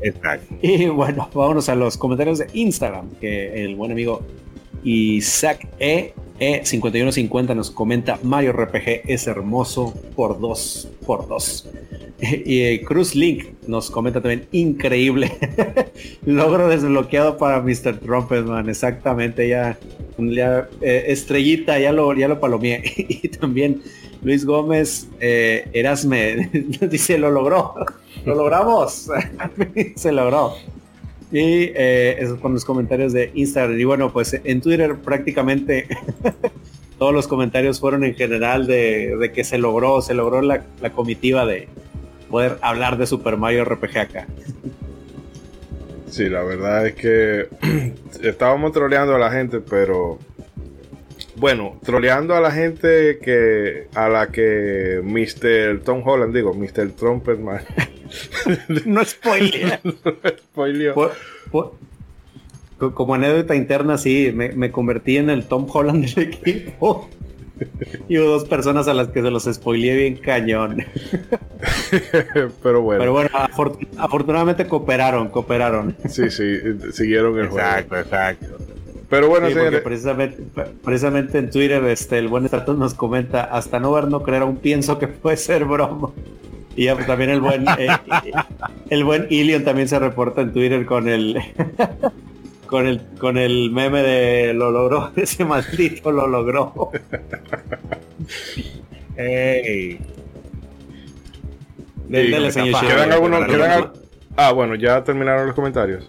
Exacto. 0.01 0.55
Y 0.61 0.85
bueno, 0.87 1.29
vámonos 1.33 1.67
a 1.67 1.75
los 1.75 1.97
comentarios 1.97 2.39
de 2.39 2.47
Instagram, 2.53 3.09
que 3.19 3.65
el 3.65 3.75
buen 3.75 3.91
amigo 3.91 4.21
Isaac 4.83 5.67
E. 5.79 6.13
E5150 6.39 7.55
nos 7.55 7.71
comenta 7.71 8.19
Mario 8.23 8.53
RPG 8.53 9.03
es 9.07 9.27
hermoso 9.27 9.93
por 10.15 10.39
dos, 10.39 10.87
por 11.05 11.27
dos. 11.27 11.67
Y 12.21 12.61
eh, 12.61 12.83
Cruz 12.83 13.15
Link 13.15 13.45
nos 13.67 13.89
comenta 13.89 14.21
también 14.21 14.45
increíble. 14.51 15.31
Logro 16.25 16.67
desbloqueado 16.67 17.37
para 17.37 17.61
Mr. 17.61 17.99
Trumpet, 17.99 18.45
man. 18.45 18.69
Exactamente, 18.69 19.47
ya, 19.47 19.77
ya, 20.17 20.67
eh, 20.81 21.05
estrellita, 21.07 21.79
ya 21.79 21.93
lo, 21.93 22.13
ya 22.13 22.27
lo 22.27 22.39
palomeé. 22.39 22.83
Y 23.23 23.29
también 23.29 23.81
Luis 24.21 24.45
Gómez 24.45 25.07
eh, 25.19 25.69
Erasme 25.73 26.49
dice 26.89 27.17
lo 27.17 27.31
logró. 27.31 27.73
Lo 28.25 28.35
logramos. 28.35 29.09
Se 29.95 30.11
logró. 30.11 30.55
Y 31.31 31.71
eh, 31.75 32.17
esos 32.19 32.39
con 32.39 32.53
los 32.53 32.65
comentarios 32.65 33.13
de 33.13 33.31
Instagram. 33.33 33.79
Y 33.79 33.83
bueno, 33.83 34.11
pues 34.11 34.39
en 34.43 34.61
Twitter 34.61 34.95
prácticamente 34.95 35.87
todos 36.97 37.13
los 37.13 37.27
comentarios 37.27 37.79
fueron 37.79 38.03
en 38.03 38.15
general 38.15 38.65
de, 38.65 39.31
que 39.33 39.43
se 39.43 39.57
logró, 39.57 40.01
se 40.01 40.13
logró 40.13 40.41
la, 40.41 40.63
la 40.81 40.91
comitiva 40.91 41.45
de 41.45 41.67
poder 42.29 42.57
hablar 42.61 42.97
de 42.97 43.05
Super 43.05 43.37
Mario 43.37 43.65
RPG 43.65 43.97
acá. 43.97 44.27
Sí, 46.09 46.27
la 46.27 46.43
verdad 46.43 46.87
es 46.87 46.95
que 46.95 47.47
estábamos 48.21 48.71
troleando 48.71 49.15
a 49.15 49.19
la 49.19 49.31
gente, 49.31 49.59
pero 49.59 50.17
bueno, 51.35 51.79
troleando 51.83 52.35
a 52.35 52.41
la 52.41 52.51
gente 52.51 53.19
que 53.19 53.87
a 53.95 54.09
la 54.09 54.27
que 54.27 55.01
Mr. 55.03 55.81
Tom 55.83 56.01
Holland, 56.05 56.35
digo, 56.35 56.53
Mr. 56.53 56.91
Trumpetman, 56.91 57.61
no 58.85 59.03
spoiler. 59.05 59.79
spoileó. 60.51 60.93
Por- 60.93 61.13
por- 61.51 61.73
co- 62.77 62.93
como 62.93 63.15
anécdota 63.15 63.55
interna, 63.55 63.97
sí, 63.97 64.31
me, 64.33 64.49
me 64.53 64.71
convertí 64.71 65.17
en 65.17 65.29
el 65.29 65.45
Tom 65.45 65.67
Holland 65.71 66.05
del 66.05 66.23
equipo. 66.25 67.09
Y 68.07 68.17
hubo 68.19 68.29
dos 68.29 68.45
personas 68.45 68.87
a 68.87 68.93
las 68.93 69.09
que 69.09 69.21
se 69.21 69.29
los 69.29 69.43
spoileé 69.43 69.95
bien 69.95 70.15
cañón. 70.17 70.85
pero 72.63 72.81
bueno, 72.81 72.99
Pero 72.99 73.11
bueno, 73.11 73.29
afor- 73.33 73.77
afortunadamente 73.97 74.65
cooperaron, 74.67 75.29
cooperaron. 75.29 75.95
sí, 76.07 76.29
sí, 76.29 76.57
siguieron 76.93 77.37
el 77.39 77.47
juego. 77.47 77.67
Exacto, 77.67 77.97
exacto. 77.97 78.45
Pero 79.09 79.27
bueno, 79.27 79.47
Sí, 79.47 79.53
porque 79.53 79.65
señores, 79.65 79.81
precisamente, 79.83 80.43
precisamente 80.83 81.37
en 81.39 81.49
Twitter 81.49 81.83
este, 81.85 82.19
el 82.19 82.27
buen 82.27 82.45
Estatus 82.45 82.77
nos 82.77 82.93
comenta, 82.93 83.43
hasta 83.43 83.79
no 83.79 83.91
ver 83.91 84.07
no 84.07 84.21
creer 84.21 84.43
aún 84.43 84.57
pienso 84.57 84.99
que 84.99 85.07
puede 85.07 85.35
ser 85.37 85.65
broma. 85.65 86.11
Y 86.79 86.85
ya, 86.85 86.95
pues, 86.95 87.07
también 87.07 87.29
el 87.29 87.41
buen 87.41 87.65
eh, 87.77 87.89
el 88.89 89.03
buen 89.03 89.27
Ilion 89.29 89.65
también 89.65 89.89
se 89.89 89.99
reporta 89.99 90.39
en 90.39 90.53
Twitter 90.53 90.85
con 90.85 91.09
el 91.09 91.37
con 92.67 92.87
el 92.87 93.01
con 93.19 93.37
el 93.37 93.69
meme 93.69 94.01
de 94.01 94.53
lo 94.53 94.71
logró, 94.71 95.11
ese 95.17 95.43
maldito 95.43 96.09
lo 96.09 96.25
logró. 96.25 96.91
Ey, 99.17 99.99
Dele, 102.07 102.25
Sí, 102.27 102.31
dele, 102.31 102.51
señor 102.51 102.71
capaz. 102.71 102.81
Shiro. 102.85 102.95
¿quedan 102.95 103.11
algunos? 103.11 103.39
Dale, 103.41 103.53
quedan 103.53 103.69
dale. 103.69 103.83
al- 103.83 103.91
Ah, 104.37 104.51
bueno, 104.53 104.75
ya 104.75 105.03
terminaron 105.03 105.47
los 105.47 105.55
comentarios. 105.55 106.07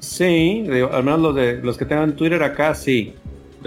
Sí, 0.00 0.64
digo, 0.68 0.90
al 0.92 1.04
menos 1.04 1.20
los 1.20 1.34
de 1.36 1.60
los 1.62 1.78
que 1.78 1.84
tengan 1.84 2.16
Twitter 2.16 2.42
acá, 2.42 2.74
sí. 2.74 3.14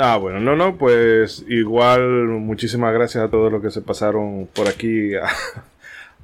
Ah, 0.02 0.16
bueno, 0.18 0.40
no, 0.40 0.56
no, 0.56 0.78
pues 0.78 1.44
igual 1.50 2.28
muchísimas 2.28 2.94
gracias 2.94 3.24
a 3.24 3.30
todos 3.30 3.52
los 3.52 3.62
que 3.62 3.70
se 3.70 3.82
pasaron 3.82 4.48
por 4.54 4.68
aquí 4.70 5.14
a, 5.16 5.28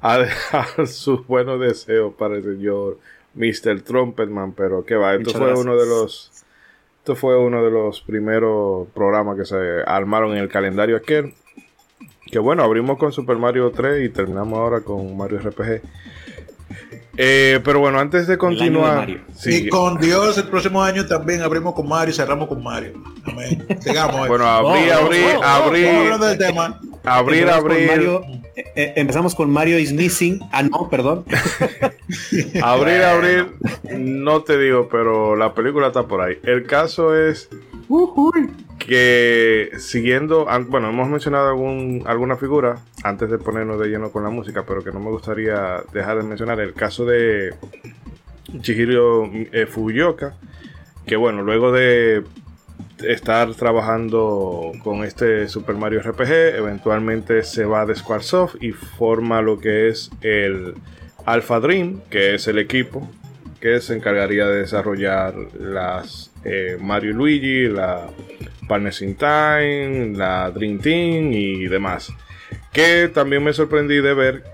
a 0.00 0.18
dejar 0.18 0.86
sus 0.86 1.26
buenos 1.26 1.60
deseos 1.60 2.14
para 2.14 2.36
el 2.36 2.42
señor 2.42 2.98
Mr. 3.34 3.82
Trumpetman, 3.82 4.52
pero 4.52 4.84
que 4.84 4.94
va, 4.94 5.12
esto 5.14 5.24
Muchas 5.26 5.38
fue 5.38 5.46
gracias. 5.48 5.66
uno 5.66 5.76
de 5.76 5.86
los 5.86 6.32
esto 6.98 7.14
fue 7.14 7.38
uno 7.38 7.62
de 7.62 7.70
los 7.70 8.00
primeros 8.00 8.88
programas 8.94 9.36
que 9.36 9.44
se 9.44 9.56
armaron 9.86 10.32
en 10.32 10.38
el 10.38 10.48
calendario 10.48 10.96
aquel. 10.96 11.34
Que 12.32 12.40
bueno, 12.40 12.64
abrimos 12.64 12.98
con 12.98 13.12
Super 13.12 13.36
Mario 13.36 13.70
3 13.70 14.06
y 14.06 14.08
terminamos 14.08 14.58
ahora 14.58 14.80
con 14.80 15.16
Mario 15.16 15.38
RPG. 15.38 15.82
Eh, 17.16 17.60
pero 17.64 17.80
bueno, 17.80 17.98
antes 17.98 18.26
de 18.26 18.36
continuar, 18.36 19.08
sí, 19.34 19.66
Y 19.66 19.68
con 19.68 19.98
Dios, 19.98 20.36
el 20.38 20.48
próximo 20.48 20.82
año 20.82 21.06
también 21.06 21.42
abrimos 21.42 21.74
con 21.74 21.88
Mario 21.88 22.12
y 22.12 22.16
cerramos 22.16 22.48
con 22.48 22.62
Mario. 22.62 22.92
Amén. 23.24 23.66
Sigamos. 23.80 24.28
bueno, 24.28 24.46
abrir, 24.46 24.92
Oh, 24.92 24.96
oh, 24.96 25.04
abrir, 25.04 25.24
oh, 25.36 25.40
oh, 25.40 25.42
abrir, 25.42 25.84
Estamos 25.84 26.04
hablando 26.04 26.26
del 26.26 26.38
tema. 26.38 26.80
abrir, 27.04 27.44
con 27.46 27.54
abrir. 27.54 27.86
Mario, 27.88 28.22
eh, 28.56 28.64
eh, 28.74 28.92
empezamos 28.96 29.34
con 29.34 29.50
Mario 29.50 29.78
is 29.78 29.92
missing. 29.92 30.40
Ah, 30.52 30.62
no, 30.62 30.88
perdón. 30.90 31.24
Abrir, 32.62 33.02
abrir, 33.02 33.48
no 33.98 34.42
te 34.42 34.56
digo, 34.58 34.88
pero 34.88 35.34
la 35.36 35.54
película 35.54 35.88
está 35.88 36.04
por 36.06 36.20
ahí. 36.20 36.38
El 36.44 36.64
caso 36.64 37.16
es 37.16 37.48
que 38.86 39.70
siguiendo, 39.78 40.46
bueno, 40.68 40.90
hemos 40.90 41.08
mencionado 41.08 41.48
alguna 42.06 42.36
figura 42.36 42.76
antes 43.02 43.28
de 43.28 43.38
ponernos 43.38 43.80
de 43.80 43.88
lleno 43.88 44.12
con 44.12 44.22
la 44.22 44.30
música, 44.30 44.64
pero 44.66 44.84
que 44.84 44.92
no 44.92 45.00
me 45.00 45.10
gustaría 45.10 45.82
dejar 45.92 46.18
de 46.18 46.22
mencionar. 46.22 46.60
El 46.60 46.72
caso 46.72 47.04
de 47.04 47.54
Chihiro 48.60 49.28
eh, 49.32 49.66
Fujioka, 49.66 50.36
que 51.04 51.16
bueno, 51.16 51.42
luego 51.42 51.72
de 51.72 52.22
estar 53.02 53.52
trabajando 53.54 54.70
con 54.84 55.04
este 55.04 55.48
Super 55.48 55.74
Mario 55.74 56.00
RPG, 56.02 56.56
eventualmente 56.56 57.42
se 57.42 57.64
va 57.64 57.86
de 57.86 57.96
Squaresoft 57.96 58.62
y 58.62 58.70
forma 58.70 59.42
lo 59.42 59.58
que 59.58 59.88
es 59.88 60.10
el 60.22 60.74
Alpha 61.24 61.58
Dream, 61.58 62.02
que 62.08 62.36
es 62.36 62.46
el 62.46 62.60
equipo 62.60 63.10
que 63.60 63.80
se 63.80 63.96
encargaría 63.96 64.46
de 64.46 64.60
desarrollar 64.60 65.34
las 65.58 66.30
eh, 66.44 66.78
Mario 66.80 67.10
y 67.10 67.14
Luigi, 67.14 67.68
la 67.68 68.06
Partners 68.66 69.02
in 69.02 69.14
Time, 69.16 70.16
la 70.16 70.50
Dream 70.50 70.78
Team 70.78 71.32
y 71.32 71.66
demás. 71.66 72.12
Que 72.72 73.08
también 73.12 73.42
me 73.42 73.52
sorprendí 73.52 73.96
de 73.96 74.14
ver 74.14 74.44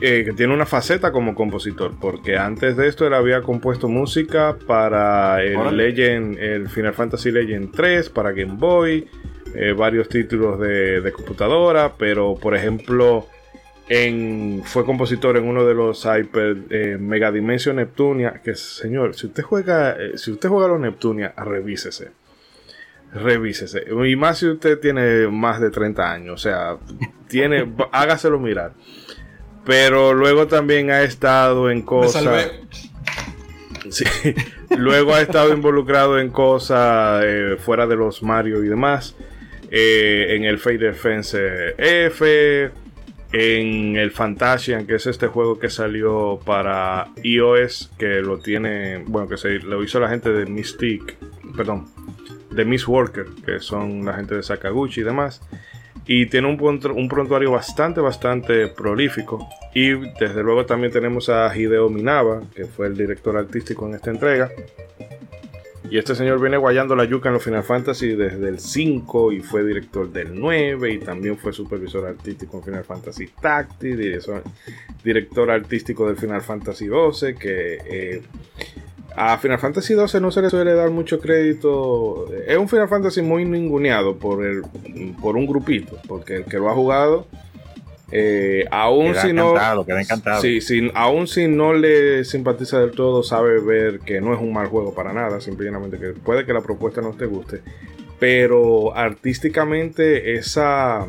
eh, 0.00 0.22
que 0.24 0.32
tiene 0.32 0.52
una 0.54 0.66
faceta 0.66 1.12
como 1.12 1.34
compositor, 1.34 1.94
porque 2.00 2.36
antes 2.36 2.76
de 2.76 2.88
esto 2.88 3.06
él 3.06 3.14
había 3.14 3.42
compuesto 3.42 3.88
música 3.88 4.56
para 4.66 5.42
el. 5.42 5.76
Legend, 5.76 6.38
el 6.38 6.68
Final 6.68 6.94
Fantasy 6.94 7.30
Legend 7.30 7.72
3, 7.74 8.10
para 8.10 8.32
Game 8.32 8.56
Boy, 8.56 9.08
eh, 9.54 9.72
varios 9.72 10.08
títulos 10.08 10.60
de, 10.60 11.00
de 11.00 11.12
computadora, 11.12 11.94
pero 11.96 12.34
por 12.34 12.54
ejemplo 12.54 13.26
en, 13.88 14.62
fue 14.64 14.84
compositor 14.84 15.36
en 15.36 15.44
uno 15.44 15.64
de 15.64 15.74
los 15.74 16.04
Hyper 16.04 16.56
eh, 16.70 16.96
Mega 16.98 17.30
Dimension 17.30 17.76
Neptunia, 17.76 18.40
que 18.42 18.54
señor, 18.54 19.14
si 19.14 19.26
usted 19.26 19.42
juega, 19.42 19.92
eh, 19.92 20.18
si 20.18 20.32
usted 20.32 20.48
juega 20.48 20.66
a 20.66 20.70
los 20.70 20.80
Neptunia, 20.80 21.32
revísese. 21.36 22.10
Revísese. 23.22 23.84
Y 24.06 24.16
más 24.16 24.38
si 24.38 24.48
usted 24.48 24.78
tiene 24.78 25.28
más 25.28 25.60
de 25.60 25.70
30 25.70 26.12
años. 26.12 26.34
O 26.34 26.38
sea, 26.38 26.76
tiene, 27.28 27.72
hágaselo 27.92 28.38
mirar. 28.38 28.72
Pero 29.64 30.14
luego 30.14 30.46
también 30.46 30.90
ha 30.90 31.02
estado 31.02 31.70
en 31.70 31.82
cosas. 31.82 32.52
Sí. 33.90 34.04
Luego 34.76 35.14
ha 35.14 35.20
estado 35.20 35.52
involucrado 35.52 36.18
en 36.18 36.30
cosas 36.30 37.22
eh, 37.24 37.56
fuera 37.58 37.86
de 37.86 37.96
los 37.96 38.22
Mario 38.22 38.62
y 38.62 38.68
demás. 38.68 39.16
Eh, 39.70 40.36
en 40.36 40.44
el 40.44 40.58
Fate 40.58 40.78
Defense 40.78 41.74
F. 41.78 42.70
En 43.32 43.96
el 43.96 44.12
Fantasian, 44.12 44.86
que 44.86 44.94
es 44.94 45.06
este 45.06 45.26
juego 45.26 45.58
que 45.58 45.68
salió 45.68 46.38
para 46.44 47.08
iOS. 47.22 47.90
Que 47.98 48.20
lo 48.22 48.38
tiene. 48.38 49.02
Bueno, 49.06 49.28
que 49.28 49.36
se 49.36 49.58
lo 49.58 49.82
hizo 49.82 49.98
la 49.98 50.08
gente 50.08 50.30
de 50.30 50.46
Mystic. 50.46 51.16
Perdón. 51.56 51.86
De 52.56 52.64
Miss 52.64 52.88
Worker. 52.88 53.26
Que 53.44 53.60
son 53.60 54.04
la 54.04 54.14
gente 54.14 54.34
de 54.34 54.42
Sakaguchi 54.42 55.02
y 55.02 55.04
demás. 55.04 55.40
Y 56.06 56.26
tiene 56.26 56.48
un, 56.48 56.60
un 56.60 57.08
prontuario 57.08 57.52
bastante, 57.52 58.00
bastante 58.00 58.68
prolífico. 58.68 59.48
Y 59.74 59.90
desde 60.18 60.42
luego 60.42 60.66
también 60.66 60.92
tenemos 60.92 61.28
a 61.28 61.56
Hideo 61.56 61.88
Minaba, 61.90 62.42
que 62.54 62.64
fue 62.64 62.86
el 62.86 62.96
director 62.96 63.36
artístico 63.36 63.86
en 63.86 63.94
esta 63.94 64.10
entrega. 64.10 64.50
Y 65.90 65.98
este 65.98 66.16
señor 66.16 66.40
viene 66.40 66.56
guayando 66.56 66.96
la 66.96 67.04
yuca 67.04 67.28
en 67.28 67.34
los 67.34 67.44
Final 67.44 67.62
Fantasy 67.62 68.16
desde 68.16 68.48
el 68.48 68.58
5 68.58 69.32
y 69.32 69.40
fue 69.40 69.64
director 69.64 70.10
del 70.10 70.38
9 70.38 70.92
y 70.92 70.98
también 70.98 71.38
fue 71.38 71.52
supervisor 71.52 72.06
artístico 72.06 72.58
en 72.58 72.64
Final 72.64 72.84
Fantasy 72.84 73.28
Tactics, 73.40 73.96
director, 73.96 74.42
director 75.04 75.50
artístico 75.50 76.08
del 76.08 76.16
Final 76.16 76.42
Fantasy 76.42 76.86
12, 76.86 77.36
que 77.36 77.78
eh, 77.84 78.22
a 79.16 79.38
Final 79.38 79.58
Fantasy 79.58 79.94
12 79.94 80.20
no 80.20 80.30
se 80.30 80.42
le 80.42 80.50
suele 80.50 80.74
dar 80.74 80.90
mucho 80.90 81.18
crédito. 81.18 82.30
Es 82.46 82.58
un 82.58 82.68
Final 82.68 82.88
Fantasy 82.88 83.22
muy 83.22 83.46
ninguneado 83.46 84.16
por, 84.16 84.44
el, 84.44 84.62
por 85.20 85.36
un 85.36 85.46
grupito, 85.46 85.98
porque 86.06 86.36
el 86.36 86.44
que 86.44 86.58
lo 86.58 86.68
ha 86.68 86.74
jugado, 86.74 87.26
eh, 88.12 88.66
aún 88.70 89.12
Queda 89.12 89.22
si 89.22 89.32
no... 89.32 89.50
encantado, 89.50 89.86
queda 89.86 90.00
aún 90.94 91.26
si 91.26 91.48
no 91.48 91.72
le 91.72 92.24
simpatiza 92.24 92.78
del 92.78 92.90
todo, 92.90 93.22
sabe 93.22 93.58
ver 93.60 94.00
que 94.00 94.20
no 94.20 94.34
es 94.34 94.40
un 94.40 94.52
mal 94.52 94.66
juego 94.66 94.94
para 94.94 95.14
nada, 95.14 95.40
simplemente 95.40 95.98
que 95.98 96.10
puede 96.10 96.44
que 96.44 96.52
la 96.52 96.60
propuesta 96.60 97.00
no 97.00 97.12
te 97.12 97.24
guste, 97.24 97.62
pero 98.20 98.94
artísticamente 98.94 100.34
esa 100.34 101.06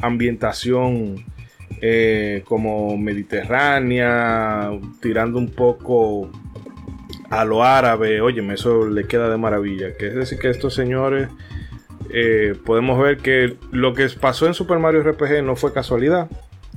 ambientación 0.00 1.26
eh, 1.82 2.42
como 2.46 2.96
mediterránea, 2.96 4.70
tirando 5.00 5.38
un 5.38 5.50
poco 5.50 6.30
a 7.30 7.44
lo 7.44 7.62
árabe, 7.64 8.20
oye, 8.20 8.42
eso 8.52 8.88
le 8.88 9.06
queda 9.06 9.28
de 9.28 9.36
maravilla, 9.36 9.96
que 9.96 10.08
es 10.08 10.14
decir 10.14 10.38
que 10.38 10.48
estos 10.50 10.74
señores... 10.74 11.28
eh, 12.10 12.54
podemos 12.64 12.98
ver 12.98 13.18
que 13.18 13.56
lo 13.70 13.92
que 13.94 14.08
pasó 14.20 14.46
en 14.46 14.54
Super 14.54 14.78
Mario 14.78 15.02
RPG 15.02 15.42
no 15.42 15.56
fue 15.56 15.72
casualidad, 15.72 16.28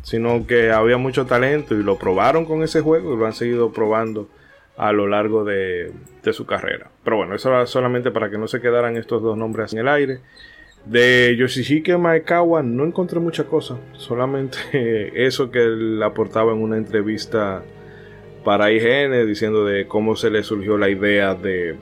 sino 0.03 0.45
que 0.47 0.71
había 0.71 0.97
mucho 0.97 1.25
talento 1.25 1.75
y 1.75 1.83
lo 1.83 1.97
probaron 1.97 2.45
con 2.45 2.63
ese 2.63 2.81
juego 2.81 3.13
y 3.13 3.17
lo 3.17 3.25
han 3.25 3.33
seguido 3.33 3.71
probando 3.71 4.27
a 4.77 4.91
lo 4.91 5.07
largo 5.07 5.43
de, 5.43 5.91
de 6.23 6.33
su 6.33 6.45
carrera. 6.45 6.89
Pero 7.03 7.17
bueno, 7.17 7.35
eso 7.35 7.49
era 7.49 7.65
solamente 7.67 8.11
para 8.11 8.29
que 8.29 8.37
no 8.37 8.47
se 8.47 8.61
quedaran 8.61 8.97
estos 8.97 9.21
dos 9.21 9.37
nombres 9.37 9.73
en 9.73 9.79
el 9.79 9.87
aire. 9.87 10.19
De 10.85 11.35
Yoshihike 11.37 11.97
Maekawa 11.97 12.63
no 12.63 12.83
encontré 12.83 13.19
mucha 13.19 13.43
cosa, 13.43 13.77
solamente 13.93 14.57
eso 15.25 15.51
que 15.51 15.63
él 15.63 16.01
aportaba 16.01 16.51
en 16.51 16.61
una 16.61 16.77
entrevista 16.77 17.61
para 18.43 18.71
IGN 18.71 19.27
diciendo 19.27 19.65
de 19.65 19.87
cómo 19.87 20.15
se 20.15 20.29
le 20.29 20.43
surgió 20.43 20.77
la 20.77 20.89
idea 20.89 21.35
de 21.35 21.77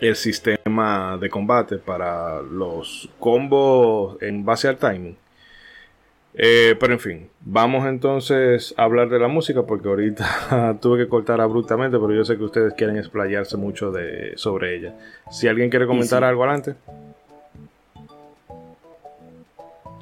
el 0.00 0.16
sistema 0.16 1.18
de 1.20 1.28
combate 1.28 1.76
para 1.76 2.42
los 2.42 3.08
combos 3.18 4.20
en 4.22 4.44
base 4.44 4.68
al 4.68 4.78
timing. 4.78 5.16
Eh, 6.34 6.76
pero 6.78 6.92
en 6.92 7.00
fin, 7.00 7.28
vamos 7.40 7.86
entonces 7.86 8.72
a 8.76 8.84
hablar 8.84 9.08
de 9.08 9.18
la 9.18 9.28
música 9.28 9.64
porque 9.64 9.88
ahorita 9.88 10.78
tuve 10.80 11.04
que 11.04 11.08
cortar 11.08 11.40
abruptamente, 11.40 11.98
pero 11.98 12.14
yo 12.14 12.24
sé 12.24 12.36
que 12.36 12.44
ustedes 12.44 12.74
quieren 12.74 12.96
explayarse 12.96 13.56
mucho 13.56 13.90
de, 13.90 14.32
sobre 14.36 14.76
ella. 14.76 14.94
Si 15.30 15.48
alguien 15.48 15.70
quiere 15.70 15.86
comentar 15.86 16.20
sí. 16.20 16.24
algo 16.24 16.44
adelante. 16.44 16.74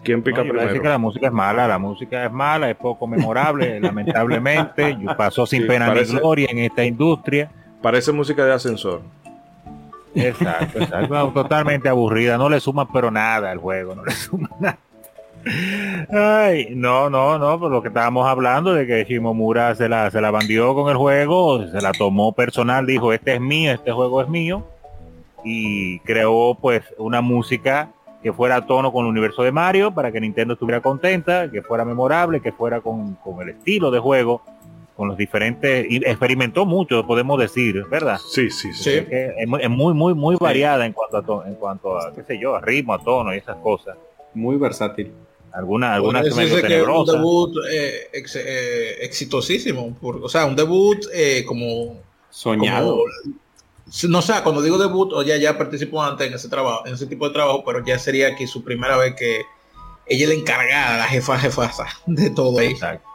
¿Quién 0.08 0.22
pica 0.22 0.42
No, 0.42 0.54
que 0.54 0.88
la 0.88 0.96
música 0.96 1.26
es 1.26 1.32
mala, 1.34 1.68
la 1.68 1.78
música 1.78 2.24
es 2.24 2.32
mala, 2.32 2.70
es 2.70 2.76
poco 2.76 3.06
memorable, 3.06 3.78
lamentablemente. 3.82 4.96
Yo 4.98 5.14
pasó 5.18 5.44
sin 5.44 5.60
Sí, 5.62 5.68
pena 5.68 5.88
parece- 5.88 6.14
ni 6.14 6.18
gloria 6.18 6.48
en 6.50 6.60
esta 6.60 6.82
industria. 6.82 7.50
Parece 7.82 8.10
música 8.12 8.42
de 8.46 8.54
ascensor. 8.54 9.02
Exacto, 10.14 10.78
exacto. 10.80 11.30
Totalmente 11.34 11.90
aburrida, 11.90 12.38
no 12.38 12.48
le 12.48 12.58
suma 12.58 12.90
pero 12.90 13.10
nada 13.10 13.50
al 13.50 13.58
juego, 13.58 13.94
no 13.94 14.02
le 14.02 14.12
suma 14.12 14.48
nada. 14.58 14.78
Ay, 16.10 16.68
no, 16.74 17.10
no, 17.10 17.38
no, 17.38 17.60
por 17.60 17.70
lo 17.70 17.82
que 17.82 17.88
estábamos 17.88 18.26
hablando 18.26 18.72
de 18.72 18.86
que 18.86 19.04
Shimomura 19.04 19.74
se 19.74 19.90
la, 19.90 20.10
se 20.10 20.22
la 20.22 20.30
bandió 20.30 20.74
con 20.74 20.90
el 20.90 20.96
juego, 20.96 21.66
se 21.68 21.82
la 21.82 21.92
tomó 21.92 22.32
personal, 22.32 22.86
dijo, 22.86 23.12
este 23.12 23.34
es 23.34 23.40
mío, 23.42 23.72
este 23.72 23.92
juego 23.92 24.22
es 24.22 24.28
mío, 24.30 24.64
y 25.44 25.98
creó 26.00 26.56
pues 26.58 26.82
una 26.96 27.20
música 27.20 27.90
que 28.22 28.32
fuera 28.32 28.56
a 28.56 28.66
tono 28.66 28.92
con 28.92 29.04
el 29.04 29.10
universo 29.10 29.42
de 29.42 29.52
Mario 29.52 29.92
para 29.92 30.10
que 30.10 30.20
Nintendo 30.20 30.54
estuviera 30.54 30.80
contenta, 30.80 31.50
que 31.50 31.62
fuera 31.62 31.84
memorable, 31.84 32.40
que 32.40 32.52
fuera 32.52 32.80
con, 32.80 33.14
con 33.16 33.40
el 33.42 33.50
estilo 33.50 33.90
de 33.90 33.98
juego, 34.00 34.42
con 34.96 35.06
los 35.08 35.16
diferentes, 35.16 35.86
y 35.88 35.98
experimentó 35.98 36.66
mucho, 36.66 37.06
podemos 37.06 37.38
decir, 37.38 37.84
¿verdad? 37.88 38.18
Sí, 38.32 38.50
sí, 38.50 38.72
sí. 38.72 38.82
Sí. 38.98 39.06
Que 39.06 39.32
es, 39.38 39.46
muy- 39.48 39.62
es 39.62 39.70
muy, 39.70 39.94
muy, 39.94 40.14
muy 40.14 40.34
variada 40.40 40.84
en 40.84 40.92
cuanto 40.92 41.16
a, 41.18 41.22
to- 41.22 41.44
en 41.46 41.54
cuanto 41.54 41.96
a, 41.96 42.12
qué 42.12 42.24
sé 42.24 42.38
yo, 42.40 42.56
a 42.56 42.60
ritmo, 42.60 42.94
a 42.94 42.98
tono 43.04 43.32
y 43.32 43.38
esas 43.38 43.56
cosas. 43.58 43.96
Muy 44.34 44.56
versátil. 44.56 45.12
Algunas, 45.52 45.92
algunas 45.94 46.22
Podría 46.22 46.36
medio 46.36 46.56
decirse 46.56 46.74
que 46.76 46.82
un 46.90 47.06
debut 47.06 47.54
eh, 47.72 48.08
ex- 48.12 48.36
eh, 48.36 48.96
exitosísimo. 49.04 49.94
por- 50.00 50.16
o 50.22 50.28
sea, 50.28 50.44
un 50.46 50.56
debut 50.56 50.98
eh, 51.14 51.44
como, 51.46 51.96
Soñado. 52.30 52.96
como- 52.98 53.38
No 54.08 54.20
sé, 54.22 54.34
cuando 54.42 54.60
digo 54.62 54.76
debut, 54.78 55.12
o 55.14 55.22
ya, 55.22 55.36
ya 55.36 55.56
participó 55.56 56.02
antes 56.02 56.26
en 56.28 56.34
ese 56.34 56.48
trabajo, 56.48 56.86
en 56.86 56.94
ese 56.94 57.06
tipo 57.06 57.26
de 57.28 57.32
trabajo, 57.34 57.62
pero 57.64 57.84
ya 57.84 57.98
sería 57.98 58.28
aquí 58.28 58.46
su 58.46 58.62
primera 58.62 58.96
vez 58.96 59.14
que 59.14 59.42
ella 60.06 60.24
es 60.24 60.28
la 60.28 60.34
encargada, 60.34 60.98
la 60.98 61.04
jefa 61.04 61.38
jefasa 61.38 61.86
de 62.06 62.30
todo 62.30 62.58
ahí. 62.58 62.68
Exacto. 62.68 63.06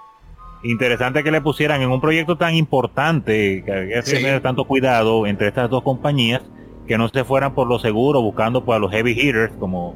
Interesante 0.64 1.24
que 1.24 1.32
le 1.32 1.42
pusieran 1.42 1.82
en 1.82 1.92
un 1.92 2.00
proyecto 2.00 2.38
tan 2.38 2.56
importante, 2.56 3.64
que 3.66 3.72
había 3.72 4.02
que 4.02 4.10
Sí. 4.10 4.16
tener 4.16 4.42
tanto 4.42 4.64
cuidado 4.66 5.28
entre 5.28 5.50
estas 5.50 5.70
dos 5.70 5.84
compañías, 5.84 6.42
que 6.88 6.98
no 6.98 7.10
se 7.10 7.24
fueran 7.24 7.54
por 7.54 7.68
lo 7.68 7.80
seguro 7.80 8.22
buscando 8.22 8.64
pues, 8.64 8.78
a 8.78 8.80
los 8.80 8.90
heavy 8.92 9.12
hitters 9.12 9.54
como, 9.60 9.96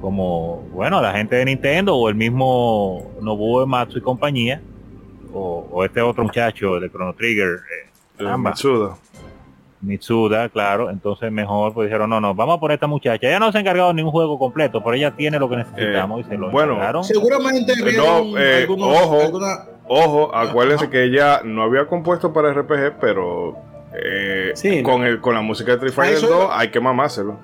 como 0.00 0.58
bueno, 0.72 1.00
la 1.00 1.12
gente 1.12 1.36
de 1.36 1.44
Nintendo 1.46 1.96
o 1.96 2.08
el 2.08 2.14
mismo 2.14 3.10
Nobuo 3.22 3.62
Ematsu 3.62 3.98
y 3.98 4.02
compañía, 4.02 4.60
o, 5.32 5.66
o 5.70 5.84
este 5.84 6.00
otro 6.02 6.24
muchacho 6.24 6.78
de 6.78 6.90
Chrono 6.90 7.14
Trigger, 7.14 7.48
Eh, 8.18 8.24
ambas. 8.26 8.52
Matsuda. 8.52 8.96
Mitsuda, 9.82 10.48
claro, 10.48 10.90
entonces 10.90 11.30
mejor 11.32 11.74
pues 11.74 11.88
dijeron, 11.88 12.08
no, 12.08 12.20
no, 12.20 12.34
vamos 12.34 12.58
por 12.58 12.70
esta 12.72 12.86
muchacha. 12.86 13.26
Ella 13.26 13.38
no 13.40 13.50
se 13.50 13.58
ha 13.58 13.60
encargado 13.60 13.88
de 13.88 13.94
ningún 13.94 14.12
juego 14.12 14.38
completo, 14.38 14.82
pero 14.82 14.94
ella 14.94 15.10
tiene 15.10 15.38
lo 15.38 15.48
que 15.48 15.56
necesitamos 15.56 16.20
y 16.20 16.24
se 16.24 16.38
lo 16.38 16.50
bueno, 16.50 16.74
encargaron. 16.74 17.04
Seguramente 17.04 17.74
No, 17.96 18.38
eh, 18.38 18.62
algunos- 18.62 18.96
ojo. 18.96 19.20
alguna- 19.20 19.64
Ojo, 19.88 20.34
acuérdense 20.34 20.84
Ajá. 20.84 20.90
que 20.92 21.04
ella 21.04 21.40
no 21.44 21.62
había 21.64 21.86
compuesto 21.86 22.32
para 22.32 22.50
RPG, 22.52 22.94
pero 23.00 23.56
eh, 23.92 24.52
Sí. 24.54 24.82
con 24.82 25.02
el 25.04 25.20
con 25.20 25.34
la 25.34 25.42
música 25.42 25.72
de 25.72 25.76
Street 25.86 25.92
Fighter 25.92 26.14
Eso- 26.16 26.28
2 26.28 26.48
hay 26.52 26.68
que 26.70 26.80
mamárselo. 26.80 27.36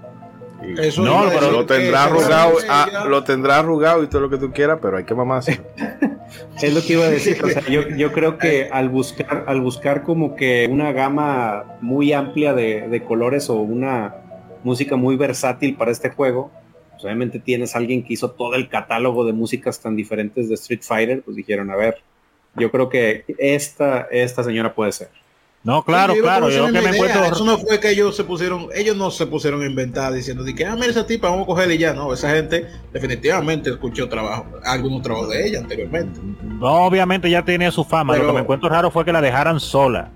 Eso 0.79 1.03
No, 1.03 1.25
pero 1.29 1.41
decir 1.41 1.53
lo 1.53 1.67
tendrá 1.67 2.05
arrugado, 2.05 2.59
ah, 2.69 3.05
lo 3.09 3.25
tendrá 3.25 3.59
arrugado 3.59 4.03
y 4.03 4.09
todo 4.09 4.23
lo 4.23 4.31
que 4.31 4.39
tú 4.39 4.53
quieras, 4.53 4.79
pero 4.83 4.97
hay 4.97 5.05
que 5.05 5.15
mamárselo. 5.15 5.63
Es 6.61 6.75
lo 6.75 6.83
que 6.83 6.93
iba 6.93 7.05
a 7.05 7.09
decir. 7.09 7.43
O 7.43 7.49
sea, 7.49 7.63
yo, 7.67 7.89
yo 7.89 8.13
creo 8.13 8.37
que 8.37 8.69
al 8.71 8.91
buscar, 8.91 9.45
al 9.47 9.63
buscar 9.63 10.03
como 10.03 10.37
que 10.37 10.69
una 10.71 10.93
gama 10.93 11.65
muy 11.81 12.13
amplia 12.13 12.53
de, 12.53 12.87
de 12.87 13.03
colores 13.03 13.49
o 13.49 13.55
una 13.55 14.17
música 14.63 14.97
muy 14.97 15.17
versátil 15.17 15.75
para 15.75 15.91
este 15.91 16.11
juego, 16.11 16.51
pues 16.91 17.05
obviamente 17.05 17.39
tienes 17.39 17.75
a 17.75 17.79
alguien 17.79 18.05
que 18.05 18.13
hizo 18.13 18.33
todo 18.33 18.57
el 18.57 18.69
catálogo 18.69 19.25
de 19.25 19.33
músicas 19.33 19.81
tan 19.81 19.97
diferentes 19.97 20.49
de 20.49 20.55
Street 20.57 20.83
Fighter, 20.83 21.23
pues 21.23 21.37
dijeron, 21.37 21.71
a 21.71 21.77
ver, 21.77 22.03
yo 22.57 22.71
creo 22.71 22.89
que 22.89 23.25
esta, 23.39 24.09
esta 24.11 24.43
señora 24.43 24.75
puede 24.75 24.93
ser. 24.93 25.09
No, 25.69 25.83
claro, 25.85 26.15
Sí, 26.15 26.21
claro, 26.23 26.49
yo 26.49 26.65
que 26.67 26.73
me 26.81 26.89
encuentro... 26.97 27.25
Eso 27.27 27.45
no 27.45 27.59
fue 27.59 27.79
que 27.79 27.91
ellos 27.91 28.17
se 28.17 28.25
pusieron, 28.25 28.69
ellos 28.75 28.97
no 28.97 29.11
se 29.11 29.27
pusieron 29.27 29.61
a 29.61 29.67
inventar 29.67 30.11
diciendo 30.15 30.43
de 30.43 30.55
que, 30.55 30.65
ah, 30.65 30.75
mira 30.75 30.87
esa 30.87 31.07
tipa, 31.07 31.29
vamos 31.29 31.43
a 31.43 31.47
cogerla 31.47 31.75
y 31.75 31.79
ya. 31.79 31.93
No, 31.93 32.11
esa 32.15 32.31
gente 32.31 32.67
definitivamente 32.91 33.69
escuchó 33.69 34.09
trabajo, 34.09 34.47
algunos 34.65 35.03
trabajos 35.03 35.29
de 35.29 35.47
ella 35.47 35.59
anteriormente. 35.59 36.19
No, 36.43 36.87
obviamente 36.87 37.29
ya 37.29 37.45
tenía 37.45 37.71
su 37.71 37.85
fama. 37.85 38.15
Pero- 38.15 38.25
Lo 38.25 38.31
que 38.31 38.35
me 38.37 38.41
encuentro 38.45 38.71
raro 38.71 38.91
fue 38.91 39.05
que 39.05 39.13
la 39.13 39.21
dejaran 39.21 39.61
sola. 39.61 40.11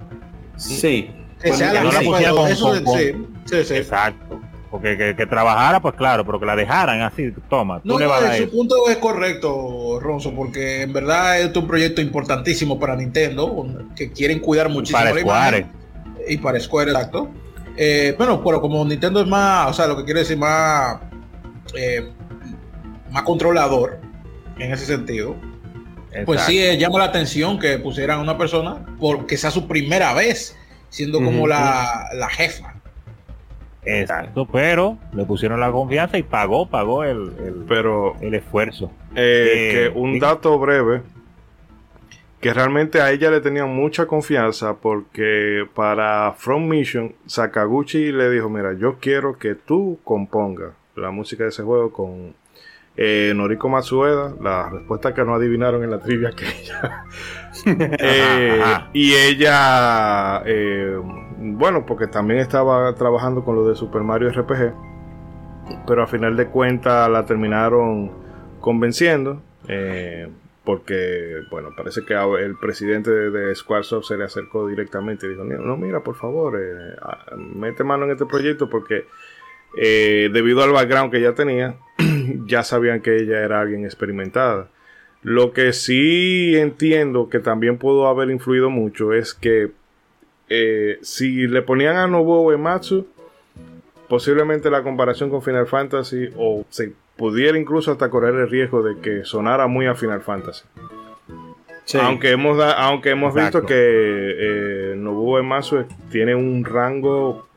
Sí. 0.57 1.11
Que 1.43 1.51
Bueno, 1.51 1.57
sea 1.57 1.67
ya 1.67 1.75
la 1.75 1.83
no 1.85 1.93
la 1.93 1.99
que 2.01 2.07
pusiera 2.07 2.33
fue, 2.33 2.41
con- 2.41 2.51
eso 2.51 2.65
con- 2.65 2.79
de- 2.79 2.85
con- 2.85 2.99
sí, 2.99 3.57
sí, 3.59 3.65
sí. 3.65 3.75
Exacto. 3.75 4.41
Porque 4.73 4.97
que, 4.97 5.15
que 5.15 5.27
trabajara, 5.27 5.83
pues 5.83 5.95
claro, 5.97 6.25
pero 6.25 6.41
que 6.41 6.47
la 6.47 6.57
dejaran 6.57 7.03
así, 7.03 7.31
toma, 7.51 7.83
tú 7.83 7.89
No, 7.89 7.99
le 7.99 8.07
no, 8.07 8.15
a 8.15 8.35
su 8.39 8.49
punto 8.49 8.89
es 8.89 8.97
correcto, 8.97 10.01
Ronzo, 10.01 10.35
porque 10.35 10.81
en 10.81 10.95
verdad 10.95 11.43
es 11.43 11.55
un 11.55 11.67
proyecto 11.67 12.01
importantísimo 12.01 12.81
para 12.81 12.97
Nintendo, 12.97 13.67
que 13.95 14.11
quieren 14.13 14.41
cuidar 14.41 14.71
muchísimo 14.71 14.99
Para 14.99 15.21
Square. 15.21 15.67
Y 16.27 16.39
para 16.39 16.59
Square, 16.59 16.91
exacto. 16.91 17.29
Eh, 17.77 18.15
bueno, 18.17 18.43
pero 18.43 18.63
como 18.63 18.83
Nintendo 18.87 19.21
es 19.21 19.27
más, 19.27 19.69
o 19.69 19.75
sea, 19.75 19.87
lo 19.87 19.95
que 19.95 20.05
quiere 20.05 20.21
decir 20.21 20.39
más, 20.39 21.01
eh, 21.77 22.11
más 23.11 23.25
controlador 23.25 24.01
en 24.59 24.73
ese 24.73 24.87
sentido, 24.87 25.37
pues 26.25 26.41
sí 26.43 26.59
eh, 26.63 26.79
llama 26.79 26.99
la 26.99 27.05
atención 27.05 27.59
que 27.59 27.79
pusieran 27.79 28.21
a 28.21 28.23
una 28.23 28.39
persona 28.39 28.87
porque 28.99 29.37
sea 29.37 29.51
su 29.51 29.69
primera 29.69 30.15
vez 30.15 30.57
siendo 30.89 31.23
como 31.23 31.47
la, 31.47 32.09
la 32.15 32.31
jefa. 32.31 32.72
Exacto, 33.85 34.47
pero 34.51 34.97
le 35.13 35.25
pusieron 35.25 35.59
la 35.61 35.73
confianza 35.73 36.17
y 36.19 36.23
pagó, 36.23 36.67
pagó 36.69 37.03
el, 37.05 37.33
el, 37.45 37.65
Pero 37.69 38.15
el 38.21 38.35
esfuerzo. 38.35 38.93
eh, 39.17 39.51
Eh, 39.55 39.73
que 39.93 39.99
un 39.99 40.19
dato 40.19 40.59
breve, 40.59 41.03
que 42.41 42.53
realmente 42.55 43.01
a 43.01 43.11
ella 43.13 43.31
le 43.31 43.41
tenían 43.41 43.69
mucha 43.75 44.07
confianza 44.07 44.75
porque 44.75 45.65
para 45.75 46.33
From 46.37 46.69
Mission, 46.69 47.15
Sakaguchi 47.27 48.13
le 48.13 48.31
dijo, 48.31 48.49
mira, 48.49 48.73
yo 48.75 48.97
quiero 49.01 49.39
que 49.39 49.55
tú 49.55 49.99
compongas 50.05 50.71
la 50.97 51.11
música 51.11 51.45
de 51.45 51.51
ese 51.51 51.63
juego 51.63 51.93
con 51.93 52.35
eh, 52.97 53.33
Noriko 53.35 53.69
Matsueda, 53.69 54.35
la 54.41 54.69
respuesta 54.71 55.15
que 55.15 55.25
no 55.25 55.35
adivinaron 55.35 55.83
en 55.83 55.91
la 55.91 55.99
trivia 55.99 56.31
que 56.37 56.45
ella. 56.47 57.05
Eh. 57.67 58.61
Y 58.95 59.13
ella, 59.15 60.43
bueno, 61.43 61.85
porque 61.87 62.07
también 62.07 62.41
estaba 62.41 62.95
trabajando 62.95 63.45
con 63.45 63.57
lo 63.57 63.69
de 63.69 63.75
Super 63.75 64.03
Mario 64.03 64.31
RPG, 64.31 64.73
pero 65.87 66.03
a 66.03 66.07
final 66.07 66.37
de 66.37 66.47
cuentas 66.47 67.11
la 67.11 67.27
terminaron 67.27 68.11
convenciendo, 68.61 69.43
eh, 69.69 70.29
porque, 70.65 71.43
bueno, 71.51 71.71
parece 71.77 72.05
que 72.05 72.15
el 72.15 72.57
presidente 72.57 73.11
de, 73.11 73.55
Squaresoft 73.55 74.07
se 74.07 74.17
le 74.17 74.25
acercó 74.25 74.69
directamente 74.69 75.27
y 75.27 75.31
dijo, 75.31 75.43
no, 75.43 75.77
mira, 75.77 76.01
por 76.01 76.15
favor, 76.15 76.61
eh, 76.61 76.95
mete 77.37 77.83
mano 77.83 78.05
en 78.05 78.13
este 78.13 78.27
proyecto 78.27 78.71
porque 78.71 79.07
eh, 79.77 80.31
debido 80.33 80.63
al 80.63 80.71
background 80.71 81.11
que 81.11 81.19
ella 81.19 81.35
tenía, 81.35 81.77
ya 82.47 82.63
sabían 82.63 83.01
que 83.01 83.17
ella 83.17 83.41
era 83.41 83.61
alguien 83.61 83.85
experimentada. 83.85 84.69
Lo 85.23 85.53
que 85.53 85.73
sí 85.73 86.57
entiendo 86.57 87.29
que 87.29 87.39
también 87.39 87.79
pudo 87.79 88.09
haber 88.09 88.31
influido 88.31 88.71
mucho 88.71 89.13
es 89.13 89.35
que 89.35 89.71
eh, 90.49 90.99
si 91.03 91.47
le 91.47 91.63
ponían 91.63 91.97
a 91.97 92.07
Nobuo 92.07 92.43
Uematsu, 92.43 93.07
posiblemente 94.09 94.71
la 94.71 94.83
comparación 94.83 95.31
con 95.31 95.43
Final 95.43 95.67
Fantasy 95.67 96.29
o 96.37 96.65
se 96.71 96.93
pudiera 97.17 97.59
incluso 97.59 97.93
hasta 97.93 98.11
correr 98.11 98.35
el 98.35 98.51
riesgo 98.51 98.83
de 98.83 98.99
que 99.01 99.25
sonara 99.25 99.67
muy 99.67 99.87
a 99.87 99.95
Final 99.95 100.21
Fantasy. 100.23 100.65
Sí. 101.85 101.99
Aunque 102.01 102.31
hemos, 102.31 102.57
da- 102.59 102.73
aunque 102.75 103.11
hemos 103.11 103.35
Exacto. 103.35 103.59
visto 103.61 103.69
que 103.69 103.75
eh, 103.77 104.95
Nobuo 104.97 105.35
Uematsu 105.37 105.85
tiene 106.11 106.35
un 106.35 106.65
rango 106.65 107.49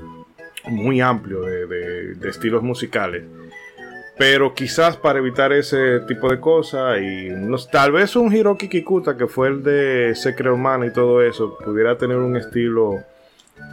muy 0.68 1.00
amplio 1.02 1.42
de, 1.42 1.68
de- 1.68 2.16
de 2.16 2.30
estilos 2.30 2.64
musicales. 2.64 3.24
Pero 4.18 4.54
quizás 4.54 4.96
para 4.96 5.20
evitar 5.20 5.52
ese 5.52 6.00
tipo 6.02 6.30
de 6.30 6.40
cosas 6.40 7.00
y 7.02 7.30
tal 7.70 7.92
vez 7.92 8.16
un 8.16 8.34
Hiroki 8.34 8.70
Kikuta 8.70 9.18
que 9.18 9.28
fue 9.28 9.50
el 9.50 9.62
de 9.62 10.16
Secret 10.16 10.56
Man 10.56 10.86
y 10.86 10.92
todo 10.92 11.22
eso 11.22 11.58
pudiera 11.58 11.98
tener 11.98 12.18
un 12.18 12.38
estilo 12.38 13.04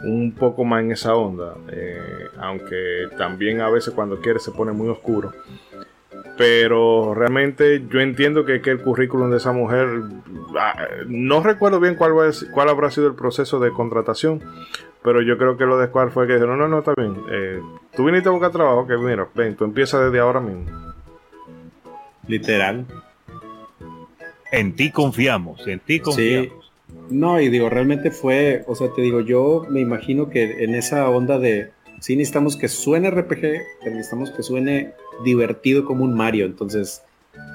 un 0.03 0.33
poco 0.33 0.65
más 0.65 0.81
en 0.81 0.91
esa 0.91 1.15
onda. 1.15 1.55
eh, 1.71 2.27
aunque 2.39 3.07
también 3.17 3.61
a 3.61 3.69
veces 3.69 3.93
cuando 3.93 4.19
quiere 4.19 4.39
se 4.39 4.51
pone 4.51 4.73
muy 4.73 4.89
oscuro. 4.89 5.31
Pero 6.37 7.13
realmente 7.13 7.85
yo 7.89 7.99
entiendo 7.99 8.43
que, 8.43 8.61
que 8.61 8.71
el 8.71 8.81
currículum 8.81 9.29
de 9.29 9.37
esa 9.37 9.51
mujer, 9.51 9.87
ah, 10.57 10.87
no 11.07 11.41
recuerdo 11.41 11.79
bien 11.79 11.95
cuál, 11.95 12.17
va 12.17 12.29
cuál 12.53 12.69
habrá 12.69 12.89
sido 12.89 13.07
el 13.07 13.13
proceso 13.13 13.59
de 13.59 13.71
contratación, 13.71 14.41
pero 15.03 15.21
yo 15.21 15.37
creo 15.37 15.57
que 15.57 15.65
lo 15.65 15.77
de 15.77 15.87
Square 15.87 16.11
fue 16.11 16.25
que 16.25 16.33
dijeron, 16.33 16.57
no, 16.57 16.67
no, 16.67 16.79
está 16.79 16.93
bien, 16.97 17.15
eh, 17.29 17.61
tú 17.95 18.05
viniste 18.05 18.29
a 18.29 18.31
buscar 18.31 18.51
trabajo, 18.51 18.85
que 18.87 18.97
mira, 18.97 19.27
ven, 19.35 19.55
tú 19.55 19.63
empiezas 19.65 20.05
desde 20.05 20.19
ahora 20.19 20.39
mismo. 20.39 20.65
Literal. 22.27 22.85
En 24.51 24.75
ti 24.75 24.91
confiamos, 24.91 25.65
en 25.67 25.79
ti 25.79 25.99
confiamos. 25.99 26.71
No, 27.09 27.39
y 27.41 27.49
digo, 27.49 27.69
realmente 27.69 28.11
fue, 28.11 28.63
o 28.67 28.75
sea, 28.75 28.89
te 28.95 29.01
digo, 29.01 29.19
yo 29.21 29.65
me 29.69 29.81
imagino 29.81 30.29
que 30.29 30.63
en 30.63 30.75
esa 30.75 31.09
onda 31.09 31.39
de, 31.39 31.71
sí 31.99 32.15
necesitamos 32.15 32.55
que 32.55 32.67
suene 32.67 33.09
RPG, 33.09 33.41
pero 33.83 33.95
necesitamos 33.95 34.31
que 34.31 34.43
suene 34.43 34.91
divertido 35.23 35.85
como 35.85 36.03
un 36.03 36.13
Mario. 36.15 36.45
Entonces, 36.45 37.03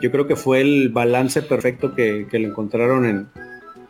yo 0.03 0.11
creo 0.11 0.27
que 0.27 0.37
fue 0.37 0.61
el 0.61 0.89
balance 0.91 1.41
perfecto 1.43 1.95
que, 1.95 2.27
que 2.31 2.39
le 2.41 2.49
encontraron 2.49 3.07
en, 3.07 3.29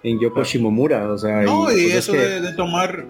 en 0.03 0.21
Yoko 0.21 0.45
Shimomura. 0.45 1.11
O 1.11 1.19
sea, 1.19 1.43
No, 1.43 1.63
y 1.71 1.75
pues, 1.75 1.77
es 1.79 1.95
eso 1.97 2.13
que- 2.13 2.19
de, 2.19 2.41
de 2.43 2.53
tomar 2.53 3.07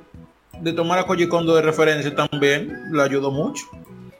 de 0.60 0.72
tomar 0.72 0.98
a 0.98 1.04
Koji 1.04 1.28
Kondo 1.28 1.54
de 1.54 1.62
referencia 1.62 2.14
también 2.14 2.92
le 2.92 3.02
ayudó 3.02 3.30
mucho. 3.30 3.64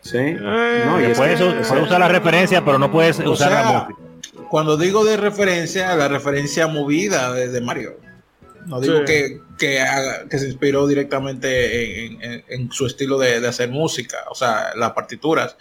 Sí. 0.01 0.19
Eh, 0.19 0.83
No, 0.87 1.01
y 1.01 1.07
es 1.07 1.19
puedes, 1.19 1.39
que- 1.39 1.45
puedes 1.45 1.85
usar 1.85 2.01
la 2.01 2.09
referencia, 2.09 2.65
pero 2.65 2.79
no 2.79 2.91
puedes 2.91 3.19
usar 3.19 3.51
sea, 3.51 3.63
la 3.63 3.73
música. 3.73 4.49
cuando 4.49 4.77
digo 4.77 5.05
de 5.05 5.17
referencia, 5.17 5.95
la 5.97 6.09
referencia 6.09 6.67
movida 6.67 7.33
de, 7.33 7.61
Mario. 7.61 7.97
No 8.67 8.81
digo 8.81 9.05
que, 9.05 9.41
que, 9.59 9.83
que, 10.29 10.39
se 10.39 10.47
inspiró 10.47 10.87
directamente 10.87 12.07
en, 12.55 12.71
su 12.71 12.87
estilo 12.87 13.19
de, 13.19 13.47
hacer 13.47 13.71
música, 13.71 14.19
o 14.31 14.35
sea, 14.35 14.73
las 14.77 14.93
partituras. 14.93 15.57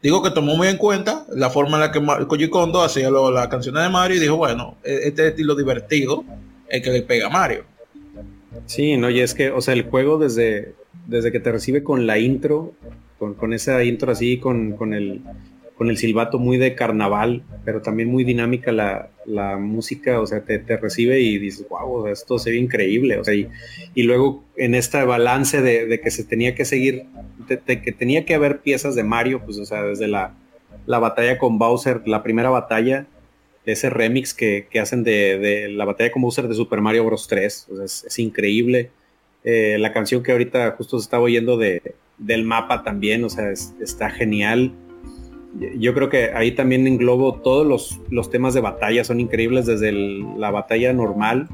Digo 0.00 0.22
que 0.22 0.30
tomó 0.30 0.56
muy 0.56 0.68
en 0.68 0.78
cuenta 0.78 1.24
la 1.32 1.50
forma 1.50 1.76
en 1.76 1.80
la 1.80 1.92
que 1.92 2.26
Koji 2.26 2.48
Kondo 2.50 2.82
hacía 2.82 3.10
las 3.10 3.48
canciones 3.48 3.82
de 3.84 3.88
Mario 3.88 4.16
y 4.16 4.20
dijo, 4.20 4.36
bueno, 4.36 4.76
e, 4.82 5.00
este 5.04 5.28
estilo 5.28 5.54
divertido 5.54 6.24
el 6.68 6.82
que 6.82 6.90
le 6.90 7.02
pega 7.02 7.26
a 7.26 7.30
Mario. 7.30 7.64
Sí, 8.66 8.96
no, 8.96 9.10
y 9.10 9.20
es 9.20 9.34
que, 9.34 9.50
o 9.50 9.60
sea, 9.60 9.74
el 9.74 9.84
juego 9.84 10.18
desde, 10.18 10.74
desde 11.06 11.32
que 11.32 11.40
te 11.40 11.52
recibe 11.52 11.82
con 11.82 12.06
la 12.06 12.18
intro, 12.18 12.72
con, 13.18 13.34
con 13.34 13.52
esa 13.52 13.82
intro 13.84 14.12
así, 14.12 14.38
con, 14.38 14.72
con 14.72 14.94
el 14.94 15.22
con 15.82 15.90
el 15.90 15.96
silbato 15.96 16.38
muy 16.38 16.58
de 16.58 16.76
carnaval, 16.76 17.42
pero 17.64 17.82
también 17.82 18.08
muy 18.08 18.22
dinámica 18.22 18.70
la, 18.70 19.58
música, 19.58 20.20
o 20.20 20.26
sea, 20.28 20.44
te, 20.44 20.76
recibe 20.76 21.18
y 21.18 21.38
dices, 21.38 21.66
wow, 21.68 22.06
esto 22.06 22.38
se 22.38 22.50
ve 22.50 22.56
increíble, 22.58 23.18
o 23.18 23.24
sea, 23.24 23.34
y, 23.34 23.48
luego 23.96 24.44
en 24.56 24.76
este 24.76 25.02
balance 25.02 25.60
de, 25.60 26.00
que 26.00 26.10
se 26.12 26.22
tenía 26.22 26.54
que 26.54 26.64
seguir, 26.64 27.06
de, 27.48 27.82
que 27.82 27.90
tenía 27.90 28.24
que 28.24 28.34
haber 28.34 28.60
piezas 28.60 28.94
de 28.94 29.02
Mario, 29.02 29.42
pues, 29.44 29.58
o 29.58 29.66
sea, 29.66 29.82
desde 29.82 30.06
la, 30.06 30.36
batalla 30.86 31.36
con 31.36 31.58
Bowser, 31.58 32.02
la 32.06 32.22
primera 32.22 32.50
batalla, 32.50 33.06
ese 33.64 33.90
remix 33.90 34.34
que, 34.34 34.66
hacen 34.80 35.04
de, 35.04 35.68
la 35.70 35.84
batalla 35.84 36.10
con 36.10 36.22
Bowser 36.22 36.48
de 36.48 36.54
Super 36.54 36.80
Mario 36.80 37.04
Bros. 37.04 37.28
3, 37.28 37.68
o 37.70 37.76
sea, 37.76 37.84
es, 37.84 38.18
increíble. 38.18 38.90
Eh, 39.44 39.76
la 39.78 39.92
canción 39.92 40.22
que 40.22 40.32
ahorita 40.32 40.72
justo 40.72 40.98
se 40.98 41.04
estaba 41.04 41.24
oyendo 41.24 41.56
de, 41.56 41.94
del 42.18 42.44
mapa 42.44 42.82
también, 42.82 43.24
o 43.24 43.30
sea, 43.30 43.50
está 43.50 44.10
genial 44.10 44.72
yo 45.78 45.92
creo 45.94 46.08
que 46.08 46.32
ahí 46.34 46.52
también 46.52 46.86
englobo 46.86 47.34
todos 47.40 47.66
los, 47.66 48.00
los 48.10 48.30
temas 48.30 48.54
de 48.54 48.60
batalla, 48.60 49.04
son 49.04 49.20
increíbles 49.20 49.66
desde 49.66 49.92
la 49.92 50.50
batalla 50.50 50.92
normal 50.92 51.48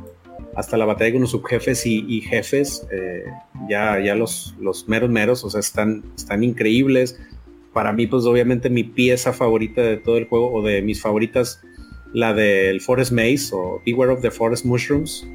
hasta 0.55 0.77
la 0.77 0.85
batalla 0.85 1.13
con 1.13 1.21
los 1.23 1.31
subjefes 1.31 1.87
y, 1.87 2.21
jefes, 2.21 2.87
eh, 2.91 3.25
ya, 3.69 4.01
ya 4.01 4.17
los, 4.17 4.57
los 4.61 4.89
meros 4.89 5.09
meros, 5.09 5.45
o 5.45 5.51
sea, 5.51 5.61
están, 5.61 6.03
están 6.17 6.43
increíbles. 6.43 7.21
Para 7.73 7.93
mí, 7.93 8.09
pues 8.09 8.25
obviamente 8.25 8.69
mi 8.69 8.83
pieza 8.83 9.33
favorita 9.33 9.83
de 9.83 9.99
todo 9.99 10.17
el 10.17 10.27
juego, 10.27 10.53
o 10.53 10.63
de 10.63 10.83
mis 10.83 11.01
favoritas, 11.01 11.63
la 12.13 12.33
del 12.33 12.81
Forest 12.81 13.13
Maze 13.13 13.51
o 13.53 13.83
Beware 13.85 14.13
of 14.13 14.23
the 14.23 14.31
Forest 14.31 14.65
Mushrooms. 14.65 15.27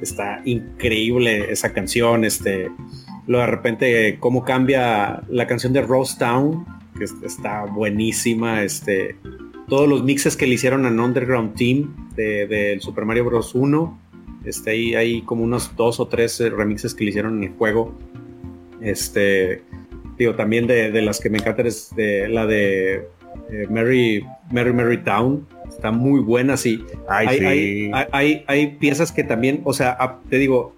Está 0.00 0.40
increíble 0.44 1.50
esa 1.50 1.72
canción, 1.72 2.24
este, 2.24 2.70
lo 3.26 3.38
de 3.38 3.46
repente 3.46 4.16
cómo 4.20 4.44
cambia 4.44 5.22
la 5.28 5.46
canción 5.46 5.72
de 5.72 5.82
Rose 5.82 6.16
Town 6.18 6.64
que 6.96 7.04
está 7.26 7.64
buenísima. 7.64 8.62
Este, 8.62 9.16
todos 9.68 9.88
los 9.88 10.04
mixes 10.04 10.36
que 10.36 10.46
le 10.46 10.54
hicieron 10.54 10.86
al 10.86 10.98
Underground 10.98 11.54
Team 11.54 11.94
del 12.16 12.48
de, 12.48 12.78
Super 12.80 13.04
Mario 13.04 13.24
Bros. 13.24 13.54
1. 13.54 14.00
Este, 14.44 14.70
ahí 14.70 14.94
hay 14.94 15.22
como 15.22 15.42
unos 15.42 15.74
dos 15.76 16.00
o 16.00 16.06
tres 16.06 16.40
eh, 16.40 16.50
remixes 16.50 16.94
que 16.94 17.04
le 17.04 17.10
hicieron 17.10 17.38
en 17.38 17.44
el 17.50 17.56
juego. 17.56 17.94
Este, 18.80 19.62
digo, 20.18 20.34
también 20.34 20.66
de, 20.66 20.90
las 21.02 21.18
que 21.20 21.30
me 21.30 21.38
encantan 21.38 21.66
es 21.66 21.94
de, 21.96 22.28
la 22.28 22.46
de 22.46 23.08
eh, 23.50 23.66
Mary, 23.70 24.24
Mary 24.52 24.72
Mary 24.72 25.02
Town. 25.02 25.46
Está 25.84 25.94
muy 25.94 26.20
buena, 26.20 26.56
sí. 26.56 26.82
hay, 27.10 27.90
hay, 28.10 28.42
hay, 28.46 28.66
piezas 28.78 29.12
que 29.12 29.22
también, 29.22 29.60
o 29.64 29.74
sea, 29.74 30.18
te 30.30 30.38
digo, 30.38 30.74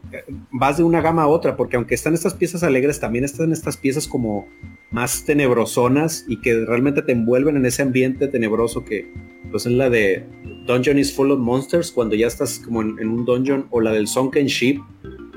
vas 0.50 0.78
de 0.78 0.82
una 0.82 1.00
gama 1.00 1.22
a 1.22 1.26
otra, 1.28 1.56
porque 1.56 1.76
aunque 1.76 1.94
están 1.94 2.12
estas 2.12 2.34
piezas 2.34 2.64
alegres, 2.64 2.98
también 2.98 3.24
están 3.24 3.52
estas 3.52 3.76
piezas 3.76 4.08
como 4.08 4.48
más 4.90 5.24
tenebrosonas 5.24 6.24
y 6.26 6.40
que 6.40 6.64
realmente 6.64 7.02
te 7.02 7.12
envuelven 7.12 7.56
en 7.56 7.66
ese 7.66 7.82
ambiente 7.82 8.26
tenebroso 8.26 8.84
que 8.84 9.08
pues 9.52 9.66
es 9.66 9.72
la 9.74 9.90
de 9.90 10.24
Dungeon 10.66 10.98
is 10.98 11.14
full 11.14 11.30
of 11.30 11.38
monsters 11.38 11.92
cuando 11.92 12.16
ya 12.16 12.26
estás 12.26 12.58
como 12.58 12.82
en, 12.82 13.08
un 13.08 13.24
dungeon 13.24 13.68
o 13.70 13.80
la 13.80 13.92
del 13.92 14.08
Sunken 14.08 14.46
Ship 14.46 14.80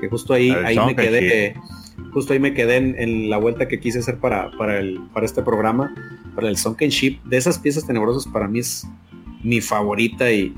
que 0.00 0.08
justo 0.08 0.34
ahí, 0.34 0.50
ahí 0.50 0.78
me 0.84 0.96
quedé 0.96 1.54
justo 2.12 2.32
ahí 2.32 2.40
me 2.40 2.54
quedé 2.54 2.76
en, 2.76 3.30
la 3.30 3.36
vuelta 3.36 3.68
que 3.68 3.78
quise 3.78 4.00
hacer 4.00 4.18
para, 4.18 4.50
para, 4.58 4.80
el, 4.80 4.98
para 5.12 5.26
este 5.26 5.42
programa 5.42 5.94
para 6.34 6.48
el 6.48 6.56
Sunken 6.56 6.90
Ship. 6.90 7.22
De 7.24 7.36
esas 7.36 7.58
piezas 7.58 7.86
tenebrosas 7.86 8.30
para 8.30 8.48
mí 8.48 8.60
es 8.60 8.86
mi 9.42 9.60
favorita 9.60 10.30
y 10.30 10.54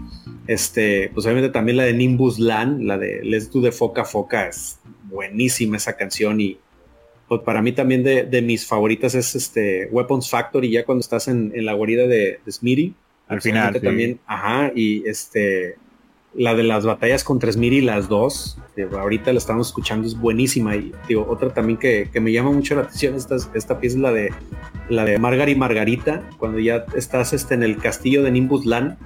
este 0.47 1.11
pues 1.15 1.25
obviamente 1.27 1.51
también 1.51 1.77
la 1.77 1.85
de 1.85 1.93
Nimbus 1.93 2.39
Land 2.39 2.83
la 2.83 2.99
de 2.99 3.23
Let's 3.23 3.51
Do 3.51 3.63
the 3.63 3.73
Foca 3.73 4.05
Foca 4.05 4.49
es 4.49 4.81
buenísima 5.05 5.77
esa 5.77 5.97
canción 5.97 6.41
y 6.41 6.59
pues, 7.33 7.41
para 7.45 7.63
mí 7.63 7.73
también 7.73 8.03
de, 8.03 8.43
mis 8.43 8.67
favoritas 8.67 9.15
es 9.15 9.35
este 9.35 9.89
Weapons 9.91 10.29
Factory, 10.29 10.71
ya 10.71 10.85
cuando 10.85 11.01
estás 11.01 11.29
en, 11.29 11.51
la 11.65 11.73
guarida 11.73 12.07
de, 12.07 12.41
de 12.45 12.53
Smitty. 12.53 12.95
Al 13.27 13.41
final. 13.41 13.81
También, 13.81 14.21
ajá, 14.27 14.71
y 14.75 15.03
este, 15.09 15.77
la 16.35 16.55
de 16.55 16.63
las 16.63 16.85
batallas 16.85 17.25
contra 17.25 17.51
Smitty, 17.51 17.81
las 17.81 18.07
dos, 18.11 18.59
ahorita 18.93 19.33
la 19.33 19.39
estamos 19.39 19.69
escuchando, 19.69 20.07
es 20.07 20.15
buenísima. 20.15 20.77
Y 20.77 20.93
digo, 21.09 21.27
otra 21.27 21.55
también 21.55 21.79
que, 21.79 22.11
me 22.21 22.33
llama 22.33 22.51
mucho 22.51 22.75
la 22.75 22.83
atención, 22.83 23.15
esta, 23.15 23.37
esta 23.55 23.81
pieza 23.81 23.97
es 23.97 24.03
la 24.03 24.13
de 24.13 24.31
la 24.93 25.05
de 25.05 25.19
Margar 25.19 25.48
y 25.48 25.55
Margarita, 25.55 26.23
cuando 26.39 26.59
ya 26.59 26.85
estás 26.94 27.32
este, 27.32 27.55
en 27.55 27.62
el 27.62 27.78
castillo 27.78 28.23
de 28.23 28.31
Nimbus 28.31 28.66
Land. 28.66 28.97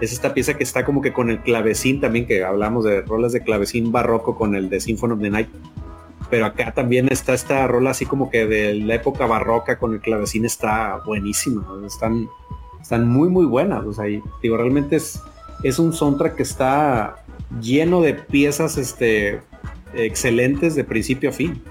Es 0.00 0.12
esta 0.12 0.32
pieza 0.32 0.54
que 0.54 0.62
está 0.62 0.84
como 0.84 1.02
que 1.02 1.12
con 1.12 1.28
el 1.28 1.40
clavecín 1.40 2.00
también, 2.00 2.26
que 2.26 2.44
hablamos 2.44 2.84
de 2.84 3.02
rolas 3.02 3.32
de 3.32 3.42
clavecín 3.42 3.90
barroco 3.90 4.36
con 4.36 4.54
el 4.54 4.68
de 4.68 4.80
Symphony 4.80 5.12
of 5.12 5.20
the 5.20 5.30
Night 5.30 5.48
pero 6.30 6.44
acá 6.44 6.72
también 6.72 7.08
está 7.10 7.32
esta 7.32 7.66
rola 7.66 7.90
así 7.90 8.04
como 8.04 8.30
que 8.30 8.46
de 8.46 8.74
la 8.74 8.96
época 8.96 9.26
barroca 9.26 9.78
con 9.78 9.94
el 9.94 10.00
clavecín 10.00 10.44
está 10.44 11.00
buenísima, 11.06 11.66
están, 11.86 12.28
están 12.80 13.08
muy 13.08 13.30
muy 13.30 13.46
buenas, 13.46 13.84
o 13.86 13.92
sea, 13.92 14.04
digo, 14.42 14.56
realmente 14.56 14.96
es, 14.96 15.22
es 15.62 15.78
un 15.78 15.92
soundtrack 15.92 16.36
que 16.36 16.42
está 16.42 17.24
lleno 17.60 18.00
de 18.02 18.14
piezas 18.14 18.76
este, 18.76 19.40
excelentes 19.94 20.74
de 20.74 20.84
principio 20.84 21.30
a 21.30 21.32
fin. 21.32 21.62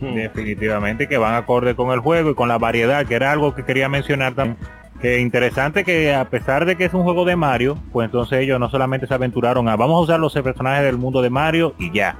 Hmm. 0.00 0.14
Definitivamente 0.14 1.08
que 1.08 1.18
van 1.18 1.34
acorde 1.34 1.74
con 1.74 1.90
el 1.90 2.00
juego 2.00 2.30
y 2.30 2.34
con 2.34 2.48
la 2.48 2.58
variedad, 2.58 3.06
que 3.06 3.14
era 3.14 3.32
algo 3.32 3.54
que 3.54 3.64
quería 3.64 3.88
mencionar 3.88 4.34
también. 4.34 4.58
Que 5.00 5.18
interesante 5.20 5.82
que 5.82 6.14
a 6.14 6.26
pesar 6.26 6.66
de 6.66 6.76
que 6.76 6.84
es 6.84 6.92
un 6.92 7.04
juego 7.04 7.24
de 7.24 7.34
Mario, 7.34 7.78
pues 7.90 8.04
entonces 8.04 8.40
ellos 8.40 8.60
no 8.60 8.68
solamente 8.68 9.06
se 9.06 9.14
aventuraron 9.14 9.66
a 9.68 9.76
vamos 9.76 9.96
a 9.96 10.00
usar 10.00 10.20
los 10.20 10.34
personajes 10.34 10.84
del 10.84 10.98
mundo 10.98 11.22
de 11.22 11.30
Mario 11.30 11.74
y 11.78 11.90
ya, 11.90 12.16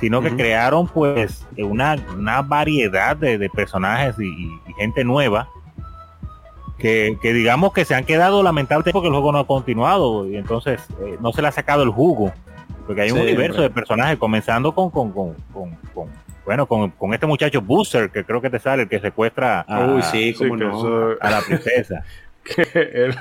sino 0.00 0.20
que 0.20 0.34
crearon 0.34 0.88
pues 0.88 1.46
una, 1.56 1.96
una 2.16 2.42
variedad 2.42 3.16
de, 3.16 3.48
personajes 3.50 4.16
y, 4.18 4.50
gente 4.76 5.04
nueva 5.04 5.48
que, 6.78 7.16
digamos 7.22 7.72
que 7.72 7.84
se 7.84 7.94
han 7.94 8.04
quedado 8.04 8.42
lamentablemente 8.42 8.92
porque 8.92 9.06
el 9.06 9.14
juego 9.14 9.30
no 9.30 9.38
ha 9.38 9.46
continuado 9.46 10.28
y 10.28 10.36
entonces 10.36 10.80
eh, 11.00 11.16
no 11.20 11.32
se 11.32 11.42
le 11.42 11.48
ha 11.48 11.52
sacado 11.52 11.84
el 11.84 11.90
jugo 11.90 12.32
porque 12.86 13.02
hay 13.02 13.12
un 13.12 13.20
universo 13.20 13.62
de 13.62 13.70
personajes 13.70 14.18
comenzando 14.18 14.74
con, 14.74 14.90
con, 14.90 15.12
con, 15.12 15.34
con 15.94 16.08
bueno, 16.46 16.66
con, 16.66 16.92
este 17.12 17.26
muchacho 17.26 17.60
Booster, 17.60 18.10
que 18.10 18.24
creo 18.24 18.40
que 18.40 18.48
te 18.48 18.58
sale, 18.58 18.84
el 18.84 18.88
que 18.88 19.00
secuestra 19.00 19.60
a, 19.60 20.02
sí, 20.02 20.34
a 21.20 21.30
la 21.30 21.42
princesa. 21.42 22.04
que 22.44 22.62
él, 22.72 23.14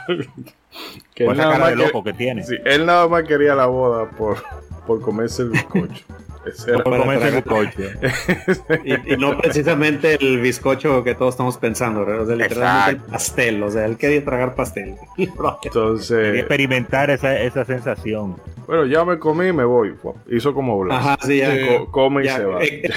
que 1.15 1.26
él 1.26 1.35
nada 1.35 1.57
más 1.57 1.76
loco 1.76 2.03
que, 2.03 2.14
tiene. 2.14 2.45
él 2.64 2.85
nada 2.85 3.07
más 3.07 3.23
quería 3.23 3.56
la 3.56 3.65
boda 3.65 4.07
por, 4.11 4.38
por 4.85 5.02
comerse 5.02 5.41
el 5.41 5.49
bizcocho. 5.49 6.06
y, 8.85 9.18
no 9.18 9.38
precisamente 9.39 10.18
el 10.22 10.39
bizcocho 10.39 11.03
que 11.03 11.15
todos 11.15 11.34
estamos 11.34 11.57
pensando, 11.57 12.02
o 12.02 12.26
sea, 12.26 12.35
literalmente 12.35 12.89
el 12.91 13.11
pastel, 13.11 13.64
o 13.64 13.72
sea, 13.72 13.85
él 13.85 13.97
quería 13.97 14.23
tragar 14.23 14.53
pastel. 14.53 14.95
Entonces, 15.64 16.10
quería 16.10 16.41
experimentar 16.41 17.10
esa, 17.10 17.39
esa 17.39 17.65
sensación. 17.65 18.35
Bueno, 18.67 18.85
ya 18.85 19.05
me 19.05 19.19
comí 19.19 19.47
y 19.47 19.53
me 19.53 19.63
voy. 19.63 19.95
Hizo 20.29 20.53
como 20.53 20.79
Blas. 20.79 20.97
Ajá, 20.97 21.17
sí, 21.21 21.37
ya. 21.37 21.85
come 21.91 22.25
y 22.25 22.29
se 22.29 22.45
va. 22.45 22.63
Eh, 22.63 22.89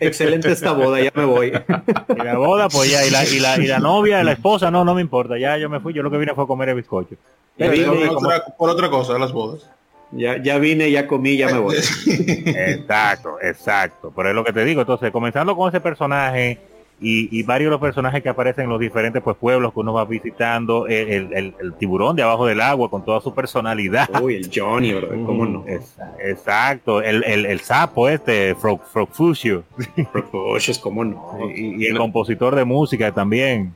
excelente 0.00 0.50
esta 0.50 0.72
boda, 0.72 1.00
ya 1.00 1.12
me 1.14 1.24
voy. 1.24 1.52
Y 2.08 2.22
la 2.22 2.36
boda, 2.38 2.68
pues 2.68 2.90
ya, 2.90 3.06
y 3.06 3.10
la, 3.10 3.24
y 3.24 3.38
la, 3.38 3.56
y 3.56 3.66
la 3.66 3.78
novia, 3.78 4.22
la 4.22 4.32
esposa, 4.32 4.70
no, 4.70 4.84
no 4.84 4.94
me 4.94 5.00
importa. 5.00 5.38
Ya 5.38 5.56
yo 5.56 5.68
me 5.68 5.80
fui, 5.80 5.92
yo 5.92 6.02
lo 6.02 6.10
que 6.10 6.18
vine 6.18 6.34
fue 6.34 6.44
a 6.44 6.46
comer 6.46 6.70
el 6.70 6.74
bizcocho. 6.76 7.16
por 8.58 8.70
otra 8.70 8.90
cosa, 8.90 9.18
las 9.18 9.32
bodas. 9.32 9.68
Ya, 10.12 10.42
ya 10.42 10.58
vine, 10.58 10.90
ya 10.90 11.06
comí, 11.06 11.36
ya 11.36 11.46
me 11.46 11.58
voy. 11.58 11.76
exacto, 12.06 13.38
exacto. 13.40 14.12
Pero 14.14 14.30
es 14.30 14.34
lo 14.34 14.44
que 14.44 14.52
te 14.52 14.64
digo. 14.64 14.80
Entonces, 14.80 15.12
comenzando 15.12 15.56
con 15.56 15.68
ese 15.68 15.80
personaje 15.80 16.58
y, 17.02 17.42
varios 17.44 17.68
de 17.68 17.70
los 17.70 17.80
personajes 17.80 18.22
que 18.22 18.28
aparecen 18.28 18.64
en 18.64 18.70
los 18.70 18.80
diferentes 18.80 19.22
pues, 19.22 19.36
pueblos 19.36 19.72
que 19.72 19.80
uno 19.80 19.94
va 19.94 20.04
visitando, 20.04 20.86
el, 20.86 21.74
tiburón 21.78 22.14
de 22.14 22.22
abajo 22.22 22.46
del 22.46 22.60
agua 22.60 22.90
con 22.90 23.04
toda 23.04 23.20
su 23.20 23.34
personalidad. 23.34 24.08
Uy, 24.22 24.34
el 24.36 24.50
Johnny, 24.54 24.92
¿verdad? 24.92 25.16
¿Cómo 25.24 25.46
no? 25.46 25.64
exacto. 26.18 27.02
El, 27.02 27.60
sapo 27.60 28.08
este, 28.08 28.54
Frog, 28.54 28.82
Frogfusio. 28.92 29.64
Frogfusius, 30.12 30.78
¿cómo 30.78 31.04
no? 31.04 31.38
Y, 31.54 31.86
el 31.86 31.96
compositor 31.96 32.54
de 32.54 32.64
música 32.64 33.12
también. 33.12 33.72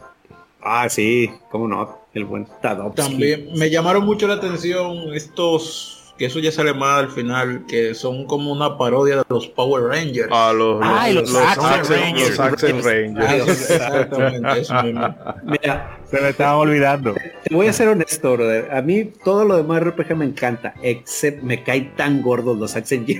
Ah, 0.62 0.88
sí, 0.88 1.30
cómo 1.50 1.68
no. 1.68 2.04
El 2.14 2.26
buen 2.26 2.46
También 2.94 3.48
me 3.56 3.70
llamaron 3.70 4.04
mucho 4.04 4.28
la 4.28 4.34
atención 4.34 5.12
estos 5.14 5.93
que 6.16 6.26
eso 6.26 6.38
ya 6.38 6.52
sale 6.52 6.72
más 6.74 7.00
al 7.00 7.10
final, 7.10 7.64
que 7.66 7.94
son 7.94 8.26
como 8.26 8.52
una 8.52 8.78
parodia 8.78 9.16
de 9.16 9.24
los 9.28 9.48
Power 9.48 9.84
Rangers. 9.84 10.28
Ah, 10.30 10.52
los, 10.54 10.80
Ay, 10.82 11.14
los 11.14 11.34
Accent 11.34 11.88
Rangers. 11.88 12.30
Los 12.30 12.40
Accent 12.40 12.84
Rangers. 12.84 13.70
Exactamente, 13.70 14.60
eso 14.60 14.82
mismo. 14.82 15.14
Mira, 15.44 15.98
Se 16.10 16.20
me 16.20 16.28
estaban 16.28 16.56
olvidando. 16.56 17.14
te 17.14 17.54
voy 17.54 17.66
a 17.66 17.72
ser 17.72 17.88
honesto, 17.88 18.32
brother. 18.32 18.72
A 18.72 18.80
mí 18.82 19.04
todo 19.24 19.44
lo 19.44 19.56
demás 19.56 19.82
RPG 19.82 20.14
me 20.16 20.24
encanta, 20.24 20.74
excepto 20.82 21.44
me 21.44 21.64
caen 21.64 21.94
tan 21.96 22.22
gordos 22.22 22.56
los 22.58 22.74
de 22.90 23.14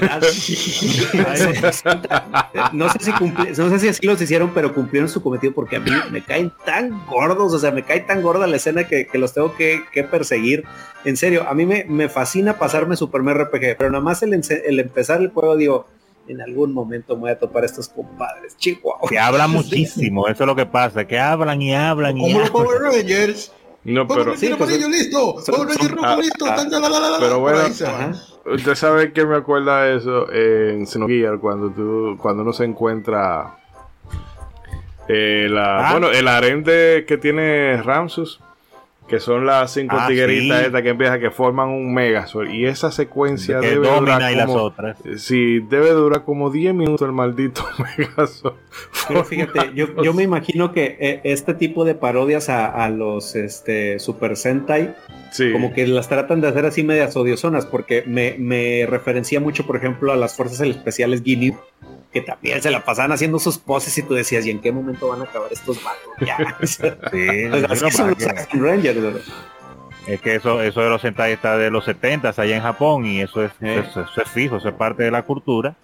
verdad. 0.00 0.22
no 2.72 2.88
sé 2.90 2.98
si 3.00 3.12
no 3.12 3.70
sé 3.70 3.78
si 3.78 3.88
así 3.88 4.06
los 4.06 4.20
hicieron, 4.20 4.50
pero 4.52 4.74
cumplieron 4.74 5.08
su 5.08 5.22
cometido 5.22 5.54
porque 5.54 5.76
a 5.76 5.80
mí 5.80 5.90
me 6.10 6.22
caen 6.22 6.52
tan 6.64 7.06
gordos, 7.06 7.52
o 7.52 7.58
sea, 7.58 7.70
me 7.70 7.82
cae 7.82 8.00
tan 8.00 8.20
gorda 8.22 8.46
la 8.46 8.56
escena 8.56 8.84
que, 8.84 9.06
que 9.06 9.18
los 9.18 9.32
tengo 9.32 9.54
que, 9.54 9.82
que 9.92 10.04
perseguir. 10.04 10.64
En 11.04 11.16
serio, 11.16 11.46
a 11.48 11.54
mí 11.54 11.64
me, 11.66 11.84
me 11.88 12.08
fascina 12.08 12.25
pasarme 12.58 12.96
Super 12.96 13.22
Mario 13.22 13.44
RPG, 13.44 13.76
pero 13.78 13.90
nada 13.90 14.02
más 14.02 14.22
el, 14.22 14.32
el 14.34 14.80
empezar 14.80 15.20
el 15.20 15.30
juego 15.30 15.56
digo, 15.56 15.86
en 16.28 16.40
algún 16.40 16.72
momento 16.72 17.14
me 17.14 17.20
voy 17.22 17.30
a 17.30 17.38
topar 17.38 17.62
a 17.62 17.66
estos 17.66 17.88
compadres, 17.88 18.56
chihuahua. 18.56 19.08
Que 19.08 19.18
hablan 19.18 19.50
muchísimo, 19.52 20.26
eso 20.28 20.42
es 20.42 20.46
lo 20.46 20.56
que 20.56 20.66
pasa, 20.66 21.06
que 21.06 21.18
hablan 21.18 21.62
y 21.62 21.74
hablan 21.74 22.16
y 22.18 22.20
Como 22.22 22.40
los. 22.40 22.50
Power 22.50 22.80
Rangers. 22.82 23.52
No, 23.84 24.04
Power 24.08 24.24
pero, 24.24 24.36
sí, 24.36 24.50
pues, 24.58 24.70
listo. 24.88 25.40
son- 25.42 25.54
Power 25.54 25.68
Ranger 25.68 25.88
son- 25.88 25.96
rojo 25.98 26.06
ah, 26.08 26.16
listo. 26.16 26.44
ah, 26.48 26.54
tan, 26.56 26.70
tan, 26.70 26.82
la, 26.82 26.88
la, 26.88 26.98
la, 27.00 27.10
la, 27.10 27.18
pero 27.20 27.38
bueno, 27.38 27.60
usted 28.46 28.74
sabe 28.74 29.12
que 29.12 29.24
me 29.24 29.36
acuerda 29.36 29.88
eso 29.94 30.28
en 30.32 30.86
Xenogear 30.88 31.38
cuando 31.38 31.70
tú, 31.70 32.18
cuando 32.20 32.42
uno 32.42 32.52
se 32.52 32.64
encuentra 32.64 33.56
eh, 35.08 35.46
la, 35.48 35.88
Ah. 35.88 35.92
bueno, 35.92 36.10
el 36.10 36.26
harem 36.26 36.64
de, 36.64 37.04
que 37.06 37.16
tiene 37.16 37.80
Ramsus, 37.82 38.40
que 39.08 39.20
son 39.20 39.46
las 39.46 39.72
cinco 39.72 39.96
Ah, 39.98 40.06
tigueritas 40.08 40.58
sí. 40.60 40.66
estas 40.66 40.82
que 40.82 40.88
empiezan 40.88 41.20
que 41.20 41.30
forman 41.30 41.68
un 41.68 41.94
Megazord 41.94 42.50
y 42.50 42.66
esa 42.66 42.90
secuencia 42.90 43.60
que 43.60 43.68
debe 43.70 43.86
domina 43.86 44.14
durar 44.16 44.32
y 44.32 44.36
las 44.36 44.46
como, 44.46 44.62
otras. 44.62 44.98
sí, 45.16 45.60
debe 45.60 45.90
durar 45.90 46.24
como 46.24 46.50
10 46.50 46.74
minutos 46.74 47.06
el 47.06 47.12
maldito 47.12 47.62
Megazord. 47.98 48.54
Pero 49.08 49.24
fíjate, 49.24 49.72
yo, 49.74 49.86
yo 50.02 50.12
me 50.12 50.22
imagino 50.24 50.72
que 50.72 50.96
eh, 51.00 51.20
este 51.24 51.54
tipo 51.54 51.84
de 51.84 51.94
parodias 51.94 52.48
a, 52.48 52.66
a 52.66 52.88
los 52.90 53.34
este, 53.36 53.98
Super 53.98 54.36
Sentai, 54.36 54.94
Sí. 55.32 55.52
como 55.52 55.74
que 55.74 55.86
las 55.86 56.08
tratan 56.08 56.40
de 56.40 56.48
hacer 56.48 56.64
así 56.66 56.82
medias 56.82 57.14
odiosonas, 57.16 57.66
porque 57.66 58.04
me, 58.06 58.36
me 58.38 58.86
referencia 58.88 59.38
mucho, 59.40 59.66
por 59.66 59.76
ejemplo, 59.76 60.12
a 60.12 60.16
las 60.16 60.34
fuerzas 60.34 60.60
especiales 60.66 61.22
Guinea, 61.22 61.58
que 62.16 62.22
también 62.22 62.62
se 62.62 62.70
la 62.70 62.82
pasaban 62.82 63.12
haciendo 63.12 63.38
sus 63.38 63.58
poses 63.58 63.96
y 63.98 64.02
tú 64.02 64.14
decías, 64.14 64.46
¿y 64.46 64.50
en 64.50 64.60
qué 64.60 64.72
momento 64.72 65.08
van 65.08 65.20
a 65.20 65.24
acabar 65.24 65.52
estos 65.52 65.82
vatos? 65.82 66.00
Ya. 66.20 66.36
Sí, 66.66 66.82
pues 67.10 67.62
es 70.06 70.20
que 70.20 70.36
eso, 70.36 70.62
eso 70.62 70.80
de 70.80 70.88
los 70.88 71.02
Sentai 71.02 71.32
está 71.32 71.58
de 71.58 71.68
los 71.68 71.84
70 71.84 72.28
allá 72.28 72.56
en 72.56 72.62
Japón 72.62 73.04
y 73.04 73.20
eso 73.20 73.44
es, 73.44 73.50
eso, 73.60 74.02
eso 74.02 74.22
es 74.22 74.30
fijo, 74.30 74.56
eso 74.56 74.68
es 74.68 74.74
parte 74.74 75.02
de 75.02 75.10
la 75.10 75.22
cultura. 75.24 75.74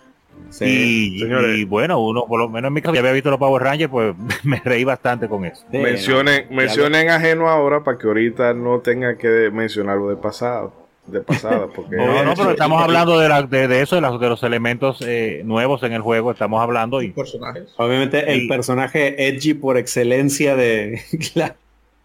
Sí. 0.48 1.18
y, 1.20 1.64
bueno, 1.64 2.00
uno, 2.00 2.24
por 2.26 2.40
lo 2.40 2.48
menos 2.48 2.68
en 2.68 2.74
mi 2.74 2.80
caso, 2.80 2.94
ya 2.94 3.00
había 3.00 3.12
visto 3.12 3.30
los 3.30 3.38
Power 3.38 3.62
Rangers, 3.62 3.90
pues 3.90 4.14
me 4.44 4.60
reí 4.64 4.84
bastante 4.84 5.28
con 5.28 5.44
eso. 5.44 5.66
Sí, 5.70 5.78
mencionen, 5.78 6.46
¿no? 6.48 6.56
mencionen 6.56 7.10
ajeno 7.10 7.48
ahora 7.48 7.84
para 7.84 7.98
que 7.98 8.06
ahorita 8.06 8.54
no 8.54 8.80
tenga 8.80 9.18
que 9.18 9.50
mencionarlo 9.52 10.08
de 10.08 10.16
pasado, 10.16 10.72
de 11.06 11.20
pasada, 11.20 11.66
porque 11.74 11.96
No, 11.96 12.24
no, 12.24 12.34
pero 12.34 12.50
estamos 12.52 12.80
hablando 12.82 13.18
de, 13.18 13.28
la- 13.28 13.42
de, 13.42 13.66
de 13.68 13.82
eso, 13.82 13.96
de, 13.96 14.02
las- 14.02 14.20
de 14.20 14.28
los 14.28 14.42
elementos 14.44 15.02
eh, 15.06 15.42
nuevos 15.44 15.82
en 15.82 15.92
el 15.92 16.00
juego, 16.00 16.30
estamos 16.30 16.62
hablando 16.62 17.02
y 17.02 17.10
Personajes. 17.10 17.64
Obviamente 17.76 18.32
el 18.32 18.46
personaje 18.48 19.28
edgy 19.28 19.54
por 19.54 19.76
excelencia 19.78 20.54
de, 20.56 21.00
la- 21.34 21.56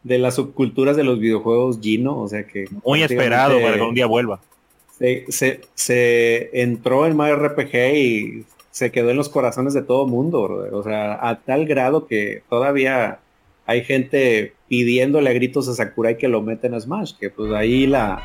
de 0.03 0.17
las 0.17 0.35
subculturas 0.35 0.95
de 0.97 1.03
los 1.03 1.19
videojuegos 1.19 1.79
Gino, 1.81 2.17
o 2.17 2.27
sea 2.27 2.45
que 2.47 2.65
muy 2.83 3.03
esperado 3.03 3.61
para 3.61 3.75
que 3.75 3.81
un 3.81 3.93
día 3.95 4.07
vuelva. 4.07 4.39
se, 4.97 5.25
se, 5.29 5.61
se 5.75 6.49
entró 6.61 7.05
en 7.05 7.15
Mario 7.15 7.35
RPG 7.37 7.75
y 7.95 8.45
se 8.71 8.91
quedó 8.91 9.11
en 9.11 9.17
los 9.17 9.29
corazones 9.29 9.73
de 9.73 9.81
todo 9.83 10.07
mundo, 10.07 10.43
brother. 10.43 10.73
o 10.73 10.83
sea, 10.83 11.17
a 11.27 11.35
tal 11.39 11.65
grado 11.65 12.07
que 12.07 12.41
todavía 12.49 13.19
hay 13.65 13.83
gente 13.83 14.53
pidiéndole 14.69 15.29
a 15.29 15.33
gritos 15.33 15.67
a 15.67 15.73
Sakurai 15.73 16.17
que 16.17 16.27
lo 16.27 16.41
meten 16.41 16.73
a 16.73 16.79
Smash, 16.79 17.13
que 17.19 17.29
pues 17.29 17.51
ahí 17.53 17.85
la 17.87 18.21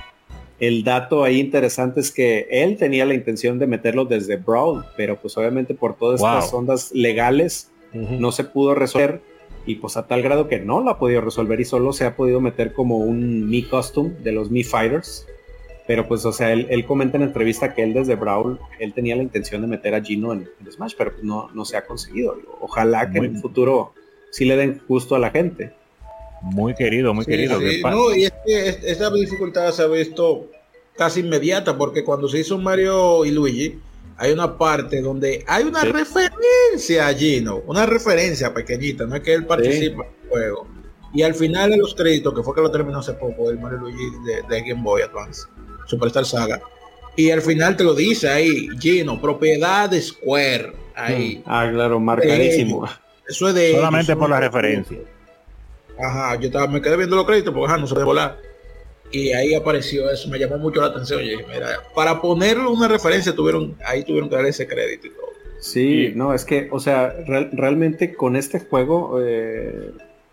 el 0.67 0.85
dato 0.85 1.25
ahí 1.25 1.41
interesante 1.41 2.01
es 2.01 2.11
que 2.13 2.47
él 2.51 2.77
tenía 2.77 3.05
la 3.05 3.15
intención 3.15 3.59
de 3.59 3.67
meterlo 3.67 4.05
desde 4.05 4.37
Brawl, 4.37 4.85
pero 4.97 5.17
pues 5.21 5.37
obviamente 5.37 5.75
por 5.75 5.97
todas 5.97 6.21
Wow. 6.21 6.31
estas 6.39 6.55
ondas 6.55 6.93
legales 6.93 7.71
no 7.93 8.31
se 8.33 8.45
pudo 8.45 8.75
resolver 8.75 9.21
y 9.67 9.75
pues 9.77 9.97
a 9.97 10.07
tal 10.07 10.23
grado 10.23 10.49
que 10.49 10.59
no 10.61 10.81
lo 10.81 10.91
ha 10.91 10.99
podido 10.99 11.21
resolver 11.21 11.61
y 11.61 11.65
solo 11.65 11.93
se 11.93 12.05
ha 12.05 12.17
podido 12.17 12.41
meter 12.41 12.73
como 12.73 12.99
un 12.99 13.49
Mi 13.51 13.63
Custom 13.65 14.13
de 14.23 14.33
los 14.33 14.51
Mi 14.51 14.65
Fighters. 14.65 15.27
Pero 15.87 16.07
pues, 16.07 16.25
o 16.25 16.31
sea, 16.33 16.53
él, 16.53 16.69
él 16.71 16.87
comenta 16.87 17.17
en 17.17 17.25
entrevista 17.25 17.75
que 17.75 17.83
él 17.83 17.93
desde 17.93 18.15
Brawl, 18.15 18.61
él 18.79 18.95
tenía 18.95 19.17
la 19.17 19.25
intención 19.25 19.63
de 19.63 19.67
meter 19.67 19.95
a 19.97 20.01
Gino 20.01 20.33
en, 20.33 20.49
en 20.61 20.73
Smash, 20.73 20.95
pero 20.97 21.11
pues 21.13 21.25
no, 21.25 21.51
no 21.55 21.65
se 21.65 21.77
ha 21.77 21.85
conseguido. 21.85 22.37
Ojalá 22.61 23.11
que 23.11 23.19
Muy- 23.19 23.27
en 23.27 23.35
el 23.37 23.43
futuro 23.43 23.93
sí 24.31 24.45
le 24.45 24.57
den 24.57 24.81
justo 24.87 25.17
a 25.17 25.19
la 25.19 25.31
gente. 25.31 25.73
Muy 26.43 26.75
querido, 26.75 27.15
muy 27.15 27.25
Sí, 27.25 27.31
querido. 27.31 27.61
sí, 27.61 27.81
no, 27.83 28.15
y 28.15 28.25
es 28.25 28.33
que 28.45 28.69
es- 28.69 28.79
esa 28.85 29.11
dificultad 29.11 29.71
se 29.73 29.83
ha 29.83 29.87
visto 29.87 30.49
casi 30.97 31.21
inmediata, 31.21 31.77
porque 31.79 32.05
cuando 32.05 32.29
se 32.29 32.41
hizo 32.41 32.59
Mario 32.59 33.25
y 33.25 33.31
Luigi, 33.31 33.79
hay 34.17 34.33
una 34.33 34.59
parte 34.59 35.01
donde 35.01 35.45
hay 35.47 35.65
una 35.65 35.81
Sí. 35.83 35.89
referencia 35.89 37.09
a 37.09 37.15
Gino, 37.15 37.63
una 37.67 37.87
referencia 37.87 38.53
pequeñita, 38.53 39.07
no 39.07 39.17
es 39.17 39.23
que 39.23 39.35
él 39.35 39.47
participa 39.47 40.05
en 40.05 40.11
el 40.25 40.29
juego. 40.31 40.67
Y 41.15 41.23
al 41.23 41.35
final 41.35 41.71
de 41.71 41.77
los 41.79 41.95
créditos, 41.95 42.35
que 42.35 42.43
fue 42.43 42.55
que 42.55 42.61
lo 42.63 42.71
terminó 42.71 42.99
hace 42.99 43.13
poco, 43.15 43.51
el 43.51 43.59
Mario 43.59 43.79
Luigi 43.79 44.05
de, 44.27 44.43
de 44.55 44.63
Game 44.69 44.83
Boy 44.83 45.03
Advance, 45.03 45.43
Superstar 45.87 46.25
Saga, 46.25 46.61
y 47.17 47.31
al 47.31 47.43
final 47.43 47.77
te 47.77 47.85
lo 47.85 47.95
dice 47.95 48.29
ahí, 48.29 48.69
Gino, 48.81 49.21
propiedad 49.21 49.89
de 49.91 50.01
Square, 50.01 50.73
ahí. 50.95 51.43
Ah, 51.47 51.69
claro, 51.73 52.01
marcadísimo. 52.01 52.87
Eso 53.29 53.49
es 53.49 53.55
de 53.55 53.73
solamente 53.73 54.17
por 54.17 54.29
la 54.31 54.37
de 54.37 54.43
referencia. 54.49 54.99
Ajá, 56.03 56.35
yo 56.41 56.47
estaba, 56.47 56.67
me 56.67 56.81
quedé 56.83 56.97
viendo 56.97 57.17
los 57.17 57.25
créditos 57.27 57.53
porque 57.55 57.67
ajá, 57.73 57.79
no 57.81 57.87
se 57.87 57.95
puede 57.95 58.07
volar. 58.07 58.39
Y 59.11 59.33
ahí 59.33 59.55
apareció 59.55 60.11
eso, 60.11 60.29
me 60.29 60.39
llamó 60.39 60.57
mucho 60.59 60.81
la 60.81 60.87
atención. 60.89 61.21
Yo 61.21 61.31
dije, 61.31 61.45
mira, 61.53 61.69
para 61.95 62.21
ponerle 62.21 62.67
una 62.67 62.89
referencia 62.89 63.35
tuvieron, 63.35 63.77
ahí 63.87 64.05
tuvieron 64.05 64.29
que 64.31 64.37
dar 64.37 64.47
ese 64.47 64.67
crédito 64.67 65.07
y 65.07 65.11
todo. 65.11 65.27
Sí, 65.61 66.07
Y- 66.07 66.15
no, 66.15 66.35
es 66.35 66.45
que, 66.45 66.69
o 66.73 66.81
sea, 66.81 67.15
real- 67.27 67.51
realmente 67.53 68.15
con 68.15 68.37
este 68.37 68.61
juego, 68.61 69.21
eh, 69.23 69.91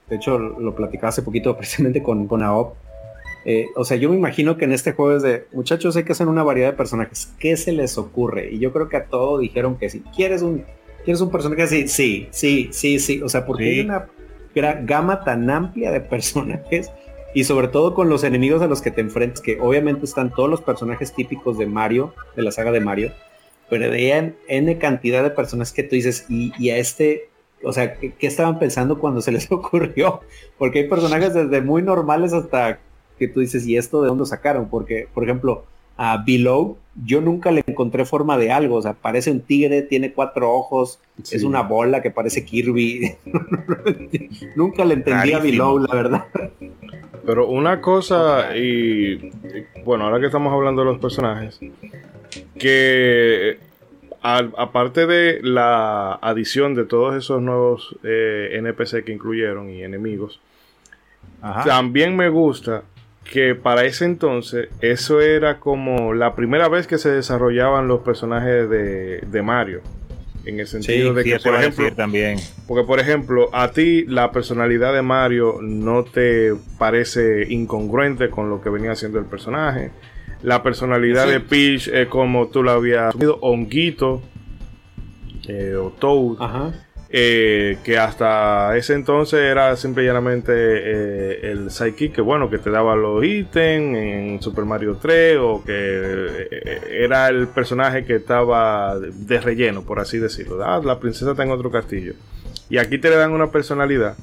de 0.09 0.15
hecho 0.15 0.39
lo 0.39 0.73
platicaba 0.75 1.09
hace 1.09 1.21
poquito 1.21 1.55
precisamente 1.57 2.01
con, 2.01 2.27
con 2.27 2.41
Aop, 2.41 2.73
eh, 3.45 3.67
o 3.75 3.85
sea, 3.85 3.95
yo 3.97 4.09
me 4.09 4.15
imagino 4.15 4.57
que 4.57 4.65
en 4.65 4.71
este 4.73 4.93
juego 4.93 5.15
es 5.17 5.23
de, 5.23 5.45
muchachos, 5.51 5.95
hay 5.95 6.03
que 6.03 6.11
hacer 6.13 6.27
una 6.27 6.43
variedad 6.43 6.71
de 6.71 6.77
personajes, 6.77 7.29
¿qué 7.39 7.57
se 7.57 7.71
les 7.73 7.97
ocurre? 7.97 8.49
Y 8.51 8.59
yo 8.59 8.71
creo 8.73 8.89
que 8.89 8.97
a 8.97 9.05
todos 9.05 9.39
dijeron 9.41 9.77
que 9.77 9.89
si 9.89 9.99
quieres 10.01 10.41
un, 10.41 10.65
quieres 11.05 11.21
un 11.21 11.31
personaje 11.31 11.63
así, 11.63 11.87
sí, 11.87 12.27
sí, 12.31 12.69
sí, 12.71 12.99
sí, 12.99 13.21
o 13.21 13.29
sea, 13.29 13.45
porque 13.45 13.63
Sí. 13.65 13.69
hay 13.71 13.79
una 13.81 14.07
gama 14.61 15.23
tan 15.23 15.49
amplia 15.49 15.91
de 15.91 16.01
personajes 16.01 16.91
y 17.33 17.43
sobre 17.43 17.67
todo 17.67 17.93
con 17.93 18.09
los 18.09 18.23
enemigos 18.23 18.61
a 18.61 18.67
los 18.67 18.81
que 18.81 18.91
te 18.91 19.01
enfrentas, 19.01 19.41
que 19.41 19.59
obviamente 19.59 20.05
están 20.05 20.33
todos 20.33 20.49
los 20.49 20.61
personajes 20.61 21.13
típicos 21.13 21.57
de 21.57 21.67
Mario, 21.67 22.13
de 22.35 22.41
la 22.41 22.51
saga 22.51 22.71
de 22.71 22.79
Mario, 22.79 23.11
pero 23.69 23.91
de 23.91 24.33
N, 24.47 24.77
cantidad 24.79 25.23
de 25.23 25.29
personas 25.29 25.71
que 25.71 25.83
tú 25.83 25.95
dices, 25.95 26.25
y, 26.27 26.69
a 26.71 26.77
este, 26.77 27.29
o 27.63 27.71
sea, 27.71 27.95
¿qué, 27.95 28.15
estaban 28.21 28.57
pensando 28.57 28.99
cuando 28.99 29.21
se 29.21 29.31
les 29.31 29.51
ocurrió? 29.51 30.21
Porque 30.57 30.79
hay 30.79 30.87
personajes 30.87 31.33
desde 31.33 31.61
muy 31.61 31.83
normales 31.83 32.33
hasta 32.33 32.79
que 33.19 33.27
tú 33.27 33.41
dices, 33.41 33.67
¿y 33.67 33.77
esto 33.77 34.01
de 34.01 34.07
dónde 34.07 34.25
sacaron? 34.25 34.69
Porque, 34.69 35.07
por 35.13 35.23
ejemplo, 35.23 35.65
a 36.01 36.23
Below, 36.25 36.77
yo 37.05 37.19
nunca 37.19 37.51
le 37.51 37.61
encontré 37.67 38.05
forma 38.05 38.37
de 38.37 38.51
algo, 38.53 38.77
o 38.77 38.81
sea, 38.81 38.93
parece 38.93 39.31
un 39.31 39.41
tigre, 39.41 39.81
tiene 39.81 40.13
cuatro 40.13 40.49
ojos, 40.51 40.99
Sí. 41.23 41.35
es 41.35 41.43
una 41.43 41.61
bola 41.61 42.01
que 42.01 42.09
parece 42.09 42.45
Kirby. 42.45 43.15
nunca 44.55 44.85
le 44.85 44.93
entendí 44.93 45.33
a. 45.33 45.39
Below, 45.39 45.79
la 45.79 45.93
verdad. 45.93 46.25
Pero 47.25 47.47
una 47.49 47.81
cosa, 47.81 48.55
y 48.55 48.61
y, 49.15 49.31
bueno, 49.83 50.05
ahora 50.05 50.19
que 50.21 50.27
estamos 50.27 50.53
hablando 50.53 50.83
de 50.83 50.91
los 50.91 50.99
personajes, 50.99 51.59
que 52.57 53.57
al- 54.21 54.53
aparte 54.57 55.05
de 55.05 55.39
la 55.43 56.13
adición 56.15 56.75
de 56.75 56.85
todos 56.85 57.15
esos 57.15 57.41
nuevos 57.41 57.95
eh, 58.03 58.51
NPC 58.53 59.03
que 59.03 59.11
incluyeron 59.11 59.69
y 59.69 59.83
enemigos, 59.83 60.39
Ajá. 61.41 61.63
también 61.65 62.15
me 62.15 62.29
gusta 62.29 62.83
que 63.29 63.53
para 63.55 63.85
ese 63.85 64.05
entonces 64.05 64.69
eso 64.81 65.21
era 65.21 65.59
como 65.59 66.13
la 66.13 66.35
primera 66.35 66.67
vez 66.67 66.87
que 66.87 66.97
se 66.97 67.09
desarrollaban 67.11 67.87
los 67.87 68.01
personajes 68.01 68.69
de, 68.69 69.19
de 69.21 69.41
Mario. 69.41 69.81
En 70.45 70.59
el 70.59 70.65
sentido 70.67 71.13
de 71.13 71.23
Sí, 71.23 71.29
que, 71.31 71.39
por 71.39 71.55
ejemplo, 71.55 71.93
también. 71.93 72.37
porque, 72.67 72.83
por 72.87 72.99
ejemplo, 72.99 73.49
a 73.53 73.71
ti 73.71 74.05
la 74.07 74.31
personalidad 74.31 74.93
de 74.93 75.01
Mario 75.03 75.59
no 75.61 76.03
te 76.05 76.53
parece 76.79 77.45
incongruente 77.53 78.29
con 78.29 78.49
lo 78.49 78.61
que 78.61 78.69
venía 78.69 78.93
haciendo 78.93 79.19
el 79.19 79.25
personaje. 79.25 79.91
La 80.41 80.63
personalidad 80.63 81.25
Sí. 81.25 81.31
de 81.33 81.39
Peach 81.41 81.87
es 81.89 82.07
como 82.07 82.47
tú 82.47 82.63
la 82.63 82.71
habías 82.73 83.09
asumido, 83.09 83.37
Honguito 83.41 84.21
eh, 85.47 85.75
o 85.75 85.89
Toad. 85.91 86.37
Ajá. 86.41 86.71
Eh, 87.11 87.79
que 87.83 87.97
hasta 87.97 88.77
ese 88.77 88.93
entonces 88.93 89.39
era 89.39 89.75
simple 89.75 90.03
y 90.03 90.05
llanamente 90.05 90.51
eh, 90.53 91.51
el 91.51 91.71
sidekick 91.71 92.13
que 92.13 92.21
bueno 92.21 92.51
que 92.51 92.59
te 92.59 92.69
daba 92.69 92.95
los 92.95 93.25
ítems 93.25 93.97
en 93.97 94.41
Super 94.43 94.65
Mario 94.65 94.95
3 95.01 95.37
o 95.41 95.63
que 95.65 95.73
eh, 95.73 96.81
era 97.01 97.29
el 97.29 97.47
personaje 97.47 98.05
que 98.05 98.17
estaba 98.17 98.99
de 98.99 99.41
relleno 99.41 99.81
por 99.81 99.99
así 99.99 100.19
decirlo. 100.19 100.63
Ah, 100.63 100.79
la 100.83 100.99
princesa 100.99 101.31
está 101.31 101.41
en 101.41 101.49
otro 101.49 101.71
castillo. 101.71 102.13
Y 102.69 102.77
aquí 102.77 102.99
te 102.99 103.09
le 103.09 103.15
dan 103.15 103.31
una 103.31 103.49
personalidad 103.49 104.15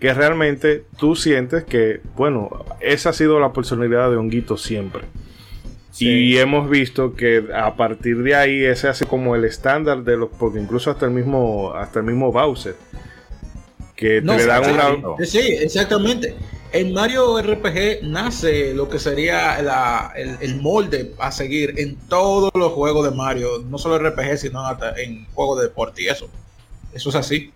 que 0.00 0.12
realmente 0.12 0.82
tú 0.98 1.14
sientes 1.14 1.62
que 1.62 2.00
bueno 2.16 2.64
esa 2.80 3.10
ha 3.10 3.12
sido 3.12 3.38
la 3.38 3.52
personalidad 3.52 4.10
de 4.10 4.16
Honguito 4.16 4.56
siempre 4.56 5.02
y 5.98 6.38
hemos 6.38 6.68
visto 6.68 7.14
que 7.14 7.44
a 7.54 7.76
partir 7.76 8.22
de 8.22 8.34
ahí 8.34 8.64
ese 8.64 8.88
hace 8.88 9.06
como 9.06 9.36
el 9.36 9.44
estándar 9.44 10.02
de 10.02 10.16
los. 10.16 10.30
Porque 10.30 10.60
incluso 10.60 10.90
hasta 10.90 11.06
el 11.06 11.12
mismo. 11.12 11.72
Hasta 11.74 12.00
el 12.00 12.06
mismo 12.06 12.32
Bowser. 12.32 12.74
Que 13.94 14.20
te 14.20 14.36
le 14.36 14.46
dan 14.46 14.70
una. 14.70 15.24
Sí, 15.24 15.38
exactamente. 15.38 16.34
En 16.72 16.92
Mario 16.92 17.40
RPG 17.40 18.02
nace 18.02 18.74
lo 18.74 18.88
que 18.88 18.98
sería 18.98 20.10
el, 20.40 20.60
molde 20.60 21.12
a 21.20 21.30
seguir 21.30 21.74
en 21.78 21.94
todos 22.08 22.50
los 22.54 22.72
juegos 22.72 23.08
de 23.08 23.16
Mario. 23.16 23.62
No 23.70 23.78
solo 23.78 23.96
RPG, 23.98 24.38
sino 24.38 24.66
hasta 24.66 25.00
en 25.00 25.24
juegos 25.34 25.60
de 25.60 25.68
deporte 25.68 26.02
y 26.02 26.08
eso. 26.08 26.28
Eso 26.92 27.10
es 27.10 27.14
así. 27.14 27.52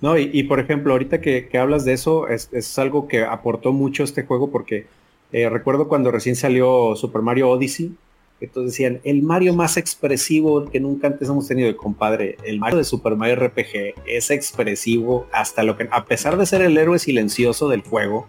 No, 0.00 0.16
y, 0.16 0.42
por 0.44 0.60
ejemplo, 0.60 0.92
ahorita 0.92 1.20
que, 1.20 1.48
hablas 1.58 1.84
de 1.84 1.94
eso, 1.94 2.28
es, 2.28 2.48
es, 2.52 2.78
algo 2.78 3.08
que 3.08 3.24
aportó 3.24 3.72
mucho 3.72 4.04
este 4.04 4.24
juego 4.24 4.52
porque 4.52 4.86
eh, 5.32 5.48
recuerdo 5.48 5.88
cuando 5.88 6.10
recién 6.10 6.36
salió 6.36 6.94
Super 6.96 7.22
Mario 7.22 7.50
Odyssey, 7.50 7.94
que 8.38 8.46
todos 8.46 8.66
decían, 8.66 9.00
el 9.04 9.22
Mario 9.22 9.54
más 9.54 9.76
expresivo 9.76 10.66
que 10.66 10.78
nunca 10.78 11.06
antes 11.06 11.28
hemos 11.28 11.48
tenido, 11.48 11.68
el 11.68 11.76
compadre, 11.76 12.36
el 12.44 12.58
Mario 12.58 12.78
de 12.78 12.84
Super 12.84 13.16
Mario 13.16 13.36
RPG 13.36 13.94
es 14.06 14.30
expresivo 14.30 15.26
hasta 15.32 15.62
lo 15.62 15.76
que, 15.76 15.88
a 15.90 16.04
pesar 16.04 16.36
de 16.36 16.44
ser 16.44 16.60
el 16.62 16.76
héroe 16.76 16.98
silencioso 16.98 17.68
del 17.68 17.82
juego, 17.82 18.28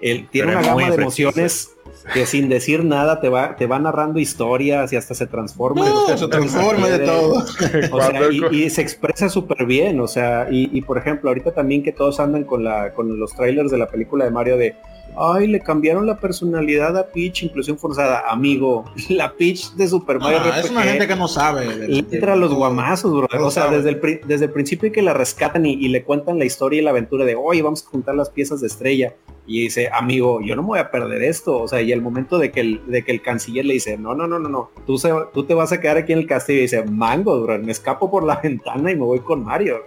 él 0.00 0.28
tiene 0.30 0.52
una 0.52 0.62
gama 0.62 0.90
de 0.90 0.96
emociones 0.96 1.70
que 2.12 2.26
sin 2.26 2.48
decir 2.48 2.84
nada 2.84 3.20
te 3.20 3.28
va, 3.28 3.56
te 3.56 3.66
va 3.66 3.78
narrando 3.78 4.18
historias 4.18 4.92
y 4.92 4.96
hasta 4.96 5.14
se 5.14 5.26
transforma. 5.26 5.86
se 6.16 6.28
transforma 6.28 6.88
de 6.88 6.98
todo. 7.00 7.44
y, 8.52 8.70
se 8.70 8.82
expresa 8.82 9.28
súper 9.28 9.66
bien, 9.66 10.00
o 10.00 10.06
sea, 10.06 10.48
y, 10.50 10.76
y, 10.76 10.82
por 10.82 10.98
ejemplo, 10.98 11.30
ahorita 11.30 11.52
también 11.52 11.82
que 11.82 11.92
todos 11.92 12.20
andan 12.20 12.44
con, 12.44 12.64
la, 12.64 12.92
con 12.92 13.18
los 13.18 13.34
trailers 13.34 13.70
de 13.70 13.78
la 13.78 13.88
película 13.88 14.24
de 14.24 14.30
Mario 14.30 14.56
de 14.56 14.76
Ay, 15.16 15.46
le 15.46 15.60
cambiaron 15.60 16.06
la 16.06 16.20
personalidad 16.20 16.96
a 16.96 17.06
Peach, 17.06 17.42
inclusión 17.42 17.78
forzada. 17.78 18.30
Amigo, 18.30 18.84
la 19.08 19.32
Peach 19.32 19.72
de 19.72 19.88
Super 19.88 20.18
Mario 20.18 20.40
ah, 20.42 20.60
Es 20.60 20.70
una 20.70 20.82
gente 20.82 21.08
que 21.08 21.16
no 21.16 21.26
sabe. 21.26 21.66
Entra 21.88 22.36
los 22.36 22.52
guamazos, 22.52 23.12
bro. 23.12 23.46
o 23.46 23.50
sea, 23.50 23.68
desde 23.70 23.90
el, 23.90 24.20
desde 24.26 24.46
el 24.46 24.50
principio 24.52 24.92
que 24.92 25.02
la 25.02 25.14
rescatan 25.14 25.64
y, 25.64 25.86
le 25.88 26.02
cuentan 26.04 26.38
la 26.38 26.44
historia 26.44 26.80
y 26.80 26.82
la 26.82 26.90
aventura 26.90 27.24
de, 27.24 27.34
oye, 27.36 27.62
vamos 27.62 27.84
a 27.84 27.88
juntar 27.88 28.14
las 28.14 28.30
piezas 28.30 28.60
de 28.60 28.66
estrella. 28.66 29.14
Y 29.46 29.62
dice, 29.62 29.88
amigo, 29.92 30.40
yo 30.42 30.56
no 30.56 30.62
me 30.62 30.68
voy 30.68 30.78
a 30.80 30.90
perder 30.90 31.22
esto. 31.22 31.62
O 31.62 31.68
sea, 31.68 31.80
y 31.80 31.92
el 31.92 32.02
momento 32.02 32.38
de 32.38 32.50
que 32.50 32.60
el, 32.60 32.82
de 32.86 33.04
que 33.04 33.12
el 33.12 33.22
canciller 33.22 33.64
le 33.64 33.74
dice, 33.74 33.96
no, 33.96 34.14
no, 34.14 34.26
no, 34.26 34.38
no, 34.38 34.48
no, 34.48 34.70
tú, 34.86 35.00
tú 35.32 35.44
te 35.44 35.54
vas 35.54 35.72
a 35.72 35.80
quedar 35.80 35.96
aquí 35.98 36.12
en 36.12 36.18
el 36.18 36.26
castillo 36.26 36.58
y 36.58 36.62
dice, 36.62 36.84
mango, 36.84 37.40
bro, 37.42 37.58
me 37.58 37.72
escapo 37.72 38.10
por 38.10 38.24
la 38.24 38.36
ventana 38.42 38.90
y 38.90 38.96
me 38.96 39.04
voy 39.04 39.20
con 39.20 39.44
Mario. 39.44 39.78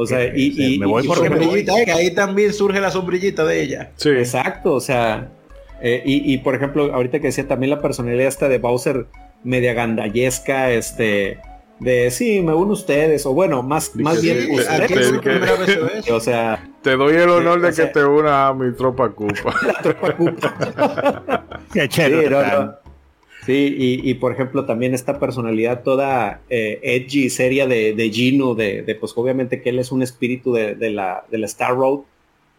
O 0.00 0.06
sea, 0.06 0.32
y, 0.34 0.78
me 0.78 0.86
voy 0.86 1.04
por 1.06 1.16
sombrillita, 1.16 1.84
que 1.84 1.90
ahí 1.90 2.12
también 2.12 2.52
surge 2.52 2.80
la 2.80 2.92
sombrillita 2.92 3.44
de 3.44 3.60
ella. 3.60 3.90
Sí. 3.96 4.10
Exacto, 4.10 4.74
o 4.74 4.80
sea, 4.80 5.32
eh, 5.80 6.02
y, 6.04 6.38
por 6.38 6.54
ejemplo, 6.54 6.94
ahorita 6.94 7.18
que 7.18 7.26
decía 7.26 7.48
también 7.48 7.70
la 7.70 7.80
personalidad 7.80 8.28
esta 8.28 8.48
de 8.48 8.58
Bowser 8.58 9.06
media 9.42 9.74
gandallesca, 9.74 10.70
este, 10.70 11.40
de 11.80 12.12
sí, 12.12 12.40
me 12.42 12.54
uno 12.54 12.74
ustedes, 12.74 13.26
o 13.26 13.34
bueno, 13.34 13.64
más, 13.64 13.94
más 13.96 14.22
bien 14.22 14.48
ustedes. 14.52 16.08
o 16.10 16.20
sea, 16.20 16.68
te 16.82 16.96
doy 16.96 17.16
el 17.16 17.30
honor 17.30 17.60
de 17.60 17.72
que 17.72 17.86
te 17.86 18.04
una 18.04 18.48
a 18.48 18.54
mi 18.54 18.72
tropa 18.74 19.10
Cupa. 19.10 19.52
la 19.66 19.74
tropa 19.82 20.16
Cupa. 20.16 21.44
Qué 21.72 21.88
chévere. 21.88 22.28
Sí, 22.28 22.87
y, 23.52 24.14
por 24.14 24.32
ejemplo 24.32 24.64
también 24.64 24.94
esta 24.94 25.18
personalidad 25.18 25.82
toda 25.82 26.42
eh, 26.50 26.80
edgy, 26.82 27.30
seria 27.30 27.66
de, 27.66 27.94
de 27.94 28.10
Gino, 28.10 28.54
de, 28.54 28.82
de, 28.82 28.94
pues 28.94 29.12
obviamente 29.16 29.62
que 29.62 29.70
él 29.70 29.78
es 29.78 29.92
un 29.92 30.02
espíritu 30.02 30.52
de, 30.52 30.90
la, 30.90 31.24
de 31.30 31.38
la 31.38 31.46
Star 31.46 31.74
Road, 31.74 32.00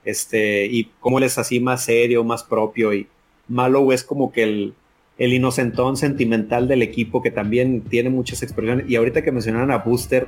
este, 0.06 0.66
y 0.66 0.86
como 1.00 1.20
él 1.20 1.26
es 1.26 1.38
así 1.38 1.60
más 1.60 1.86
serio, 1.86 2.24
más 2.24 2.44
propio, 2.44 2.94
y 2.94 3.08
Malo 3.48 3.92
es 3.92 4.04
como 4.04 4.32
que 4.32 4.44
el, 4.44 4.74
el 5.20 5.34
inocentón 5.34 5.98
sentimental 5.98 6.68
del 6.68 6.82
equipo 6.82 7.22
que 7.22 7.30
también 7.30 7.82
tiene 7.82 8.10
muchas 8.10 8.42
expresiones. 8.42 8.90
Y 8.90 8.96
ahorita 8.96 9.22
que 9.22 9.34
mencionaron 9.34 9.70
a 9.70 9.80
Booster, 9.80 10.28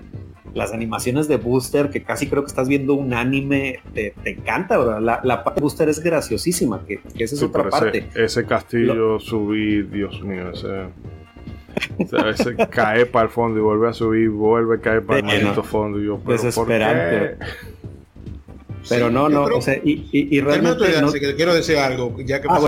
las 0.54 0.74
animaciones 0.74 1.30
de 1.30 1.38
Booster, 1.38 1.90
que 1.90 2.04
casi 2.04 2.28
creo 2.28 2.44
que 2.44 2.48
estás 2.48 2.68
viendo 2.68 2.94
un 2.94 3.14
anime, 3.14 3.80
te, 3.94 4.14
encanta, 4.26 4.78
¿verdad? 4.78 5.00
La, 5.00 5.22
la, 5.24 5.44
parte 5.46 5.60
de 5.60 5.62
Booster 5.62 5.88
es 5.88 6.02
graciosísima, 6.02 6.86
que, 6.86 7.00
esa 7.18 7.36
es 7.36 7.42
otra 7.42 7.70
parte. 7.70 8.10
Ese, 8.14 8.46
castillo 8.46 9.18
subir, 9.20 9.90
Dios 9.90 10.22
mío, 10.22 10.52
ese... 10.52 10.88
ese 12.30 12.56
cae 12.70 13.06
para 13.06 13.26
el 13.26 13.32
fondo 13.32 13.60
y 13.60 13.62
vuelve 13.62 13.88
a 13.88 13.94
subir, 13.94 14.30
vuelve 14.30 14.76
a 14.76 14.80
caer 14.82 15.04
para 15.04 15.20
el 15.20 15.26
maldito 15.26 15.64
fondo. 15.64 16.02
Y 16.02 16.06
yo, 16.06 16.20
¿pero 16.20 16.34
Desesperante. 16.34 17.38
Pero 18.90 19.10
no, 19.10 19.30
no, 19.30 19.44
o 19.44 19.62
sea, 19.62 19.76
y, 19.84 20.08
y, 20.12 20.40
realmente... 20.42 21.02
No, 21.02 21.12
que 21.12 21.36
quiero 21.36 21.54
decir 21.54 21.78
algo, 21.78 22.16
ya 22.26 22.42
que 22.42 22.48
ah, 22.50 22.60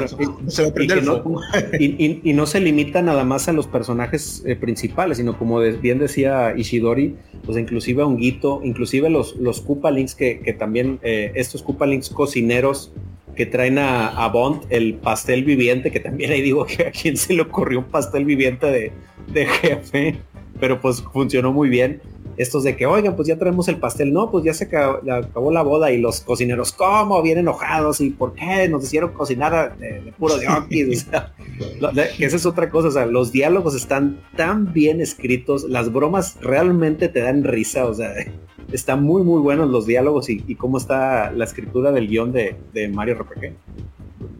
se 0.47 0.63
me 0.63 0.71
prende 0.71 0.93
el 0.95 1.01
foco. 1.03 1.41
y, 1.79 2.33
no 2.33 2.45
se 2.45 2.59
limita 2.59 3.01
nada 3.01 3.23
más 3.23 3.47
a 3.47 3.53
los 3.53 3.67
personajes 3.67 4.43
eh, 4.45 4.55
principales, 4.55 5.17
sino 5.17 5.37
como 5.37 5.59
bien 5.59 5.99
decía 5.99 6.53
Ishidori, 6.55 7.15
pues 7.45 7.57
inclusive 7.57 8.03
a 8.03 8.05
Honguito, 8.05 8.61
inclusive 8.63 9.09
los, 9.09 9.35
los 9.37 9.61
Koopa 9.61 9.91
Links 9.91 10.15
que, 10.15 10.39
que 10.39 10.53
también, 10.53 10.99
eh, 11.03 11.31
estos 11.35 11.63
Koopa 11.63 11.85
Links 11.85 12.09
cocineros 12.09 12.91
que 13.35 13.45
traen 13.45 13.79
a, 13.79 14.09
a, 14.09 14.27
Bond 14.29 14.61
el 14.69 14.95
pastel 14.95 15.43
viviente, 15.43 15.91
que 15.91 15.99
también 15.99 16.31
ahí 16.31 16.41
digo 16.41 16.65
que 16.65 16.87
a 16.87 16.91
quién 16.91 17.17
se 17.17 17.33
le 17.33 17.41
ocurrió 17.41 17.79
un 17.79 17.85
pastel 17.85 18.25
viviente 18.25 18.67
de, 18.67 18.91
de 19.31 19.45
jefe, 19.47 20.17
pero 20.59 20.79
pues 20.79 21.01
funcionó 21.11 21.51
muy 21.51 21.69
bien 21.69 22.01
estos 22.37 22.63
de 22.63 22.75
que, 22.75 22.85
oigan, 22.85 23.15
pues 23.15 23.27
ya 23.27 23.37
traemos 23.37 23.67
el 23.67 23.77
pastel, 23.77 24.11
no, 24.11 24.31
pues 24.31 24.43
ya 24.43 24.53
se 24.53 24.65
acabó, 24.65 25.51
la 25.51 25.61
boda 25.61 25.91
y 25.91 25.99
los 25.99 26.21
cocineros, 26.21 26.71
¿cómo? 26.71 27.21
Bien 27.21 27.37
enojados 27.37 28.01
y 28.01 28.09
¿por 28.09 28.33
qué 28.33 28.67
nos 28.67 28.83
hicieron 28.83 29.11
cocinar 29.13 29.77
de, 29.77 30.13
puro 30.17 30.37
de 30.37 30.47
esa 32.19 32.35
es 32.35 32.45
otra 32.45 32.69
cosa, 32.69 32.87
o 32.87 32.91
sea, 32.91 33.05
los 33.05 33.31
diálogos 33.31 33.75
están 33.75 34.19
tan 34.35 34.73
bien 34.73 35.01
escritos, 35.01 35.63
las 35.63 35.91
bromas 35.91 36.37
realmente 36.41 37.09
te 37.09 37.21
dan 37.21 37.43
risa, 37.43 37.85
o 37.85 37.93
sea, 37.93 38.13
están 38.71 39.03
muy, 39.03 39.23
muy 39.23 39.41
buenos 39.41 39.69
los 39.69 39.85
diálogos 39.85 40.29
y, 40.29 40.55
cómo 40.55 40.77
está 40.77 41.31
la 41.31 41.45
escritura 41.45 41.91
del 41.91 42.07
guion 42.07 42.31
de, 42.31 42.55
Mario 42.91 43.15
RPG. 43.15 43.53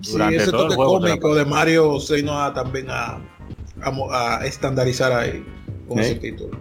Sí, 0.01 0.17
ese 0.31 0.51
toque 0.51 0.75
cómico 0.75 1.35
de, 1.35 1.45
Mario 1.45 1.99
se 1.99 2.15
vino 2.15 2.53
también 2.53 2.87
a, 2.89 3.21
a, 4.11 4.45
estandarizar 4.45 5.11
ahí 5.11 5.45
con 5.87 5.99
ese 5.99 6.15
título. 6.15 6.57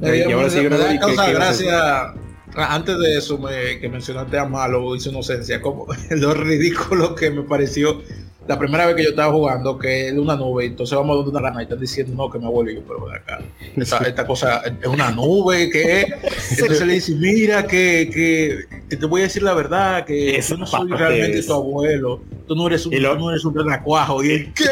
Y 0.00 0.32
ahora 0.32 0.50
sí, 0.50 0.60
me 0.60 0.98
causa 0.98 1.30
gracia. 1.30 2.14
Antes 2.54 2.98
de 2.98 3.18
eso, 3.18 3.38
me, 3.38 3.78
que 3.80 3.88
mencionaste 3.88 4.38
a 4.38 4.46
Malo 4.46 4.96
y 4.96 5.00
su 5.00 5.10
inocencia, 5.10 5.60
como 5.60 5.86
lo 6.10 6.34
ridículo 6.34 7.14
que 7.14 7.30
me 7.30 7.42
pareció 7.42 8.02
la 8.46 8.58
primera 8.58 8.86
vez 8.86 8.96
que 8.96 9.04
yo 9.04 9.10
estaba 9.10 9.32
jugando, 9.32 9.78
que 9.78 10.08
es 10.08 10.14
una 10.14 10.36
nube, 10.36 10.66
entonces 10.66 10.96
vamos 10.96 11.14
a 11.14 11.16
donde 11.16 11.30
una 11.30 11.40
rana 11.40 11.60
y 11.60 11.64
están 11.64 11.80
diciendo, 11.80 12.14
no, 12.14 12.30
que 12.30 12.38
me 12.38 12.46
abuelo 12.46 12.70
yo, 12.70 12.82
pero 12.86 13.10
acá. 13.10 13.40
Esta, 13.76 14.26
cosa 14.26 14.62
es 14.64 14.86
una 14.86 15.10
nube, 15.10 15.68
que 15.70 16.02
entonces 16.50 16.86
le 16.86 16.94
dice, 16.94 17.14
mira, 17.14 17.66
que, 17.66 18.66
que, 18.88 18.96
te 18.96 19.06
voy 19.06 19.22
a 19.22 19.24
decir 19.24 19.42
la 19.42 19.54
verdad, 19.54 20.04
que 20.04 20.40
yo 20.40 20.56
no 20.56 20.66
soy 20.66 20.88
realmente 20.90 21.42
tu 21.42 21.52
abuelo, 21.52 22.20
tú 22.46 22.54
no 22.54 22.66
eres 22.66 22.86
un, 22.86 22.92
no 23.00 23.30
eres 23.30 23.44
un 23.44 23.54
renacuajo. 23.54 24.22
Y 24.22 24.30
él, 24.30 24.52
¿qué? 24.54 24.64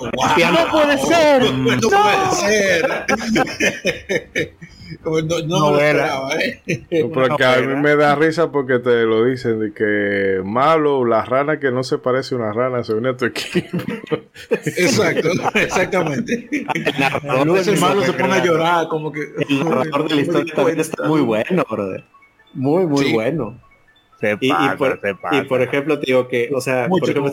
no 0.00 0.10
puede 0.72 0.98
ser. 1.06 1.52
No, 1.52 1.76
no 1.76 1.88
puede 1.88 2.30
ser. 2.40 3.04
No, 5.04 5.40
no 5.46 5.72
me 5.72 5.88
esperaba, 5.88 6.30
¿eh? 6.36 6.62
Porque 7.12 7.44
a 7.44 7.60
mí 7.60 7.74
me 7.74 7.96
da 7.96 8.14
risa 8.14 8.50
porque 8.50 8.78
te 8.78 9.04
lo 9.04 9.24
dicen 9.24 9.60
de 9.60 9.72
que 9.72 10.40
malo, 10.44 11.04
la 11.04 11.24
rana 11.24 11.58
que 11.58 11.70
no 11.70 11.82
se 11.82 11.98
parece 11.98 12.34
a 12.34 12.38
una 12.38 12.52
rana 12.52 12.82
se 12.84 12.94
une 12.94 13.10
a 13.10 13.16
tu 13.16 13.26
equipo. 13.26 13.78
Exacto, 14.50 15.30
exactamente. 15.54 16.48
El 16.74 17.80
malo 17.80 18.02
se 18.02 18.12
pone 18.12 18.34
a 18.34 18.44
llorar 18.44 18.88
como 18.88 19.10
que... 19.10 19.20
El 19.48 19.64
narrador 19.64 20.08
de 20.08 20.14
la 20.14 20.20
historia 20.20 20.54
también 20.56 20.80
está 20.80 21.08
muy 21.08 21.20
bueno, 21.20 21.64
brother. 21.68 22.04
Muy, 22.54 22.86
muy 22.86 23.12
bueno. 23.12 23.60
Se 24.20 24.36
y, 24.40 24.48
y, 24.48 24.76
por, 24.76 25.00
y, 25.32 25.42
por, 25.42 25.62
ejemplo, 25.62 25.98
te 26.00 26.06
digo 26.06 26.28
que, 26.28 26.50
o 26.54 26.60
sea, 26.60 26.88
por 26.88 27.08
ejemplo, 27.08 27.30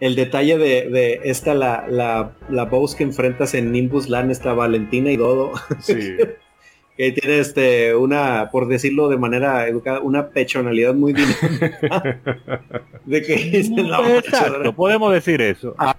el 0.00 0.14
detalle 0.14 0.58
de, 0.58 0.88
de 0.90 1.20
esta, 1.24 1.54
la, 1.54 1.86
la, 1.88 2.32
la 2.48 2.64
voz 2.64 2.94
que 2.94 3.04
enfrentas 3.04 3.54
en 3.54 3.72
Nimbus 3.72 4.08
Land, 4.08 4.30
esta 4.30 4.52
Valentina 4.52 5.10
y 5.10 5.16
Dodo. 5.16 5.52
Sí. 5.80 6.16
que 6.96 7.12
tiene 7.12 7.38
este, 7.38 7.94
una, 7.94 8.50
por 8.50 8.68
decirlo 8.68 9.08
de 9.08 9.18
manera 9.18 9.68
educada, 9.68 10.00
una 10.00 10.28
pechonalidad 10.30 10.94
muy 10.94 11.12
dinámica. 11.12 12.20
de 13.04 13.22
que 13.22 13.58
Exacto, 13.58 14.74
podemos 14.74 15.12
decir 15.12 15.42
eso. 15.42 15.74
Ah, 15.78 15.94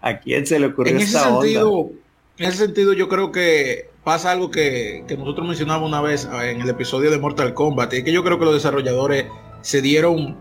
¿A 0.00 0.18
quién 0.18 0.46
se 0.46 0.58
le 0.58 0.66
ocurrió 0.66 0.94
en 0.94 1.02
esta 1.02 1.20
ese 1.20 1.28
sentido, 1.28 1.90
En 2.38 2.48
ese 2.48 2.58
sentido, 2.58 2.92
yo 2.92 3.08
creo 3.08 3.30
que 3.30 3.90
pasa 4.02 4.32
algo 4.32 4.50
que, 4.50 5.04
que 5.06 5.16
nosotros 5.16 5.46
mencionamos 5.46 5.88
una 5.88 6.00
vez 6.00 6.28
eh, 6.32 6.50
en 6.50 6.60
el 6.60 6.68
episodio 6.68 7.10
de 7.10 7.18
Mortal 7.18 7.54
Kombat, 7.54 7.94
y 7.94 7.98
es 7.98 8.04
que 8.04 8.12
yo 8.12 8.24
creo 8.24 8.38
que 8.38 8.44
los 8.44 8.54
desarrolladores 8.54 9.26
se 9.60 9.82
dieron 9.82 10.36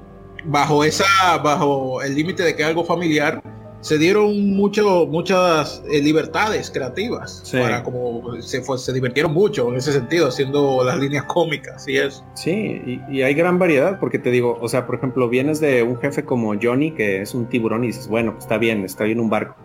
bajo 0.46 0.84
esa, 0.84 1.06
bajo 1.44 2.02
el 2.02 2.16
límite 2.16 2.44
de 2.44 2.56
que 2.56 2.64
algo 2.64 2.84
familiar, 2.84 3.42
se 3.82 3.98
dieron 3.98 4.56
mucho, 4.56 5.06
muchas 5.06 5.84
eh, 5.90 6.02
libertades 6.02 6.72
creativas 6.72 7.42
Sí. 7.44 7.58
para 7.58 7.84
como 7.84 8.42
se, 8.42 8.62
fue, 8.62 8.78
se 8.80 8.92
divirtieron 8.92 9.32
mucho 9.34 9.70
en 9.70 9.76
ese 9.76 9.94
sentido 9.94 10.28
haciendo 10.28 10.84
las 10.84 10.98
líneas 10.98 11.26
cómicas 11.26 11.88
y 11.88 11.98
eso. 11.98 12.26
Sí, 12.34 12.52
y, 12.52 13.02
y 13.10 13.22
hay 13.22 13.34
gran 13.36 13.60
variedad, 13.60 14.00
porque 14.00 14.18
te 14.20 14.32
digo, 14.32 14.58
o 14.60 14.68
sea, 14.68 14.86
por 14.88 14.96
ejemplo, 14.96 15.30
vienes 15.30 15.60
de 15.60 15.84
un 15.84 15.98
jefe 16.00 16.24
como 16.26 16.56
Johnny, 16.62 16.92
que 16.92 17.22
es 17.22 17.34
un 17.36 17.46
tiburón, 17.46 17.84
y 17.84 17.88
dices, 17.88 18.08
bueno, 18.08 18.36
está 18.40 18.58
bien, 18.58 18.84
está 18.84 19.04
bien 19.04 19.20
un 19.20 19.30
barco. 19.30 19.56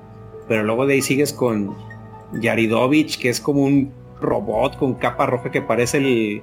Pero 0.46 0.62
luego 0.62 0.86
de 0.86 0.94
ahí 0.94 1.02
sigues 1.02 1.32
con 1.32 1.74
Yaridovich, 2.40 3.18
que 3.18 3.30
es 3.30 3.40
como 3.40 3.62
un 3.62 3.92
robot 4.20 4.76
con 4.78 4.94
capa 4.94 5.26
roja 5.26 5.50
que 5.50 5.62
parece 5.62 5.98
el. 5.98 6.42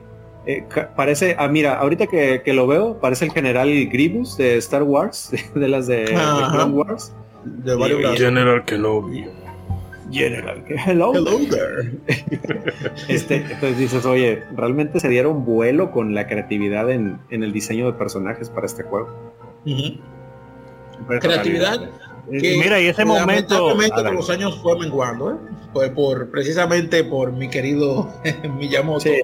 Eh, 0.52 0.64
parece, 0.96 1.36
ah, 1.38 1.48
mira, 1.48 1.76
ahorita 1.80 2.08
que, 2.08 2.42
que 2.44 2.54
lo 2.54 2.66
veo, 2.68 3.00
parece 3.00 3.26
el 3.26 3.32
general 3.32 3.70
Grievous 3.90 4.38
de 4.38 4.58
Star 4.58 4.84
Wars, 4.84 5.32
de 5.56 5.68
las 5.68 5.88
de, 5.88 5.98
de. 6.06 6.06
Clone 6.52 6.74
Wars. 6.74 7.14
De 7.46 7.76
varios. 7.76 8.18
General 8.18 8.64
Kenobi. 8.66 9.26
General, 10.12 10.64
que 10.66 10.74
hello. 10.76 11.14
Hello 11.14 11.38
there. 11.52 11.92
Este, 13.08 13.36
entonces 13.36 13.78
dices, 13.78 14.06
oye, 14.06 14.42
realmente 14.56 15.00
se 15.00 15.08
dieron 15.08 15.46
vuelo 15.46 15.92
con 15.92 16.16
la 16.16 16.26
creatividad 16.28 16.90
en, 16.90 17.20
en 17.30 17.44
el 17.44 17.54
diseño 17.54 17.86
de 17.86 17.94
personajes 17.94 18.50
para 18.50 18.66
este 18.66 18.82
juego. 18.84 19.08
Creatividad. 21.20 21.90
que 22.32 22.58
Mira, 22.58 22.80
y 22.82 22.88
ese 22.88 23.06
momento. 23.06 23.76
con 24.04 24.16
los 24.16 24.30
años 24.30 24.60
fue 24.62 24.80
menguando, 24.80 25.32
¿eh? 25.32 25.36
Por, 25.74 25.94
por- 25.94 26.32
precisamente 26.32 27.04
por 27.04 27.32
mi 27.32 27.48
querido 27.50 28.12
Miyamoto. 28.58 29.02
Sí. 29.02 29.22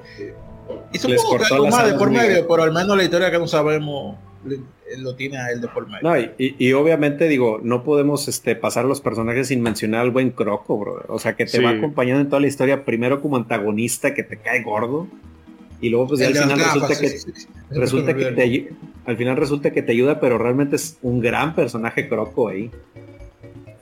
Y 0.92 0.98
supongo 0.98 1.22
que 1.22 1.28
cortó 1.38 1.54
algo 1.56 1.66
las 1.66 1.76
más 1.76 1.92
de 1.92 1.98
por 1.98 2.10
medio, 2.12 2.48
pero 2.48 2.64
al 2.64 2.72
menos 2.74 2.96
la 2.98 3.04
historia 3.04 3.30
que 3.32 3.38
no 3.40 3.48
sabemos 3.48 4.16
le- 4.46 4.60
lo 5.00 5.16
tiene 5.16 5.38
a 5.38 5.50
él 5.52 5.60
de 5.62 5.68
por 5.68 5.88
medio. 5.88 6.00
No, 6.04 6.18
y, 6.18 6.32
y- 6.38 6.74
obviamente 6.74 7.28
digo, 7.28 7.60
no 7.64 7.84
podemos 7.84 8.28
este, 8.28 8.56
pasar 8.56 8.86
los 8.86 9.02
personajes 9.02 9.48
sin 9.48 9.62
mencionar 9.62 10.02
al 10.02 10.12
buen 10.12 10.30
Croco, 10.32 10.78
brother. 10.78 11.06
O 11.10 11.18
sea, 11.20 11.36
que 11.36 11.46
te 11.46 11.58
Sí. 11.58 11.64
va 11.64 11.72
acompañando 11.72 12.22
en 12.22 12.30
toda 12.30 12.40
la 12.40 12.48
historia, 12.48 12.86
primero 12.86 13.22
como 13.22 13.36
antagonista 13.36 14.14
que 14.14 14.24
te 14.24 14.38
cae 14.38 14.62
gordo, 14.64 15.08
y 15.82 15.90
luego 15.90 16.08
pues 16.08 16.20
ya 16.22 16.28
al 16.28 16.34
final 16.34 16.58
resulta 16.60 16.80
gafas, 16.88 17.00
que, 17.00 17.10
sí, 17.10 17.18
sí, 17.20 17.32
sí. 17.42 17.48
resulta 17.72 18.16
que 18.16 18.26
te, 18.26 18.70
al 19.06 19.18
final 19.18 19.36
resulta 19.38 19.72
que 19.72 19.82
te 19.82 19.92
ayuda, 19.92 20.20
pero 20.20 20.38
realmente 20.38 20.76
es 20.78 20.98
un 21.02 21.20
gran 21.20 21.54
personaje 21.56 22.08
Croco 22.08 22.48
ahí. 22.50 22.70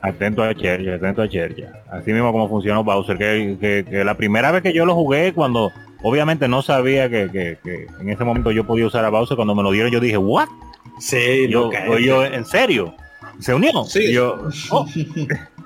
Atento 0.04 0.44
a 0.44 0.54
Cherja, 0.54 0.96
atento 0.96 1.22
a 1.22 1.30
Cherja. 1.30 1.82
Así 1.92 2.12
mismo 2.14 2.32
como 2.32 2.50
funcionó 2.50 2.84
Bowser, 2.84 3.18
que, 3.18 3.58
que- 3.60 3.86
que 3.90 4.04
la 4.04 4.16
primera 4.16 4.52
vez 4.52 4.62
que 4.62 4.74
yo 4.74 4.86
lo 4.86 4.94
jugué, 4.96 5.34
cuando 5.34 5.72
obviamente 6.04 6.48
no 6.48 6.62
sabía 6.62 7.10
que, 7.10 7.30
que- 7.32 7.58
que 7.64 7.88
en 8.02 8.10
ese 8.10 8.24
momento 8.24 8.52
yo 8.52 8.66
podía 8.66 8.86
usar 8.86 9.06
a 9.06 9.10
Bowser, 9.10 9.36
cuando 9.38 9.56
me 9.56 9.64
lo 9.64 9.72
dieron 9.72 9.92
yo 9.92 10.00
dije, 10.02 10.18
¿what? 10.18 10.48
Sí, 11.00 11.48
Yo, 11.50 11.72
yo, 12.00 12.26
¿en 12.26 12.46
serio? 12.46 12.94
¿Se 13.40 13.54
unió? 13.54 13.72
Sí. 13.86 14.04
Y 14.10 14.14
yo, 14.14 14.48
oh, 14.72 14.86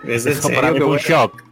es, 0.08 0.26
en 0.26 0.32
eso 0.34 0.50
para 0.50 0.70
serio 0.70 0.74
mí 0.74 0.74
que 0.74 0.80
fue 0.80 0.86
un 0.86 0.90
voy, 0.92 1.00
shock. 1.00 1.44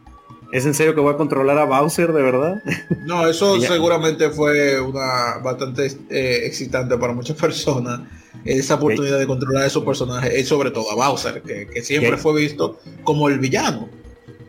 es 0.52 0.64
en 0.66 0.72
serio 0.74 0.94
que 0.94 1.00
voy 1.00 1.12
a 1.12 1.16
controlar 1.16 1.58
a 1.58 1.64
Bowser, 1.64 2.12
de 2.12 2.22
verdad. 2.22 2.62
No, 3.04 3.26
eso 3.26 3.60
seguramente 3.60 4.30
fue 4.30 4.80
una 4.80 5.38
bastante 5.42 5.86
eh, 6.08 6.42
excitante 6.44 6.96
para 6.96 7.12
muchas 7.12 7.36
personas. 7.40 8.00
Esa 8.46 8.74
oportunidad 8.76 9.18
de 9.18 9.26
controlar 9.26 9.64
a 9.64 9.66
esos 9.66 9.84
personajes, 9.84 10.38
y 10.38 10.44
sobre 10.44 10.70
todo 10.70 10.90
a 10.90 10.94
Bowser, 10.94 11.42
que, 11.42 11.66
que 11.66 11.82
siempre 11.82 12.16
fue 12.16 12.40
visto 12.40 12.78
como 13.04 13.28
el 13.28 13.38
villano. 13.38 13.88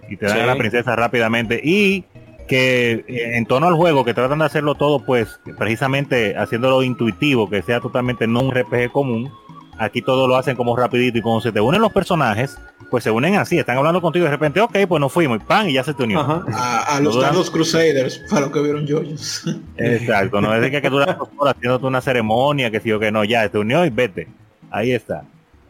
y 0.10 0.16
te 0.18 0.26
dan 0.26 0.36
Sí. 0.38 0.42
a 0.42 0.46
la 0.46 0.56
princesa 0.58 0.96
rápidamente 0.96 1.60
y 1.64 2.06
que 2.48 3.04
eh, 3.10 3.38
en 3.38 3.46
torno 3.46 3.68
al 3.68 3.76
juego 3.76 4.06
que 4.06 4.14
tratan 4.14 4.40
de 4.40 4.46
hacerlo 4.46 4.76
todo 4.76 5.06
pues 5.06 5.38
precisamente 5.58 6.38
haciéndolo 6.38 6.82
intuitivo 6.82 7.50
que 7.50 7.62
sea 7.62 7.82
totalmente 7.82 8.26
no 8.26 8.40
un 8.40 8.52
RPG 8.56 8.90
común 8.94 9.30
aquí 9.78 10.02
todo 10.02 10.26
lo 10.30 10.38
hacen 10.38 10.56
como 10.56 10.78
rapidito 10.78 11.18
y 11.18 11.22
cuando 11.22 11.42
se 11.42 11.52
te 11.52 11.60
unen 11.60 11.82
los 11.82 11.92
personajes 11.92 12.58
pues 12.90 13.04
se 13.04 13.12
unen 13.12 13.36
así 13.36 13.58
están 13.60 13.78
hablando 13.78 14.02
contigo 14.02 14.24
y 14.26 14.28
de 14.28 14.32
repente 14.32 14.62
ok 14.62 14.78
pues 14.88 15.00
nos 15.02 15.12
fuimos 15.12 15.38
y 15.38 15.40
pan 15.44 15.70
y 15.70 15.74
ya 15.74 15.84
se 15.84 15.94
te 15.94 16.04
unió 16.04 16.20
Ajá. 16.22 16.46
A, 16.54 16.96
a 16.98 17.00
los 17.02 17.16
Lo 17.16 17.22
Carlos 17.22 17.52
Crusaders, 17.52 18.20
para 18.30 18.42
los 18.48 18.52
que 18.52 18.62
vieron 18.62 18.86
yoyos. 18.88 19.44
exacto 19.78 20.40
no 20.42 20.54
es 20.56 20.62
de 20.62 20.72
que, 20.72 20.82
que 20.82 20.90
duras 20.90 21.18
dos 21.18 21.30
horas 21.38 21.56
haciéndote 21.56 21.86
una 21.86 22.02
ceremonia 22.02 22.72
que 22.72 22.80
sí 22.80 22.92
o 22.92 23.00
que 23.00 23.12
no 23.12 23.24
ya 23.24 23.48
te 23.50 23.58
unió 23.58 23.86
y 23.86 23.90
vete 23.90 24.28
ahí 24.72 24.92
está 24.92 25.24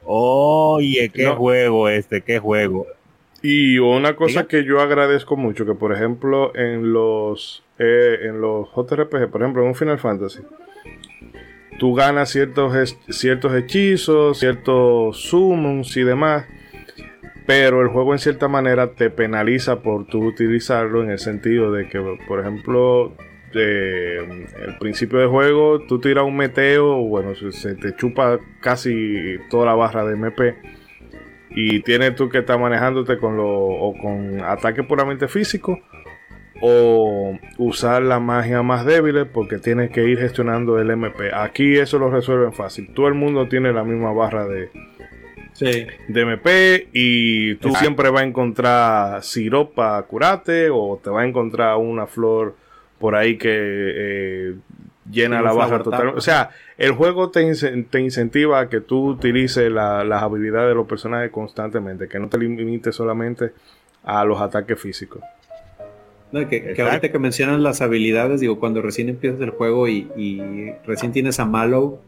oye 0.06 1.10
qué 1.14 1.26
No. 1.26 1.36
juego 1.36 1.90
este 1.90 2.22
qué 2.22 2.40
juego 2.40 2.86
Y 3.42 3.78
una 3.80 4.16
cosa 4.16 4.42
Diga. 4.42 4.48
que 4.48 4.64
yo 4.66 4.82
agradezco 4.82 5.38
mucho, 5.38 5.66
que 5.66 5.74
por 5.76 5.94
ejemplo 5.94 6.56
en 6.56 6.92
los 6.94 7.64
eh, 7.80 8.18
en 8.24 8.42
los 8.42 8.68
JRPG, 8.76 9.30
por 9.30 9.42
ejemplo 9.42 9.62
en 9.62 9.68
un 9.70 9.76
Final 9.76 10.00
Fantasy, 10.00 10.40
tú 11.80 11.94
ganas 11.94 12.30
ciertos, 12.32 12.96
ciertos 13.10 13.54
hechizos, 13.54 14.40
ciertos 14.40 15.22
summons 15.22 15.96
y 15.96 16.02
demás, 16.04 16.46
pero 17.48 17.82
el 17.82 17.88
juego 17.88 18.12
en 18.14 18.20
cierta 18.20 18.50
manera 18.50 18.92
te 18.92 19.10
penaliza 19.10 19.80
por 19.80 20.06
tú 20.06 20.24
utilizarlo 20.24 21.02
en 21.02 21.12
el 21.12 21.18
sentido 21.18 21.72
de 21.72 21.88
que, 21.88 22.00
por 22.28 22.42
ejemplo, 22.42 23.14
eh, 23.56 24.46
el 24.68 24.78
principio 24.78 25.20
del 25.20 25.30
juego, 25.30 25.80
tú 25.88 26.00
tiras 26.00 26.26
un 26.26 26.36
meteo, 26.36 26.98
bueno, 26.98 27.34
se, 27.36 27.54
se 27.54 27.76
te 27.76 27.96
chupa 27.96 28.38
casi 28.60 29.38
toda 29.50 29.68
la 29.68 29.76
barra 29.76 30.04
de 30.04 30.16
MP 30.16 30.56
y 31.52 31.80
tienes 31.84 32.16
tú 32.16 32.28
que 32.28 32.40
estar 32.40 32.60
manejándote 32.60 33.18
con 33.18 33.38
lo 33.38 33.48
o 33.48 33.98
con 33.98 34.42
ataque 34.42 34.84
puramente 34.84 35.30
físico 35.30 35.80
o 36.62 37.38
usar 37.58 38.02
la 38.02 38.20
magia 38.20 38.62
más 38.62 38.86
débil 38.86 39.26
porque 39.28 39.58
tienes 39.58 39.90
que 39.92 40.04
ir 40.04 40.20
gestionando 40.20 40.80
el 40.80 40.90
MP. 40.90 41.34
Aquí 41.34 41.78
eso 41.78 41.98
lo 41.98 42.10
resuelven 42.10 42.52
fácil. 42.52 42.94
Todo 42.94 43.08
el 43.08 43.14
mundo 43.14 43.48
tiene 43.48 43.72
la 43.72 43.86
misma 43.86 44.12
barra 44.12 44.46
de, 44.48 44.70
Sí. 45.58 45.88
de 46.08 46.22
MP 46.22 46.88
y 46.94 47.56
tú 47.56 47.70
Exacto. 47.70 47.80
siempre 47.80 48.10
vas 48.12 48.22
a 48.22 48.26
encontrar 48.26 49.24
siropa 49.24 49.74
para 49.76 50.04
curarte 50.04 50.70
o 50.72 51.00
te 51.04 51.10
vas 51.10 51.24
a 51.24 51.28
encontrar 51.28 51.78
una 51.78 52.06
flor 52.06 52.56
por 53.00 53.16
ahí 53.16 53.38
que 53.40 53.50
eh, 53.52 54.56
llena 55.12 55.42
la 55.42 55.52
flower 55.54 55.82
total. 55.84 56.08
O 56.10 56.22
sea, 56.22 56.52
el 56.78 56.92
juego 56.92 57.32
te, 57.32 57.52
te 57.90 58.00
incentiva 58.00 58.60
a 58.60 58.70
que 58.70 58.82
tú 58.82 59.08
utilices 59.10 59.72
la- 59.72 60.04
las 60.04 60.22
habilidades 60.22 60.70
de 60.70 60.76
los 60.76 60.86
personajes 60.88 61.32
constantemente, 61.32 62.08
que 62.08 62.20
no 62.20 62.28
te 62.30 62.38
limites 62.38 62.94
solamente 62.96 63.52
a 64.04 64.24
los 64.26 64.40
ataques 64.40 64.80
físicos. 64.80 65.22
No, 66.32 66.48
que, 66.48 66.74
que 66.74 66.82
ahorita 66.82 67.10
que 67.12 67.20
mencionas 67.20 67.60
las 67.62 67.82
habilidades, 67.82 68.42
digo, 68.42 68.60
cuando 68.60 68.82
recién 68.82 69.10
empiezas 69.10 69.40
el 69.42 69.52
juego 69.52 69.88
y, 69.88 70.08
y 70.18 70.72
recién 70.86 71.12
tienes 71.14 71.40
a 71.40 71.46
Mallow 71.46 72.00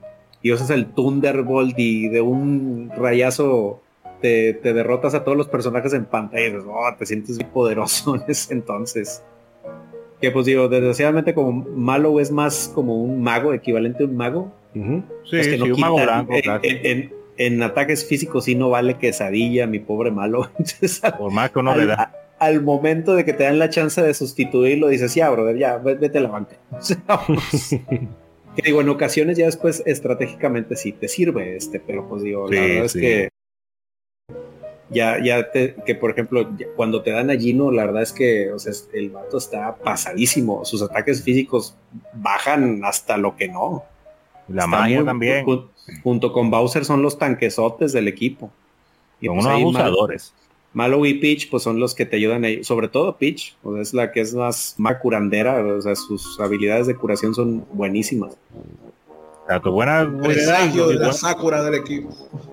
y 0.42 0.52
usas 0.52 0.70
el 0.70 0.88
Thunderbolt 0.88 1.78
y 1.78 2.08
de 2.10 2.22
un 2.22 2.92
rayazo 2.96 3.82
te, 4.22 4.54
te 4.54 4.74
derrotas 4.74 5.14
a 5.16 5.24
todos 5.24 5.38
los 5.38 5.48
personajes 5.48 5.94
en 5.94 6.06
pantalla 6.06 6.58
"Oh, 6.68 6.90
te 6.98 7.06
sientes 7.06 7.36
muy 7.38 7.46
poderoso 7.46 8.16
en 8.18 8.24
ese 8.28 8.54
entonces. 8.54 9.24
Que 10.22 10.32
pues 10.32 10.46
digo, 10.46 10.68
desgraciadamente 10.68 11.34
como 11.34 11.52
Mallow 11.54 12.20
es 12.20 12.30
más 12.32 12.70
como 12.76 13.02
un 13.02 13.22
mago, 13.24 13.54
equivalente 13.54 14.04
a 14.04 14.08
un 14.08 14.18
mago. 14.18 14.52
Sí, 14.74 14.82
pues 15.32 15.48
que 15.48 15.54
sí, 15.54 15.58
no 15.60 15.66
un 15.76 15.80
mago 15.80 15.96
blanco 16.02 16.34
en, 16.34 16.42
en- 16.64 16.86
en- 16.86 17.14
en 17.38 17.64
ataques 17.64 18.06
físicos 18.06 18.44
sí 18.44 18.54
no 18.56 18.70
vale 18.70 18.96
quesadilla, 18.96 19.66
mi 19.66 19.80
pobre. 19.80 20.10
Entonces, 20.58 21.02
por 21.18 21.32
más 21.32 21.52
que 21.52 21.60
uno 21.60 21.72
al, 21.72 21.80
le 21.80 21.86
da 21.86 21.96
a- 22.40 22.46
al 22.46 22.62
momento 22.62 23.16
de 23.16 23.24
que 23.24 23.32
te 23.32 23.46
dan 23.46 23.60
la 23.60 23.70
chance 23.70 24.02
de 24.02 24.14
sustituirlo, 24.14 24.90
dices, 24.90 25.16
ya, 25.16 25.30
brother, 25.30 25.58
ya, 25.58 25.78
ve- 25.78 25.96
vete 25.96 26.18
a 26.18 26.22
la 26.22 26.30
banca. 26.30 26.58
Que 28.56 28.62
digo, 28.64 28.82
en 28.82 28.90
ocasiones 28.90 29.38
ya 29.38 29.46
después 29.46 29.84
estratégicamente 29.86 30.76
sí 30.76 30.92
te 30.92 31.08
sirve 31.08 31.56
este, 31.56 31.80
pero 31.80 32.08
pues 32.08 32.24
digo, 32.24 32.50
la 32.50 32.62
Sí, 32.62 32.68
verdad 32.68 32.86
es 32.86 32.94
que 32.94 33.30
ya, 34.92 35.24
ya 35.24 35.52
te, 35.52 35.76
que 35.86 35.94
por 35.94 36.10
ejemplo, 36.12 36.50
cuando 36.76 37.04
te 37.04 37.12
dan 37.12 37.30
a 37.30 37.36
Gino, 37.38 37.70
la 37.72 37.86
verdad 37.86 38.02
es 38.02 38.12
que, 38.12 38.52
o 38.52 38.58
sea, 38.58 38.74
el 38.94 39.12
vato 39.12 39.38
está 39.38 39.76
pasadísimo, 39.76 40.66
sus 40.66 40.82
ataques 40.82 41.22
físicos 41.24 41.76
bajan 42.14 42.82
hasta 42.84 43.18
lo 43.18 43.36
que 43.36 43.48
no. 43.48 43.84
la 44.48 44.66
magia 44.66 45.06
también 45.06 45.46
jun- 45.46 45.70
junto 46.04 46.34
con 46.34 46.50
Bowser 46.50 46.86
son 46.86 47.04
los 47.04 47.20
tanquesotes 47.20 47.94
del 47.94 48.08
equipo. 48.08 48.52
Y 49.22 49.28
son 49.28 49.36
pues 49.36 49.46
unos 49.46 49.54
abusadores 49.62 50.34
Mallow 50.74 51.06
y 51.06 51.16
Peach 51.16 51.50
pues 51.50 51.64
son 51.64 51.80
los 51.80 51.96
que 51.96 52.06
te 52.06 52.18
ayudan 52.18 52.44
ahí, 52.44 52.64
sobre 52.64 52.88
todo 52.88 53.18
Peach, 53.18 53.56
o 53.64 53.74
sea, 53.74 53.82
es 53.82 53.94
la 53.94 54.12
que 54.12 54.22
es 54.22 54.34
más, 54.34 54.76
más 54.78 54.98
curandera, 54.98 55.66
o 55.66 55.82
sea, 55.82 55.96
sus 55.96 56.40
habilidades 56.40 56.88
de 56.88 56.96
curación 56.96 57.34
son 57.34 57.66
buenísimas. 57.74 58.34
o 58.34 59.48
sea, 59.48 59.60
tu 59.60 59.72
buena 59.72 60.12
Presagio 60.22 60.90
de 60.90 60.96
la 60.96 61.14
Sakura 61.14 61.64
del 61.64 61.76
equipo. 61.76 62.10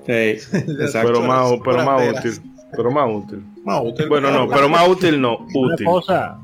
Sí, 0.07 0.13
exacto. 0.53 1.13
Pero 1.13 1.23
más, 1.23 1.53
pero 1.63 1.85
más 1.85 2.19
útil. 2.19 2.41
Pero 2.75 2.91
más 2.91 3.11
útil. 3.11 3.45
Más 3.65 3.83
útil, 3.85 4.09
Bueno, 4.09 4.31
no, 4.31 4.49
pero 4.49 4.69
más 4.69 4.89
útil 4.89 5.21
no, 5.21 5.47
una 5.55 5.75
útil. 5.75 5.87
cosa 5.87 6.39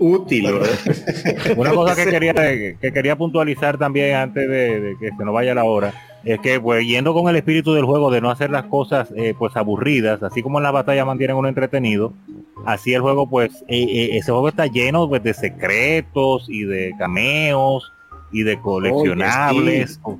Útil, 0.00 0.52
¿verdad? 0.52 0.68
Una 1.56 1.70
cosa 1.72 1.94
que 1.94 2.10
quería, 2.10 2.34
que 2.34 2.92
quería 2.92 3.16
puntualizar 3.16 3.78
también 3.78 4.16
antes 4.16 4.48
de, 4.48 4.80
de 4.80 4.96
que 4.98 5.10
se 5.10 5.24
nos 5.24 5.32
vaya 5.34 5.54
la 5.54 5.64
hora, 5.64 5.92
es 6.24 6.40
que 6.40 6.60
pues 6.60 6.86
yendo 6.86 7.14
con 7.14 7.28
el 7.28 7.36
espíritu 7.36 7.72
del 7.72 7.84
juego 7.84 8.10
de 8.10 8.20
no 8.20 8.30
hacer 8.30 8.50
las 8.50 8.64
cosas 8.64 9.12
eh, 9.16 9.34
pues 9.38 9.56
aburridas, 9.56 10.22
así 10.22 10.42
como 10.42 10.58
en 10.58 10.64
la 10.64 10.70
batalla 10.70 11.04
mantienen 11.04 11.36
uno 11.36 11.48
entretenido, 11.48 12.12
así 12.66 12.92
el 12.92 13.02
juego 13.02 13.28
pues 13.28 13.62
eh, 13.68 13.82
eh, 13.82 14.16
ese 14.16 14.32
juego 14.32 14.48
está 14.48 14.66
lleno 14.66 15.08
pues, 15.08 15.22
de 15.22 15.34
secretos 15.34 16.46
y 16.48 16.64
de 16.64 16.94
cameos 16.98 17.92
y 18.32 18.42
de 18.42 18.60
coleccionables 18.60 20.00
o, 20.02 20.18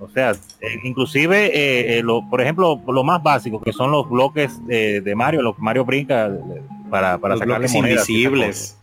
o 0.00 0.08
sea 0.08 0.32
eh, 0.32 0.78
inclusive 0.84 1.46
eh, 1.46 1.98
eh, 1.98 2.02
lo, 2.02 2.28
por 2.28 2.40
ejemplo 2.40 2.80
lo 2.86 3.04
más 3.04 3.22
básico 3.22 3.60
que 3.60 3.72
son 3.72 3.90
los 3.90 4.08
bloques 4.08 4.64
de 4.66 5.14
Mario 5.14 5.42
los 5.42 5.58
Mario 5.58 5.84
brinca 5.84 6.30
para, 6.90 7.18
para 7.18 7.34
Los 7.34 7.40
sacarle 7.40 7.68
monedas 7.68 8.08
invisibles. 8.08 8.78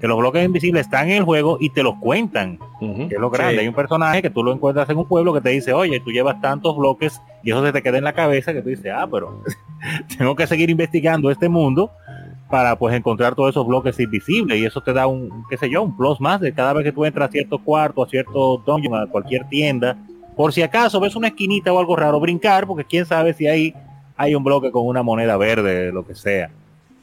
Que 0.00 0.08
los 0.08 0.18
bloques 0.18 0.44
invisibles 0.44 0.82
están 0.82 1.08
en 1.10 1.18
el 1.18 1.24
juego 1.24 1.58
y 1.60 1.70
te 1.70 1.82
los 1.82 1.94
cuentan 1.96 2.58
que 3.08 3.14
es 3.14 3.20
lo 3.20 3.30
grande. 3.30 3.54
Sí. 3.54 3.60
Hay 3.60 3.68
un 3.68 3.74
personaje 3.74 4.22
que 4.22 4.30
tú 4.30 4.42
lo 4.42 4.52
encuentras 4.52 4.88
en 4.90 4.98
un 4.98 5.06
pueblo 5.06 5.32
que 5.32 5.40
te 5.40 5.50
dice, 5.50 5.72
oye, 5.72 6.00
tú 6.00 6.10
llevas 6.10 6.40
tantos 6.40 6.76
bloques 6.76 7.20
y 7.42 7.50
eso 7.50 7.64
se 7.64 7.72
te 7.72 7.82
queda 7.82 7.98
en 7.98 8.04
la 8.04 8.12
cabeza 8.12 8.52
que 8.52 8.62
tú 8.62 8.68
dices, 8.68 8.92
ah, 8.94 9.08
pero 9.10 9.42
tengo 10.18 10.34
que 10.36 10.46
seguir 10.46 10.70
investigando 10.70 11.30
este 11.30 11.48
mundo 11.48 11.90
para 12.50 12.76
pues 12.76 12.94
encontrar 12.94 13.34
todos 13.34 13.50
esos 13.50 13.66
bloques 13.66 13.98
invisibles 13.98 14.58
y 14.58 14.66
eso 14.66 14.82
te 14.82 14.92
da 14.92 15.06
un, 15.06 15.44
qué 15.48 15.56
sé 15.56 15.70
yo, 15.70 15.82
un 15.82 15.96
plus 15.96 16.20
más 16.20 16.40
de 16.40 16.52
cada 16.52 16.72
vez 16.72 16.84
que 16.84 16.92
tú 16.92 17.04
entras 17.04 17.28
a 17.28 17.32
cierto 17.32 17.58
cuarto, 17.58 18.02
a 18.02 18.08
cierto 18.08 18.62
dungeon, 18.64 18.94
a 18.94 19.06
cualquier 19.06 19.48
tienda, 19.48 19.96
por 20.36 20.52
si 20.52 20.62
acaso 20.62 21.00
ves 21.00 21.16
una 21.16 21.28
esquinita 21.28 21.72
o 21.72 21.78
algo 21.78 21.96
raro, 21.96 22.20
brincar, 22.20 22.66
porque 22.66 22.84
quién 22.84 23.06
sabe 23.06 23.32
si 23.32 23.46
ahí 23.46 23.74
hay 24.16 24.34
un 24.34 24.44
bloque 24.44 24.70
con 24.70 24.86
una 24.86 25.02
moneda 25.02 25.36
verde, 25.36 25.92
lo 25.92 26.06
que 26.06 26.14
sea. 26.14 26.50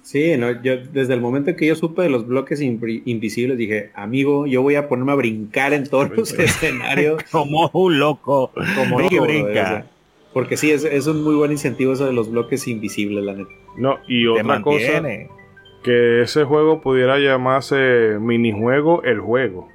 Sí, 0.04 0.36
no, 0.38 0.62
yo 0.64 0.78
desde 0.92 1.14
el 1.14 1.22
momento 1.22 1.52
en 1.52 1.56
que 1.56 1.68
yo 1.68 1.76
supe 1.76 2.02
de 2.02 2.10
los 2.10 2.28
bloques 2.28 2.60
invi- 2.62 3.04
invisibles 3.06 3.58
dije, 3.58 3.92
amigo, 3.94 4.48
yo 4.48 4.62
voy 4.64 4.76
a 4.76 4.88
ponerme 4.90 5.12
a 5.12 5.16
brincar 5.16 5.74
en 5.74 5.88
todos 5.88 6.10
los 6.10 6.34
escenarios 6.38 7.22
Como 7.32 7.70
un 7.74 8.00
loco. 8.00 8.52
como 8.76 8.98
Brinque, 8.98 9.16
loco, 9.18 9.28
brinca. 9.28 9.50
o 9.50 9.54
sea, 9.54 9.86
porque 10.34 10.58
sí, 10.58 10.72
es, 10.72 10.84
es 10.86 11.06
un 11.08 11.24
muy 11.24 11.36
buen 11.36 11.52
incentivo 11.52 11.94
eso 11.94 12.06
de 12.06 12.14
los 12.14 12.32
bloques 12.32 12.68
invisibles, 12.68 13.24
la 13.24 13.34
neta. 13.34 13.52
No, 13.78 14.00
y 14.08 14.24
Te 14.24 14.30
otra 14.42 14.62
cosa, 14.62 15.04
que 15.84 16.22
ese 16.22 16.44
juego 16.46 16.82
pudiera 16.82 17.20
llamarse 17.20 18.18
minijuego 18.20 19.04
el 19.04 19.20
juego. 19.20 19.68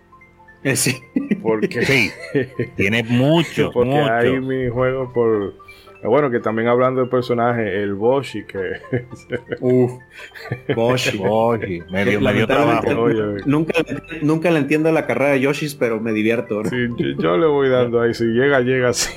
Eh, 0.64 0.74
Sí. 0.76 0.96
Porque, 1.42 1.84
Sí, 1.84 2.10
tiene 2.76 3.04
mucho, 3.04 3.70
porque 3.72 3.90
mucho. 3.90 4.12
hay 4.12 4.40
minijuegos 4.40 5.12
por... 5.12 5.54
Bueno, 6.02 6.30
que 6.30 6.40
también 6.40 6.68
hablando 6.68 7.00
de 7.02 7.06
personaje, 7.08 7.82
el 7.82 7.94
Boshi, 7.94 8.44
que... 8.44 8.80
Uf. 9.60 9.92
Boshi. 10.74 11.18
Oye, 11.24 11.82
me 11.90 12.04
dio, 12.04 12.20
me 12.20 12.32
dio 12.32 12.46
Lamentablemente, 12.46 12.86
trabajo. 12.86 13.02
Oye, 13.02 13.42
Nunca, 13.46 13.74
nunca 14.22 14.50
le 14.50 14.58
entiendo 14.58 14.92
la 14.92 15.06
carrera 15.06 15.32
de 15.32 15.40
Yoshis, 15.40 15.74
pero 15.74 16.00
me 16.00 16.12
divierto. 16.12 16.62
¿no? 16.62 16.68
sí, 16.70 16.76
yo, 16.98 17.22
yo 17.22 17.36
le 17.36 17.46
voy 17.46 17.68
dando 17.68 18.00
ahí, 18.00 18.14
si 18.14 18.24
llega, 18.24 18.60
llega, 18.60 18.92
si, 18.92 19.10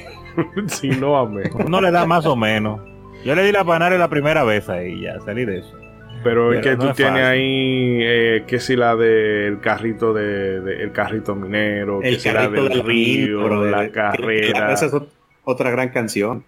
si 0.68 0.90
no, 0.90 1.18
amén. 1.18 1.50
Uno 1.66 1.82
le 1.82 1.92
da 1.92 2.06
más 2.06 2.26
o 2.26 2.36
menos. 2.36 2.82
Yo 3.26 3.36
le 3.36 3.44
di 3.44 3.52
la 3.52 3.64
panare 3.66 3.98
la 3.98 4.08
primera 4.10 4.44
vez 4.44 4.70
ahí, 4.70 5.02
ya 5.02 5.20
salí 5.20 5.44
de 5.46 5.60
eso. 5.60 5.76
Pero 6.24 6.52
es 6.54 6.60
Pero 6.60 6.64
que 6.72 6.78
no 6.78 6.84
tú 6.84 6.90
es 6.92 6.96
tienes 6.98 7.14
fácil. 7.14 7.26
ahí, 7.32 8.00
eh, 8.02 8.44
que 8.48 8.60
si 8.60 8.76
la 8.76 8.96
del 8.96 9.60
carrito 9.62 10.14
de, 10.14 10.60
de- 10.62 10.84
el 10.84 10.92
carrito 10.92 11.34
minero, 11.36 12.00
que 12.02 12.10
El 12.10 12.20
si 12.20 12.28
la 12.30 12.42
carrito 12.42 12.64
del 12.64 12.74
del 12.78 12.84
río, 12.86 13.66
la 13.66 13.82
de- 13.84 13.92
carrera, 13.92 14.74
Esa 14.74 14.88
es 14.88 14.94
ot- 14.94 15.08
otra 15.46 15.70
gran 15.72 15.90
canción. 15.90 16.44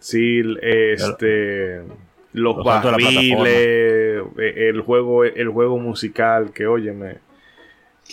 Sí, 0.00 0.40
este, 0.62 1.78
los, 2.32 2.56
Los 2.56 2.64
barriles, 2.64 3.46
eh, 3.46 4.22
el 4.38 4.80
juego, 4.80 5.24
el 5.24 5.48
juego 5.48 5.78
musical, 5.78 6.52
que 6.52 6.66
óyeme, 6.66 7.16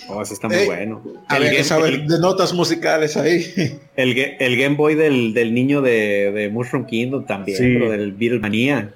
Oh, 0.07 0.21
ese 0.21 0.33
está 0.35 0.47
muy 0.47 0.55
Eh, 0.57 0.65
bueno. 0.67 1.01
El 1.05 1.19
Había 1.27 1.49
que 1.49 1.55
Game- 1.57 1.63
saber 1.65 1.93
el- 1.93 2.07
de 2.07 2.17
notas 2.19 2.53
musicales 2.53 3.17
ahí. 3.17 3.43
El, 3.97 4.17
el 4.39 4.57
Game 4.57 4.77
Boy 4.77 4.95
del, 4.95 5.33
del 5.33 5.53
niño 5.53 5.81
de, 5.81 6.31
de 6.31 6.47
Mushroom 6.49 6.85
Kingdom 6.85 7.25
también, 7.25 7.57
Sí. 7.57 7.75
bro, 7.75 7.91
del 7.91 8.13
Beatlemania. 8.13 8.93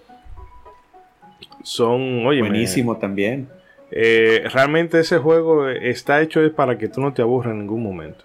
son, 1.63 2.25
oye, 2.25 2.39
Buenísimo 2.39 2.97
también. 2.97 3.49
realmente 3.91 4.99
ese 4.99 5.17
juego 5.17 5.67
está 5.69 6.21
hecho 6.21 6.41
es 6.43 6.51
para 6.53 6.77
que 6.77 6.87
tú 6.87 7.01
no 7.01 7.13
te 7.13 7.21
aburras 7.21 7.51
en 7.53 7.59
ningún 7.59 7.83
momento. 7.83 8.23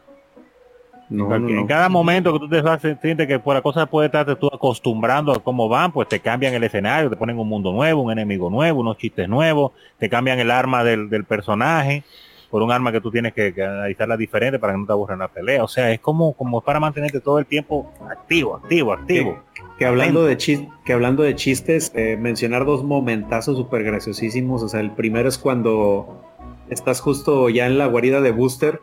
No, 1.10 1.28
Porque 1.28 1.52
no, 1.52 1.60
en 1.60 1.66
cada 1.66 1.88
momento 1.88 2.32
que 2.32 2.38
tú 2.38 2.48
te 2.48 2.62
vas 2.62 2.80
sientes 2.80 3.26
que 3.26 3.38
por 3.40 3.54
la 3.54 3.62
cosa 3.62 3.84
puede 3.86 4.06
estar 4.06 4.32
tú 4.36 4.46
acostumbrando 4.52 5.32
a 5.32 5.42
cómo 5.42 5.68
van, 5.68 5.90
pues 5.92 6.08
te 6.08 6.20
cambian 6.20 6.54
el 6.54 6.62
escenario, 6.64 7.10
te 7.10 7.16
ponen 7.16 7.36
un 7.38 7.48
mundo 7.48 7.72
nuevo, 7.72 8.02
un 8.02 8.12
enemigo 8.12 8.48
nuevo, 8.48 8.80
unos 8.80 8.96
chistes 8.96 9.28
nuevos, 9.28 9.72
te 9.98 10.08
cambian 10.08 10.38
el 10.38 10.50
arma 10.52 10.84
del, 10.84 11.10
del 11.10 11.24
personaje 11.24 12.04
por 12.48 12.62
un 12.62 12.72
arma 12.72 12.90
que 12.90 13.00
tú 13.00 13.10
tienes 13.12 13.32
que, 13.32 13.54
que 13.54 13.62
analizarla 13.62 14.16
diferente 14.16 14.58
para 14.58 14.72
que 14.72 14.78
no 14.80 14.86
te 14.86 14.92
aburra 14.92 15.14
en 15.14 15.20
la 15.20 15.28
pelea. 15.28 15.62
O 15.62 15.68
sea, 15.68 15.92
es 15.92 16.00
como, 16.00 16.32
como 16.32 16.60
para 16.60 16.80
mantenerte 16.80 17.20
todo 17.20 17.38
el 17.38 17.46
tiempo 17.46 17.92
activo, 18.10 18.56
activo, 18.56 18.92
activo. 18.92 19.38
Que 19.78 19.86
hablando 19.86 20.24
de, 20.24 20.36
chis- 20.36 20.68
que 20.84 20.92
hablando 20.92 21.22
de 21.22 21.36
chistes, 21.36 21.92
eh, 21.94 22.16
mencionar 22.20 22.64
dos 22.64 22.82
momentazos 22.82 23.56
súper 23.56 23.84
graciosísimos. 23.84 24.64
O 24.64 24.68
sea, 24.68 24.80
el 24.80 24.90
primero 24.90 25.28
es 25.28 25.38
cuando 25.38 26.24
estás 26.68 27.00
justo 27.00 27.48
ya 27.50 27.66
en 27.66 27.78
la 27.78 27.86
guarida 27.86 28.20
de 28.20 28.32
Booster, 28.32 28.80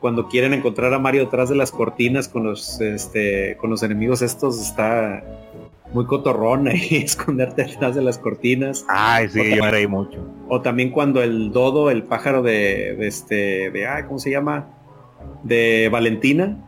cuando 0.00 0.28
quieren 0.28 0.54
encontrar 0.54 0.94
a 0.94 0.98
Mario 0.98 1.24
detrás 1.24 1.48
de 1.48 1.56
las 1.56 1.72
cortinas 1.72 2.28
con 2.28 2.44
los, 2.44 2.80
este, 2.80 3.56
con 3.56 3.70
los 3.70 3.82
enemigos 3.82 4.22
estos, 4.22 4.60
está 4.60 5.24
muy 5.92 6.06
cotorrón 6.06 6.68
ahí, 6.68 6.96
esconderte 7.04 7.64
detrás 7.64 7.94
de 7.94 8.02
las 8.02 8.18
cortinas. 8.18 8.84
Ay, 8.88 9.28
sí, 9.28 9.56
yo 9.56 9.64
me 9.64 9.70
reí 9.70 9.86
mucho. 9.86 10.18
O 10.48 10.60
también 10.60 10.90
cuando 10.90 11.22
el 11.22 11.50
dodo, 11.52 11.90
el 11.90 12.04
pájaro 12.04 12.42
de, 12.42 12.94
de 12.96 13.06
este, 13.06 13.70
de, 13.70 13.86
ay, 13.86 14.04
¿cómo 14.04 14.18
se 14.18 14.30
llama? 14.30 14.70
De 15.42 15.88
Valentina, 15.90 16.67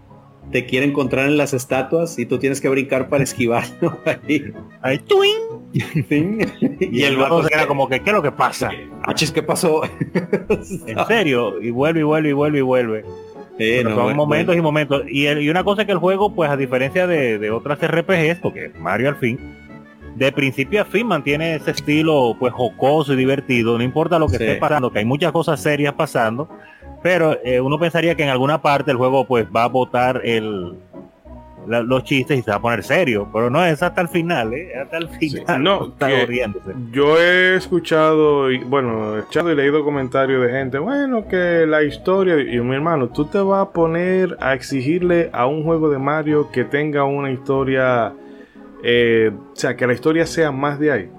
te 0.52 0.66
quiere 0.66 0.86
encontrar 0.86 1.26
en 1.26 1.36
las 1.36 1.54
estatuas 1.54 2.18
y 2.18 2.26
tú 2.26 2.38
tienes 2.38 2.60
que 2.60 2.68
brincar 2.68 3.08
para 3.08 3.22
esquivarlo 3.22 3.98
ahí. 4.04 4.52
Ay, 4.82 4.98
¡tuing! 4.98 5.70
y, 5.72 6.98
Y, 7.00 7.02
el 7.04 7.16
vato 7.16 7.42
se 7.44 7.50
queda 7.50 7.66
como 7.66 7.88
que, 7.88 8.00
¿qué 8.00 8.10
es 8.10 8.16
lo 8.16 8.22
que 8.22 8.32
pasa? 8.32 8.70
"Ah, 9.04 9.14
chis, 9.14 9.30
¿qué 9.30 9.42
pasó? 9.42 9.82
En 10.86 11.06
serio, 11.06 11.60
y 11.62 11.70
vuelve 11.70 12.00
y 12.00 12.02
vuelve 12.02 12.28
y 12.30 12.32
vuelve 12.32 12.58
y 12.58 12.62
vuelve. 12.62 12.98
Eh, 13.58 13.80
Pero 13.82 13.90
no, 13.90 13.94
son 13.96 14.04
bueno, 14.04 14.16
momentos 14.16 14.56
y 14.56 14.60
momentos. 14.60 15.02
Y, 15.08 15.26
el- 15.26 15.42
y 15.42 15.50
una 15.50 15.62
cosa 15.64 15.84
que 15.84 15.92
el 15.92 15.98
juego, 15.98 16.34
pues 16.34 16.50
a 16.50 16.56
diferencia 16.56 17.06
de, 17.06 17.38
de 17.38 17.50
otras 17.50 17.78
RPGs, 17.80 18.38
porque 18.40 18.72
Mario 18.78 19.10
al 19.10 19.16
fin, 19.16 19.38
de 20.16 20.32
principio 20.32 20.80
a 20.82 20.84
fin 20.84 21.06
mantiene 21.06 21.54
ese 21.56 21.70
estilo 21.72 22.34
pues 22.38 22.52
jocoso 22.54 23.12
y 23.12 23.16
divertido, 23.16 23.76
no 23.78 23.84
importa 23.84 24.18
lo 24.18 24.26
que 24.28 24.38
Sí. 24.38 24.44
esté 24.44 24.56
pasando, 24.56 24.90
que 24.90 24.98
hay 25.00 25.04
muchas 25.04 25.30
cosas 25.30 25.62
serias 25.62 25.92
pasando, 25.94 26.48
pero 27.02 27.36
eh, 27.44 27.60
uno 27.60 27.78
pensaría 27.78 28.14
que 28.14 28.22
en 28.22 28.28
alguna 28.30 28.60
parte 28.62 28.90
el 28.90 28.96
juego 28.96 29.24
pues 29.26 29.46
va 29.54 29.64
a 29.64 29.68
botar 29.68 30.20
el 30.24 30.74
la- 31.66 31.82
los 31.82 32.04
chistes 32.04 32.38
y 32.38 32.42
se 32.42 32.50
va 32.50 32.56
a 32.56 32.60
poner 32.60 32.82
serio, 32.82 33.28
pero 33.32 33.50
no 33.50 33.62
es 33.64 33.82
hasta 33.82 34.00
el 34.00 34.08
final, 34.08 34.54
¿eh? 34.54 34.72
hasta 34.82 34.96
el 34.96 35.08
final. 35.10 35.62
No, 35.62 35.88
está. 35.88 36.08
Yo 36.90 37.18
he 37.20 37.54
escuchado, 37.54 38.50
y, 38.50 38.58
bueno, 38.64 39.14
he 39.16 39.18
escuchado 39.20 39.52
y 39.52 39.56
leído 39.56 39.84
comentarios 39.84 40.42
de 40.42 40.50
gente, 40.50 40.78
bueno, 40.78 41.28
que 41.28 41.66
la 41.68 41.82
historia, 41.82 42.40
y 42.40 42.58
mi 42.60 42.74
hermano, 42.74 43.08
tú 43.10 43.26
te 43.26 43.38
vas 43.38 43.68
a 43.68 43.70
poner 43.72 44.38
a 44.40 44.54
exigirle 44.54 45.28
a 45.34 45.46
un 45.46 45.62
juego 45.62 45.90
de 45.90 45.98
Mario 45.98 46.50
que 46.50 46.64
tenga 46.64 47.04
una 47.04 47.30
historia, 47.30 48.14
eh, 48.82 49.30
o 49.52 49.54
sea, 49.54 49.76
que 49.76 49.86
la 49.86 49.92
historia 49.92 50.24
sea 50.26 50.50
más 50.50 50.78
de 50.80 50.90
ahí. 50.92 51.10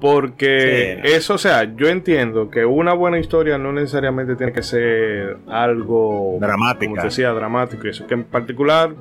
Porque 0.00 0.96
Sí, 0.96 1.02
no. 1.02 1.16
eso, 1.16 1.34
o 1.34 1.38
sea, 1.38 1.64
yo 1.74 1.88
entiendo 1.88 2.50
que 2.50 2.64
una 2.64 2.92
buena 2.92 3.18
historia 3.18 3.58
no 3.58 3.72
necesariamente 3.72 4.36
tiene 4.36 4.52
que 4.52 4.62
ser 4.62 5.38
algo 5.48 6.38
Dramática. 6.40 6.86
como 6.90 7.00
te 7.00 7.06
decía, 7.08 7.32
dramático 7.32 7.86
y 7.86 7.90
eso, 7.90 8.06
que 8.06 8.14
en 8.14 8.24
particular 8.24 8.94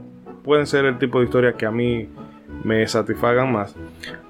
pueden 0.44 0.66
ser 0.66 0.86
el 0.86 0.98
tipo 0.98 1.20
de 1.20 1.26
historias 1.26 1.54
que 1.56 1.66
a 1.68 1.72
mí 1.72 2.10
me 2.64 2.88
satisfagan 2.88 3.52
más. 3.52 3.76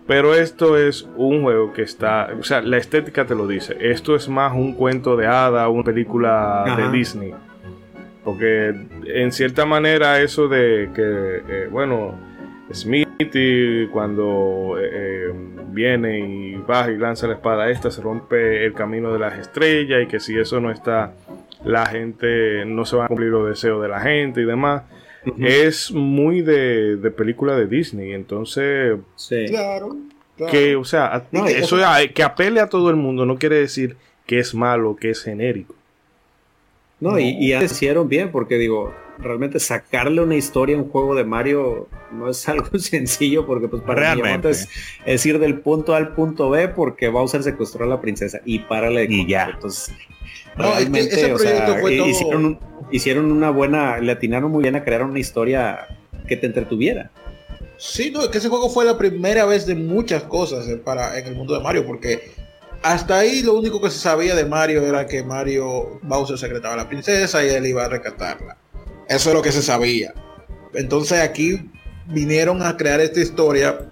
Pero 0.08 0.34
esto 0.36 0.78
es 0.78 1.08
un 1.16 1.44
juego 1.44 1.74
que 1.74 1.82
está, 1.84 2.30
o 2.40 2.44
sea, 2.44 2.62
la 2.62 2.78
estética 2.78 3.26
te 3.26 3.36
lo 3.36 3.46
dice. 3.48 3.78
Esto 3.80 4.16
es 4.16 4.28
más 4.30 4.54
un 4.54 4.74
cuento 4.74 5.16
de 5.18 5.28
hada, 5.28 5.68
una 5.70 5.84
película 5.84 6.64
Ajá. 6.64 6.76
de 6.82 6.92
Disney. 6.98 7.34
Porque 8.24 8.74
en 9.06 9.32
cierta 9.32 9.66
manera 9.66 10.20
eso 10.22 10.48
de 10.48 10.90
que, 10.94 11.02
eh, 11.48 11.68
bueno, 11.72 12.16
Smithy 12.74 13.88
cuando 13.92 14.76
eh, 14.80 14.90
eh, 14.92 15.34
viene 15.72 16.20
y 16.20 16.56
baja 16.56 16.92
y 16.92 16.98
lanza 16.98 17.28
la 17.28 17.34
espada 17.36 17.70
esta, 17.70 17.92
se 17.92 18.02
rompe 18.02 18.66
el 18.66 18.74
camino 18.74 19.14
de 19.14 19.20
las 19.20 19.38
estrellas 19.40 20.04
y 20.04 20.08
que 20.08 20.20
si 20.20 20.38
eso 20.38 20.60
no 20.60 20.72
está, 20.72 21.14
la 21.64 21.86
gente 21.86 22.66
no 22.66 22.86
se 22.86 22.96
van 22.96 23.06
a 23.06 23.08
cumplir 23.08 23.30
los 23.30 23.48
deseos 23.48 23.82
de 23.82 23.88
la 23.88 24.00
gente 24.02 24.42
y 24.42 24.46
demás. 24.46 24.84
Es 25.40 25.92
muy 25.92 26.42
de, 26.42 26.96
de 26.98 27.12
película 27.12 27.56
de 27.56 27.68
Disney, 27.68 28.14
entonces 28.14 28.98
Sí. 29.16 29.46
Claro. 29.50 29.98
claro. 30.38 30.52
que, 30.52 30.76
o 30.78 30.86
sea, 30.86 31.08
a- 31.16 31.24
No, 31.32 31.50
y 31.50 31.54
eso 31.54 31.78
eso- 31.78 31.86
a- 31.86 32.08
que 32.08 32.24
apele 32.24 32.62
a 32.62 32.70
todo 32.70 32.90
el 32.90 32.96
mundo 32.96 33.26
no 33.26 33.38
quiere 33.38 33.58
decir 33.58 33.98
que 34.26 34.40
es 34.40 34.54
malo, 34.56 34.96
que 34.96 35.10
es 35.10 35.24
genérico. 35.24 35.76
No, 37.00 37.20
y, 37.20 37.30
y 37.30 37.54
antes 37.54 37.74
hicieron 37.74 38.08
bien, 38.10 38.32
porque 38.32 38.58
digo, 38.58 38.94
realmente 39.20 39.60
sacarle 39.60 40.22
una 40.22 40.36
historia 40.36 40.76
a 40.76 40.80
un 40.80 40.90
juego 40.90 41.16
de 41.16 41.24
Mario 41.24 41.88
no 42.12 42.30
es 42.30 42.48
algo 42.50 42.78
sencillo, 42.80 43.46
porque 43.46 43.68
pues 43.68 43.82
para 43.84 44.00
Realmente. 44.02 44.50
Es, 44.52 44.68
es 45.06 45.26
ir 45.26 45.40
del 45.40 45.60
punto 45.60 45.94
A 45.94 45.98
al 45.98 46.14
punto 46.14 46.50
B 46.50 46.68
porque 46.70 47.08
Bowser 47.10 47.44
secuestró 47.44 47.86
a 47.86 47.88
la 47.88 48.00
princesa 48.02 48.40
y 48.46 48.60
párale 48.60 49.02
de 49.08 49.14
Y 49.14 49.18
contar. 49.20 49.28
ya. 49.30 49.50
Entonces, 49.54 49.94
No, 50.58 50.72
realmente, 50.72 51.14
ese 51.16 51.34
o 51.34 51.38
sea, 51.40 51.78
fue 51.80 51.96
todo- 51.98 52.08
hicieron, 52.08 52.46
un- 52.46 52.60
hicieron 52.92 53.32
una 53.32 53.50
buena, 53.50 54.00
le 54.00 54.12
atinaron 54.12 54.52
muy 54.52 54.64
bien 54.64 54.76
a 54.76 54.84
crear 54.84 55.04
una 55.04 55.20
historia 55.20 55.88
que 56.28 56.38
te 56.38 56.46
entretuviera. 56.48 57.12
Sí, 57.78 58.10
no, 58.12 58.22
es 58.24 58.30
que 58.30 58.40
ese 58.40 58.50
juego 58.50 58.70
fue 58.70 58.86
la 58.86 58.98
primera 58.98 59.46
vez 59.46 59.66
de 59.68 59.76
muchas 59.76 60.24
cosas 60.24 60.68
eh, 60.68 60.78
para 60.78 61.18
en 61.20 61.28
el 61.28 61.36
mundo 61.36 61.54
de 61.54 61.62
Mario, 61.62 61.86
porque 61.86 62.32
hasta 62.82 63.20
ahí 63.20 63.44
lo 63.44 63.54
único 63.58 63.80
que 63.82 63.90
se 63.92 64.00
sabía 64.00 64.34
de 64.36 64.46
Mario 64.46 64.82
era 64.82 65.06
que 65.06 65.24
Mario 65.24 66.00
Bowser 66.02 66.38
secretaba 66.40 66.74
a 66.74 66.78
la 66.78 66.90
princesa 66.90 67.44
y 67.46 67.50
él 67.50 67.66
iba 67.68 67.86
a 67.86 67.90
rescatarla. 67.90 68.58
Eso 69.10 69.30
es 69.30 69.36
lo 69.36 69.42
que 69.42 69.52
se 69.52 69.62
sabía. 69.62 70.14
Entonces 70.74 71.20
aquí 71.20 71.70
vinieron 72.08 72.62
a 72.62 72.78
crear 72.78 73.00
esta 73.00 73.20
historia 73.20 73.90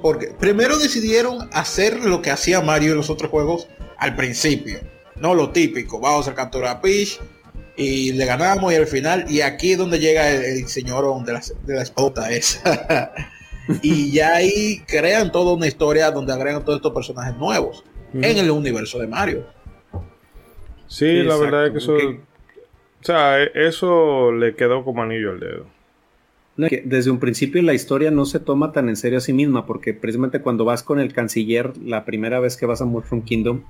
porque 0.00 0.28
primero 0.38 0.78
decidieron 0.78 1.48
hacer 1.52 2.04
lo 2.04 2.22
que 2.22 2.30
hacía 2.30 2.60
Mario 2.60 2.92
en 2.92 2.98
los 2.98 3.10
otros 3.10 3.30
juegos 3.30 3.68
al 3.98 4.16
principio. 4.16 4.80
No 5.16 5.34
lo 5.34 5.50
típico, 5.50 6.00
vamos 6.00 6.26
a 6.28 6.34
capturar 6.34 6.76
a 6.76 6.80
Peach 6.80 7.20
y 7.76 8.12
le 8.12 8.26
ganamos 8.26 8.72
y 8.72 8.76
al 8.76 8.86
final, 8.86 9.24
y 9.28 9.40
aquí 9.40 9.72
es 9.72 9.78
donde 9.78 9.98
llega 9.98 10.30
el, 10.30 10.66
señor 10.68 11.24
de 11.24 11.32
la, 11.32 11.42
de 11.64 11.74
la 11.74 11.82
espota 11.82 12.30
esa. 12.30 13.12
y 13.82 14.10
ya 14.10 14.34
ahí 14.34 14.82
crean 14.86 15.30
toda 15.30 15.54
una 15.54 15.68
historia 15.68 16.10
donde 16.10 16.32
agregan 16.32 16.64
todos 16.64 16.78
estos 16.78 16.92
personajes 16.92 17.36
nuevos 17.36 17.84
en 18.12 18.38
el 18.38 18.50
universo 18.50 18.98
de 18.98 19.06
Mario. 19.06 19.46
Sí, 20.88 21.22
la 21.22 21.36
verdad 21.36 21.66
es 21.66 21.72
que 21.72 21.78
eso... 21.78 21.96
O 23.02 23.04
sea, 23.04 23.42
e, 23.42 23.50
eso 23.54 24.30
le 24.32 24.54
quedó 24.54 24.84
como 24.84 25.02
anillo 25.02 25.32
al 25.32 25.40
dedo. 25.40 25.66
desde 26.84 27.10
un 27.10 27.18
principio 27.18 27.60
la 27.62 27.74
historia 27.74 28.10
no 28.12 28.24
se 28.24 28.38
toma 28.38 28.72
tan 28.72 28.88
en 28.88 28.96
serio 28.96 29.18
a 29.18 29.20
sí 29.20 29.32
misma, 29.32 29.66
porque 29.66 29.92
precisamente 29.92 30.40
cuando 30.40 30.64
vas 30.64 30.84
con 30.84 31.00
el 31.00 31.12
canciller 31.12 31.76
la 31.78 32.04
primera 32.04 32.38
vez 32.38 32.56
que 32.56 32.66
vas 32.66 32.80
a 32.80 32.84
Mushroom 32.84 33.24
Kingdom, 33.24 33.64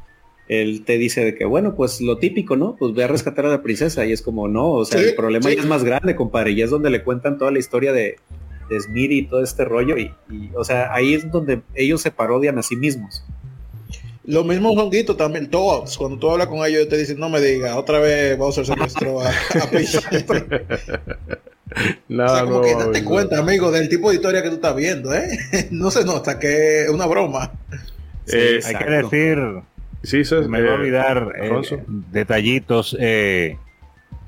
él 0.48 0.84
te 0.84 0.98
dice 0.98 1.24
de 1.24 1.34
que, 1.34 1.46
bueno, 1.46 1.74
pues 1.74 2.00
lo 2.02 2.18
típico, 2.18 2.56
¿no? 2.56 2.76
Pues 2.76 2.92
ve 2.94 3.04
a 3.04 3.09
rescatar 3.09 3.46
a 3.46 3.50
la 3.50 3.62
princesa 3.62 4.04
y 4.04 4.12
es 4.12 4.20
como, 4.20 4.48
no, 4.48 4.70
o 4.70 4.84
sea, 4.84 5.00
el 5.00 5.14
problema 5.14 5.50
ya 5.50 5.60
es 5.60 5.66
más 5.66 5.84
grande, 5.84 6.14
compadre, 6.14 6.50
y 6.50 6.60
es 6.60 6.68
donde 6.68 6.90
le 6.90 7.02
cuentan 7.02 7.38
toda 7.38 7.50
la 7.50 7.59
historia 7.59 7.92
de, 7.92 8.16
de 8.68 8.78
y 8.94 9.22
todo 9.26 9.42
este 9.42 9.64
rollo, 9.64 9.96
y, 9.96 10.10
o 10.54 10.64
sea, 10.64 10.92
ahí 10.92 11.14
es 11.14 11.30
donde 11.30 11.62
ellos 11.74 12.02
se 12.02 12.10
parodian 12.10 12.59
a 12.59 12.62
sí 12.62 12.76
mismos. 12.76 13.24
Lo 14.24 14.44
mismo 14.44 14.70
Honguito 14.70 15.16
también, 15.16 15.51
todos, 15.51 15.99
cuando 15.99 16.19
tú 16.19 16.31
hablas 16.31 16.47
con 16.47 16.65
ellos 16.65 16.89
te 16.89 16.97
dicen, 16.97 17.19
no 17.19 17.28
me 17.28 17.40
diga, 17.40 17.77
otra 17.77 17.99
vez 17.99 18.39
Bowser 18.39 18.65
secuestró 18.65 19.20
a, 19.20 19.28
a 19.31 19.32
no, 22.09 22.24
o 22.24 22.28
sea, 22.28 22.44
como 22.44 22.61
que 22.61 22.74
date 22.74 23.05
cuenta, 23.05 23.39
amigo, 23.39 23.73
del 23.73 23.89
tipo 23.89 24.11
de 24.11 24.16
historia 24.16 24.43
que 24.43 24.51
tú 24.51 24.57
estás 24.57 24.77
viendo, 24.77 25.12
¿eh? 25.12 25.28
no 25.70 25.90
se 25.90 26.05
nota 26.05 26.39
que 26.39 26.82
es 26.82 26.90
una 26.90 27.07
broma. 27.07 27.53
Eh, 28.32 28.61
hay 28.65 28.74
que 28.77 28.85
decir, 28.85 29.39
sí, 30.05 30.24
se, 30.24 30.43
me 30.43 30.62
va 30.62 30.69
a 30.69 30.73
eh, 30.73 30.74
olvidar 30.74 31.32
eh, 31.36 31.85
detallitos, 32.12 32.97
que 32.99 33.59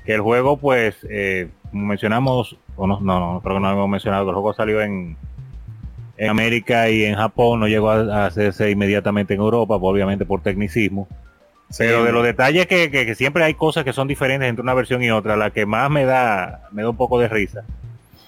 el 0.05 0.21
juego, 0.21 0.57
pues, 0.57 0.95
como 1.71 1.85
mencionamos, 1.85 2.57
o 2.75 2.85
no, 2.85 2.99
no, 2.99 3.33
no, 3.33 3.41
creo 3.41 3.55
que 3.55 3.61
no 3.61 3.71
hemos 3.71 3.89
mencionado, 3.89 4.27
el 4.27 4.35
juego 4.35 4.53
salió 4.53 4.81
en 4.81 5.15
en 6.17 6.29
América 6.29 6.89
y 6.89 7.03
en 7.03 7.15
Japón 7.15 7.59
no 7.59 7.67
llegó 7.67 7.91
a, 7.91 8.25
hacerse 8.25 8.71
inmediatamente 8.71 9.33
en 9.33 9.41
Europa, 9.41 9.79
pues, 9.79 9.91
obviamente 9.91 10.25
por 10.25 10.41
tecnicismo. 10.41 11.07
Pero 11.77 12.03
de 12.03 12.11
los 12.11 12.23
detalles 12.23 12.67
que, 12.67 13.15
siempre 13.15 13.43
hay 13.43 13.55
cosas 13.55 13.83
que 13.83 13.91
son 13.91 14.07
diferentes 14.07 14.47
entre 14.47 14.61
una 14.61 14.73
versión 14.73 15.03
y 15.03 15.09
otra, 15.09 15.35
la 15.35 15.49
que 15.49 15.65
más 15.65 15.89
me 15.89 16.05
da, 16.05 16.69
me 16.71 16.83
da 16.83 16.89
un 16.89 16.97
poco 16.97 17.19
de 17.19 17.27
risa, 17.27 17.63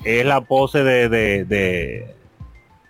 es 0.03 0.26
la 0.26 0.41
pose 0.41 0.84
de, 0.84 1.07
de, 1.07 1.45
de, 1.45 2.15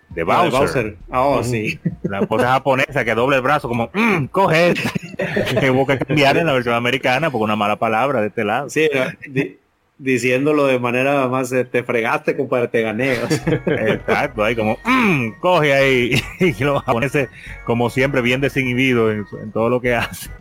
de 0.08 0.22
Bowser. 0.24 0.96
Oh, 1.10 1.42
sí. 1.44 1.78
La 2.02 2.22
pose 2.22 2.46
japonesa 2.46 3.04
que 3.04 3.14
doble 3.14 3.36
el 3.36 3.42
brazo 3.42 3.68
como, 3.68 3.90
mm, 3.92 4.26
coge. 4.26 4.74
que 5.60 5.70
hubo 5.70 5.86
que 5.86 5.98
cambiar 5.98 6.36
en 6.36 6.46
la 6.46 6.52
versión 6.52 6.74
americana 6.74 7.30
porque 7.30 7.44
una 7.44 7.56
mala 7.56 7.76
palabra 7.76 8.20
de 8.20 8.28
este 8.28 8.44
lado. 8.44 8.70
Sí, 8.70 8.88
diciéndolo 9.98 10.66
de 10.66 10.78
manera 10.78 11.26
más, 11.28 11.52
eh, 11.52 11.64
te 11.64 11.82
fregaste, 11.82 12.36
compadre, 12.36 12.68
te 12.68 12.82
gané. 12.82 13.14
Exacto, 13.66 14.44
ahí 14.44 14.54
como, 14.54 14.78
mm, 14.84 15.40
coge 15.40 15.74
ahí. 15.74 16.22
y 16.40 16.64
los 16.64 16.82
japoneses, 16.82 17.28
como 17.64 17.90
siempre, 17.90 18.22
bien 18.22 18.40
desinhibidos 18.40 19.26
en, 19.42 19.52
todo 19.52 19.68
lo 19.68 19.80
que 19.80 19.94
hacen. 19.96 20.32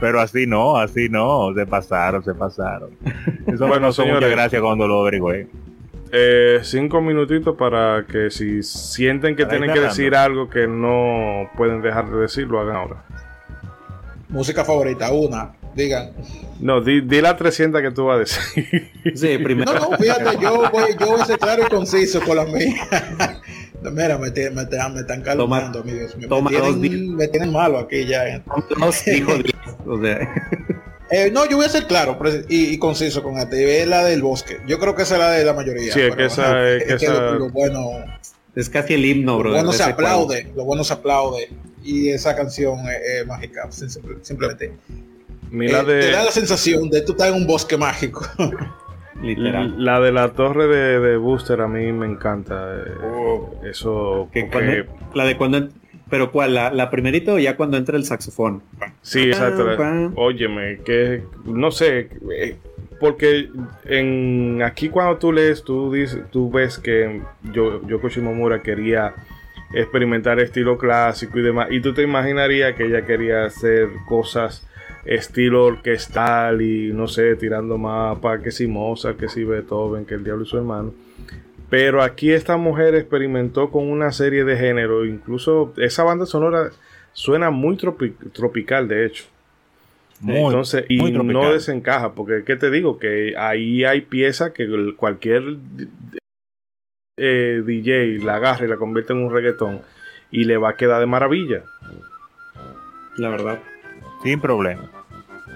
Pero 0.00 0.20
así 0.20 0.46
no, 0.46 0.78
así 0.78 1.08
no, 1.08 1.52
se 1.54 1.66
pasaron, 1.66 2.24
se 2.24 2.34
pasaron. 2.34 2.90
Eso 3.46 3.66
bueno, 3.66 3.92
señores, 3.92 4.16
muchas 4.16 4.30
gracias 4.30 4.62
cuando 4.62 4.88
lo 4.88 5.02
averigüé. 5.02 5.46
Eh, 6.16 6.60
cinco 6.62 7.00
minutitos 7.00 7.56
para 7.56 8.06
que 8.06 8.30
si 8.30 8.62
sienten 8.62 9.36
que 9.36 9.46
tienen 9.46 9.72
que 9.72 9.80
decir 9.80 10.14
algo 10.14 10.48
que 10.48 10.66
no 10.66 11.50
pueden 11.56 11.82
dejar 11.82 12.08
de 12.08 12.20
decir, 12.20 12.46
lo 12.46 12.60
hagan 12.60 12.76
ahora. 12.76 13.04
Música 14.28 14.64
favorita, 14.64 15.12
una, 15.12 15.52
digan. 15.74 16.12
No, 16.60 16.80
di, 16.80 17.02
la 17.20 17.36
300 17.36 17.82
que 17.82 17.90
tú 17.90 18.06
vas 18.06 18.16
a 18.16 18.18
decir. 18.20 18.90
Sí, 19.14 19.38
primero. 19.38 19.72
No, 19.72 19.90
no, 19.90 19.98
fíjate, 19.98 20.38
yo 20.40 20.70
voy, 20.70 20.96
yo 20.98 21.06
voy 21.06 21.20
a 21.20 21.24
ser 21.24 21.38
claro 21.38 21.64
y 21.66 21.68
conciso 21.68 22.20
con 22.22 22.36
la 22.36 22.44
mía. 22.44 23.40
Mira, 23.92 24.18
me, 24.18 24.30
me, 24.30 24.50
me, 24.50 25.00
están 25.00 25.22
calmando, 25.22 25.84
mi 25.84 25.92
Dios. 25.92 26.16
Me, 26.16 26.26
toma 26.26 26.50
tienen, 26.50 27.14
me 27.16 27.28
tienen 27.28 27.52
malo 27.52 27.78
aquí 27.78 28.06
ya. 28.06 28.42
o 28.80 28.92
sea. 28.92 30.34
Eh, 31.10 31.30
no, 31.30 31.48
yo 31.48 31.58
voy 31.58 31.66
a 31.66 31.68
ser 31.68 31.86
claro 31.86 32.18
y, 32.48 32.74
y, 32.74 32.78
conciso 32.78 33.22
con 33.22 33.36
este. 33.36 33.82
Es 33.82 33.86
la 33.86 34.04
del 34.04 34.22
bosque. 34.22 34.60
Yo 34.66 34.78
creo 34.78 34.94
que 34.94 35.02
esa 35.02 35.14
es 35.14 35.20
la 35.20 35.30
de 35.32 35.44
la 35.44 35.52
mayoría. 35.52 35.92
Sí, 35.92 36.00
es 36.00 36.16
que 36.16 36.24
esa 36.24 36.70
es, 36.70 36.84
que, 36.84 36.94
esa... 36.94 37.32
Lo, 37.32 37.50
bueno. 37.50 37.90
Es 38.54 38.70
casi 38.70 38.94
el 38.94 39.04
himno, 39.04 39.38
bro. 39.38 39.50
Lo 39.50 39.56
bueno 39.56 39.72
se 39.72 39.82
aplaude. 39.82 40.50
Lo 40.56 40.64
bueno 40.64 40.82
se 40.82 40.94
aplaude. 40.94 41.50
Y 41.82 42.08
esa 42.08 42.34
canción 42.34 42.80
es, 42.88 43.26
mágica. 43.26 43.68
Simplemente. 43.70 44.72
Eh, 45.62 45.84
te 45.84 46.10
da 46.10 46.24
la 46.24 46.30
sensación 46.30 46.90
de 46.90 47.02
tú 47.02 47.12
estás 47.12 47.28
en 47.28 47.34
un 47.34 47.46
bosque 47.46 47.76
mágico. 47.76 48.26
Literal. 49.22 49.74
La 49.82 50.00
de 50.00 50.12
la 50.12 50.32
torre 50.32 50.66
de, 50.66 50.98
de 50.98 51.16
Booster 51.16 51.60
a 51.60 51.68
mí 51.68 51.92
me 51.92 52.06
encanta. 52.06 52.74
Eh, 52.74 52.92
oh. 53.02 53.54
Eso. 53.64 54.28
la 55.14 55.24
de 55.24 55.36
cuando. 55.36 55.68
Pero 56.10 56.30
cuál, 56.30 56.54
la, 56.54 56.70
la 56.70 56.90
primerita 56.90 57.32
o 57.32 57.38
ya 57.38 57.56
cuando 57.56 57.76
entra 57.76 57.96
el 57.96 58.04
saxofón. 58.04 58.62
Sí, 59.00 59.22
exacto. 59.22 59.66
Óyeme, 60.16 60.80
que 60.84 61.24
no 61.44 61.70
sé, 61.70 62.10
eh, 62.30 62.56
porque 63.00 63.48
en 63.86 64.62
aquí 64.62 64.90
cuando 64.90 65.16
tú 65.16 65.32
lees, 65.32 65.64
tú 65.64 65.92
dices, 65.92 66.20
tú 66.30 66.50
ves 66.50 66.78
que 66.78 67.22
yo, 67.52 67.84
Yoko 67.86 68.08
Shimomura 68.08 68.62
quería 68.62 69.14
experimentar 69.72 70.38
estilo 70.40 70.76
clásico 70.76 71.38
y 71.38 71.42
demás, 71.42 71.68
y 71.70 71.80
tú 71.80 71.94
te 71.94 72.02
imaginarías 72.02 72.74
que 72.74 72.84
ella 72.84 73.04
quería 73.04 73.44
hacer 73.44 73.88
cosas 74.06 74.66
estilo 75.04 75.66
orquestal 75.66 76.62
y 76.62 76.92
no 76.92 77.08
sé, 77.08 77.36
tirando 77.36 77.78
más 77.78 78.18
para 78.18 78.42
que 78.42 78.50
si 78.50 78.66
Mozart, 78.66 79.18
que 79.18 79.28
si 79.28 79.44
Beethoven, 79.44 80.04
que 80.06 80.14
el 80.14 80.24
diablo 80.24 80.44
y 80.44 80.46
su 80.46 80.56
hermano. 80.56 80.92
Pero 81.70 82.02
aquí 82.02 82.30
esta 82.30 82.56
mujer 82.56 82.94
experimentó 82.94 83.70
con 83.70 83.90
una 83.90 84.12
serie 84.12 84.44
de 84.44 84.56
géneros, 84.56 85.06
incluso 85.06 85.72
esa 85.76 86.04
banda 86.04 86.26
sonora 86.26 86.70
suena 87.12 87.50
muy 87.50 87.76
tropical, 87.76 88.88
de 88.88 89.06
hecho. 89.06 89.24
Entonces, 90.26 90.84
y 90.88 90.98
no 91.10 91.52
desencaja, 91.52 92.12
porque 92.12 92.44
¿qué 92.44 92.56
te 92.56 92.70
digo? 92.70 92.98
Que 92.98 93.34
ahí 93.36 93.84
hay 93.84 94.02
piezas 94.02 94.52
que 94.52 94.66
cualquier 94.96 95.56
eh, 97.16 97.62
DJ 97.64 98.18
la 98.24 98.36
agarre 98.36 98.66
y 98.66 98.68
la 98.68 98.76
convierte 98.76 99.12
en 99.12 99.20
un 99.20 99.32
reggaetón 99.32 99.82
y 100.30 100.44
le 100.44 100.56
va 100.56 100.70
a 100.70 100.76
quedar 100.76 101.00
de 101.00 101.06
maravilla. 101.06 101.62
La 103.16 103.28
verdad. 103.28 103.60
Sin 104.22 104.40
problema. 104.40 104.90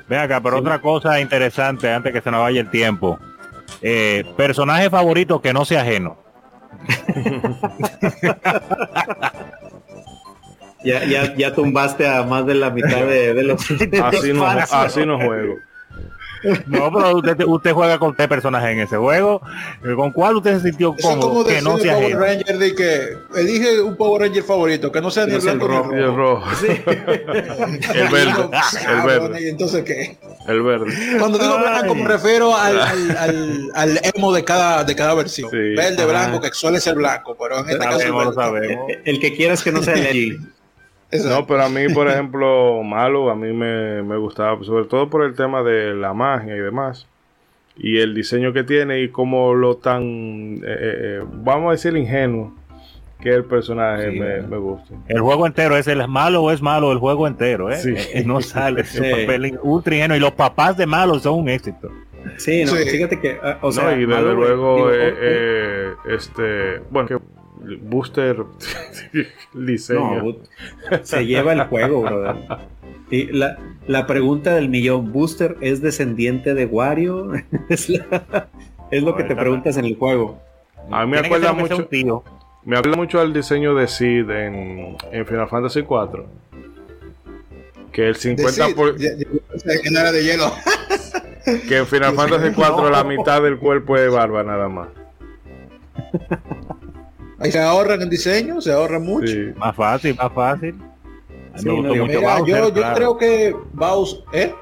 Ven 0.08 0.20
acá, 0.20 0.40
pero 0.40 0.58
otra 0.58 0.80
cosa 0.80 1.20
interesante 1.20 1.92
antes 1.92 2.12
que 2.12 2.20
se 2.20 2.30
nos 2.30 2.40
vaya 2.40 2.60
el 2.60 2.70
tiempo. 2.70 3.18
Eh, 3.82 4.24
personaje 4.36 4.88
favorito 4.90 5.40
que 5.40 5.52
no 5.52 5.64
sea 5.64 5.82
ajeno. 5.82 6.16
ya, 10.84 11.04
ya, 11.04 11.34
ya 11.36 11.54
tumbaste 11.54 12.08
a 12.08 12.22
más 12.22 12.46
de 12.46 12.54
la 12.54 12.70
mitad 12.70 13.04
de, 13.04 13.42
los, 13.42 13.60
así, 14.02 14.32
no, 14.32 14.46
así 14.46 15.04
no 15.04 15.18
juego. 15.18 15.56
No, 16.66 16.92
pero 16.92 17.16
usted, 17.16 17.44
usted 17.44 17.72
juega 17.72 17.98
con 17.98 18.14
tres 18.14 18.28
personajes 18.28 18.70
en 18.70 18.80
ese 18.80 18.96
juego. 18.96 19.40
¿Con 19.96 20.12
cuál 20.12 20.36
usted 20.36 20.58
se 20.58 20.68
sintió 20.68 20.94
cómodo? 21.00 21.44
que 21.44 21.60
no 21.62 21.78
sea 21.78 21.94
Power 21.94 22.18
Ranger 22.18 22.58
de 22.58 22.74
que 22.74 23.18
elige 23.36 23.80
un 23.80 23.96
Power 23.96 24.22
Ranger 24.22 24.42
favorito, 24.42 24.92
que 24.92 25.00
no 25.00 25.10
sea 25.10 25.26
ni 25.26 25.34
el 25.34 25.40
blanco 25.40 25.90
ni 25.92 25.98
el 25.98 26.14
rojo. 26.14 26.44
el 26.66 28.08
verde. 28.10 28.50
el 28.88 29.06
verde. 29.06 29.42
¿Y 29.42 29.48
entonces 29.48 29.84
qué? 29.84 30.18
El 30.46 30.62
verde. 30.62 30.92
Cuando 31.18 31.38
digo 31.38 31.58
blanco 31.58 31.94
me 31.94 32.08
refiero 32.08 32.56
al, 32.56 32.80
al, 32.80 33.70
al, 33.74 34.00
emo 34.14 34.32
de 34.32 34.44
cada, 34.44 34.84
de 34.84 34.94
cada 34.94 35.14
versión. 35.14 35.50
Verde, 35.50 36.04
blanco, 36.04 36.40
que 36.40 36.50
suele 36.52 36.80
ser 36.80 36.94
blanco, 36.94 37.36
pero 37.38 37.60
en 37.60 37.70
este 37.70 37.78
caso 37.78 38.08
lo 38.08 38.32
sabemos. 38.32 38.86
El, 39.04 39.20
que 39.20 39.34
quieras 39.34 39.62
que 39.62 39.72
no 39.72 39.82
sea 39.82 39.94
el 40.10 40.40
no, 41.12 41.46
pero 41.46 41.62
a 41.62 41.68
mí, 41.68 41.88
por 41.92 42.08
ejemplo, 42.10 42.82
Malo, 42.82 43.30
a 43.30 43.34
mí 43.34 43.52
me, 43.52 44.16
gustaba, 44.18 44.62
sobre 44.64 44.84
todo 44.84 45.08
por 45.08 45.24
el 45.24 45.34
tema 45.34 45.62
de 45.62 45.94
la 45.94 46.12
magia 46.14 46.56
y 46.56 46.60
demás. 46.60 47.06
Y 47.76 47.98
el 47.98 48.14
diseño 48.14 48.52
que 48.52 48.64
tiene 48.64 49.00
y 49.02 49.08
cómo 49.08 49.54
lo 49.54 49.76
tan, 49.76 50.56
eh, 50.56 50.60
eh, 50.64 50.96
eh, 51.20 51.20
vamos 51.24 51.68
a 51.68 51.72
decir, 51.72 51.96
ingenuo 51.96 52.52
que 53.20 53.30
el 53.30 53.44
personaje 53.44 54.10
me, 54.10 54.56
gusta. 54.58 54.94
El 55.08 55.20
juego 55.20 55.46
entero 55.46 55.76
es 55.76 55.88
el 55.88 56.06
malo 56.06 56.42
o 56.42 56.50
es 56.52 56.62
malo 56.62 56.92
el 56.92 56.98
juego 56.98 57.26
entero, 57.26 57.70
¿eh? 57.72 58.22
no 58.24 58.40
sale 58.40 58.82
ese 58.82 59.00
papel 59.00 59.58
ultra 59.62 59.94
ingenuo 59.94 60.16
y 60.16 60.20
los 60.20 60.32
papás 60.32 60.76
de 60.76 60.86
malo 60.86 61.18
son 61.18 61.40
un 61.40 61.48
éxito. 61.48 61.90
Sí, 62.36 62.64
no, 62.64 62.72
fíjate 62.72 63.18
que, 63.18 63.38
ah, 63.42 63.58
o 63.60 63.72
sea, 63.72 63.96
y 63.96 64.06
desde 64.06 64.34
luego, 64.34 64.90
este, 64.90 66.80
bueno, 66.90 67.20
Booster 67.82 68.44
diseño. 69.54 70.22
No, 70.22 70.36
se 71.02 71.26
lleva 71.26 71.52
el 71.52 71.62
juego, 71.64 72.02
brother. 72.02 72.36
Y 73.10 73.26
la, 73.32 73.58
la, 73.86 74.06
pregunta 74.06 74.54
del 74.54 74.68
millón, 74.68 75.12
¿Booster 75.12 75.56
es 75.60 75.80
descendiente 75.80 76.54
de 76.54 76.66
Wario? 76.66 77.32
es, 77.68 77.90
es, 78.90 79.02
lo 79.02 79.16
que 79.16 79.24
te 79.24 79.34
preguntas 79.34 79.76
en 79.76 79.86
el 79.86 79.96
juego. 79.96 80.40
A 80.90 81.04
mí 81.04 81.12
me 81.12 81.18
acuerda 81.18 81.52
mucho. 81.52 81.86
Tío. 81.86 82.22
Me 82.64 82.76
habla 82.76 82.96
mucho 82.96 83.20
al 83.20 83.32
diseño 83.32 83.74
de 83.74 83.88
Sid 83.88 84.28
en, 84.28 84.96
en 85.10 85.26
Final 85.26 85.48
Fantasy 85.48 85.82
4. 85.82 86.26
Que 87.92 88.08
el 88.08 88.16
50 88.16 88.68
por... 88.76 88.94
En 89.00 89.96
era 89.96 90.12
de 90.12 90.22
hielo. 90.22 90.52
que 91.68 91.78
en 91.78 91.86
Final 91.86 92.14
Fantasy 92.14 92.52
4 92.54 92.90
la 92.90 93.04
mitad 93.04 93.42
del 93.42 93.58
cuerpo 93.58 93.96
es 93.96 94.12
barba 94.12 94.42
nada 94.42 94.68
más. 94.68 94.88
Ahí 97.38 97.52
se 97.52 97.60
ahorran 97.60 98.02
en 98.02 98.10
diseño, 98.10 98.60
se 98.60 98.72
ahorra 98.72 98.98
mucho. 98.98 99.32
Más 99.56 99.76
fácil, 99.76 100.16
más 100.16 100.32
fácil. 100.32 100.74
yo, 101.62 102.94
creo 102.94 103.16
que 103.16 103.54
Bowser, 103.72 104.20
¿eh? 104.32 104.54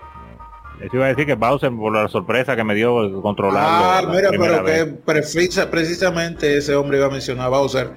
Eso 0.81 0.97
iba 0.97 1.07
a 1.07 1.09
decir 1.09 1.25
que 1.25 1.35
Bowser, 1.35 1.73
por 1.73 1.95
la 1.95 2.07
sorpresa 2.09 2.55
que 2.55 2.63
me 2.63 2.75
dio 2.75 3.23
controlarlo. 3.23 4.11
Ah, 4.11 4.13
mira, 4.15 4.31
pero 4.31 4.65
que 4.65 5.67
precisamente 5.67 6.59
ese 6.59 6.75
hombre 6.75 6.99
iba 6.99 7.07
a 7.07 7.11
mencionar 7.11 7.47
a 7.47 7.49
Bowser. 7.49 7.91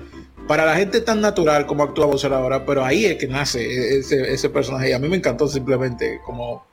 Para 0.48 0.66
la 0.66 0.76
gente 0.76 1.02
tan 1.02 1.20
natural 1.20 1.66
como 1.66 1.84
actúa 1.84 2.06
Bowser 2.06 2.34
ahora, 2.34 2.66
pero 2.66 2.84
ahí 2.84 3.06
es 3.06 3.18
que 3.18 3.28
nace 3.28 4.00
ese, 4.00 4.34
ese 4.34 4.50
personaje. 4.50 4.90
Y 4.90 4.94
a 4.94 5.00
mí 5.00 5.10
me 5.10 5.18
encantó 5.18 5.48
simplemente 5.48 6.22
como 6.26 6.66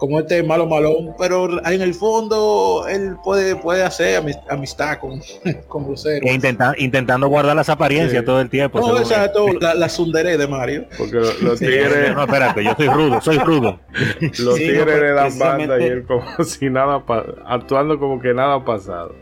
como 0.00 0.18
este 0.18 0.42
malo 0.42 0.66
malón, 0.66 1.14
pero 1.18 1.64
en 1.64 1.82
el 1.82 1.92
fondo 1.92 2.86
él 2.88 3.16
puede, 3.22 3.54
puede 3.54 3.84
hacer 3.84 4.22
amistad 4.48 4.98
con, 4.98 5.20
con 5.68 5.84
Lucero. 5.84 6.26
E 6.26 6.40
intentando 6.78 7.28
guardar 7.28 7.54
las 7.54 7.68
apariencias 7.68 8.24
todo 8.24 8.40
el 8.40 8.48
tiempo. 8.48 8.80
No, 8.80 8.98
exacto, 8.98 9.46
la, 9.60 9.74
la 9.74 9.88
sundere 9.90 10.38
de 10.38 10.48
Mario. 10.48 10.86
Porque 10.96 11.16
los 11.42 11.58
tigres... 11.58 12.14
No, 12.14 12.22
espérate, 12.22 12.64
yo 12.64 12.74
soy 12.74 12.88
rudo, 12.88 13.20
soy 13.20 13.38
rudo. 13.38 13.78
Los 14.38 14.54
tigres 14.54 15.00
le 15.00 15.12
dan 15.12 15.38
banda 15.38 15.78
y 15.78 15.84
él 15.84 16.04
como 16.04 16.24
si 16.44 16.70
nada, 16.70 17.04
actuando 17.46 17.98
como 17.98 18.20
que 18.20 18.32
nada 18.32 18.54
ha 18.54 18.64
pasado. 18.64 19.14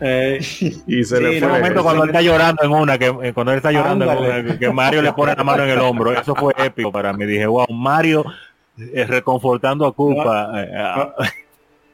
Eh, 0.00 0.40
y 0.86 1.04
se 1.04 1.20
le 1.20 1.40
fue. 1.40 1.48
momento 1.48 1.82
cuando 1.82 2.04
él 2.04 2.10
está 2.10 2.22
llorando 2.22 2.62
en 2.62 2.70
una, 2.70 2.98
que 2.98 3.06
eh, 3.22 3.32
cuando 3.34 3.52
él 3.52 3.58
está 3.58 3.70
llorando 3.70 4.10
en 4.10 4.18
una, 4.18 4.58
que 4.58 4.70
Mario 4.70 5.02
le 5.02 5.12
pone 5.12 5.34
la 5.36 5.44
mano 5.44 5.64
en 5.64 5.70
el 5.70 5.78
hombro, 5.78 6.12
eso 6.12 6.34
fue 6.34 6.54
épico 6.58 6.90
para 6.90 7.12
mí. 7.12 7.26
Dije, 7.26 7.46
wow, 7.46 7.66
Mario 7.68 8.24
reconfortando 8.76 9.86
a 9.86 9.94
Koopa. 9.94 10.62
Eh, 10.62 11.28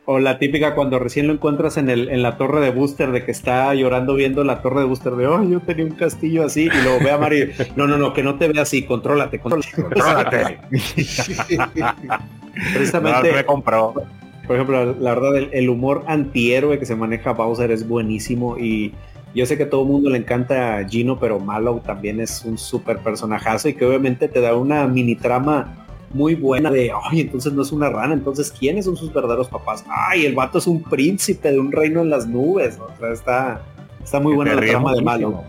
o 0.04 0.18
la 0.18 0.38
típica 0.38 0.74
cuando 0.74 0.98
recién 0.98 1.28
lo 1.28 1.32
encuentras 1.32 1.76
en, 1.76 1.88
el, 1.88 2.08
en 2.08 2.22
la 2.22 2.36
torre 2.36 2.60
de 2.60 2.70
Booster, 2.70 3.12
de 3.12 3.24
que 3.24 3.30
está 3.30 3.72
llorando 3.74 4.14
viendo 4.14 4.42
la 4.42 4.60
torre 4.60 4.80
de 4.80 4.86
Booster, 4.86 5.12
de, 5.12 5.28
oh, 5.28 5.48
yo 5.48 5.60
tenía 5.60 5.84
un 5.84 5.92
castillo 5.92 6.44
así, 6.44 6.64
y 6.64 6.82
luego 6.82 6.98
ve 7.02 7.10
a 7.12 7.18
Mario, 7.18 7.46
no, 7.76 7.86
no, 7.86 7.96
no, 7.96 8.12
que 8.12 8.22
no 8.22 8.36
te 8.36 8.48
vea 8.48 8.62
así, 8.62 8.82
contrólate, 8.82 9.38
contrólate. 9.38 10.58
Precisamente, 12.74 13.32
me 13.32 13.44
compró. 13.44 13.94
Por 14.46 14.56
ejemplo, 14.56 14.96
la, 14.98 15.14
verdad, 15.14 15.36
el, 15.52 15.70
humor 15.70 16.04
antihéroe 16.08 16.78
que 16.78 16.84
se 16.84 16.96
maneja 16.96 17.32
Bowser 17.32 17.70
es 17.70 17.86
buenísimo 17.86 18.58
y 18.58 18.92
yo 19.34 19.46
sé 19.46 19.56
que 19.56 19.62
a 19.62 19.70
todo 19.70 19.82
el 19.82 19.88
mundo 19.88 20.10
le 20.10 20.18
encanta 20.18 20.84
Gino, 20.88 21.18
pero 21.18 21.38
Malo 21.38 21.80
también 21.86 22.20
es 22.20 22.44
un 22.44 22.58
súper 22.58 22.98
personajazo 22.98 23.68
y 23.68 23.74
que 23.74 23.86
obviamente 23.86 24.28
te 24.28 24.40
da 24.40 24.56
una 24.56 24.86
mini 24.88 25.14
trama 25.14 25.81
muy 26.14 26.34
buena 26.34 26.70
de, 26.70 26.92
ay, 27.10 27.20
entonces 27.20 27.52
no 27.52 27.62
es 27.62 27.72
una 27.72 27.88
rana, 27.90 28.14
entonces 28.14 28.52
¿quiénes 28.52 28.84
son 28.84 28.96
sus 28.96 29.12
verdaderos 29.12 29.48
papás? 29.48 29.84
Ay, 29.88 30.26
el 30.26 30.34
vato 30.34 30.58
es 30.58 30.66
un 30.66 30.82
príncipe 30.82 31.50
de 31.50 31.58
un 31.58 31.72
reino 31.72 32.02
en 32.02 32.10
las 32.10 32.26
nubes, 32.26 32.78
o 32.78 32.90
sea, 32.98 33.12
está, 33.12 33.62
está 34.02 34.20
muy 34.20 34.34
buena 34.34 34.54
la 34.54 34.60
trama 34.60 34.92
de 34.92 35.02
malo. 35.02 35.42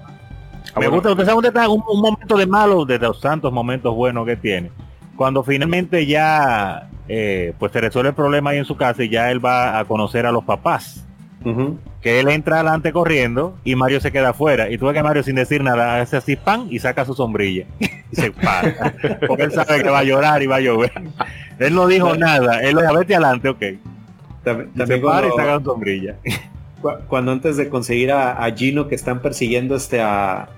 Me 0.80 0.88
gusta, 0.88 1.12
usted 1.12 1.26
sabe 1.26 1.68
un, 1.68 1.84
un, 1.88 2.02
momento 2.02 2.38
de 2.38 2.48
malo 2.48 2.86
de 2.86 2.98
los 2.98 3.20
tantos 3.22 3.52
momentos 3.52 3.94
buenos 3.94 4.26
que 4.26 4.36
tiene. 4.36 4.72
Cuando 5.16 5.44
finalmente 5.44 6.06
ya 6.08 6.90
eh, 7.08 7.54
pues 7.60 7.72
se 7.72 7.82
resuelve 7.82 8.10
el 8.10 8.16
problema 8.16 8.52
ahí 8.52 8.58
en 8.58 8.66
su 8.66 8.78
casa 8.78 9.04
y 9.04 9.10
ya 9.10 9.30
él 9.30 9.44
va 9.44 9.78
a 9.78 9.86
conocer 9.86 10.26
a 10.26 10.32
los 10.32 10.44
papás 10.46 11.06
que 12.02 12.20
él 12.20 12.30
entra 12.30 12.58
adelante 12.58 12.92
corriendo 12.92 13.56
y 13.64 13.76
Mario 13.76 14.00
se 14.00 14.12
queda 14.12 14.30
afuera. 14.30 14.70
Y 14.70 14.78
tú 14.78 14.86
ves 14.86 14.94
que 14.94 15.04
Mario 15.04 15.24
sin 15.24 15.36
decir 15.36 15.64
nada 15.64 16.02
hace 16.02 16.18
así 16.18 16.36
pan 16.36 16.68
y 16.70 16.80
saca 16.80 17.06
su 17.06 17.14
sombrilla. 17.14 17.66
Y 17.80 18.16
se 18.16 18.32
para. 18.32 18.94
Porque 19.28 19.44
él 19.44 19.52
sabe 19.52 19.84
que 19.84 19.90
va 19.90 20.00
a 20.00 20.04
llorar 20.04 20.42
y 20.42 20.48
va 20.48 20.58
a 20.58 20.62
llover. 20.62 20.92
Él 21.60 21.76
no 21.76 21.88
dijo 21.88 22.16
nada. 22.16 22.62
Él 22.62 22.76
lo 22.76 22.82
dijo, 22.82 22.94
vete 22.96 23.16
adelante, 23.16 23.50
ok. 23.50 23.64
También, 24.44 24.72
se 24.88 24.98
para 24.98 25.28
y 25.28 25.32
saca 25.32 25.60
su 25.60 25.66
sombrilla. 25.66 26.16
Cuando 27.08 27.32
antes 27.32 27.56
de 27.56 27.70
conseguir 27.70 28.12
a, 28.12 28.44
a 28.44 28.52
Gino 28.52 28.90
que 28.90 28.96
están 28.96 29.22
persiguiendo 29.22 29.76
este 29.76 30.02
a, 30.02 30.50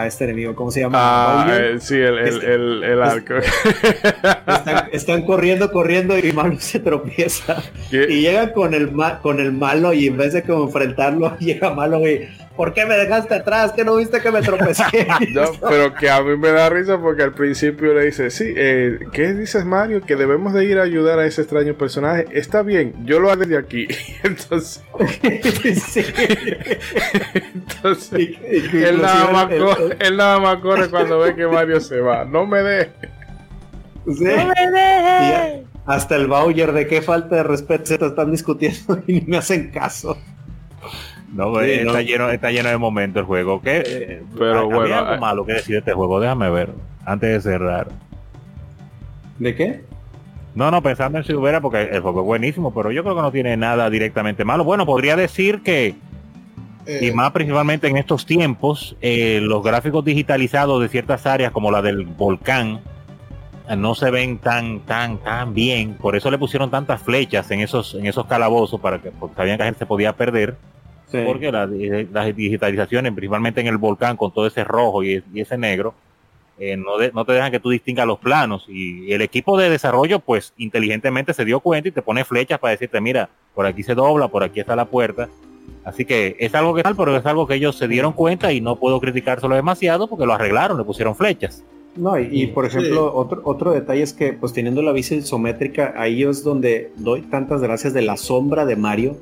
a 0.00 0.06
este 0.06 0.24
enemigo, 0.24 0.54
¿cómo 0.54 0.70
se 0.70 0.80
llama? 0.80 0.98
Ah, 1.00 1.58
eh, 1.58 1.76
sí, 1.80 1.96
el, 1.96 2.18
este, 2.18 2.54
el, 2.54 2.84
el, 2.84 3.02
arco. 3.02 3.34
Están, 4.92 5.22
corriendo, 5.22 5.70
corriendo 5.70 6.18
y 6.18 6.32
Malo 6.32 6.58
se 6.58 6.80
tropieza. 6.80 7.62
Y 7.90 8.20
llega 8.22 8.52
con 8.52 8.74
el, 8.74 8.92
con 9.22 9.40
el 9.40 9.52
malo 9.52 9.92
y 9.92 10.06
en 10.06 10.16
vez 10.16 10.32
de 10.32 10.42
como 10.42 10.64
enfrentarlo, 10.64 11.36
llega 11.40 11.74
Malo 11.74 12.06
y 12.08 12.28
¿por 12.58 12.74
qué 12.74 12.84
me 12.84 12.96
dejaste 12.96 13.36
atrás? 13.36 13.72
¿Que 13.72 13.84
no 13.84 13.94
viste 13.94 14.20
que 14.20 14.32
me 14.32 14.42
tropecé? 14.42 14.82
no, 15.32 15.52
pero 15.68 15.94
que 15.94 16.10
a 16.10 16.20
mí 16.22 16.36
me 16.36 16.50
da 16.50 16.68
risa 16.68 16.98
porque 16.98 17.22
al 17.22 17.32
principio 17.32 17.94
le 17.94 18.06
dice, 18.06 18.30
sí, 18.30 18.52
eh, 18.56 18.98
¿qué 19.12 19.32
dices 19.32 19.64
Mario? 19.64 20.02
Que 20.02 20.16
debemos 20.16 20.52
de 20.52 20.64
ir 20.64 20.80
a 20.80 20.82
ayudar 20.82 21.20
a 21.20 21.24
ese 21.24 21.42
extraño 21.42 21.74
personaje. 21.74 22.26
Está 22.32 22.62
bien, 22.62 23.06
yo 23.06 23.20
lo 23.20 23.30
hago 23.30 23.44
de 23.44 23.56
aquí. 23.56 23.86
Entonces, 24.24 24.82
Entonces 27.54 28.36
él, 28.42 29.02
nada 29.02 29.30
más 29.30 29.46
corre, 29.46 29.96
él 30.00 30.16
nada 30.16 30.40
más 30.40 30.56
corre 30.56 30.90
cuando 30.90 31.20
ve 31.20 31.36
que 31.36 31.46
Mario 31.46 31.78
se 31.78 32.00
va. 32.00 32.24
No 32.24 32.44
me 32.44 32.60
deje. 32.60 32.90
No 34.04 34.14
me 34.14 34.70
deje. 34.72 35.64
Hasta 35.86 36.16
el 36.16 36.26
Bowser 36.26 36.72
de 36.72 36.88
qué 36.88 37.02
falta 37.02 37.36
de 37.36 37.44
respeto 37.44 37.86
se 37.86 37.94
están 37.94 38.32
discutiendo 38.32 39.00
y 39.06 39.12
ni 39.12 39.20
me 39.20 39.36
hacen 39.36 39.70
caso. 39.70 40.18
No, 41.32 41.60
está, 41.60 42.02
Lleno, 42.02 42.30
está 42.30 42.50
lleno 42.50 42.68
de 42.68 42.78
momentos 42.78 43.20
el 43.20 43.26
juego. 43.26 43.60
¿Qué? 43.60 43.82
Eh, 43.84 44.22
Pero 44.38 44.66
bueno. 44.66 44.94
algo 44.94 45.14
eh, 45.14 45.18
malo 45.18 45.44
que 45.44 45.54
decir 45.54 45.76
este 45.76 45.92
juego? 45.92 46.20
Déjame 46.20 46.50
ver. 46.50 46.70
Antes 47.04 47.30
de 47.44 47.50
cerrar. 47.50 47.88
¿De 49.38 49.54
qué? 49.54 49.84
No, 50.54 50.70
no, 50.70 50.82
pensando 50.82 51.18
en 51.18 51.24
si 51.24 51.34
hubiera, 51.34 51.60
porque 51.60 51.82
el 51.82 52.00
juego 52.00 52.20
es 52.20 52.26
buenísimo, 52.26 52.72
pero 52.74 52.90
yo 52.90 53.02
creo 53.02 53.14
que 53.14 53.22
no 53.22 53.30
tiene 53.30 53.56
nada 53.56 53.88
directamente 53.90 54.44
malo. 54.44 54.64
Bueno, 54.64 54.86
podría 54.86 55.14
decir 55.14 55.62
que, 55.62 55.94
y 56.86 57.06
eh. 57.06 57.12
más 57.14 57.30
principalmente 57.30 57.86
en 57.86 57.96
estos 57.96 58.26
tiempos, 58.26 58.96
los 59.00 59.62
gráficos 59.62 60.04
digitalizados 60.04 60.82
de 60.82 60.88
ciertas 60.88 61.26
áreas, 61.26 61.52
como 61.52 61.70
la 61.70 61.82
del 61.82 62.06
volcán, 62.06 62.80
no 63.76 63.94
se 63.94 64.10
ven 64.10 64.38
tan, 64.38 64.80
tan, 64.80 65.18
tan 65.18 65.54
bien. 65.54 65.94
Por 65.94 66.16
eso 66.16 66.30
le 66.30 66.38
pusieron 66.38 66.70
tantas 66.70 67.02
flechas 67.02 67.50
en 67.50 67.60
esos, 67.60 67.94
en 67.94 68.06
esos 68.06 68.26
calabozos, 68.26 68.80
para 68.80 69.00
que, 69.00 69.10
porque 69.10 69.36
sabían 69.36 69.58
que 69.58 69.62
la 69.62 69.66
gente 69.66 69.78
se 69.80 69.86
podía 69.86 70.14
perder 70.14 70.56
porque 71.10 71.52
las 71.52 72.36
digitalizaciones, 72.36 73.12
principalmente 73.12 73.60
en 73.60 73.66
el 73.66 73.78
volcán, 73.78 74.16
con 74.16 74.32
todo 74.32 74.46
ese 74.46 74.64
rojo 74.64 75.02
y, 75.02 75.22
ese 75.34 75.56
negro, 75.56 75.94
eh, 76.58 76.76
no, 76.76 76.98
no, 77.12 77.24
te 77.24 77.32
dejan 77.32 77.52
que 77.52 77.60
tú 77.60 77.70
distingas 77.70 78.06
los 78.06 78.18
planos. 78.18 78.64
Y, 78.68 79.12
el 79.12 79.22
equipo 79.22 79.58
de 79.58 79.70
desarrollo, 79.70 80.20
pues 80.20 80.52
inteligentemente 80.56 81.32
se 81.32 81.44
dio 81.44 81.60
cuenta 81.60 81.88
y 81.88 81.92
te 81.92 82.02
pone 82.02 82.24
flechas 82.24 82.58
para 82.58 82.72
decirte, 82.72 83.00
mira, 83.00 83.28
por 83.54 83.66
aquí 83.66 83.82
se 83.82 83.94
dobla, 83.94 84.28
por 84.28 84.42
aquí 84.42 84.60
está 84.60 84.76
la 84.76 84.84
puerta. 84.84 85.28
Así 85.84 86.04
que 86.04 86.36
es 86.38 86.54
algo 86.54 86.74
que 86.74 86.82
tal, 86.82 86.96
pero 86.96 87.16
es 87.16 87.24
algo 87.26 87.46
que 87.46 87.54
ellos 87.54 87.76
se 87.76 87.88
dieron 87.88 88.12
cuenta 88.12 88.52
y 88.52 88.60
no 88.60 88.76
puedo 88.76 89.00
criticárselo 89.00 89.54
demasiado 89.54 90.08
porque 90.08 90.26
lo 90.26 90.34
arreglaron, 90.34 90.76
le 90.76 90.84
pusieron 90.84 91.14
flechas. 91.14 91.64
No, 91.96 92.18
y, 92.18 92.46
por 92.48 92.64
ejemplo, 92.64 93.12
otro, 93.12 93.40
otro 93.44 93.72
detalle 93.72 94.02
es 94.02 94.12
que, 94.12 94.32
pues 94.32 94.52
teniendo 94.52 94.82
la 94.82 94.92
vista 94.92 95.16
isométrica, 95.16 95.94
ahí 95.96 96.22
es 96.22 96.44
donde 96.44 96.92
doy 96.96 97.22
tantas 97.22 97.60
gracias 97.60 97.92
de 97.92 98.02
la 98.02 98.16
sombra 98.16 98.64
de 98.66 98.76
Mario, 98.76 99.16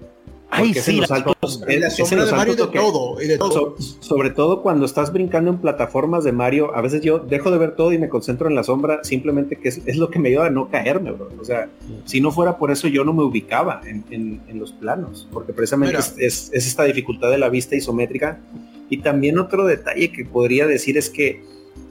Ay, 0.51 0.75
sí, 0.75 1.01
la, 1.01 1.07
sombra 1.07 2.25
de 2.25 2.33
Mario 2.33 2.55
de 2.55 2.67
todo, 2.67 3.21
y 3.21 3.27
de 3.27 3.37
todo. 3.37 3.77
sobre 3.79 4.31
todo 4.31 4.63
cuando 4.63 4.87
estás 4.87 5.13
brincando 5.13 5.51
en 5.51 5.59
plataformas 5.59 6.25
de 6.25 6.33
Mario, 6.33 6.75
a 6.75 6.81
veces 6.81 7.03
yo 7.03 7.19
dejo 7.19 7.51
de 7.51 7.59
ver 7.59 7.75
todo 7.75 7.93
y 7.93 7.99
me 7.99 8.09
concentro 8.09 8.49
en 8.49 8.55
la 8.55 8.63
sombra, 8.63 9.03
simplemente 9.03 9.57
que 9.57 9.69
es, 9.69 9.97
lo 9.97 10.09
que 10.09 10.19
me 10.19 10.29
ayuda 10.29 10.47
a 10.47 10.51
no 10.51 10.71
caerme, 10.71 11.11
bro. 11.11 11.29
O 11.41 11.45
sea, 11.45 11.69
si 12.05 12.21
no 12.21 12.31
fuera 12.31 12.59
por 12.59 12.71
eso 12.71 12.87
yo 12.87 13.05
no 13.05 13.13
me 13.13 13.25
ubicaba 13.25 13.81
en, 13.85 14.41
los 14.55 14.73
planos, 14.73 15.29
porque 15.33 15.53
precisamente 15.53 15.99
es, 16.19 16.51
esta 16.53 16.85
dificultad 16.85 17.31
de 17.31 17.39
la 17.39 17.49
vista 17.49 17.75
isométrica. 17.77 18.41
Y 18.89 18.99
también 18.99 19.39
otro 19.39 19.67
detalle 19.67 20.13
que 20.13 20.25
podría 20.25 20.67
decir 20.67 20.97
es 20.97 21.11
que 21.11 21.43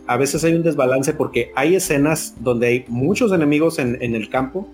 a 0.08 0.16
veces 0.16 0.44
hay 0.46 0.54
un 0.54 0.64
desbalance 0.64 1.14
porque 1.14 1.52
hay 1.56 1.76
escenas 1.76 2.36
donde 2.40 2.68
hay 2.68 2.86
muchos 2.88 3.34
enemigos 3.34 3.80
en, 3.80 4.02
en 4.02 4.16
el 4.16 4.30
campo 4.30 4.70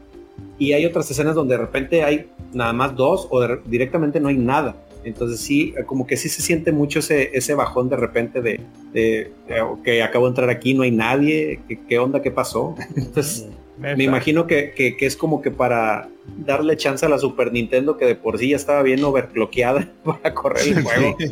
y 0.61 0.73
hay 0.73 0.85
otras 0.85 1.09
escenas 1.09 1.33
donde 1.33 1.55
de 1.55 1.61
repente 1.61 2.03
hay 2.03 2.27
nada 2.53 2.71
más 2.71 2.95
dos 2.95 3.27
o 3.31 3.45
directamente 3.65 4.19
no 4.19 4.27
hay 4.29 4.37
nada. 4.37 4.75
Entonces 5.03 5.39
sí, 5.39 5.73
como 5.87 6.05
que 6.05 6.15
sí 6.17 6.29
se 6.29 6.43
siente 6.43 6.71
mucho 6.71 6.99
ese, 6.99 7.31
ese 7.35 7.55
bajón 7.55 7.89
de 7.89 7.95
repente 7.95 8.41
de, 8.41 8.59
que 9.83 10.03
acabo 10.03 10.25
de 10.25 10.29
entrar 10.29 10.49
aquí, 10.51 10.75
no 10.75 10.83
hay 10.83 10.91
nadie, 10.91 11.59
¿qué, 11.89 11.97
onda, 11.97 12.21
qué 12.21 12.29
pasó? 12.29 12.75
Entonces 12.95 13.47
me 13.79 14.03
imagino 14.03 14.45
que, 14.45 14.73
que, 14.75 14.95
es 15.03 15.15
como 15.17 15.41
que 15.41 15.49
para 15.49 16.07
darle 16.45 16.77
chance 16.77 17.03
a 17.03 17.09
la 17.09 17.17
Super 17.17 17.51
Nintendo 17.51 17.97
que 17.97 18.05
de 18.05 18.13
por 18.15 18.37
sí 18.37 18.49
ya 18.49 18.55
estaba 18.55 18.83
bien 18.83 19.03
overclockeada 19.03 19.89
para 20.03 20.33
correr 20.35 20.67
el 20.67 20.83
juego. 20.83 21.17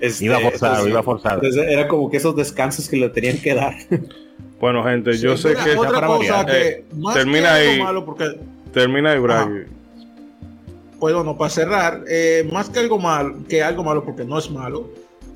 Este, 0.00 0.26
Iba 0.26 0.38
forzado, 0.38 0.74
entonces, 0.74 0.90
iba 0.92 1.02
forzado. 1.02 1.34
entonces 1.42 1.66
era 1.68 1.88
como 1.88 2.08
que 2.08 2.18
esos 2.18 2.36
descansos 2.36 2.88
que 2.88 2.96
le 2.98 3.08
tenían 3.08 3.36
que 3.38 3.52
dar. 3.52 3.74
Bueno, 4.60 4.84
gente, 4.84 5.18
yo 5.18 5.36
Sí, 5.36 5.42
sé 5.42 5.48
mira, 5.48 5.64
que. 5.64 5.76
otra 5.76 5.90
para 5.90 6.06
cosa 6.06 6.36
variar. 6.44 6.46
que 6.46 6.68
Eh, 6.68 6.84
más 6.98 7.14
termina 7.16 7.48
que 7.58 7.68
ahí. 7.68 7.82
malo 7.82 8.04
porque 8.04 8.26
Termina 8.72 9.12
ahí, 9.12 9.18
Brian. 9.18 9.66
pues 10.98 11.14
bueno, 11.14 11.36
para 11.36 11.50
cerrar, 11.50 12.04
eh, 12.08 12.48
más 12.52 12.68
que 12.70 12.80
algo 12.80 12.98
malo, 12.98 13.36
que 13.48 13.62
algo 13.62 13.84
malo 13.84 14.04
porque 14.04 14.24
no 14.24 14.38
es 14.38 14.50
malo. 14.50 14.88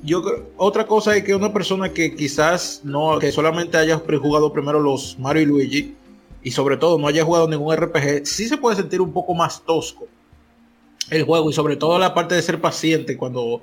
Yo 0.03 0.21
otra 0.57 0.85
cosa 0.85 1.15
es 1.15 1.23
que 1.23 1.33
una 1.33 1.53
persona 1.53 1.89
que 1.89 2.13
quizás 2.15 2.81
no, 2.83 3.19
que 3.19 3.31
solamente 3.31 3.77
haya 3.77 4.03
prejugado 4.03 4.51
primero 4.51 4.79
los 4.81 5.17
Mario 5.17 5.43
y 5.43 5.45
Luigi 5.45 5.95
y 6.43 6.51
sobre 6.51 6.75
todo 6.75 6.97
no 6.97 7.07
haya 7.07 7.23
jugado 7.23 7.47
ningún 7.47 7.73
RPG, 7.73 8.25
sí 8.25 8.49
se 8.49 8.57
puede 8.57 8.75
sentir 8.75 8.99
un 8.99 9.13
poco 9.13 9.33
más 9.33 9.63
tosco 9.63 10.07
el 11.09 11.23
juego 11.23 11.49
y 11.49 11.53
sobre 11.53 11.77
todo 11.77 11.97
la 11.99 12.13
parte 12.13 12.35
de 12.35 12.41
ser 12.41 12.59
paciente 12.59 13.17
cuando 13.17 13.61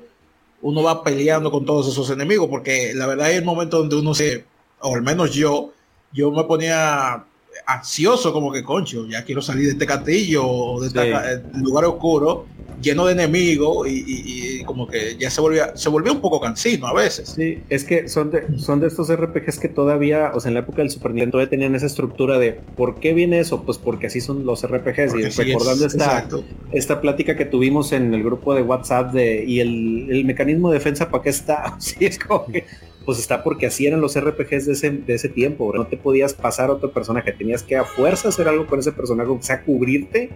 uno 0.63 0.83
va 0.83 1.03
peleando 1.03 1.51
con 1.51 1.65
todos 1.65 1.89
esos 1.89 2.11
enemigos, 2.11 2.49
porque 2.49 2.93
la 2.95 3.07
verdad 3.07 3.27
hay 3.27 3.37
el 3.37 3.45
momento 3.45 3.79
donde 3.79 3.97
uno 3.97 4.15
se, 4.15 4.45
o 4.81 4.95
al 4.95 5.03
menos 5.03 5.33
yo, 5.33 5.73
yo 6.13 6.31
me 6.31 6.45
ponía 6.45 7.25
ansioso 7.67 8.33
como 8.33 8.53
que 8.53 8.63
concho, 8.63 9.07
ya 9.09 9.25
quiero 9.25 9.43
salir 9.43 9.67
de 9.67 9.73
este 9.73 9.87
castillo 9.87 10.47
o 10.47 10.81
de 10.81 10.89
este 10.89 11.01
Sí. 11.01 11.63
lugar 11.63 11.85
oscuro 11.85 12.47
lleno 12.83 13.05
de 13.05 13.13
enemigos 13.13 13.87
y, 13.89 13.99
y- 14.07 14.61
y 14.61 14.65
como 14.65 14.87
que 14.89 15.15
ya 15.19 15.29
se 15.29 15.43
volvía 15.43 15.77
se 15.77 15.91
volvía 15.91 16.13
un 16.13 16.21
poco 16.23 16.41
cansino 16.41 16.87
a 16.87 16.95
veces. 16.95 17.29
Sí, 17.37 17.59
es 17.69 17.85
que 17.85 18.09
son 18.09 18.31
de, 18.31 18.59
son 18.59 18.81
de 18.81 18.87
estos 18.87 19.11
RPGs 19.15 19.59
que 19.59 19.69
todavía, 19.69 20.33
o 20.35 20.41
sea, 20.41 20.49
en 20.49 20.55
la 20.55 20.61
época 20.61 20.79
del 20.79 20.91
Super 20.91 21.11
Nintendo 21.11 21.33
todavía 21.33 21.51
tenían 21.51 21.75
esa 21.75 21.85
estructura 21.87 22.39
de 22.39 22.53
¿por 22.77 22.99
qué 22.99 23.13
viene 23.13 23.39
eso? 23.41 23.65
Pues 23.65 23.77
porque 23.77 24.07
así 24.07 24.23
son 24.23 24.47
los 24.47 24.63
RPGs. 24.65 25.11
Porque 25.13 25.29
y 25.29 25.31
sí 25.31 25.43
es- 25.43 25.47
recordando 25.49 25.85
esta, 25.87 26.05
exacto. 26.05 26.45
esta 26.73 27.01
plática 27.03 27.37
que 27.37 27.45
tuvimos 27.45 27.93
en 27.93 28.15
el 28.15 28.23
grupo 28.23 28.55
de 28.55 28.63
WhatsApp 28.63 29.13
de 29.13 29.45
y 29.45 29.61
el, 29.61 30.07
el 30.11 30.25
mecanismo 30.25 30.71
de 30.71 30.79
defensa 30.79 31.11
para 31.11 31.23
qué 31.23 31.31
está, 31.31 31.77
sí 31.81 31.97
es 32.07 32.19
como 32.19 32.47
que 32.47 32.65
pues 33.11 33.19
está 33.19 33.43
porque 33.43 33.67
así 33.67 33.89
eran 33.89 34.01
los 34.01 34.17
RPGs 34.17 34.67
de 34.67 34.73
ese, 34.73 34.91
de 34.93 35.15
ese 35.15 35.29
tiempo, 35.29 35.67
bro. 35.67 35.81
no 35.81 35.89
te 35.89 35.97
podías 35.97 36.33
pasar 36.33 36.71
a 36.71 36.75
otro 36.75 36.93
personaje, 36.93 37.33
tenías 37.33 37.65
que 37.65 37.75
a 37.75 37.83
fuerza 37.83 38.29
hacer 38.29 38.47
algo 38.47 38.69
con 38.69 38.79
ese 38.79 38.93
personaje, 38.93 39.29
o 39.29 39.43
sea, 39.43 39.65
cubrirte, 39.65 40.31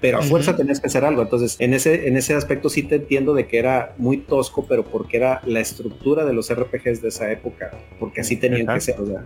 pero 0.00 0.18
a 0.18 0.22
fuerza 0.22 0.56
tenías 0.56 0.78
que 0.78 0.86
hacer 0.86 1.04
algo. 1.04 1.22
Entonces, 1.22 1.56
en 1.58 1.74
ese, 1.74 2.06
en 2.06 2.16
ese 2.16 2.34
aspecto 2.34 2.68
sí 2.68 2.84
te 2.84 2.94
entiendo 2.94 3.34
de 3.34 3.48
que 3.48 3.58
era 3.58 3.94
muy 3.98 4.18
tosco, 4.18 4.64
pero 4.64 4.84
porque 4.84 5.16
era 5.16 5.40
la 5.44 5.58
estructura 5.58 6.24
de 6.24 6.34
los 6.34 6.54
RPGs 6.54 7.02
de 7.02 7.08
esa 7.08 7.32
época, 7.32 7.72
porque 7.98 8.20
así 8.20 8.36
tenían 8.36 8.72
que 8.72 8.80
ser, 8.80 9.00
o 9.00 9.06
sea, 9.06 9.24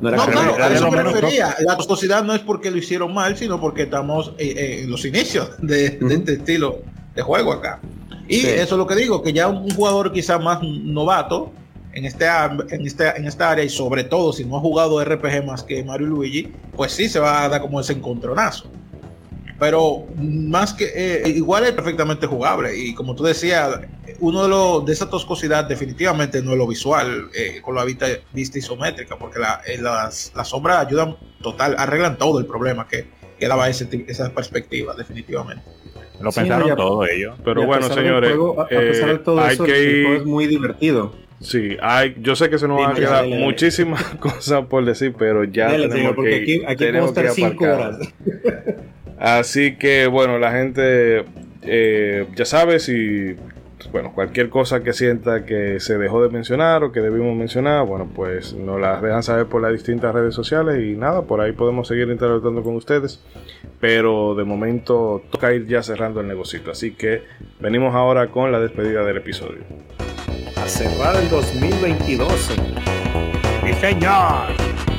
no 0.00 0.08
era 0.10 0.18
No, 0.18 0.26
claro, 0.26 0.54
era 0.54 0.66
a 0.66 0.74
eso 0.74 0.90
me 0.92 0.98
menos 0.98 1.14
refería. 1.14 1.56
La 1.66 1.76
toscosidad 1.76 2.22
no 2.22 2.34
es 2.36 2.40
porque 2.42 2.70
lo 2.70 2.78
hicieron 2.78 3.12
mal, 3.12 3.36
sino 3.36 3.60
porque 3.60 3.82
estamos 3.82 4.32
eh, 4.38 4.54
eh, 4.56 4.82
en 4.84 4.90
los 4.92 5.04
inicios 5.04 5.56
de, 5.60 5.86
este 6.08 6.34
estilo 6.34 6.82
de 7.16 7.22
juego 7.22 7.52
acá. 7.52 7.80
Y 8.28 8.42
Sí. 8.42 8.46
eso 8.46 8.76
es 8.76 8.78
lo 8.78 8.86
que 8.86 8.94
digo, 8.94 9.24
que 9.24 9.32
ya 9.32 9.48
un 9.48 9.68
jugador 9.70 10.12
quizá 10.12 10.38
más 10.38 10.60
novato 10.62 11.50
en, 11.98 12.04
este, 12.04 12.26
en, 12.26 12.86
este, 12.86 13.08
en 13.16 13.26
esta 13.26 13.50
área 13.50 13.64
y 13.64 13.68
sobre 13.68 14.04
todo 14.04 14.32
si 14.32 14.44
no 14.44 14.56
ha 14.56 14.60
jugado 14.60 15.04
RPG 15.04 15.44
más 15.44 15.62
que 15.62 15.82
Mario 15.82 16.06
y 16.06 16.10
Luigi, 16.10 16.52
pues 16.76 16.92
sí 16.92 17.08
se 17.08 17.18
va 17.18 17.44
a 17.44 17.48
dar 17.48 17.60
como 17.60 17.80
ese 17.80 17.92
encontronazo. 17.92 18.70
Pero 19.58 20.06
más 20.16 20.72
que 20.72 20.92
eh, 20.94 21.28
igual 21.30 21.64
es 21.64 21.72
perfectamente 21.72 22.28
jugable 22.28 22.76
y 22.76 22.94
como 22.94 23.16
tú 23.16 23.24
decías, 23.24 23.80
uno 24.20 24.44
de 24.44 24.48
los 24.48 24.86
de 24.86 24.92
esa 24.92 25.10
toscosidad 25.10 25.64
definitivamente 25.64 26.40
no 26.40 26.52
es 26.52 26.58
lo 26.58 26.68
visual 26.68 27.28
eh, 27.34 27.60
con 27.60 27.74
la 27.74 27.84
vista, 27.84 28.06
vista 28.32 28.58
isométrica 28.58 29.18
porque 29.18 29.40
la, 29.40 29.60
eh, 29.66 29.78
las, 29.78 30.32
las 30.36 30.48
sombras 30.48 30.86
ayudan 30.86 31.16
total, 31.42 31.74
arreglan 31.76 32.16
todo 32.18 32.38
el 32.38 32.46
problema 32.46 32.86
que, 32.86 33.08
que 33.38 33.48
daba 33.48 33.68
ese, 33.68 33.88
esa 34.06 34.30
perspectiva 34.30 34.94
definitivamente. 34.94 35.64
Lo 36.20 36.32
Sí, 36.32 36.40
pensaron 36.40 36.62
no, 36.62 36.68
ya- 36.68 36.76
todo 36.76 37.06
ello. 37.06 37.34
Pero 37.44 37.64
bueno, 37.66 37.88
señores, 37.88 38.30
juego, 38.30 38.60
a, 38.60 38.64
a 38.64 38.68
pesar 38.68 39.08
eh, 39.08 39.12
de 39.12 39.18
todo 39.20 39.40
hay 39.40 39.54
eso, 39.54 39.64
que 39.64 39.76
el- 39.78 40.04
juego 40.06 40.20
es 40.20 40.26
muy 40.26 40.46
divertido. 40.46 41.12
Sí, 41.40 41.76
hay, 41.80 42.16
yo 42.20 42.34
sé 42.34 42.50
que 42.50 42.58
se 42.58 42.66
nos 42.66 42.78
van 42.80 42.92
a 42.92 42.94
quedar 42.98 43.24
muchísimas 43.26 44.02
cosas 44.20 44.66
por 44.66 44.84
decir, 44.84 45.14
pero 45.16 45.44
ya 45.44 45.66
Dale, 45.66 45.76
tenemos 45.88 45.96
señor, 45.96 46.14
porque 46.16 46.30
que, 46.30 46.42
aquí, 46.42 46.62
aquí 46.66 46.76
tenemos 46.76 47.12
que 47.12 47.20
estar 47.20 47.34
cinco 47.34 47.64
aparcar. 47.66 47.94
horas. 47.94 48.14
Así 49.18 49.76
que 49.76 50.06
bueno, 50.08 50.38
la 50.38 50.50
gente 50.52 51.24
eh, 51.62 52.26
ya 52.34 52.44
sabe 52.44 52.80
si 52.80 53.36
bueno, 53.92 54.12
cualquier 54.14 54.50
cosa 54.50 54.82
que 54.82 54.92
sienta 54.92 55.44
que 55.44 55.80
se 55.80 55.98
dejó 55.98 56.22
de 56.22 56.28
mencionar 56.28 56.82
o 56.84 56.92
que 56.92 57.00
debimos 57.00 57.36
mencionar, 57.36 57.86
bueno, 57.86 58.08
pues 58.14 58.52
nos 58.54 58.80
las 58.80 59.00
dejan 59.02 59.22
saber 59.22 59.46
por 59.46 59.62
las 59.62 59.72
distintas 59.72 60.12
redes 60.14 60.34
sociales 60.34 60.82
y 60.82 60.96
nada, 60.96 61.22
por 61.22 61.40
ahí 61.40 61.52
podemos 61.52 61.88
seguir 61.88 62.08
interactuando 62.08 62.62
con 62.62 62.76
ustedes. 62.76 63.20
Pero 63.80 64.34
de 64.34 64.44
momento 64.44 65.22
toca 65.30 65.52
ir 65.52 65.66
ya 65.66 65.82
cerrando 65.82 66.20
el 66.20 66.28
negocito. 66.28 66.70
Así 66.70 66.92
que 66.92 67.22
venimos 67.60 67.94
ahora 67.94 68.28
con 68.28 68.50
la 68.50 68.58
despedida 68.58 69.04
del 69.04 69.18
episodio. 69.18 69.60
A 70.56 70.66
cerrar 70.66 71.16
el 71.16 71.28
2022. 71.28 72.32
¡Sí, 73.64 73.72
señor! 73.74 74.97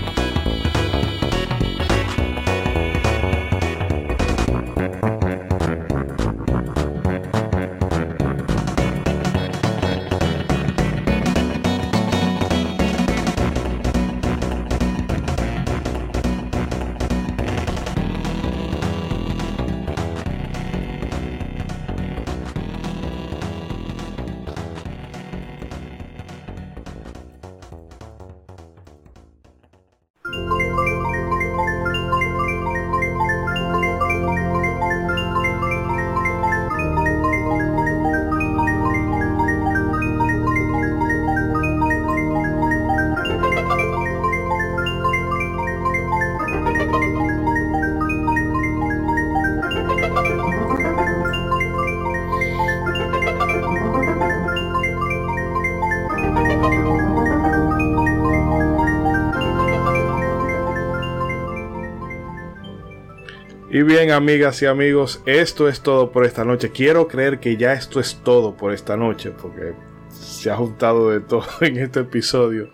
Y 63.80 63.84
bien, 63.84 64.12
amigas 64.12 64.62
y 64.62 64.66
amigos, 64.66 65.22
esto 65.26 65.70
es 65.70 65.80
todo 65.80 66.12
por 66.12 66.26
esta 66.26 66.44
noche. 66.44 66.70
Quiero 66.70 67.08
creer 67.08 67.40
que 67.40 67.56
ya 67.56 67.72
esto 67.72 68.02
es 68.02 68.20
todo 68.26 68.58
por 68.58 68.74
esta 68.74 68.98
noche, 68.98 69.32
porque 69.32 69.72
se 70.10 70.52
ha 70.52 70.58
juntado 70.58 71.12
de 71.12 71.22
todo 71.22 71.48
en 71.62 71.78
este 71.78 72.02
episodio. 72.02 72.72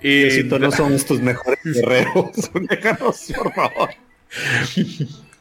Y 0.00 0.22
Diosito, 0.22 0.60
no 0.60 0.70
somos 0.70 1.04
tus 1.04 1.20
mejores 1.20 1.58
guerreros. 1.64 2.30
Déjanos, 2.68 3.32
por 3.36 3.52
favor. 3.54 3.88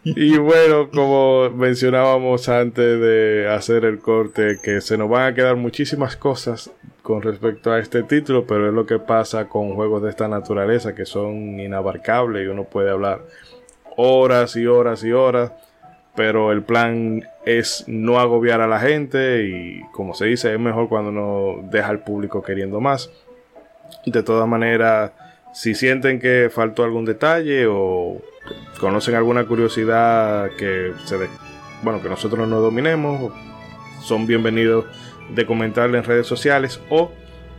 Y 0.03 0.37
bueno, 0.39 0.89
como 0.89 1.51
mencionábamos 1.51 2.49
antes 2.49 2.99
de 2.99 3.47
hacer 3.47 3.85
el 3.85 3.99
corte, 3.99 4.57
que 4.63 4.81
se 4.81 4.97
nos 4.97 5.07
van 5.07 5.31
a 5.31 5.35
quedar 5.35 5.55
muchísimas 5.55 6.15
cosas 6.15 6.71
con 7.03 7.21
respecto 7.21 7.71
a 7.71 7.77
este 7.77 8.01
título, 8.01 8.47
pero 8.47 8.67
es 8.67 8.73
lo 8.73 8.87
que 8.87 8.97
pasa 8.97 9.49
con 9.49 9.75
juegos 9.75 10.01
de 10.01 10.09
esta 10.09 10.27
naturaleza 10.27 10.95
que 10.95 11.05
son 11.05 11.59
inabarcables 11.59 12.43
y 12.43 12.47
uno 12.47 12.63
puede 12.63 12.89
hablar 12.89 13.21
horas 14.01 14.55
y 14.55 14.65
horas 14.65 15.03
y 15.03 15.11
horas, 15.11 15.51
pero 16.15 16.51
el 16.53 16.63
plan 16.63 17.23
es 17.45 17.83
no 17.87 18.17
agobiar 18.19 18.61
a 18.61 18.67
la 18.67 18.79
gente 18.79 19.43
y 19.43 19.81
como 19.91 20.13
se 20.13 20.25
dice, 20.25 20.53
es 20.53 20.59
mejor 20.59 20.87
cuando 20.87 21.09
uno 21.09 21.69
deja 21.69 21.89
al 21.89 21.99
público 21.99 22.41
queriendo 22.41 22.79
más. 22.79 23.09
De 24.05 24.23
todas 24.23 24.47
maneras, 24.47 25.11
si 25.53 25.75
sienten 25.75 26.19
que 26.19 26.49
faltó 26.53 26.83
algún 26.83 27.03
detalle 27.03 27.65
o 27.69 28.21
conocen 28.79 29.15
alguna 29.15 29.45
curiosidad 29.45 30.49
que 30.57 30.93
se 31.05 31.17
de- 31.17 31.27
bueno 31.83 32.01
que 32.01 32.07
nosotros 32.09 32.47
no 32.47 32.61
dominemos 32.61 33.33
son 34.01 34.25
bienvenidos 34.27 34.85
de 35.35 35.45
comentarle 35.45 35.97
en 35.97 36.03
redes 36.05 36.25
sociales 36.27 36.79
o 36.89 37.11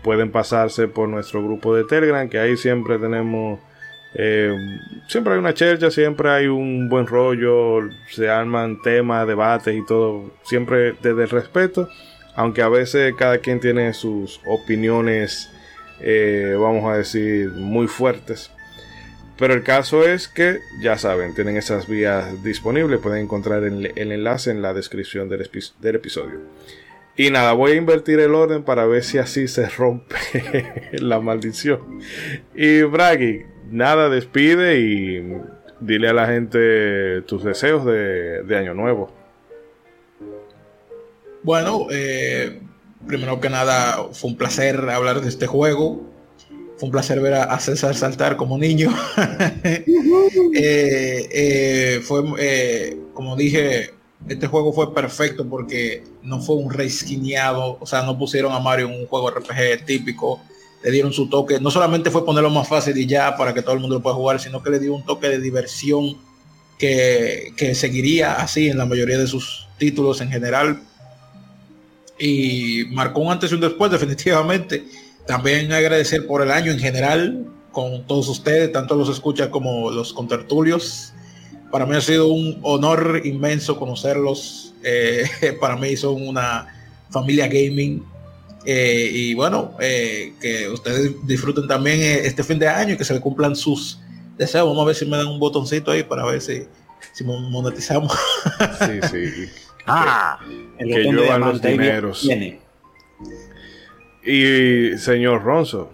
pueden 0.02 0.30
pasarse 0.32 0.88
por 0.88 1.08
nuestro 1.08 1.42
grupo 1.44 1.74
de 1.74 1.84
Telegram 1.84 2.28
que 2.28 2.38
ahí 2.38 2.56
siempre 2.56 2.98
tenemos 2.98 3.60
eh, 4.14 4.52
siempre 5.06 5.34
hay 5.34 5.38
una 5.38 5.54
chercha 5.54 5.90
siempre 5.90 6.30
hay 6.30 6.46
un 6.46 6.88
buen 6.88 7.06
rollo 7.06 7.88
se 8.08 8.28
arman 8.28 8.82
temas 8.82 9.26
debates 9.26 9.74
y 9.74 9.84
todo 9.86 10.32
siempre 10.42 10.94
desde 11.02 11.22
el 11.22 11.30
respeto 11.30 11.88
aunque 12.34 12.62
a 12.62 12.68
veces 12.68 13.14
cada 13.16 13.38
quien 13.38 13.60
tiene 13.60 13.92
sus 13.94 14.40
opiniones 14.46 15.50
eh, 16.00 16.56
vamos 16.58 16.90
a 16.90 16.96
decir 16.96 17.50
muy 17.50 17.86
fuertes 17.86 18.50
pero 19.40 19.54
el 19.54 19.62
caso 19.62 20.06
es 20.06 20.28
que, 20.28 20.60
ya 20.82 20.98
saben, 20.98 21.34
tienen 21.34 21.56
esas 21.56 21.88
vías 21.88 22.44
disponibles. 22.44 23.00
Pueden 23.00 23.22
encontrar 23.22 23.64
el, 23.64 23.90
enlace 23.96 24.50
en 24.50 24.60
la 24.60 24.74
descripción 24.74 25.30
del, 25.30 25.48
del 25.80 25.96
episodio. 25.96 26.40
Y 27.16 27.30
nada, 27.30 27.54
voy 27.54 27.72
a 27.72 27.76
invertir 27.76 28.20
el 28.20 28.34
orden 28.34 28.64
para 28.64 28.84
ver 28.84 29.02
si 29.02 29.16
así 29.16 29.48
se 29.48 29.66
rompe 29.70 30.14
la 30.92 31.20
maldición. 31.20 32.00
Y 32.54 32.82
Bragi, 32.82 33.44
nada, 33.70 34.08
despide 34.08 34.78
y 34.80 35.22
dile 35.80 36.08
a 36.08 36.12
la 36.12 36.26
gente 36.26 37.22
tus 37.22 37.44
deseos 37.44 37.84
de, 37.84 38.56
año 38.56 38.74
nuevo. 38.74 39.10
Bueno, 41.42 41.86
eh, 41.90 42.60
primero 43.06 43.40
que 43.40 43.48
nada, 43.48 44.08
fue 44.12 44.30
un 44.30 44.36
placer 44.36 44.76
hablar 44.90 45.20
de 45.20 45.28
este 45.28 45.46
juego. 45.46 46.02
Fue 46.76 46.86
un 46.86 46.92
placer 46.92 47.20
ver 47.20 47.34
a, 47.34 47.58
César 47.60 47.94
saltar 47.94 48.36
como 48.36 48.58
niño. 48.58 48.90
Eh, 50.52 51.28
eh, 51.32 52.00
fue, 52.02 52.96
como 53.14 53.36
dije, 53.36 53.90
este 54.28 54.46
juego 54.46 54.72
fue 54.72 54.94
perfecto 54.94 55.48
porque 55.48 56.04
no 56.22 56.40
fue 56.40 56.56
un 56.56 56.70
resquineado, 56.70 57.78
o 57.80 57.86
sea, 57.86 58.02
no 58.02 58.18
pusieron 58.18 58.52
a 58.52 58.58
Mario 58.58 58.88
en 58.88 59.00
un 59.00 59.06
juego 59.06 59.30
RPG 59.30 59.84
típico, 59.86 60.40
le 60.82 60.90
dieron 60.90 61.12
su 61.12 61.28
toque, 61.28 61.60
no 61.60 61.70
solamente 61.70 62.10
fue 62.10 62.24
ponerlo 62.24 62.50
más 62.50 62.68
fácil 62.68 62.96
y 62.96 63.06
ya 63.06 63.36
para 63.36 63.52
que 63.52 63.62
todo 63.62 63.74
el 63.74 63.80
mundo 63.80 63.96
lo 63.96 64.02
pueda 64.02 64.16
jugar, 64.16 64.40
sino 64.40 64.62
que 64.62 64.70
le 64.70 64.78
dio 64.78 64.94
un 64.94 65.04
toque 65.04 65.28
de 65.28 65.38
diversión 65.38 66.16
que, 66.78 67.52
que 67.56 67.74
seguiría 67.74 68.34
así 68.34 68.68
en 68.68 68.78
la 68.78 68.86
mayoría 68.86 69.18
de 69.18 69.26
sus 69.26 69.68
títulos 69.78 70.20
en 70.20 70.30
general. 70.30 70.80
Y 72.18 72.84
marcó 72.90 73.20
un 73.20 73.32
antes 73.32 73.50
y 73.50 73.54
un 73.54 73.60
después, 73.60 73.90
definitivamente. 73.90 74.84
También 75.26 75.72
agradecer 75.72 76.26
por 76.26 76.42
el 76.42 76.50
año 76.50 76.72
en 76.72 76.78
general 76.78 77.46
con 77.72 78.06
todos 78.06 78.28
ustedes, 78.28 78.72
tanto 78.72 78.96
los 78.96 79.08
escucha 79.08 79.50
como 79.50 79.90
los 79.90 80.12
contertulios. 80.12 81.12
Para 81.70 81.86
mí 81.86 81.94
ha 81.94 82.00
sido 82.00 82.28
un 82.28 82.58
honor 82.62 83.22
inmenso 83.24 83.78
conocerlos. 83.78 84.74
Eh, 84.82 85.24
para 85.60 85.76
mí 85.76 85.96
son 85.96 86.26
una 86.26 86.66
familia 87.10 87.46
gaming 87.48 88.02
eh, 88.64 89.10
y 89.12 89.34
bueno, 89.34 89.72
eh, 89.80 90.34
que 90.40 90.68
ustedes 90.68 91.14
disfruten 91.26 91.66
también 91.66 92.00
eh, 92.00 92.26
este 92.26 92.44
fin 92.44 92.58
de 92.58 92.68
año 92.68 92.94
y 92.94 92.96
que 92.96 93.04
se 93.04 93.14
le 93.14 93.20
cumplan 93.20 93.56
sus 93.56 94.00
deseos. 94.36 94.68
Vamos 94.68 94.82
a 94.82 94.86
ver 94.86 94.96
si 94.96 95.06
me 95.06 95.16
dan 95.16 95.28
un 95.28 95.38
botoncito 95.38 95.90
ahí 95.90 96.02
para 96.02 96.24
ver 96.26 96.40
si, 96.40 96.66
si 97.12 97.24
monetizamos. 97.24 98.12
Sí, 98.80 99.00
sí. 99.10 99.50
ah, 99.86 100.38
el 100.78 100.88
que 100.88 101.04
lluevan 101.04 101.40
los 101.40 101.62
dineros. 101.62 102.28
Y 104.22 104.98
señor 104.98 105.42
Ronzo, 105.42 105.90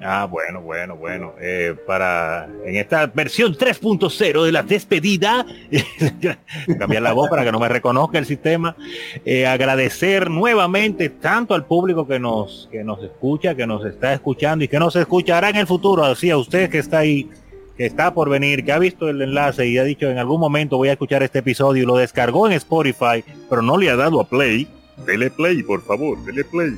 Ah, 0.00 0.28
bueno, 0.30 0.60
bueno, 0.62 0.96
bueno. 0.96 1.34
Eh, 1.40 1.74
para 1.86 2.48
en 2.64 2.76
esta 2.76 3.06
versión 3.06 3.54
3.0 3.54 4.44
de 4.44 4.52
la 4.52 4.62
despedida, 4.62 5.44
cambiar 6.78 7.02
la 7.02 7.12
voz 7.12 7.28
para 7.28 7.44
que 7.44 7.50
no 7.50 7.58
me 7.58 7.68
reconozca 7.68 8.18
el 8.18 8.26
sistema. 8.26 8.76
Eh, 9.24 9.46
agradecer 9.46 10.30
nuevamente 10.30 11.08
tanto 11.08 11.54
al 11.54 11.66
público 11.66 12.06
que 12.06 12.20
nos 12.20 12.68
que 12.70 12.84
nos 12.84 13.02
escucha, 13.02 13.56
que 13.56 13.66
nos 13.66 13.84
está 13.84 14.12
escuchando 14.12 14.64
y 14.64 14.68
que 14.68 14.78
nos 14.78 14.94
escuchará 14.94 15.50
en 15.50 15.56
el 15.56 15.66
futuro. 15.66 16.04
Así 16.04 16.30
a 16.30 16.36
usted 16.36 16.70
que 16.70 16.78
está 16.78 16.98
ahí, 16.98 17.28
que 17.76 17.86
está 17.86 18.14
por 18.14 18.28
venir, 18.28 18.64
que 18.64 18.70
ha 18.70 18.78
visto 18.78 19.08
el 19.08 19.20
enlace 19.20 19.66
y 19.66 19.78
ha 19.78 19.84
dicho 19.84 20.08
en 20.08 20.18
algún 20.18 20.38
momento 20.38 20.76
voy 20.76 20.90
a 20.90 20.92
escuchar 20.92 21.24
este 21.24 21.40
episodio 21.40 21.82
y 21.82 21.86
lo 21.86 21.96
descargó 21.96 22.46
en 22.46 22.52
Spotify, 22.52 23.24
pero 23.50 23.62
no 23.62 23.76
le 23.76 23.90
ha 23.90 23.96
dado 23.96 24.20
a 24.20 24.28
play. 24.28 24.68
Dele 25.04 25.30
play, 25.30 25.62
por 25.64 25.82
favor, 25.82 26.24
dele 26.24 26.44
play 26.44 26.72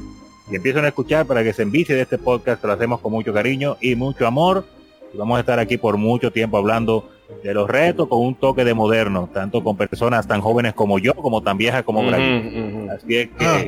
y 0.51 0.56
empiezan 0.56 0.85
a 0.85 0.89
escuchar 0.89 1.27
para 1.27 1.44
que 1.44 1.52
se 1.52 1.62
envicie 1.62 1.94
de 1.94 2.02
este 2.02 2.18
podcast 2.18 2.60
que 2.60 2.66
lo 2.66 2.72
hacemos 2.72 3.01
con 3.01 3.12
mucho 3.12 3.32
cariño 3.32 3.77
y 3.81 3.94
mucho 3.94 4.27
amor. 4.27 4.64
Y 5.12 5.16
vamos 5.16 5.36
a 5.36 5.40
estar 5.40 5.59
aquí 5.59 5.77
por 5.77 5.97
mucho 5.97 6.31
tiempo 6.31 6.56
hablando 6.56 7.09
de 7.43 7.55
los 7.55 7.68
retos 7.68 8.09
con 8.09 8.20
un 8.20 8.35
toque 8.35 8.64
de 8.64 8.74
moderno, 8.74 9.28
tanto 9.32 9.62
con 9.62 9.77
personas 9.77 10.27
tan 10.27 10.40
jóvenes 10.40 10.74
como 10.74 10.98
yo, 10.98 11.14
como 11.14 11.43
tan 11.43 11.56
viejas 11.56 11.85
como 11.85 12.01
uh 12.01 12.90
Así 12.90 13.16
es 13.16 13.28
que... 13.31 13.44
Ah. 13.44 13.64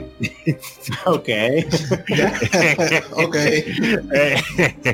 ok. 1.11 1.29
ok. 3.13 3.37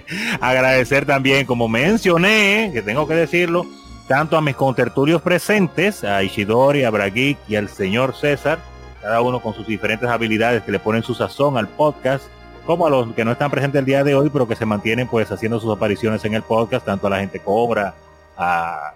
agradecer 0.40 1.06
también, 1.06 1.47
como 1.47 1.69
mencioné, 1.69 2.70
que 2.73 2.82
tengo 2.82 3.09
que 3.09 3.15
decirlo, 3.15 3.66
tanto 4.06 4.36
a 4.36 4.40
mis 4.40 4.56
contertulios 4.56 5.23
presentes, 5.23 6.05
a 6.05 6.23
Ishidori, 6.23 6.85
a 6.85 6.90
Braguic 6.90 7.39
y 7.48 7.56
al 7.56 7.69
señor 7.69 8.15
César, 8.15 8.59
cada 9.02 9.20
uno 9.20 9.40
con 9.40 9.54
sus 9.54 9.66
diferentes 9.66 10.08
habilidades 10.08 10.62
que 10.62 10.72
le 10.72 10.78
ponen 10.78 11.02
su 11.02 11.14
sazón 11.14 11.56
al 11.56 11.68
podcast, 11.68 12.24
como 12.66 12.86
a 12.86 12.90
los 12.90 13.12
que 13.14 13.24
no 13.24 13.32
están 13.32 13.50
presentes 13.50 13.78
el 13.78 13.84
día 13.84 14.04
de 14.04 14.14
hoy, 14.14 14.30
pero 14.30 14.46
que 14.46 14.56
se 14.56 14.66
mantienen 14.66 15.08
pues 15.08 15.30
haciendo 15.30 15.60
sus 15.60 15.74
apariciones 15.74 16.24
en 16.24 16.34
el 16.34 16.42
podcast, 16.42 16.84
tanto 16.84 17.06
a 17.06 17.10
la 17.10 17.20
gente 17.20 17.40
Cobra, 17.40 17.94
a, 18.36 18.94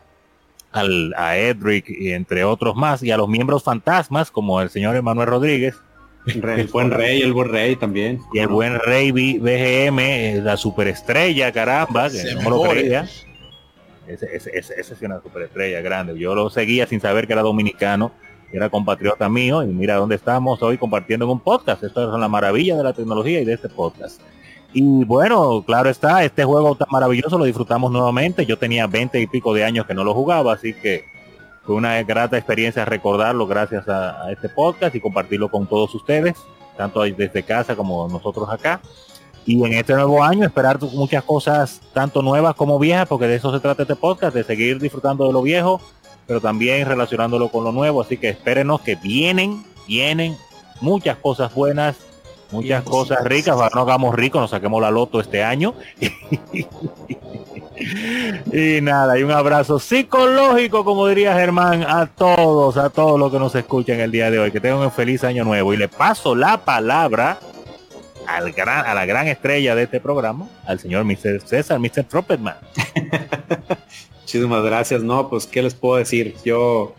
al, 0.72 1.14
a 1.16 1.36
Edric 1.36 1.88
y 1.88 2.12
entre 2.12 2.44
otros 2.44 2.76
más, 2.76 3.02
y 3.02 3.10
a 3.10 3.16
los 3.16 3.28
miembros 3.28 3.62
fantasmas, 3.62 4.30
como 4.30 4.60
el 4.60 4.70
señor 4.70 4.96
Emanuel 4.96 5.28
Rodríguez. 5.28 5.76
el 6.26 6.68
buen 6.68 6.90
rey, 6.90 7.22
el 7.22 7.32
buen 7.32 7.50
rey 7.50 7.76
también. 7.76 8.20
Y 8.32 8.40
el 8.40 8.48
buen 8.48 8.78
rey 8.78 9.10
BGM, 9.10 9.98
eh, 9.98 10.40
la 10.42 10.56
superestrella, 10.56 11.50
caramba, 11.52 12.10
que 12.10 12.34
no 12.34 12.50
lo 12.50 12.62
creía. 12.62 13.08
Ese, 14.06 14.26
ese, 14.36 14.50
ese, 14.52 14.74
ese 14.78 14.94
es 14.94 15.02
una 15.02 15.20
superestrella 15.22 15.80
grande. 15.80 16.18
Yo 16.18 16.34
lo 16.34 16.50
seguía 16.50 16.86
sin 16.86 17.00
saber 17.00 17.26
que 17.26 17.32
era 17.32 17.42
dominicano 17.42 18.12
era 18.52 18.70
compatriota 18.70 19.28
mío 19.28 19.62
y 19.62 19.66
mira 19.66 19.96
dónde 19.96 20.14
estamos 20.14 20.62
hoy 20.62 20.78
compartiendo 20.78 21.24
en 21.24 21.32
un 21.32 21.40
podcast. 21.40 21.82
Esto 21.82 22.12
es 22.14 22.20
la 22.20 22.28
maravilla 22.28 22.76
de 22.76 22.84
la 22.84 22.92
tecnología 22.92 23.40
y 23.40 23.44
de 23.44 23.54
este 23.54 23.68
podcast. 23.68 24.20
Y 24.72 25.04
bueno, 25.04 25.62
claro 25.66 25.90
está, 25.90 26.24
este 26.24 26.44
juego 26.44 26.74
tan 26.74 26.88
maravilloso 26.90 27.38
lo 27.38 27.44
disfrutamos 27.44 27.90
nuevamente. 27.90 28.46
Yo 28.46 28.58
tenía 28.58 28.86
20 28.86 29.20
y 29.20 29.26
pico 29.26 29.52
de 29.52 29.64
años 29.64 29.86
que 29.86 29.94
no 29.94 30.04
lo 30.04 30.14
jugaba, 30.14 30.54
así 30.54 30.72
que 30.74 31.04
fue 31.64 31.74
una 31.74 32.02
grata 32.02 32.36
experiencia 32.36 32.84
recordarlo 32.84 33.46
gracias 33.46 33.88
a 33.88 34.30
este 34.32 34.48
podcast 34.48 34.94
y 34.94 35.00
compartirlo 35.00 35.50
con 35.50 35.66
todos 35.66 35.94
ustedes, 35.94 36.34
tanto 36.76 37.02
desde 37.02 37.42
casa 37.42 37.76
como 37.76 38.08
nosotros 38.08 38.48
acá. 38.50 38.80
Y 39.44 39.62
en 39.64 39.72
este 39.72 39.94
nuevo 39.94 40.22
año 40.22 40.46
esperar 40.46 40.78
muchas 40.92 41.24
cosas, 41.24 41.80
tanto 41.92 42.22
nuevas 42.22 42.54
como 42.54 42.78
viejas, 42.78 43.08
porque 43.08 43.26
de 43.26 43.36
eso 43.36 43.52
se 43.52 43.60
trata 43.60 43.82
este 43.82 43.96
podcast, 43.96 44.34
de 44.34 44.44
seguir 44.44 44.78
disfrutando 44.78 45.26
de 45.26 45.32
lo 45.32 45.42
viejo, 45.42 45.80
pero 46.26 46.40
también 46.40 46.86
relacionándolo 46.86 47.48
con 47.48 47.64
lo 47.64 47.72
nuevo. 47.72 48.00
Así 48.02 48.16
que 48.16 48.30
espérenos 48.30 48.80
que 48.80 48.96
vienen, 48.96 49.64
vienen 49.86 50.36
muchas 50.80 51.16
cosas 51.16 51.54
buenas, 51.54 51.96
muchas 52.50 52.82
cosas 52.82 53.24
ricas. 53.24 53.56
Para 53.56 53.74
no 53.74 53.82
hagamos 53.82 54.14
ricos, 54.14 54.40
nos 54.40 54.50
saquemos 54.50 54.80
la 54.80 54.90
loto 54.90 55.20
este 55.20 55.42
año. 55.42 55.74
y 58.52 58.80
nada, 58.80 59.18
y 59.18 59.22
un 59.22 59.30
abrazo 59.30 59.78
psicológico, 59.78 60.84
como 60.84 61.06
diría 61.08 61.34
Germán, 61.34 61.82
a 61.82 62.06
todos, 62.06 62.76
a 62.76 62.90
todos 62.90 63.18
los 63.18 63.32
que 63.32 63.38
nos 63.38 63.54
escuchan 63.54 64.00
el 64.00 64.10
día 64.10 64.30
de 64.30 64.38
hoy. 64.38 64.50
Que 64.50 64.60
tengan 64.60 64.80
un 64.80 64.92
feliz 64.92 65.24
año 65.24 65.44
nuevo. 65.44 65.74
Y 65.74 65.76
le 65.76 65.88
paso 65.88 66.34
la 66.34 66.58
palabra 66.58 67.38
al 68.26 68.52
gran, 68.52 68.86
a 68.86 68.94
la 68.94 69.04
gran 69.06 69.28
estrella 69.28 69.74
de 69.74 69.84
este 69.84 70.00
programa, 70.00 70.48
al 70.66 70.78
señor 70.78 71.04
Mr. 71.04 71.40
César, 71.44 71.78
Mr. 71.78 72.04
Trumpetman. 72.04 72.56
Muchísimas 74.32 74.64
gracias. 74.64 75.02
No, 75.02 75.28
pues, 75.28 75.46
¿qué 75.46 75.60
les 75.60 75.74
puedo 75.74 75.96
decir? 75.96 76.34
Yo 76.42 76.94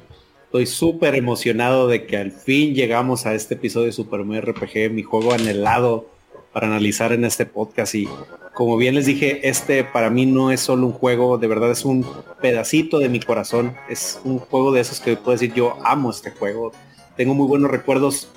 estoy 0.45 0.67
súper 0.67 1.15
emocionado 1.15 1.87
de 1.87 2.05
que 2.05 2.17
al 2.17 2.31
fin 2.31 2.75
llegamos 2.75 3.25
a 3.25 3.33
este 3.33 3.55
episodio 3.55 3.87
de 3.87 3.91
Super 3.91 4.21
RPG, 4.21 4.91
mi 4.91 5.01
juego 5.01 5.33
anhelado 5.33 6.05
para 6.51 6.67
analizar 6.67 7.11
en 7.11 7.25
este 7.25 7.47
podcast. 7.47 7.95
Y 7.95 8.07
como 8.53 8.77
bien 8.77 8.93
les 8.93 9.07
dije, 9.07 9.49
este 9.49 9.83
para 9.83 10.11
mí 10.11 10.27
no 10.27 10.51
es 10.51 10.59
solo 10.59 10.85
un 10.85 10.93
juego, 10.93 11.39
de 11.39 11.47
verdad 11.47 11.71
es 11.71 11.85
un 11.85 12.05
pedacito 12.39 12.99
de 12.99 13.09
mi 13.09 13.19
corazón. 13.19 13.73
Es 13.89 14.21
un 14.23 14.37
juego 14.37 14.71
de 14.71 14.81
esos 14.81 14.99
que 14.99 15.15
puedo 15.17 15.31
decir, 15.31 15.55
yo 15.55 15.75
amo 15.83 16.11
este 16.11 16.29
juego. 16.29 16.71
Tengo 17.17 17.33
muy 17.33 17.47
buenos 17.47 17.71
recuerdos 17.71 18.29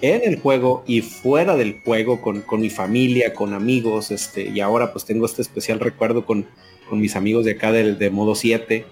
en 0.00 0.22
el 0.24 0.40
juego 0.40 0.84
y 0.86 1.02
fuera 1.02 1.54
del 1.54 1.82
juego 1.82 2.22
con, 2.22 2.40
con 2.40 2.62
mi 2.62 2.70
familia, 2.70 3.34
con 3.34 3.52
amigos, 3.52 4.10
este, 4.10 4.48
y 4.48 4.60
ahora 4.60 4.90
pues 4.90 5.04
tengo 5.04 5.26
este 5.26 5.42
especial 5.42 5.80
recuerdo 5.80 6.24
con 6.24 6.46
con 6.88 7.00
mis 7.00 7.16
amigos 7.16 7.44
de 7.44 7.52
acá 7.52 7.72
del 7.72 7.98
de 7.98 8.10
modo 8.10 8.34
7. 8.34 8.86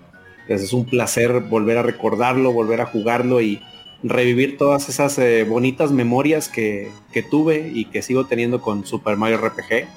Pues 0.47 0.63
es 0.63 0.73
un 0.73 0.85
placer 0.85 1.41
volver 1.41 1.79
a 1.79 1.83
recordarlo, 1.83 2.53
volver 2.53 2.81
a 2.81 2.87
jugarlo 2.87 3.41
y 3.41 3.61
revivir 4.03 4.57
todas 4.59 4.89
esas 4.89 5.19
eh, 5.19 5.45
bonitas 5.45 5.91
memorias 5.91 6.49
que, 6.49 6.91
que, 7.13 7.23
tuve 7.23 7.71
y 7.75 7.87
que 7.87 8.03
sigo 8.03 8.27
teniendo 8.27 8.61
con 8.61 8.87
Super 8.87 9.17
Mario 9.17 9.39
RPG. 9.39 9.89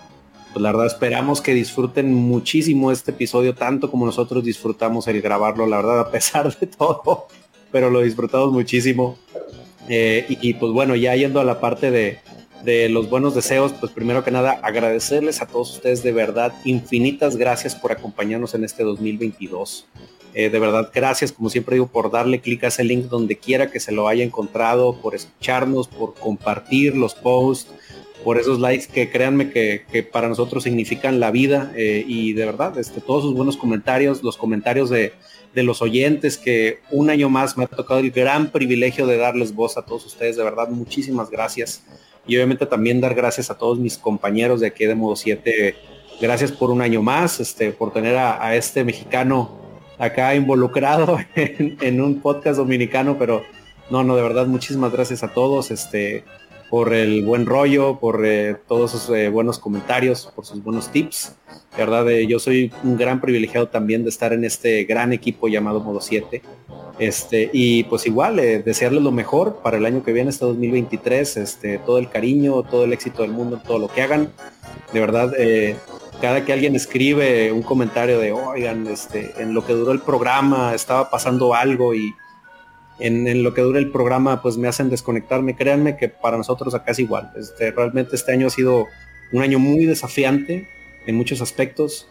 Pues 0.54 0.64
la 0.64 0.72
verdad 0.72 0.88
esperamos 0.88 1.42
que 1.42 1.54
disfruten 1.54 2.14
muchísimo 2.14 2.92
este 2.92 3.12
episodio, 3.12 3.54
tanto 3.54 3.92
como 3.92 4.06
nosotros 4.06 4.44
disfrutamos 4.44 5.08
el 5.08 5.22
grabarlo, 5.22 5.68
la 5.68 5.78
verdad, 5.78 6.00
a 6.00 6.12
pesar 6.12 6.56
de 6.58 6.68
todo, 6.78 7.28
pero 7.72 7.90
lo 7.90 8.02
disfrutamos 8.02 8.52
muchísimo. 8.52 9.18
Eh, 9.88 10.26
y, 10.30 10.54
pues 10.54 10.72
bueno, 10.72 10.96
ya 10.96 11.16
yendo 11.16 11.40
a 11.40 11.44
la 11.44 11.60
parte 11.60 11.90
de, 11.90 12.20
de 12.64 12.90
los 12.90 13.10
buenos 13.10 13.36
deseos, 13.36 13.74
pues 13.74 13.92
primero 13.92 14.24
que 14.24 14.32
nada 14.32 14.60
agradecerles 14.64 15.42
a 15.42 15.48
todos 15.48 15.76
ustedes 15.76 16.04
de 16.04 16.12
verdad, 16.12 16.54
infinitas 16.66 17.38
gracias 17.38 17.76
por 17.76 17.92
acompañarnos 17.92 18.54
en 18.56 18.64
este 18.64 18.84
2022. 18.84 19.88
Eh, 20.34 20.50
de 20.50 20.60
verdad, 20.60 20.92
gracias, 20.94 21.32
como 21.32 21.50
siempre 21.50 21.76
digo, 21.76 21.88
por 21.88 22.12
darle 22.12 22.40
clic 22.40 22.64
a 22.64 22.68
ese 22.68 22.84
link 22.84 23.06
donde 23.06 23.38
quiera 23.38 23.72
que 23.72 23.80
se 23.80 23.92
lo 23.92 24.08
haya 24.08 24.24
encontrado, 24.24 24.94
por 25.02 25.16
escucharnos, 25.16 25.88
por 25.88 26.14
compartir 26.14 26.96
los 26.96 27.16
posts, 27.16 27.72
por 28.24 28.38
esos 28.38 28.60
likes 28.60 28.88
que 28.88 29.10
créanme 29.10 29.50
que, 29.50 29.86
que 29.92 30.04
para 30.04 30.28
nosotros 30.28 30.64
significan 30.64 31.20
la 31.20 31.32
vida 31.32 31.72
eh, 31.76 32.04
y 32.06 32.34
de 32.34 32.46
verdad, 32.46 32.78
este, 32.78 33.02
todos 33.02 33.24
sus 33.24 33.34
buenos 33.34 33.58
comentarios, 33.58 34.22
los 34.22 34.38
comentarios 34.38 34.90
de, 34.90 35.14
de 35.56 35.64
los 35.64 35.82
oyentes 35.82 36.38
que 36.38 36.80
un 36.92 37.10
año 37.10 37.30
más 37.30 37.58
me 37.58 37.64
ha 37.64 37.68
tocado 37.68 38.00
el 38.00 38.12
gran 38.12 38.52
privilegio 38.52 39.08
de 39.08 39.18
darles 39.18 39.56
voz 39.56 39.78
a 39.78 39.86
todos 39.86 40.06
ustedes, 40.06 40.36
de 40.36 40.44
verdad, 40.44 40.70
muchísimas 40.70 41.30
gracias. 41.30 41.84
Y 42.30 42.36
obviamente 42.36 42.68
también 42.68 43.02
dar 43.02 43.16
gracias 43.16 43.50
a 43.50 43.58
todos 43.58 43.80
mis 43.80 43.98
compañeros 43.98 44.62
de 44.62 44.68
aquí 44.68 44.86
de 44.86 44.94
Modo 44.94 45.16
7. 45.16 45.76
Gracias 46.22 46.52
por 46.52 46.70
un 46.70 46.80
año 46.80 47.02
más, 47.02 47.40
este, 47.40 47.72
por 47.72 47.92
tener 47.92 48.16
a, 48.18 48.56
este 48.56 48.84
mexicano 48.84 49.58
acá 49.98 50.36
involucrado 50.36 51.18
en, 51.36 51.76
en, 51.82 52.00
un 52.00 52.22
podcast 52.22 52.58
dominicano, 52.58 53.18
pero 53.18 53.42
no, 53.90 54.04
no, 54.04 54.16
de 54.16 54.22
verdad, 54.22 54.46
muchísimas 54.46 54.92
gracias 54.92 55.24
a 55.24 55.34
todos, 55.34 55.72
este, 55.72 56.24
por 56.70 56.94
el 56.94 57.26
buen 57.26 57.46
rollo, 57.46 58.00
por 58.00 58.26
eh, 58.26 58.56
todos 58.68 58.92
sus 58.92 59.10
eh, 59.10 59.30
buenos 59.30 59.58
comentarios, 59.58 60.32
por 60.36 60.46
sus 60.46 60.64
buenos 60.64 60.92
tips. 60.92 61.36
De 61.76 61.84
verdad, 61.84 62.10
eh, 62.10 62.28
yo 62.28 62.40
soy 62.40 62.72
un 62.84 62.98
gran 62.98 63.20
privilegiado 63.22 63.68
también 63.70 64.04
de 64.04 64.10
estar 64.10 64.34
en 64.34 64.44
este 64.44 64.84
gran 64.84 65.12
equipo 65.12 65.48
llamado 65.48 65.80
Modo 65.80 66.02
7. 66.02 66.42
Este, 67.00 67.50
y 67.54 67.86
pues 67.86 68.06
igual, 68.06 68.36
desearles 68.36 69.02
lo 69.02 69.12
mejor 69.12 69.62
para 69.64 69.78
el 69.78 69.86
año 69.86 70.04
que 70.04 70.12
viene, 70.12 70.30
este 70.30 70.46
2023, 70.46 71.38
este, 71.38 71.78
todo 71.80 71.98
el 71.98 72.10
cariño, 72.10 72.62
todo 72.64 72.84
el 72.84 72.94
éxito 72.94 73.22
del 73.22 73.32
mundo, 73.32 73.62
todo 73.66 73.80
lo 73.80 73.88
que 73.88 74.02
hagan. 74.02 74.32
De 74.94 75.00
verdad, 75.00 75.34
cada 76.22 76.44
que 76.44 76.52
alguien 76.52 76.76
escribe 76.76 77.54
un 77.54 77.62
comentario 77.62 78.20
de, 78.20 78.34
oigan, 78.34 78.86
este, 78.88 79.32
en 79.38 79.54
lo 79.54 79.66
que 79.66 79.74
duró 79.74 79.94
el 79.94 80.02
programa 80.02 80.76
estaba 80.76 81.10
pasando 81.10 81.56
algo 81.56 81.96
y 81.96 82.14
en, 83.00 83.44
lo 83.44 83.54
que 83.54 83.62
dura 83.62 83.80
el 83.80 83.92
programa 83.92 84.42
pues 84.42 84.58
me 84.58 84.68
hacen 84.68 84.90
desconectarme. 84.90 85.56
Créanme 85.56 85.98
que 85.98 86.10
para 86.10 86.38
nosotros 86.38 86.74
acá 86.74 86.92
es 86.92 87.00
igual. 87.00 87.32
Este, 87.38 87.72
realmente 87.72 88.16
este 88.16 88.32
año 88.32 88.48
ha 88.48 88.52
sido 88.52 88.88
un 89.32 89.42
año 89.42 89.60
muy 89.60 89.86
desafiante 89.86 90.68
en 91.06 91.16
muchos 91.16 91.42
aspectos, 91.42 92.08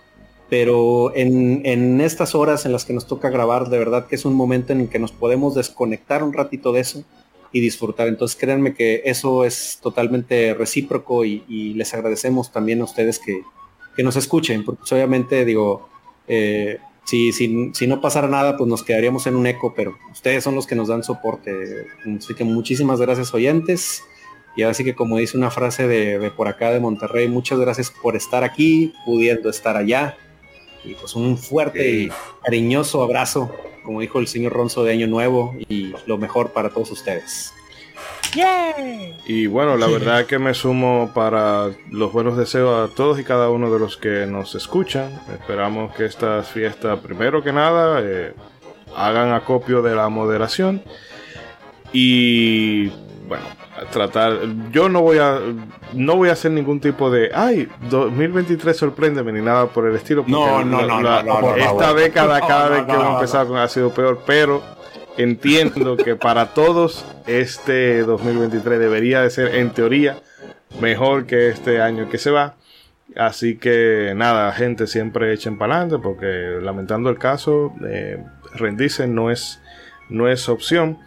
pero 0.48 1.14
en, 1.14 1.62
en, 1.64 2.00
estas 2.00 2.34
horas 2.34 2.64
en 2.64 2.72
las 2.72 2.84
que 2.84 2.92
nos 2.92 3.06
toca 3.06 3.30
grabar, 3.30 3.68
de 3.68 3.78
verdad 3.78 4.06
que 4.06 4.16
es 4.16 4.24
un 4.24 4.34
momento 4.34 4.72
en 4.72 4.80
el 4.80 4.88
que 4.88 4.98
nos 4.98 5.12
podemos 5.12 5.54
desconectar 5.54 6.22
un 6.22 6.32
ratito 6.32 6.72
de 6.72 6.80
eso 6.80 7.04
y 7.52 7.60
disfrutar. 7.60 8.08
Entonces 8.08 8.36
créanme 8.38 8.74
que 8.74 9.02
eso 9.04 9.44
es 9.44 9.78
totalmente 9.82 10.54
recíproco 10.54 11.24
y, 11.24 11.74
les 11.74 11.94
agradecemos 11.94 12.52
también 12.52 12.80
a 12.80 12.84
ustedes 12.84 13.18
que, 13.18 13.42
que 13.96 14.02
nos 14.02 14.16
escuchen, 14.16 14.64
porque 14.64 14.82
obviamente 14.94 15.44
digo, 15.44 15.88
eh, 16.26 16.78
si, 17.08 17.32
si, 17.32 17.70
si, 17.72 17.86
no 17.86 18.02
pasara 18.02 18.28
nada, 18.28 18.58
pues 18.58 18.68
nos 18.68 18.82
quedaríamos 18.82 19.26
en 19.26 19.34
un 19.34 19.46
eco, 19.46 19.72
pero 19.74 19.96
ustedes 20.12 20.44
son 20.44 20.54
los 20.54 20.66
que 20.66 20.74
nos 20.74 20.88
dan 20.88 21.02
soporte. 21.02 21.86
Así 22.18 22.34
que 22.34 22.44
muchísimas 22.44 23.00
gracias 23.00 23.32
oyentes. 23.32 24.02
Y 24.54 24.62
así 24.64 24.84
que 24.84 24.94
como 24.94 25.16
dice 25.16 25.38
una 25.38 25.50
frase 25.50 25.88
de, 25.88 26.18
de, 26.18 26.30
por 26.30 26.48
acá 26.48 26.70
de 26.70 26.80
Monterrey, 26.80 27.26
muchas 27.26 27.58
gracias 27.58 27.90
por 27.90 28.14
estar 28.14 28.44
aquí, 28.44 28.92
pudiendo 29.06 29.48
estar 29.48 29.74
allá. 29.78 30.18
Y 30.84 30.96
pues 30.96 31.14
un 31.14 31.38
fuerte 31.38 31.90
y 31.90 32.10
cariñoso 32.44 33.02
abrazo, 33.02 33.50
como 33.84 34.02
dijo 34.02 34.18
el 34.18 34.26
señor 34.26 34.52
Ronzo 34.52 34.84
de 34.84 34.92
Año 34.92 35.06
Nuevo, 35.06 35.56
y 35.66 35.94
lo 36.04 36.18
mejor 36.18 36.52
para 36.52 36.68
todos 36.68 36.90
ustedes. 36.90 37.54
Y 39.26 39.46
bueno, 39.46 39.76
la 39.76 39.86
verdad 39.86 40.26
que 40.26 40.38
me 40.38 40.54
sumo 40.54 41.10
para 41.14 41.70
los 41.90 42.12
buenos 42.12 42.36
deseos 42.36 42.90
a 42.90 42.94
todos 42.94 43.18
y 43.18 43.24
cada 43.24 43.50
uno 43.50 43.70
de 43.72 43.78
los 43.78 43.96
que 43.96 44.26
nos 44.26 44.54
escuchan. 44.54 45.20
Esperamos 45.32 45.94
que 45.94 46.04
esta 46.04 46.42
fiesta, 46.42 47.00
primero 47.00 47.42
que 47.42 47.52
nada, 47.52 48.00
eh, 48.02 48.34
hagan 48.96 49.32
acopio 49.32 49.82
de 49.82 49.94
la 49.94 50.08
moderación. 50.08 50.82
Y 51.92 52.88
bueno, 53.28 53.44
tratar. 53.90 54.38
Yo 54.70 54.88
no 54.88 55.02
voy 55.02 55.18
a 55.18 55.40
no 55.92 56.16
voy 56.16 56.28
a 56.28 56.32
hacer 56.32 56.50
ningún 56.50 56.80
tipo 56.80 57.10
de 57.10 57.30
ay 57.34 57.68
2023 57.88 58.76
sorpréndeme 58.76 59.32
ni 59.32 59.40
nada 59.40 59.66
por 59.66 59.86
el 59.86 59.96
estilo. 59.96 60.24
No, 60.26 60.64
no, 60.64 60.82
no, 60.82 61.00
no, 61.00 61.22
no, 61.22 61.56
Esta 61.56 61.94
década 61.94 62.40
cada 62.40 62.68
vez 62.68 62.84
que 62.84 62.92
hemos 62.92 63.14
empezado 63.14 63.56
ha 63.56 63.68
sido 63.68 63.90
peor, 63.90 64.20
pero 64.26 64.62
entiendo 65.18 65.96
que 65.96 66.16
para 66.16 66.54
todos 66.54 67.04
este 67.26 68.02
2023 68.02 68.78
debería 68.78 69.20
de 69.20 69.30
ser 69.30 69.54
en 69.56 69.70
teoría 69.70 70.22
mejor 70.80 71.26
que 71.26 71.48
este 71.48 71.82
año 71.82 72.08
que 72.08 72.18
se 72.18 72.30
va. 72.30 72.56
Así 73.16 73.56
que 73.56 74.12
nada, 74.16 74.52
gente, 74.52 74.86
siempre 74.86 75.32
echen 75.32 75.58
para 75.58 75.76
adelante 75.76 76.02
porque 76.02 76.58
lamentando 76.62 77.10
el 77.10 77.18
caso, 77.18 77.74
eh, 77.86 78.22
rendirse 78.54 79.06
no 79.06 79.30
es, 79.30 79.60
no 80.08 80.28
es 80.28 80.48
opción. 80.48 80.98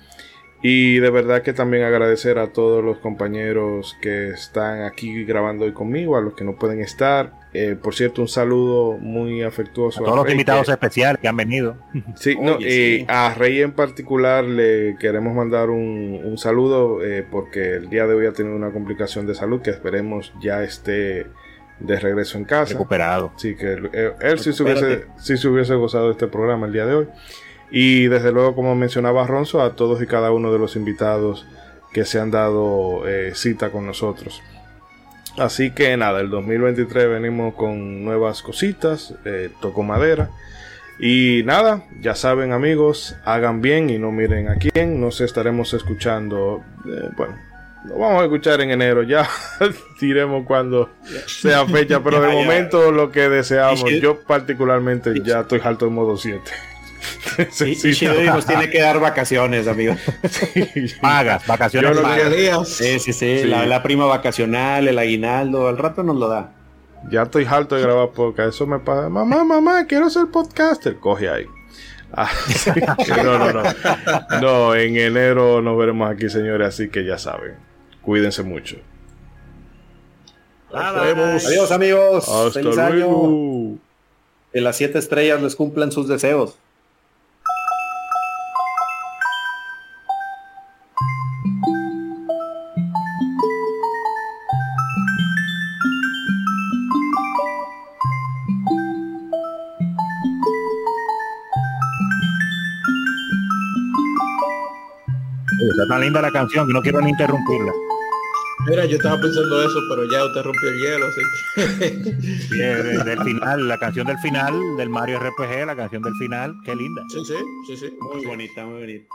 Y 0.64 1.00
de 1.00 1.10
verdad 1.10 1.42
que 1.42 1.54
también 1.54 1.84
agradecer 1.84 2.38
a 2.38 2.54
todos 2.54 2.84
los 2.84 2.98
compañeros 2.98 3.98
que 4.02 4.30
están 4.30 4.84
aquí 4.84 5.24
grabando 5.24 5.66
hoy 5.66 5.74
conmigo, 5.74 6.18
a 6.18 6.22
los 6.22 6.36
que 6.36 6.44
no 6.44 6.56
pueden 6.56 6.82
estar. 6.82 7.32
Eh, 7.54 7.76
por 7.82 7.94
cierto, 7.94 8.22
un 8.22 8.30
saludo 8.30 8.98
muy 8.98 9.44
afectuoso 9.44 10.02
a 10.02 10.06
todos 10.06 10.24
los 10.24 10.32
invitados 10.32 10.70
especiales 10.70 11.20
que 11.20 11.28
han 11.28 11.36
venido. 11.36 11.76
Sí, 12.16 12.38
no, 12.42 12.58
sí. 12.60 13.06
a 13.10 13.34
Rey 13.34 13.62
en 13.62 13.74
particular 13.74 14.46
le 14.46 14.96
queremos 14.98 15.34
mandar 15.36 15.70
un, 15.70 16.22
un 16.24 16.38
saludo 16.38 17.04
eh, 17.04 17.26
porque 17.30 17.76
el 17.76 17.90
día 17.90 18.08
de 18.08 18.14
hoy 18.14 18.26
ha 18.26 18.32
tenido 18.32 18.56
una 18.56 18.72
complicación 18.72 19.28
de 19.28 19.36
salud 19.36 19.62
que 19.62 19.70
esperemos 19.70 20.34
ya 20.42 20.64
esté 20.64 21.28
de 21.80 22.00
regreso 22.00 22.38
en 22.38 22.46
casa. 22.46 22.74
Recuperado. 22.74 23.34
Sí, 23.36 23.56
que 23.56 23.74
él, 23.74 23.90
él 24.22 24.40
sí, 24.40 24.54
se 24.54 24.64
hubiese, 24.64 25.06
sí 25.18 25.36
se 25.36 25.48
hubiese 25.48 25.76
gozado 25.76 26.06
de 26.06 26.12
este 26.12 26.28
programa 26.28 26.68
el 26.68 26.74
día 26.74 26.86
de 26.86 26.96
hoy. 26.96 27.08
Y 27.70 28.08
desde 28.08 28.32
luego, 28.32 28.56
como 28.56 28.76
mencionaba 28.76 29.26
Ronzo, 29.26 29.62
a 29.62 29.76
todos 29.76 30.02
y 30.02 30.08
cada 30.08 30.32
uno 30.32 30.52
de 30.54 30.60
los 30.60 30.76
invitados 30.76 31.48
que 31.92 32.06
se 32.06 32.20
han 32.20 32.32
dado 32.32 33.08
eh, 33.08 33.32
cita 33.34 33.72
con 33.72 33.86
nosotros. 33.86 34.42
Así 35.38 35.72
que 35.72 35.96
nada, 35.98 36.20
el 36.20 36.30
2023 36.30 37.10
venimos 37.10 37.56
con 37.56 38.04
nuevas 38.04 38.42
cositas, 38.42 39.14
eh, 39.26 39.50
toco 39.62 39.84
madera. 39.84 40.30
Y 41.00 41.42
nada, 41.46 41.86
ya 42.00 42.16
saben 42.16 42.52
amigos, 42.52 43.16
hagan 43.26 43.62
bien 43.62 43.90
y 43.90 43.98
no 43.98 44.12
miren 44.12 44.50
a 44.50 44.56
quién. 44.58 45.02
Nos 45.02 45.22
estaremos 45.22 45.74
escuchando, 45.74 46.64
eh, 46.86 47.10
bueno, 47.16 47.36
lo 47.86 47.98
vamos 47.98 48.22
a 48.22 48.26
escuchar 48.26 48.62
en 48.62 48.72
enero, 48.72 49.02
ya 49.04 49.28
diremos 50.02 50.46
cuando 50.46 50.92
sea 51.26 51.66
fecha, 51.66 52.04
pero 52.04 52.22
de 52.28 52.28
momento 52.28 52.92
lo 52.92 53.12
que 53.12 53.30
deseamos, 53.30 53.90
yo 54.02 54.20
particularmente 54.20 55.14
ya 55.24 55.42
estoy 55.42 55.62
alto 55.64 55.88
en 55.88 55.94
modo 55.94 56.18
7. 56.18 56.40
Sí, 57.50 57.76
sí, 57.76 57.94
sí, 57.94 58.06
nos 58.26 58.46
tiene 58.46 58.70
que 58.70 58.82
dar 58.82 59.00
vacaciones, 59.00 59.68
amigo. 59.68 59.96
Sí, 60.30 60.86
pagas, 61.02 61.46
vacaciones. 61.48 61.96
Yo 61.96 62.02
pagas. 62.02 62.70
Sí, 62.70 63.00
sí, 63.00 63.14
sí, 63.14 63.40
sí. 63.42 63.44
La, 63.48 63.66
la, 63.66 63.82
prima 63.82 64.06
vacacional, 64.06 64.88
el 64.88 64.98
aguinaldo, 65.00 65.68
al 65.68 65.78
rato 65.78 66.04
nos 66.04 66.16
lo 66.16 66.28
da. 66.28 66.52
Ya 67.10 67.24
estoy 67.24 67.46
harto 67.46 67.76
de 67.76 67.82
grabar 67.82 68.12
podcast. 68.12 68.50
Eso 68.50 68.68
me 68.68 68.80
pasa. 68.80 69.10
Mamá, 69.10 69.44
mamá, 69.44 69.86
quiero 69.88 70.10
ser 70.10 70.28
podcaster. 70.28 70.98
Coge 70.98 71.30
ahí. 71.30 71.46
Ah, 72.14 72.30
no, 73.24 73.40
no, 73.40 73.54
no. 73.54 73.64
No, 74.42 74.76
en 74.76 74.98
enero 74.98 75.62
nos 75.62 75.78
veremos 75.78 76.10
aquí, 76.12 76.30
señores. 76.30 76.68
Así 76.68 76.90
que 76.90 77.06
ya 77.06 77.18
saben. 77.18 77.56
Cuídense 78.02 78.44
mucho. 78.44 78.78
Nos 80.72 80.96
vemos. 81.02 81.46
Adiós, 81.46 81.72
amigos. 81.72 82.28
Hasta 82.28 82.52
Feliz 82.52 82.76
luego. 82.76 83.26
año. 83.26 83.80
Que 84.52 84.62
las 84.62 84.76
siete 84.76 85.00
estrellas 85.00 85.42
les 85.42 85.56
cumplan 85.56 85.92
sus 85.92 86.08
deseos. 86.08 86.58
Está 105.82 105.96
tan 105.96 106.02
linda 106.02 106.22
la 106.22 106.32
canción 106.32 106.68
que 106.68 106.74
no 106.74 106.82
quiero 106.84 107.02
ni 107.02 107.10
interrumpirla. 107.10 107.74
Mira, 108.68 108.86
yo 108.86 108.98
estaba 108.98 109.20
pensando 109.20 109.64
eso, 109.64 109.80
pero 109.90 110.04
ya 110.12 110.24
usted 110.26 110.44
rompió 110.44 110.70
el 110.70 110.80
hielo, 110.80 111.08
así 111.08 111.22
que... 111.56 112.14
Sí, 112.40 112.58
del, 112.60 113.04
del 113.04 113.24
final, 113.24 113.68
la 113.68 113.80
canción 113.80 114.06
del 114.06 114.20
final 114.20 114.54
del 114.78 114.90
Mario 114.90 115.20
RPG, 115.20 115.66
la 115.66 115.76
canción 115.76 116.04
del 116.04 116.14
final, 116.18 116.54
qué 116.64 116.76
linda. 116.76 117.02
Sí, 117.10 117.26
sí, 117.26 117.34
sí, 117.66 117.78
sí. 117.78 117.98
Muy 118.00 118.24
bonita, 118.24 118.64
muy 118.64 118.82
bonita. 118.82 119.06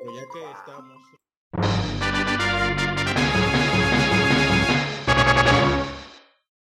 Pero 0.00 0.14
ya 0.14 0.22
que 0.32 0.40
estamos... 0.58 1.87